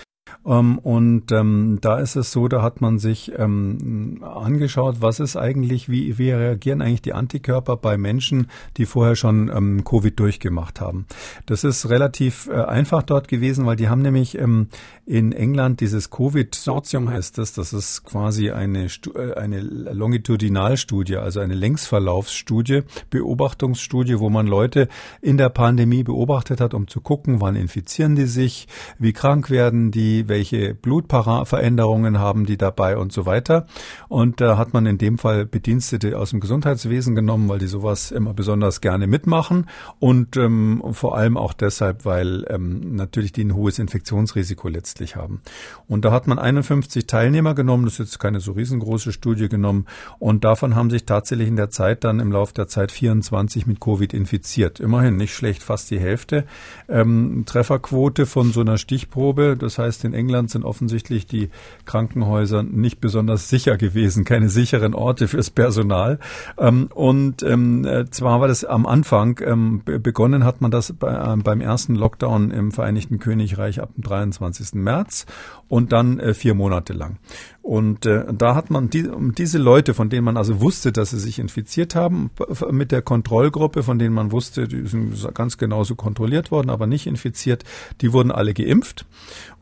Ähm, 0.46 0.78
und 0.80 1.32
ähm, 1.32 1.80
da 1.82 2.00
ist 2.00 2.16
es 2.16 2.32
so, 2.32 2.48
da 2.48 2.62
hat 2.62 2.82
man 2.82 3.00
sich 3.00 3.32
ähm, 3.38 4.22
angeschaut, 4.24 4.98
was 5.00 5.20
ist 5.20 5.36
eigentlich, 5.38 5.90
wie, 5.90 6.18
wie 6.18 6.32
reagieren 6.32 6.82
eigentlich 6.82 7.02
die 7.02 7.14
Antikörper 7.14 7.78
bei 7.78 7.98
Menschen, 7.98 8.48
die 8.78 8.86
vorher 8.86 9.16
schon 9.16 9.50
ähm, 9.54 9.84
Covid 9.84 10.20
durchgemacht 10.20 10.82
haben. 10.82 11.06
Das 11.46 11.64
ist 11.64 11.90
relativ 11.90 12.48
äh, 12.48 12.54
einfach 12.54 13.04
dort 13.04 13.28
gewesen, 13.28 13.66
weil 13.66 13.76
die 13.76 13.90
haben 13.90 14.02
nämlich 14.02 14.38
ähm, 14.38 14.68
in 15.06 15.32
England 15.34 15.82
dieses 15.82 16.10
Covid-Sortium 16.10 17.10
heißt 17.10 17.38
das, 17.38 17.54
das 17.54 17.74
ist 17.74 18.04
quasi 18.04 18.52
eine, 18.52 18.88
äh, 19.16 19.34
eine 19.34 19.60
Longitudinalstudie, 19.60 21.18
also 21.18 21.40
eine 21.40 21.56
Längsverlaufsstudie, 21.56 22.84
Beobachtungsstudie, 23.10 24.20
wo 24.20 24.30
man 24.30 24.48
Leute 24.48 24.88
in 25.22 25.38
der 25.38 25.50
Pandemie 25.50 26.04
beobachtet 26.04 26.62
hat, 26.62 26.74
um 26.74 26.88
zu 26.88 27.02
gucken, 27.02 27.42
wann 27.42 27.56
infizieren 27.56 28.16
die 28.16 28.26
sich, 28.26 28.68
wie 29.00 29.14
krank 29.14 29.50
werden 29.50 29.92
die, 29.92 30.21
welche 30.28 30.74
Blutveränderungen 30.74 32.20
haben 32.20 32.46
die 32.46 32.58
dabei 32.58 32.98
und 32.98 33.12
so 33.12 33.26
weiter. 33.26 33.66
Und 34.08 34.42
da 34.42 34.58
hat 34.58 34.74
man 34.74 34.86
in 34.86 34.98
dem 34.98 35.18
Fall 35.18 35.46
Bedienstete 35.46 36.18
aus 36.18 36.32
dem 36.32 36.40
Gesundheitswesen 36.40 37.16
genommen, 37.16 37.50
weil 37.50 37.60
die 37.60 37.68
sowas 37.68 38.12
immer 38.12 38.34
besonders 38.34 38.82
gerne 38.82 39.08
mitmachen 39.08 39.68
und 40.00 40.38
ähm, 40.38 40.84
vor 40.92 41.18
allem 41.18 41.38
auch 41.38 41.54
deshalb, 41.54 42.06
weil 42.06 42.46
ähm, 42.50 42.96
natürlich 42.96 43.32
die 43.32 43.44
ein 43.44 43.56
hohes 43.56 43.80
Infektionsrisiko 43.80 44.68
letztlich 44.68 45.16
haben. 45.16 45.42
Und 45.88 46.06
da 46.06 46.12
hat 46.12 46.28
man 46.28 46.40
51 46.40 47.08
Teilnehmer 47.08 47.56
genommen, 47.56 47.86
das 47.86 47.94
ist 47.94 48.00
jetzt 48.00 48.20
keine 48.20 48.40
so 48.40 48.54
riesengroße 48.54 49.12
Studie 49.12 49.50
genommen 49.50 49.86
und 50.20 50.44
davon 50.44 50.76
haben 50.76 50.90
sich 50.90 51.06
tatsächlich 51.06 51.48
in 51.48 51.56
der 51.56 51.70
Zeit 51.70 52.04
dann 52.04 52.20
im 52.20 52.32
Laufe 52.32 52.54
der 52.54 52.68
Zeit 52.68 52.92
24 52.92 53.68
mit 53.68 53.80
Covid 53.80 54.14
infiziert. 54.14 54.80
Immerhin 54.80 55.18
nicht 55.18 55.34
schlecht, 55.34 55.64
fast 55.64 55.92
die 55.92 56.00
Hälfte. 56.00 56.46
Ähm, 56.88 57.44
Trefferquote 57.46 58.26
von 58.26 58.52
so 58.52 58.62
einer 58.62 58.78
Stichprobe, 58.78 59.58
das 59.58 59.78
heißt 59.78 60.04
in 60.12 60.18
England 60.18 60.52
sind 60.52 60.66
offensichtlich 60.66 61.26
die 61.26 61.50
Krankenhäuser 61.86 62.64
nicht 62.64 63.00
besonders 63.00 63.50
sicher 63.50 63.78
gewesen, 63.78 64.26
keine 64.26 64.50
sicheren 64.50 64.94
Orte 64.94 65.28
fürs 65.28 65.50
Personal. 65.50 66.20
Ähm, 66.58 66.90
und 66.94 67.44
ähm, 67.44 67.86
äh, 67.86 68.10
zwar 68.10 68.42
war 68.42 68.48
das 68.48 68.66
am 68.66 68.86
Anfang, 68.86 69.40
ähm, 69.44 69.82
begonnen 69.86 70.44
hat 70.44 70.62
man 70.62 70.72
das 70.72 70.90
äh, 70.90 70.94
beim 71.00 71.62
ersten 71.62 71.96
Lockdown 71.96 72.52
im 72.52 72.72
Vereinigten 72.72 73.20
Königreich 73.20 73.82
ab 73.82 73.92
dem 73.96 74.04
23. 74.04 74.74
März 74.74 75.26
und 75.68 75.92
dann 75.94 76.20
äh, 76.20 76.34
vier 76.34 76.54
Monate 76.54 76.94
lang. 76.94 77.18
Und 77.62 78.08
äh, 78.08 78.26
da 78.34 78.56
hat 78.56 78.72
man 78.72 78.90
die, 78.90 79.08
diese 79.38 79.60
Leute, 79.60 79.94
von 79.94 80.10
denen 80.10 80.26
man 80.26 80.36
also 80.36 80.62
wusste, 80.62 80.92
dass 80.92 81.12
sie 81.12 81.20
sich 81.20 81.38
infiziert 81.38 81.96
haben, 81.96 82.32
mit 82.72 82.92
der 82.92 83.04
Kontrollgruppe, 83.04 83.84
von 83.84 84.00
denen 84.00 84.16
man 84.16 84.32
wusste, 84.32 84.68
die 84.68 84.88
sind 84.88 85.34
ganz 85.36 85.58
genauso 85.58 85.96
kontrolliert 85.96 86.50
worden, 86.50 86.72
aber 86.72 86.88
nicht 86.88 87.06
infiziert, 87.06 87.64
die 88.02 88.14
wurden 88.14 88.32
alle 88.32 88.54
geimpft. 88.54 89.06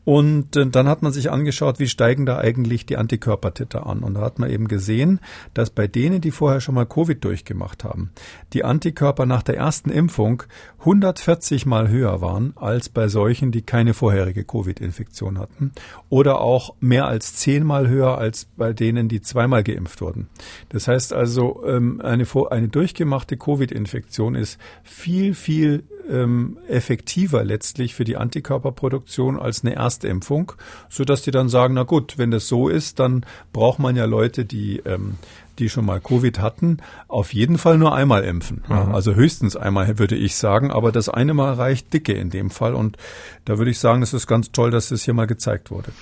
Und 0.04 0.56
äh, 0.56 0.66
dann 0.66 0.88
hat 0.88 1.02
man 1.02 1.12
sich 1.12 1.30
angeschaut, 1.30 1.78
wie 1.78 1.88
steigen 1.88 2.26
da 2.26 2.38
eigentlich 2.38 2.86
die 2.86 2.96
Antikörpertitter 2.96 3.86
an. 3.86 4.00
Und 4.00 4.14
da 4.14 4.20
hat 4.20 4.38
man 4.38 4.50
eben 4.50 4.68
gesehen, 4.68 5.20
dass 5.54 5.70
bei 5.70 5.86
denen, 5.86 6.20
die 6.20 6.30
vorher 6.30 6.60
schon 6.60 6.74
mal 6.74 6.86
Covid 6.86 7.22
durchgemacht 7.22 7.84
haben, 7.84 8.10
die 8.52 8.64
Antikörper 8.64 9.26
nach 9.26 9.42
der 9.42 9.56
ersten 9.56 9.90
Impfung 9.90 10.42
140 10.80 11.66
mal 11.66 11.88
höher 11.88 12.20
waren 12.20 12.54
als 12.56 12.88
bei 12.88 13.08
solchen, 13.08 13.52
die 13.52 13.62
keine 13.62 13.94
vorherige 13.94 14.44
Covid-Infektion 14.44 15.38
hatten. 15.38 15.72
Oder 16.08 16.40
auch 16.40 16.74
mehr 16.80 17.06
als 17.06 17.34
zehnmal 17.34 17.88
höher 17.88 18.18
als 18.18 18.46
bei 18.56 18.72
denen, 18.72 19.08
die 19.08 19.20
zweimal 19.20 19.62
geimpft 19.62 20.00
wurden. 20.00 20.28
Das 20.70 20.88
heißt 20.88 21.12
also, 21.12 21.64
ähm, 21.66 22.00
eine, 22.00 22.26
eine 22.50 22.68
durchgemachte 22.68 23.36
Covid-Infektion 23.36 24.34
ist 24.34 24.58
viel, 24.82 25.34
viel 25.34 25.84
ähm, 26.08 26.58
effektiver 26.68 27.44
letztlich 27.44 27.94
für 27.94 28.04
die 28.04 28.16
Antikörperproduktion 28.16 29.38
als 29.38 29.64
eine 29.64 29.74
Erstimpfung, 29.74 30.52
so 30.88 31.04
dass 31.04 31.22
die 31.22 31.30
dann 31.30 31.48
sagen, 31.48 31.74
na 31.74 31.82
gut, 31.82 32.18
wenn 32.18 32.30
das 32.30 32.48
so 32.48 32.68
ist, 32.68 32.98
dann 32.98 33.24
braucht 33.52 33.78
man 33.78 33.96
ja 33.96 34.04
Leute, 34.04 34.44
die 34.44 34.78
ähm, 34.84 35.16
die 35.60 35.68
schon 35.68 35.84
mal 35.84 36.00
Covid 36.00 36.40
hatten, 36.40 36.78
auf 37.06 37.32
jeden 37.32 37.58
Fall 37.58 37.78
nur 37.78 37.94
einmal 37.94 38.24
impfen. 38.24 38.64
Mhm. 38.68 38.94
Also 38.94 39.14
höchstens 39.14 39.56
einmal 39.56 39.98
würde 39.98 40.16
ich 40.16 40.36
sagen, 40.36 40.70
aber 40.70 40.90
das 40.90 41.08
eine 41.08 41.34
Mal 41.34 41.54
reicht 41.54 41.92
dicke 41.92 42.12
in 42.12 42.30
dem 42.30 42.50
Fall 42.50 42.74
und 42.74 42.96
da 43.44 43.58
würde 43.58 43.70
ich 43.70 43.78
sagen, 43.78 44.02
es 44.02 44.12
ist 44.12 44.26
ganz 44.26 44.50
toll, 44.52 44.70
dass 44.70 44.88
das 44.88 45.04
hier 45.04 45.14
mal 45.14 45.26
gezeigt 45.26 45.70
wurde. 45.70 45.92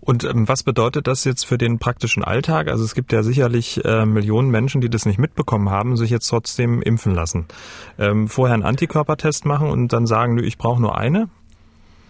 Und 0.00 0.24
ähm, 0.24 0.48
was 0.48 0.62
bedeutet 0.62 1.06
das 1.06 1.24
jetzt 1.24 1.44
für 1.44 1.58
den 1.58 1.78
praktischen 1.78 2.22
Alltag? 2.22 2.68
Also 2.68 2.84
es 2.84 2.94
gibt 2.94 3.12
ja 3.12 3.22
sicherlich 3.22 3.84
äh, 3.84 4.06
Millionen 4.06 4.50
Menschen, 4.50 4.80
die 4.80 4.88
das 4.88 5.06
nicht 5.06 5.18
mitbekommen 5.18 5.70
haben, 5.70 5.96
sich 5.96 6.10
jetzt 6.10 6.28
trotzdem 6.28 6.82
impfen 6.82 7.14
lassen. 7.14 7.46
Ähm, 7.98 8.28
vorher 8.28 8.54
einen 8.54 8.62
Antikörpertest 8.62 9.44
machen 9.44 9.68
und 9.68 9.92
dann 9.92 10.06
sagen, 10.06 10.38
ich 10.38 10.58
brauche 10.58 10.80
nur 10.80 10.96
eine? 10.96 11.28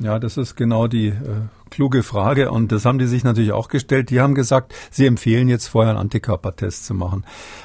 Ja, 0.01 0.19
das 0.19 0.37
ist 0.37 0.55
genau 0.55 0.87
die 0.87 1.09
äh, 1.09 1.15
kluge 1.71 2.03
Frage 2.03 2.51
und 2.51 2.73
das 2.73 2.85
haben 2.85 2.99
die 2.99 3.07
sich 3.07 3.25
natürlich 3.25 3.53
auch 3.53 3.69
gestellt. 3.69 4.11
Die 4.11 4.21
haben 4.21 4.35
gesagt, 4.35 4.75
sie 4.91 5.07
empfehlen 5.07 5.49
jetzt 5.49 5.69
vorher 5.69 5.91
einen 5.91 6.01
Antikörpertest 6.01 6.87
zu 6.87 6.95
machen. 6.95 7.25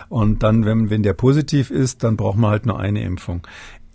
Und 0.10 0.44
dann, 0.44 0.66
wenn, 0.66 0.90
wenn 0.90 1.04
der 1.04 1.14
positiv 1.14 1.72
ist, 1.72 2.04
dann 2.04 2.18
braucht 2.18 2.38
man 2.38 2.52
halt 2.52 2.66
nur 2.66 2.80
eine 2.80 3.04
Impfung. 3.04 3.46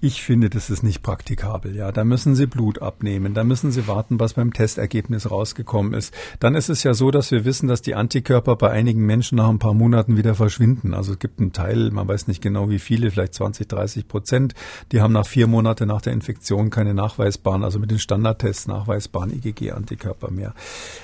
Ich 0.00 0.22
finde, 0.22 0.48
das 0.48 0.70
ist 0.70 0.84
nicht 0.84 1.02
praktikabel. 1.02 1.74
Ja, 1.74 1.90
da 1.90 2.04
müssen 2.04 2.36
Sie 2.36 2.46
Blut 2.46 2.80
abnehmen, 2.80 3.34
da 3.34 3.42
müssen 3.42 3.72
Sie 3.72 3.88
warten, 3.88 4.20
was 4.20 4.34
beim 4.34 4.52
Testergebnis 4.52 5.28
rausgekommen 5.28 5.92
ist. 5.92 6.14
Dann 6.38 6.54
ist 6.54 6.68
es 6.68 6.84
ja 6.84 6.94
so, 6.94 7.10
dass 7.10 7.32
wir 7.32 7.44
wissen, 7.44 7.66
dass 7.66 7.82
die 7.82 7.96
Antikörper 7.96 8.54
bei 8.54 8.70
einigen 8.70 9.04
Menschen 9.04 9.38
nach 9.38 9.48
ein 9.48 9.58
paar 9.58 9.74
Monaten 9.74 10.16
wieder 10.16 10.36
verschwinden. 10.36 10.94
Also 10.94 11.14
es 11.14 11.18
gibt 11.18 11.40
einen 11.40 11.52
Teil, 11.52 11.90
man 11.90 12.06
weiß 12.06 12.28
nicht 12.28 12.40
genau 12.40 12.70
wie 12.70 12.78
viele, 12.78 13.10
vielleicht 13.10 13.34
20, 13.34 13.66
30 13.66 14.06
Prozent, 14.06 14.54
die 14.92 15.00
haben 15.00 15.12
nach 15.12 15.26
vier 15.26 15.48
Monaten 15.48 15.88
nach 15.88 16.00
der 16.00 16.12
Infektion 16.12 16.70
keine 16.70 16.94
nachweisbaren, 16.94 17.64
also 17.64 17.80
mit 17.80 17.90
den 17.90 17.98
Standardtests 17.98 18.68
nachweisbaren 18.68 19.32
IgG-Antikörper 19.32 20.30
mehr. 20.30 20.54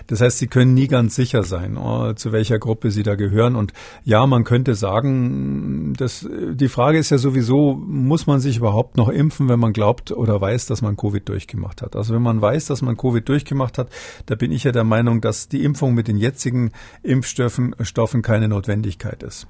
Das 0.07 0.21
heißt, 0.21 0.39
Sie 0.39 0.47
können 0.47 0.75
nie 0.75 0.87
ganz 0.87 1.17
sicher 1.17 1.43
sein, 1.43 1.77
oh, 1.77 2.13
zu 2.13 2.31
welcher 2.31 2.61
Gruppe 2.61 2.93
Sie 2.93 3.03
da 3.03 3.17
gehören. 3.17 3.57
Und 3.57 3.73
ja, 4.05 4.25
man 4.29 4.45
könnte 4.45 4.77
sagen, 4.77 5.95
dass 5.97 6.29
die 6.31 6.69
Frage 6.69 6.99
ist 6.99 7.11
ja 7.11 7.19
sowieso, 7.19 7.75
muss 7.75 8.29
man 8.29 8.39
sich 8.39 8.59
überhaupt 8.59 8.84
überhaupt 8.85 8.97
noch 8.97 9.09
impfen, 9.09 9.49
wenn 9.49 9.61
man 9.61 9.73
glaubt 9.73 10.13
oder 10.13 10.41
weiß, 10.41 10.67
dass 10.67 10.83
man 10.83 10.97
Covid 10.97 11.27
durchgemacht 11.29 11.81
hat. 11.81 11.97
Also 11.97 12.15
wenn 12.15 12.23
man 12.23 12.41
weiß, 12.41 12.67
dass 12.67 12.83
man 12.83 12.97
Covid 12.97 13.27
durchgemacht 13.27 13.79
hat, 13.79 13.89
da 14.27 14.35
bin 14.35 14.53
ich 14.53 14.65
ja 14.65 14.73
der 14.73 14.85
Meinung, 14.85 15.21
dass 15.21 15.49
die 15.49 15.65
Impfung 15.65 15.95
mit 15.95 16.07
den 16.09 16.19
jetzigen 16.19 16.73
Impfstoffen 17.03 17.75
Stoffen 17.81 18.23
keine 18.23 18.49
Notwendigkeit 18.49 19.23
ist. 19.23 19.47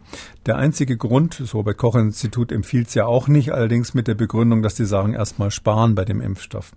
Der 0.47 0.57
einzige 0.57 0.97
Grund, 0.97 1.41
das 1.41 1.55
Robert 1.55 1.79
Koch 1.79 1.97
Institut 1.97 2.53
empfiehlt 2.53 2.89
es 2.89 2.95
ja 2.95 3.07
auch 3.07 3.29
nicht, 3.29 3.53
allerdings 3.53 3.95
mit 3.95 4.07
der 4.07 4.15
Begründung, 4.15 4.63
dass 4.63 4.75
die 4.75 4.85
sagen, 4.85 5.15
erstmal 5.15 5.51
sparen 5.51 5.95
bei 5.95 6.05
dem 6.05 6.21
Impfstoff. 6.21 6.73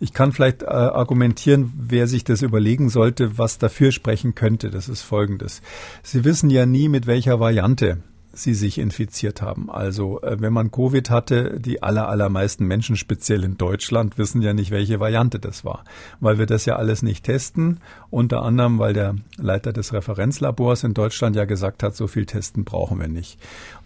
Ich 0.00 0.12
kann 0.14 0.32
vielleicht 0.32 0.62
äh, 0.62 0.66
argumentieren, 0.66 1.72
wer 1.76 2.06
sich 2.06 2.24
das 2.24 2.42
überlegen 2.42 2.88
sollte, 2.88 3.36
was 3.36 3.58
dafür 3.58 3.92
sprechen 3.92 4.34
könnte. 4.34 4.70
Das 4.70 4.88
ist 4.88 5.02
folgendes. 5.02 5.60
Sie 6.02 6.24
wissen 6.24 6.48
ja 6.48 6.64
nie, 6.64 6.88
mit 6.88 7.06
welcher 7.06 7.40
Variante 7.40 7.98
sie 8.42 8.54
sich 8.54 8.78
infiziert 8.78 9.42
haben. 9.42 9.70
Also 9.70 10.20
äh, 10.22 10.40
wenn 10.40 10.52
man 10.52 10.70
Covid 10.70 11.10
hatte, 11.10 11.58
die 11.60 11.82
aller, 11.82 12.08
allermeisten 12.08 12.66
Menschen, 12.66 12.96
speziell 12.96 13.44
in 13.44 13.58
Deutschland, 13.58 14.18
wissen 14.18 14.42
ja 14.42 14.54
nicht, 14.54 14.70
welche 14.70 15.00
Variante 15.00 15.38
das 15.38 15.64
war, 15.64 15.84
weil 16.20 16.38
wir 16.38 16.46
das 16.46 16.64
ja 16.64 16.76
alles 16.76 17.02
nicht 17.02 17.24
testen. 17.24 17.80
Unter 18.10 18.42
anderem, 18.42 18.78
weil 18.78 18.94
der 18.94 19.16
Leiter 19.36 19.72
des 19.72 19.92
Referenzlabors 19.92 20.84
in 20.84 20.94
Deutschland 20.94 21.36
ja 21.36 21.44
gesagt 21.44 21.82
hat, 21.82 21.94
so 21.94 22.06
viel 22.06 22.26
testen 22.26 22.64
brauchen 22.64 23.00
wir 23.00 23.08
nicht. 23.08 23.38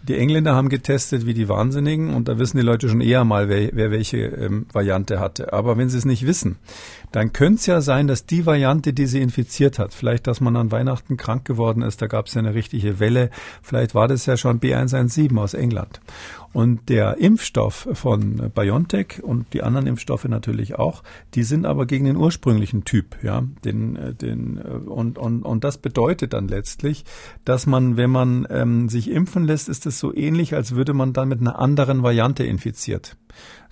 Die 0.05 0.17
Engländer 0.17 0.53
haben 0.53 0.67
getestet 0.67 1.25
wie 1.25 1.33
die 1.33 1.47
Wahnsinnigen 1.47 2.13
und 2.13 2.27
da 2.27 2.37
wissen 2.37 2.57
die 2.57 2.63
Leute 2.63 2.89
schon 2.89 2.99
eher 2.99 3.23
mal, 3.23 3.47
wer, 3.47 3.69
wer 3.71 3.89
welche 3.89 4.17
ähm, 4.17 4.65
Variante 4.73 5.21
hatte. 5.21 5.53
Aber 5.53 5.77
wenn 5.77 5.87
sie 5.87 5.97
es 5.97 6.03
nicht 6.03 6.27
wissen, 6.27 6.57
dann 7.13 7.31
könnte 7.31 7.61
es 7.61 7.65
ja 7.67 7.79
sein, 7.79 8.07
dass 8.07 8.25
die 8.25 8.45
Variante, 8.45 8.91
die 8.91 9.05
sie 9.05 9.21
infiziert 9.21 9.79
hat, 9.79 9.93
vielleicht, 9.93 10.27
dass 10.27 10.41
man 10.41 10.57
an 10.57 10.71
Weihnachten 10.71 11.15
krank 11.15 11.45
geworden 11.45 11.83
ist, 11.83 12.01
da 12.01 12.07
gab 12.07 12.27
es 12.27 12.33
ja 12.33 12.39
eine 12.39 12.53
richtige 12.53 12.99
Welle, 12.99 13.29
vielleicht 13.61 13.95
war 13.95 14.09
das 14.09 14.25
ja 14.25 14.35
schon 14.35 14.59
B117 14.59 15.37
aus 15.39 15.53
England. 15.53 16.01
Und 16.53 16.87
der 16.89 17.17
Impfstoff 17.17 17.89
von 17.93 18.51
BioNTech 18.53 19.23
und 19.23 19.53
die 19.53 19.63
anderen 19.63 19.87
Impfstoffe 19.87 20.25
natürlich 20.25 20.75
auch, 20.75 21.03
die 21.33 21.43
sind 21.43 21.65
aber 21.65 21.87
gegen 21.87 22.05
den 22.05 22.15
ursprünglichen 22.15 22.85
Typ, 22.85 23.17
ja, 23.23 23.43
den, 23.65 23.95
äh, 23.95 24.13
den 24.13 24.57
äh, 24.57 24.61
und 24.61 25.17
und 25.17 25.41
und 25.41 25.63
das 25.63 25.79
bedeutet 25.79 26.33
dann 26.33 26.47
letztlich, 26.47 27.05
dass 27.43 27.65
man, 27.65 27.97
wenn 27.97 28.11
man 28.11 28.47
ähm, 28.51 28.87
sich 28.87 29.09
impfen 29.09 29.45
lässt, 29.45 29.67
ist 29.67 29.87
es 29.87 29.99
so 29.99 30.13
ähnlich, 30.13 30.53
als 30.53 30.75
würde 30.75 30.93
man 30.93 31.11
dann 31.11 31.27
mit 31.27 31.41
einer 31.41 31.57
anderen 31.57 32.03
Variante 32.03 32.43
infiziert 32.43 33.17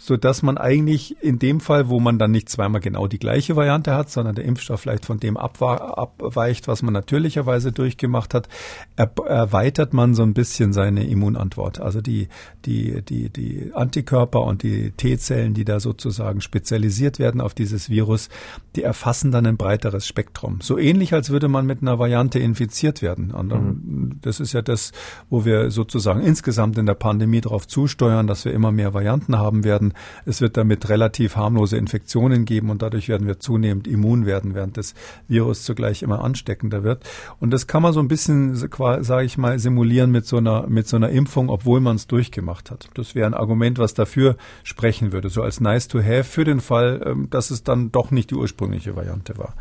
so 0.04 0.18
dass 0.18 0.42
man 0.42 0.58
eigentlich 0.58 1.16
in 1.22 1.38
dem 1.38 1.60
Fall, 1.60 1.88
wo 1.88 2.00
man 2.00 2.18
dann 2.18 2.32
nicht 2.32 2.50
zweimal 2.50 2.82
genau 2.82 3.06
die 3.06 3.20
gleiche 3.20 3.56
Variante 3.56 3.94
hat, 3.94 4.10
sondern 4.10 4.34
der 4.34 4.46
Impfstoff 4.46 4.82
vielleicht 4.82 5.06
von 5.06 5.20
dem 5.20 5.38
abweicht, 5.38 6.68
was 6.68 6.82
man 6.82 6.92
natürlicherweise 6.92 7.72
durchgemacht 7.72 8.34
hat, 8.34 8.50
erweitert 8.96 9.94
man 9.94 10.16
so 10.16 10.24
ein 10.24 10.34
bisschen 10.34 10.74
seine 10.74 11.04
Immunantwort. 11.04 11.80
Also 11.80 12.02
die, 12.02 12.30
die, 12.66 13.04
die, 13.04 13.30
die 13.30 13.72
Antikörper 13.76 14.42
und 14.42 14.64
die 14.64 14.90
T-Zellen, 14.90 15.54
die 15.54 15.66
da 15.66 15.80
sozusagen 15.80 16.42
spezialisiert 16.42 17.20
werden 17.20 17.40
auf 17.40 17.54
dieses 17.54 17.92
Virus, 17.92 18.30
die 18.76 18.82
erfassen 18.82 19.32
dann 19.32 19.46
ein 19.46 19.58
breiteres 19.58 20.08
Spektrum. 20.08 20.62
So 20.64 20.80
ähnlich, 20.80 21.14
als 21.14 21.30
würde 21.30 21.48
man 21.48 21.68
mit 21.68 21.84
einer 21.84 22.00
Variante 22.00 22.40
infiziert 22.40 23.04
werden. 23.04 23.30
Und 23.30 23.50
mhm. 23.50 24.20
das 24.24 24.40
ist 24.40 24.54
ja 24.54 24.64
das, 24.64 24.94
wo 25.30 25.46
wir 25.46 25.70
sozusagen 25.70 26.22
insgesamt 26.22 26.80
in 26.80 26.88
der 26.88 26.96
Pandemie 26.96 27.42
darauf 27.42 27.68
zusteuern, 27.68 28.26
dass 28.26 28.46
wir 28.46 28.52
immer 28.52 28.72
mehr 28.72 28.96
Varianten 28.96 29.38
haben 29.38 29.64
werden 29.64 29.91
es 30.26 30.42
wird 30.42 30.58
damit 30.58 30.90
relativ 30.90 31.36
harmlose 31.36 31.78
Infektionen 31.78 32.46
geben 32.46 32.70
und 32.70 32.82
dadurch 32.82 33.10
werden 33.10 33.28
wir 33.28 33.40
zunehmend 33.40 33.88
immun 33.88 34.26
werden, 34.26 34.56
während 34.56 34.78
das 34.78 34.94
Virus 35.28 35.64
zugleich 35.64 36.04
immer 36.04 36.24
ansteckender 36.24 36.84
wird. 36.84 37.04
Und 37.40 37.52
das 37.52 37.68
kann 37.68 37.82
man 37.82 37.94
so 37.94 38.00
ein 38.00 38.08
bisschen, 38.08 38.56
sage 38.56 39.24
ich 39.24 39.38
mal, 39.38 39.60
simulieren 39.60 40.12
mit 40.12 40.26
so 40.26 40.38
einer, 40.38 40.68
mit 40.68 40.88
so 40.88 40.98
einer 40.98 41.10
Impfung, 41.10 41.50
obwohl 41.50 41.80
man 41.80 41.96
es 41.96 42.08
durchgemacht 42.08 42.72
hat. 42.72 42.90
Das 42.96 43.16
wäre 43.16 43.28
ein 43.28 43.34
Argument, 43.34 43.78
was 43.78 43.94
dafür 43.94 44.38
sprechen 44.64 45.12
würde, 45.12 45.30
so 45.30 45.42
als 45.42 45.60
nice 45.60 45.88
to 45.88 46.00
have 46.00 46.24
für 46.24 46.44
den 46.44 46.60
Fall, 46.60 47.02
ähm, 47.06 47.30
dass 47.30 47.52
es 47.52 47.64
dann 47.64 47.92
doch 47.92 48.12
nicht 48.12 48.32
die 48.32 48.36
ursprüngliche 48.36 48.96
Variante 48.96 49.38
war. 49.38 49.56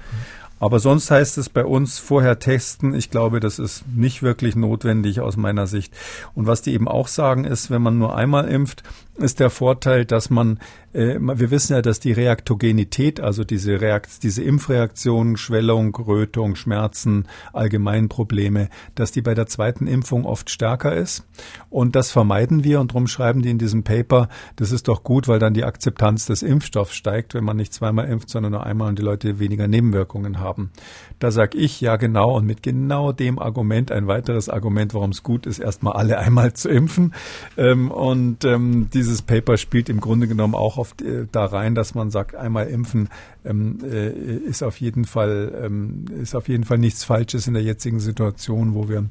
Aber 0.60 0.78
sonst 0.78 1.10
heißt 1.10 1.38
es 1.38 1.48
bei 1.48 1.64
uns 1.64 1.98
vorher 1.98 2.38
testen. 2.38 2.94
Ich 2.94 3.10
glaube, 3.10 3.40
das 3.40 3.58
ist 3.58 3.84
nicht 3.88 4.22
wirklich 4.22 4.54
notwendig 4.54 5.20
aus 5.20 5.38
meiner 5.38 5.66
Sicht. 5.66 5.92
Und 6.34 6.46
was 6.46 6.60
die 6.60 6.74
eben 6.74 6.86
auch 6.86 7.08
sagen 7.08 7.44
ist, 7.44 7.70
wenn 7.70 7.80
man 7.80 7.98
nur 7.98 8.14
einmal 8.14 8.46
impft, 8.46 8.82
ist 9.16 9.40
der 9.40 9.48
Vorteil, 9.48 10.04
dass 10.04 10.28
man, 10.28 10.60
wir 10.92 11.50
wissen 11.50 11.74
ja, 11.74 11.82
dass 11.82 12.00
die 12.00 12.12
Reaktogenität, 12.12 13.20
also 13.20 13.44
diese, 13.44 13.80
Reakt, 13.80 14.24
diese 14.24 14.42
Impfreaktionen, 14.42 15.36
Schwellung, 15.36 15.94
Rötung, 15.94 16.56
Schmerzen, 16.56 17.28
allgemeinen 17.52 18.08
Probleme, 18.08 18.68
dass 18.96 19.12
die 19.12 19.22
bei 19.22 19.34
der 19.34 19.46
zweiten 19.46 19.86
Impfung 19.86 20.24
oft 20.24 20.50
stärker 20.50 20.96
ist. 20.96 21.28
Und 21.68 21.94
das 21.94 22.10
vermeiden 22.10 22.64
wir 22.64 22.80
und 22.80 22.90
darum 22.90 23.06
schreiben 23.06 23.42
die 23.42 23.50
in 23.50 23.58
diesem 23.58 23.84
Paper, 23.84 24.28
das 24.56 24.72
ist 24.72 24.88
doch 24.88 25.04
gut, 25.04 25.28
weil 25.28 25.38
dann 25.38 25.54
die 25.54 25.64
Akzeptanz 25.64 26.26
des 26.26 26.42
Impfstoffs 26.42 26.94
steigt, 26.94 27.34
wenn 27.34 27.44
man 27.44 27.56
nicht 27.56 27.72
zweimal 27.72 28.08
impft, 28.08 28.28
sondern 28.28 28.52
nur 28.52 28.66
einmal 28.66 28.88
und 28.88 28.98
die 28.98 29.04
Leute 29.04 29.38
weniger 29.38 29.68
Nebenwirkungen 29.68 30.40
haben. 30.40 30.72
Da 31.20 31.30
sage 31.30 31.58
ich 31.58 31.80
ja 31.80 31.96
genau 31.96 32.36
und 32.36 32.46
mit 32.46 32.62
genau 32.62 33.12
dem 33.12 33.38
Argument, 33.38 33.92
ein 33.92 34.08
weiteres 34.08 34.48
Argument, 34.48 34.92
warum 34.94 35.10
es 35.10 35.22
gut 35.22 35.46
ist, 35.46 35.58
erstmal 35.58 35.92
alle 35.92 36.18
einmal 36.18 36.52
zu 36.54 36.68
impfen. 36.68 37.14
Ähm, 37.56 37.90
und 37.90 38.44
ähm, 38.44 38.88
diese 38.92 39.10
dieses 39.10 39.22
Paper 39.22 39.56
spielt 39.56 39.88
im 39.88 40.00
Grunde 40.00 40.28
genommen 40.28 40.54
auch 40.54 40.78
oft 40.78 41.02
äh, 41.02 41.26
da 41.32 41.44
rein, 41.44 41.74
dass 41.74 41.94
man 41.94 42.10
sagt, 42.10 42.36
einmal 42.36 42.68
impfen 42.68 43.08
ähm, 43.44 43.78
äh, 43.82 44.08
ist 44.08 44.62
auf 44.62 44.80
jeden 44.80 45.04
Fall 45.04 45.52
ähm, 45.64 46.04
ist 46.22 46.34
auf 46.34 46.48
jeden 46.48 46.64
Fall 46.64 46.78
nichts 46.78 47.02
Falsches 47.02 47.46
in 47.46 47.54
der 47.54 47.62
jetzigen 47.62 47.98
Situation, 47.98 48.74
wo 48.74 48.88
wir 48.88 49.06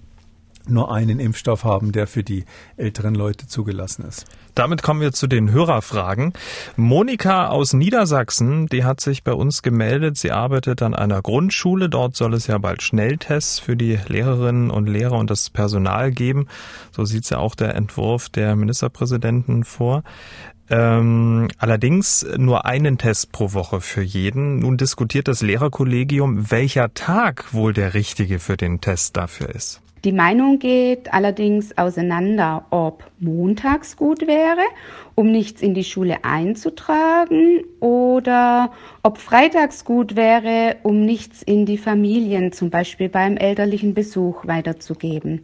nur 0.68 0.91
einen 0.91 1.20
Impfstoff 1.20 1.64
haben, 1.64 1.91
der 1.91 2.07
für 2.07 2.24
die 2.24 2.45
älteren 2.78 3.16
Leute 3.16 3.47
zugelassen 3.47 4.05
ist. 4.05 4.26
Damit 4.55 4.84
kommen 4.84 5.01
wir 5.01 5.12
zu 5.12 5.28
den 5.28 5.51
Hörerfragen. 5.51 6.34
Monika 6.76 7.47
aus 7.47 7.74
Niedersachsen, 7.74 8.68
die 8.68 8.84
hat 8.84 8.99
sich 8.99 9.24
bei 9.24 9.34
uns 9.34 9.62
gemeldet. 9.62 10.18
Sie 10.18 10.32
arbeitet 10.32 10.82
an 10.82 10.93
einer 10.93 11.22
Grundschule. 11.22 11.89
Dort 11.89 12.16
soll 12.16 12.34
es 12.34 12.47
ja 12.47 12.57
bald 12.57 12.82
Schnelltests 12.82 13.60
für 13.60 13.78
die 13.78 13.99
Lehrerinnen 14.07 14.70
und 14.70 14.88
Lehrer 14.88 15.18
und 15.18 15.30
das 15.30 15.49
Personal 15.49 16.12
geben. 16.12 16.47
So 16.91 17.05
sieht 17.05 17.30
ja 17.30 17.38
auch 17.38 17.55
der 17.55 17.76
Entwurf 17.76 18.30
der 18.30 18.55
Ministerpräsidenten 18.55 19.64
vor. 19.64 20.03
Ähm, 20.70 21.47
allerdings 21.57 22.26
nur 22.38 22.66
einen 22.66 22.97
Test 22.97 23.32
pro 23.32 23.53
Woche 23.53 23.82
für 23.82 24.03
jeden. 24.03 24.60
Nun 24.60 24.78
diskutiert 24.78 25.28
das 25.28 25.41
Lehrerkollegium, 25.41 26.51
welcher 26.51 26.93
Tag 26.93 27.53
wohl 27.53 27.74
der 27.74 27.93
richtige 27.93 28.39
für 28.39 28.55
den 28.55 28.80
Test 28.80 29.18
dafür 29.18 29.49
ist. 29.49 29.82
Die 30.05 30.13
Meinung 30.13 30.59
geht 30.59 31.13
allerdings 31.13 31.77
auseinander, 31.77 32.65
ob 32.69 33.03
montags 33.19 33.97
gut 33.97 34.27
wäre, 34.27 34.61
um 35.13 35.29
nichts 35.29 35.61
in 35.61 35.73
die 35.73 35.83
Schule 35.83 36.23
einzutragen, 36.23 37.63
oder 37.81 38.71
ob 39.03 39.17
freitags 39.17 39.83
gut 39.83 40.15
wäre, 40.15 40.77
um 40.83 41.05
nichts 41.05 41.41
in 41.41 41.65
die 41.65 41.77
Familien, 41.77 42.53
zum 42.53 42.69
Beispiel 42.69 43.09
beim 43.09 43.35
elterlichen 43.35 43.93
Besuch, 43.93 44.47
weiterzugeben. 44.47 45.41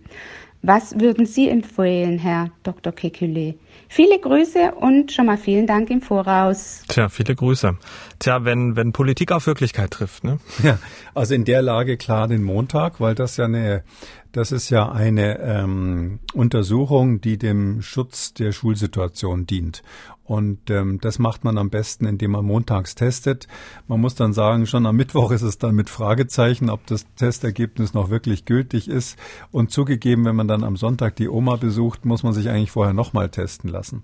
Was 0.61 0.99
würden 0.99 1.25
Sie 1.25 1.49
empfehlen, 1.49 2.17
Herr 2.17 2.49
Dr. 2.63 2.93
Kekulé? 2.93 3.55
Viele 3.95 4.19
Grüße 4.19 4.73
und 4.75 5.13
schon 5.13 5.25
mal 5.25 5.37
vielen 5.37 5.67
Dank 5.67 5.89
im 5.89 6.01
Voraus. 6.01 6.83
Tja, 6.89 7.07
viele 7.07 7.33
Grüße. 7.33 7.77
Tja, 8.19 8.43
wenn, 8.43 8.75
wenn 8.75 8.91
Politik 8.91 9.31
auf 9.31 9.47
Wirklichkeit 9.47 9.91
trifft, 9.91 10.25
ne? 10.25 10.39
Ja, 10.61 10.79
also 11.13 11.33
in 11.33 11.45
der 11.45 11.61
Lage 11.61 11.95
klar 11.95 12.27
den 12.27 12.43
Montag, 12.43 12.99
weil 12.99 13.15
das 13.15 13.37
ja 13.37 13.45
eine, 13.45 13.85
das 14.33 14.51
ist 14.51 14.69
ja 14.69 14.91
eine 14.91 15.39
ähm, 15.39 16.19
Untersuchung, 16.33 17.21
die 17.21 17.37
dem 17.37 17.81
Schutz 17.81 18.33
der 18.33 18.51
Schulsituation 18.51 19.47
dient. 19.47 19.81
Und 20.26 20.71
ähm, 20.71 20.99
das 20.99 21.19
macht 21.19 21.43
man 21.43 21.57
am 21.57 21.69
besten, 21.69 22.05
indem 22.05 22.32
man 22.32 22.45
montags 22.45 22.95
testet. 22.95 23.47
Man 23.88 24.01
muss 24.01 24.15
dann 24.15 24.34
sagen, 24.34 24.65
schon 24.65 24.88
am 24.88 24.95
Mittwoch 24.95 25.32
ist 25.32 25.43
es 25.43 25.59
dann 25.59 25.76
mit 25.76 25.89
Fragezeichen, 25.89 26.71
ob 26.71 26.86
das 26.88 27.05
Testergebnis 27.15 27.93
noch 27.93 28.09
wirklich 28.09 28.45
gültig 28.45 28.89
ist. 28.89 29.19
Und 29.51 29.71
zugegeben, 29.71 30.26
wenn 30.26 30.36
man 30.36 30.47
dann 30.47 30.63
am 30.63 30.78
Sonntag 30.78 31.15
die 31.15 31.30
Oma 31.30 31.57
besucht, 31.57 32.05
muss 32.05 32.23
man 32.23 32.34
sich 32.34 32.49
eigentlich 32.49 32.71
vorher 32.71 32.93
nochmal 32.93 33.30
testen 33.30 33.69
lassen. 33.69 34.03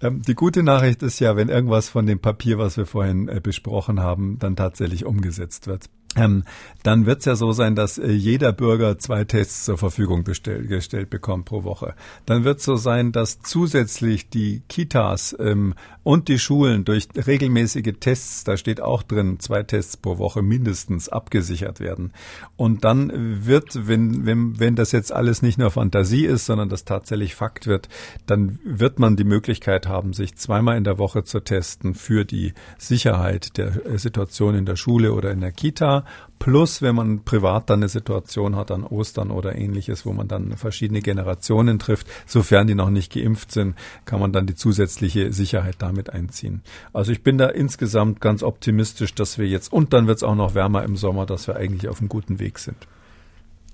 Ähm, 0.00 0.22
die 0.22 0.34
gute 0.34 0.62
Nachricht 0.62 1.02
ist 1.02 1.20
ja, 1.20 1.36
wenn 1.36 1.50
irgendwas 1.50 1.90
von 1.90 2.06
dem 2.06 2.20
Papier, 2.20 2.58
was 2.58 2.78
wir 2.78 2.86
vorhin 2.86 3.28
äh, 3.28 3.40
besprochen 3.42 4.00
haben, 4.00 4.38
dann 4.38 4.56
tatsächlich 4.56 5.04
umgesetzt 5.04 5.66
wird 5.66 5.90
ähm, 6.16 6.42
dann 6.82 7.06
wird 7.06 7.20
es 7.20 7.26
ja 7.26 7.36
so 7.36 7.52
sein, 7.52 7.76
dass 7.76 7.96
äh, 7.96 8.10
jeder 8.10 8.52
Bürger 8.52 8.98
zwei 8.98 9.22
Tests 9.24 9.64
zur 9.64 9.78
Verfügung 9.78 10.24
bestell, 10.24 10.66
gestellt 10.66 11.08
bekommt 11.08 11.44
pro 11.44 11.62
Woche. 11.62 11.94
Dann 12.26 12.42
wird 12.42 12.58
es 12.58 12.64
so 12.64 12.74
sein, 12.74 13.12
dass 13.12 13.42
zusätzlich 13.42 14.28
die 14.28 14.62
Kitas 14.68 15.36
ähm, 15.38 15.74
und 16.02 16.26
die 16.26 16.40
Schulen 16.40 16.84
durch 16.84 17.06
regelmäßige 17.14 17.94
Tests, 18.00 18.42
da 18.42 18.56
steht 18.56 18.80
auch 18.80 19.04
drin, 19.04 19.38
zwei 19.38 19.62
Tests 19.62 19.96
pro 19.96 20.18
Woche 20.18 20.42
mindestens 20.42 21.08
abgesichert 21.08 21.78
werden. 21.78 22.12
Und 22.56 22.84
dann 22.84 23.46
wird, 23.46 23.86
wenn, 23.86 24.26
wenn, 24.26 24.58
wenn 24.58 24.74
das 24.74 24.90
jetzt 24.90 25.12
alles 25.12 25.42
nicht 25.42 25.58
nur 25.58 25.70
Fantasie 25.70 26.24
ist, 26.24 26.46
sondern 26.46 26.70
das 26.70 26.84
tatsächlich 26.84 27.36
Fakt 27.36 27.68
wird, 27.68 27.88
dann 28.26 28.58
wird 28.64 28.98
man 28.98 29.14
die 29.14 29.24
Möglichkeit 29.24 29.86
haben, 29.86 30.12
sich 30.12 30.34
zweimal 30.34 30.76
in 30.76 30.84
der 30.84 30.98
Woche 30.98 31.22
zu 31.22 31.38
testen 31.38 31.94
für 31.94 32.24
die 32.24 32.54
Sicherheit 32.78 33.58
der 33.58 33.86
äh, 33.86 33.98
Situation 33.98 34.56
in 34.56 34.66
der 34.66 34.76
Schule 34.76 35.12
oder 35.12 35.30
in 35.30 35.40
der 35.40 35.52
Kita 35.52 35.99
Plus, 36.38 36.80
wenn 36.80 36.94
man 36.94 37.24
privat 37.24 37.68
dann 37.68 37.80
eine 37.80 37.88
Situation 37.88 38.56
hat 38.56 38.70
an 38.70 38.84
Ostern 38.84 39.30
oder 39.30 39.56
ähnliches, 39.56 40.06
wo 40.06 40.12
man 40.12 40.28
dann 40.28 40.56
verschiedene 40.56 41.02
Generationen 41.02 41.78
trifft, 41.78 42.06
sofern 42.26 42.66
die 42.66 42.74
noch 42.74 42.90
nicht 42.90 43.12
geimpft 43.12 43.52
sind, 43.52 43.76
kann 44.04 44.20
man 44.20 44.32
dann 44.32 44.46
die 44.46 44.54
zusätzliche 44.54 45.32
Sicherheit 45.32 45.76
damit 45.78 46.10
einziehen. 46.10 46.62
Also 46.92 47.12
ich 47.12 47.22
bin 47.22 47.38
da 47.38 47.48
insgesamt 47.48 48.20
ganz 48.20 48.42
optimistisch, 48.42 49.14
dass 49.14 49.38
wir 49.38 49.46
jetzt, 49.46 49.72
und 49.72 49.92
dann 49.92 50.06
wird 50.06 50.18
es 50.18 50.22
auch 50.22 50.34
noch 50.34 50.54
wärmer 50.54 50.82
im 50.84 50.96
Sommer, 50.96 51.26
dass 51.26 51.46
wir 51.46 51.56
eigentlich 51.56 51.88
auf 51.88 52.00
einem 52.00 52.08
guten 52.08 52.38
Weg 52.38 52.58
sind. 52.58 52.76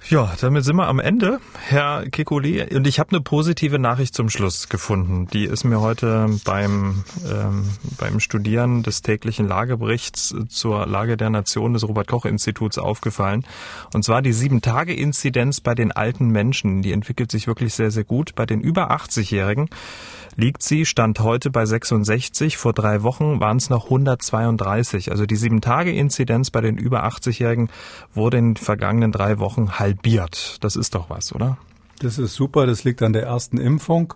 Ja, 0.08 0.32
damit 0.40 0.62
sind 0.62 0.76
wir 0.76 0.86
am 0.86 1.00
Ende, 1.00 1.40
Herr 1.58 2.04
Kekulé. 2.04 2.72
Und 2.72 2.86
ich 2.86 3.00
habe 3.00 3.10
eine 3.10 3.20
positive 3.20 3.80
Nachricht 3.80 4.14
zum 4.14 4.30
Schluss 4.30 4.68
gefunden. 4.68 5.26
Die 5.32 5.46
ist 5.46 5.64
mir 5.64 5.80
heute 5.80 6.28
beim, 6.44 7.02
ähm, 7.28 7.68
beim 7.98 8.20
Studieren 8.20 8.84
des 8.84 9.02
täglichen 9.02 9.48
Lageberichts 9.48 10.32
zur 10.48 10.86
Lage 10.86 11.16
der 11.16 11.30
Nation 11.30 11.72
des 11.72 11.88
Robert-Koch-Instituts 11.88 12.78
aufgefallen. 12.78 13.44
Und 13.94 14.04
zwar 14.04 14.22
die 14.22 14.32
Sieben-Tage-Inzidenz 14.32 15.60
bei 15.60 15.74
den 15.74 15.90
alten 15.90 16.28
Menschen. 16.28 16.82
Die 16.82 16.92
entwickelt 16.92 17.32
sich 17.32 17.48
wirklich 17.48 17.74
sehr, 17.74 17.90
sehr 17.90 18.04
gut. 18.04 18.36
Bei 18.36 18.46
den 18.46 18.60
über 18.60 18.92
80-Jährigen 18.92 19.68
liegt 20.36 20.62
sie, 20.62 20.86
stand 20.86 21.18
heute 21.18 21.50
bei 21.50 21.66
66. 21.66 22.56
Vor 22.58 22.74
drei 22.74 23.02
Wochen 23.02 23.40
waren 23.40 23.56
es 23.56 23.70
noch 23.70 23.84
132. 23.86 25.10
Also 25.10 25.26
die 25.26 25.36
Sieben-Tage-Inzidenz 25.36 26.50
bei 26.50 26.60
den 26.60 26.76
über 26.76 27.06
80-Jährigen 27.06 27.70
wurde 28.14 28.38
in 28.38 28.54
den 28.54 28.56
vergangenen 28.56 29.10
drei 29.10 29.38
Wochen 29.38 29.78
halbiert. 29.96 30.58
Das 30.60 30.76
ist 30.76 30.94
doch 30.94 31.10
was, 31.10 31.34
oder? 31.34 31.58
Das 32.00 32.18
ist 32.18 32.34
super, 32.34 32.66
das 32.66 32.84
liegt 32.84 33.02
an 33.02 33.14
der 33.14 33.22
ersten 33.22 33.58
Impfung 33.58 34.12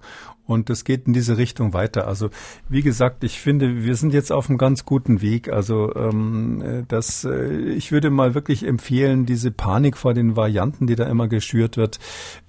und 0.51 0.69
es 0.69 0.85
geht 0.85 1.07
in 1.07 1.13
diese 1.13 1.39
Richtung 1.39 1.73
weiter. 1.73 2.09
Also 2.09 2.31
wie 2.69 2.83
gesagt, 2.83 3.23
ich 3.23 3.41
finde, 3.41 3.85
wir 3.85 3.95
sind 3.95 4.13
jetzt 4.13 4.33
auf 4.33 4.49
einem 4.49 4.59
ganz 4.59 4.85
guten 4.85 5.23
Weg. 5.23 5.49
Also 5.49 5.95
ähm, 5.95 6.85
das, 6.89 7.25
äh, 7.25 7.53
ich 7.53 7.93
würde 7.93 8.11
mal 8.11 8.35
wirklich 8.35 8.67
empfehlen, 8.67 9.27
diese 9.27 9.53
Panik 9.53 9.97
vor 9.97 10.13
den 10.13 10.35
Varianten, 10.35 10.89
die 10.89 10.97
da 10.97 11.05
immer 11.05 11.29
geschürt 11.29 11.77
wird. 11.77 12.01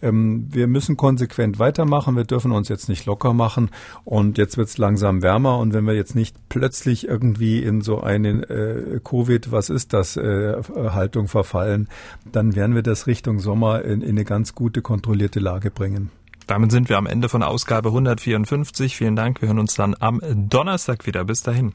Ähm, 0.01 0.47
wir 0.49 0.65
müssen 0.65 0.97
konsequent 0.97 1.59
weitermachen. 1.59 2.15
Wir 2.15 2.23
dürfen 2.23 2.51
uns 2.51 2.69
jetzt 2.69 2.89
nicht 2.89 3.05
locker 3.05 3.33
machen. 3.33 3.69
Und 4.03 4.39
jetzt 4.39 4.57
wird 4.57 4.69
es 4.69 4.79
langsam 4.79 5.21
wärmer. 5.21 5.59
Und 5.59 5.73
wenn 5.73 5.85
wir 5.85 5.93
jetzt 5.93 6.15
nicht 6.15 6.35
plötzlich 6.49 7.07
irgendwie 7.07 7.61
in 7.61 7.81
so 7.81 8.01
eine 8.01 8.49
äh, 8.49 8.99
Covid, 9.03 9.51
was 9.51 9.69
ist 9.69 9.93
das, 9.93 10.17
äh, 10.17 10.55
Haltung 10.75 11.27
verfallen, 11.27 11.87
dann 12.31 12.55
werden 12.55 12.73
wir 12.73 12.83
das 12.83 13.05
Richtung 13.05 13.37
Sommer 13.39 13.83
in, 13.83 14.01
in 14.01 14.09
eine 14.09 14.25
ganz 14.25 14.55
gute 14.55 14.81
kontrollierte 14.81 15.39
Lage 15.39 15.69
bringen. 15.69 16.09
Damit 16.51 16.69
sind 16.69 16.89
wir 16.89 16.97
am 16.97 17.05
Ende 17.05 17.29
von 17.29 17.43
Ausgabe 17.43 17.87
154. 17.87 18.97
Vielen 18.97 19.15
Dank. 19.15 19.41
Wir 19.41 19.47
hören 19.47 19.57
uns 19.57 19.75
dann 19.75 19.95
am 19.97 20.19
Donnerstag 20.21 21.05
wieder. 21.05 21.23
Bis 21.23 21.43
dahin. 21.43 21.71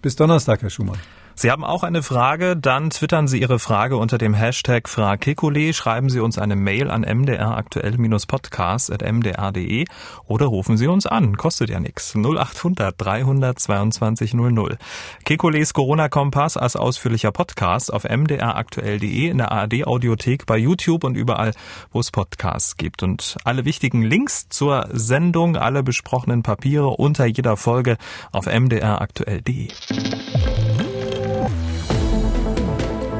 Bis 0.00 0.16
Donnerstag, 0.16 0.60
Herr 0.60 0.70
Schumann. 0.70 0.98
Sie 1.34 1.50
haben 1.50 1.64
auch 1.64 1.82
eine 1.82 2.02
Frage, 2.02 2.56
dann 2.56 2.90
twittern 2.90 3.26
Sie 3.26 3.40
Ihre 3.40 3.58
Frage 3.58 3.96
unter 3.96 4.18
dem 4.18 4.34
Hashtag 4.34 4.86
FraKekule, 4.88 5.72
schreiben 5.72 6.10
Sie 6.10 6.20
uns 6.20 6.38
eine 6.38 6.54
Mail 6.56 6.90
an 6.90 7.02
mdraktuell-podcast.mdr.de 7.02 9.86
oder 10.26 10.46
rufen 10.46 10.76
Sie 10.76 10.86
uns 10.86 11.06
an, 11.06 11.36
kostet 11.36 11.70
ja 11.70 11.80
nichts. 11.80 12.14
0800 12.14 12.94
322 12.98 14.34
00. 14.34 14.76
Kekules 15.24 15.74
Corona-Kompass 15.74 16.56
als 16.56 16.76
ausführlicher 16.76 17.32
Podcast 17.32 17.92
auf 17.92 18.04
mdraktuell.de, 18.04 19.28
in 19.28 19.38
der 19.38 19.50
ARD-Audiothek, 19.52 20.46
bei 20.46 20.58
YouTube 20.58 21.04
und 21.04 21.16
überall, 21.16 21.52
wo 21.90 22.00
es 22.00 22.10
Podcasts 22.10 22.76
gibt. 22.76 23.02
Und 23.02 23.36
alle 23.44 23.64
wichtigen 23.64 24.02
Links 24.02 24.48
zur 24.48 24.88
Sendung, 24.92 25.56
alle 25.56 25.82
besprochenen 25.82 26.42
Papiere 26.42 26.88
unter 26.88 27.26
jeder 27.26 27.56
Folge 27.56 27.96
auf 28.32 28.46
mdraktuell.de. 28.46 29.68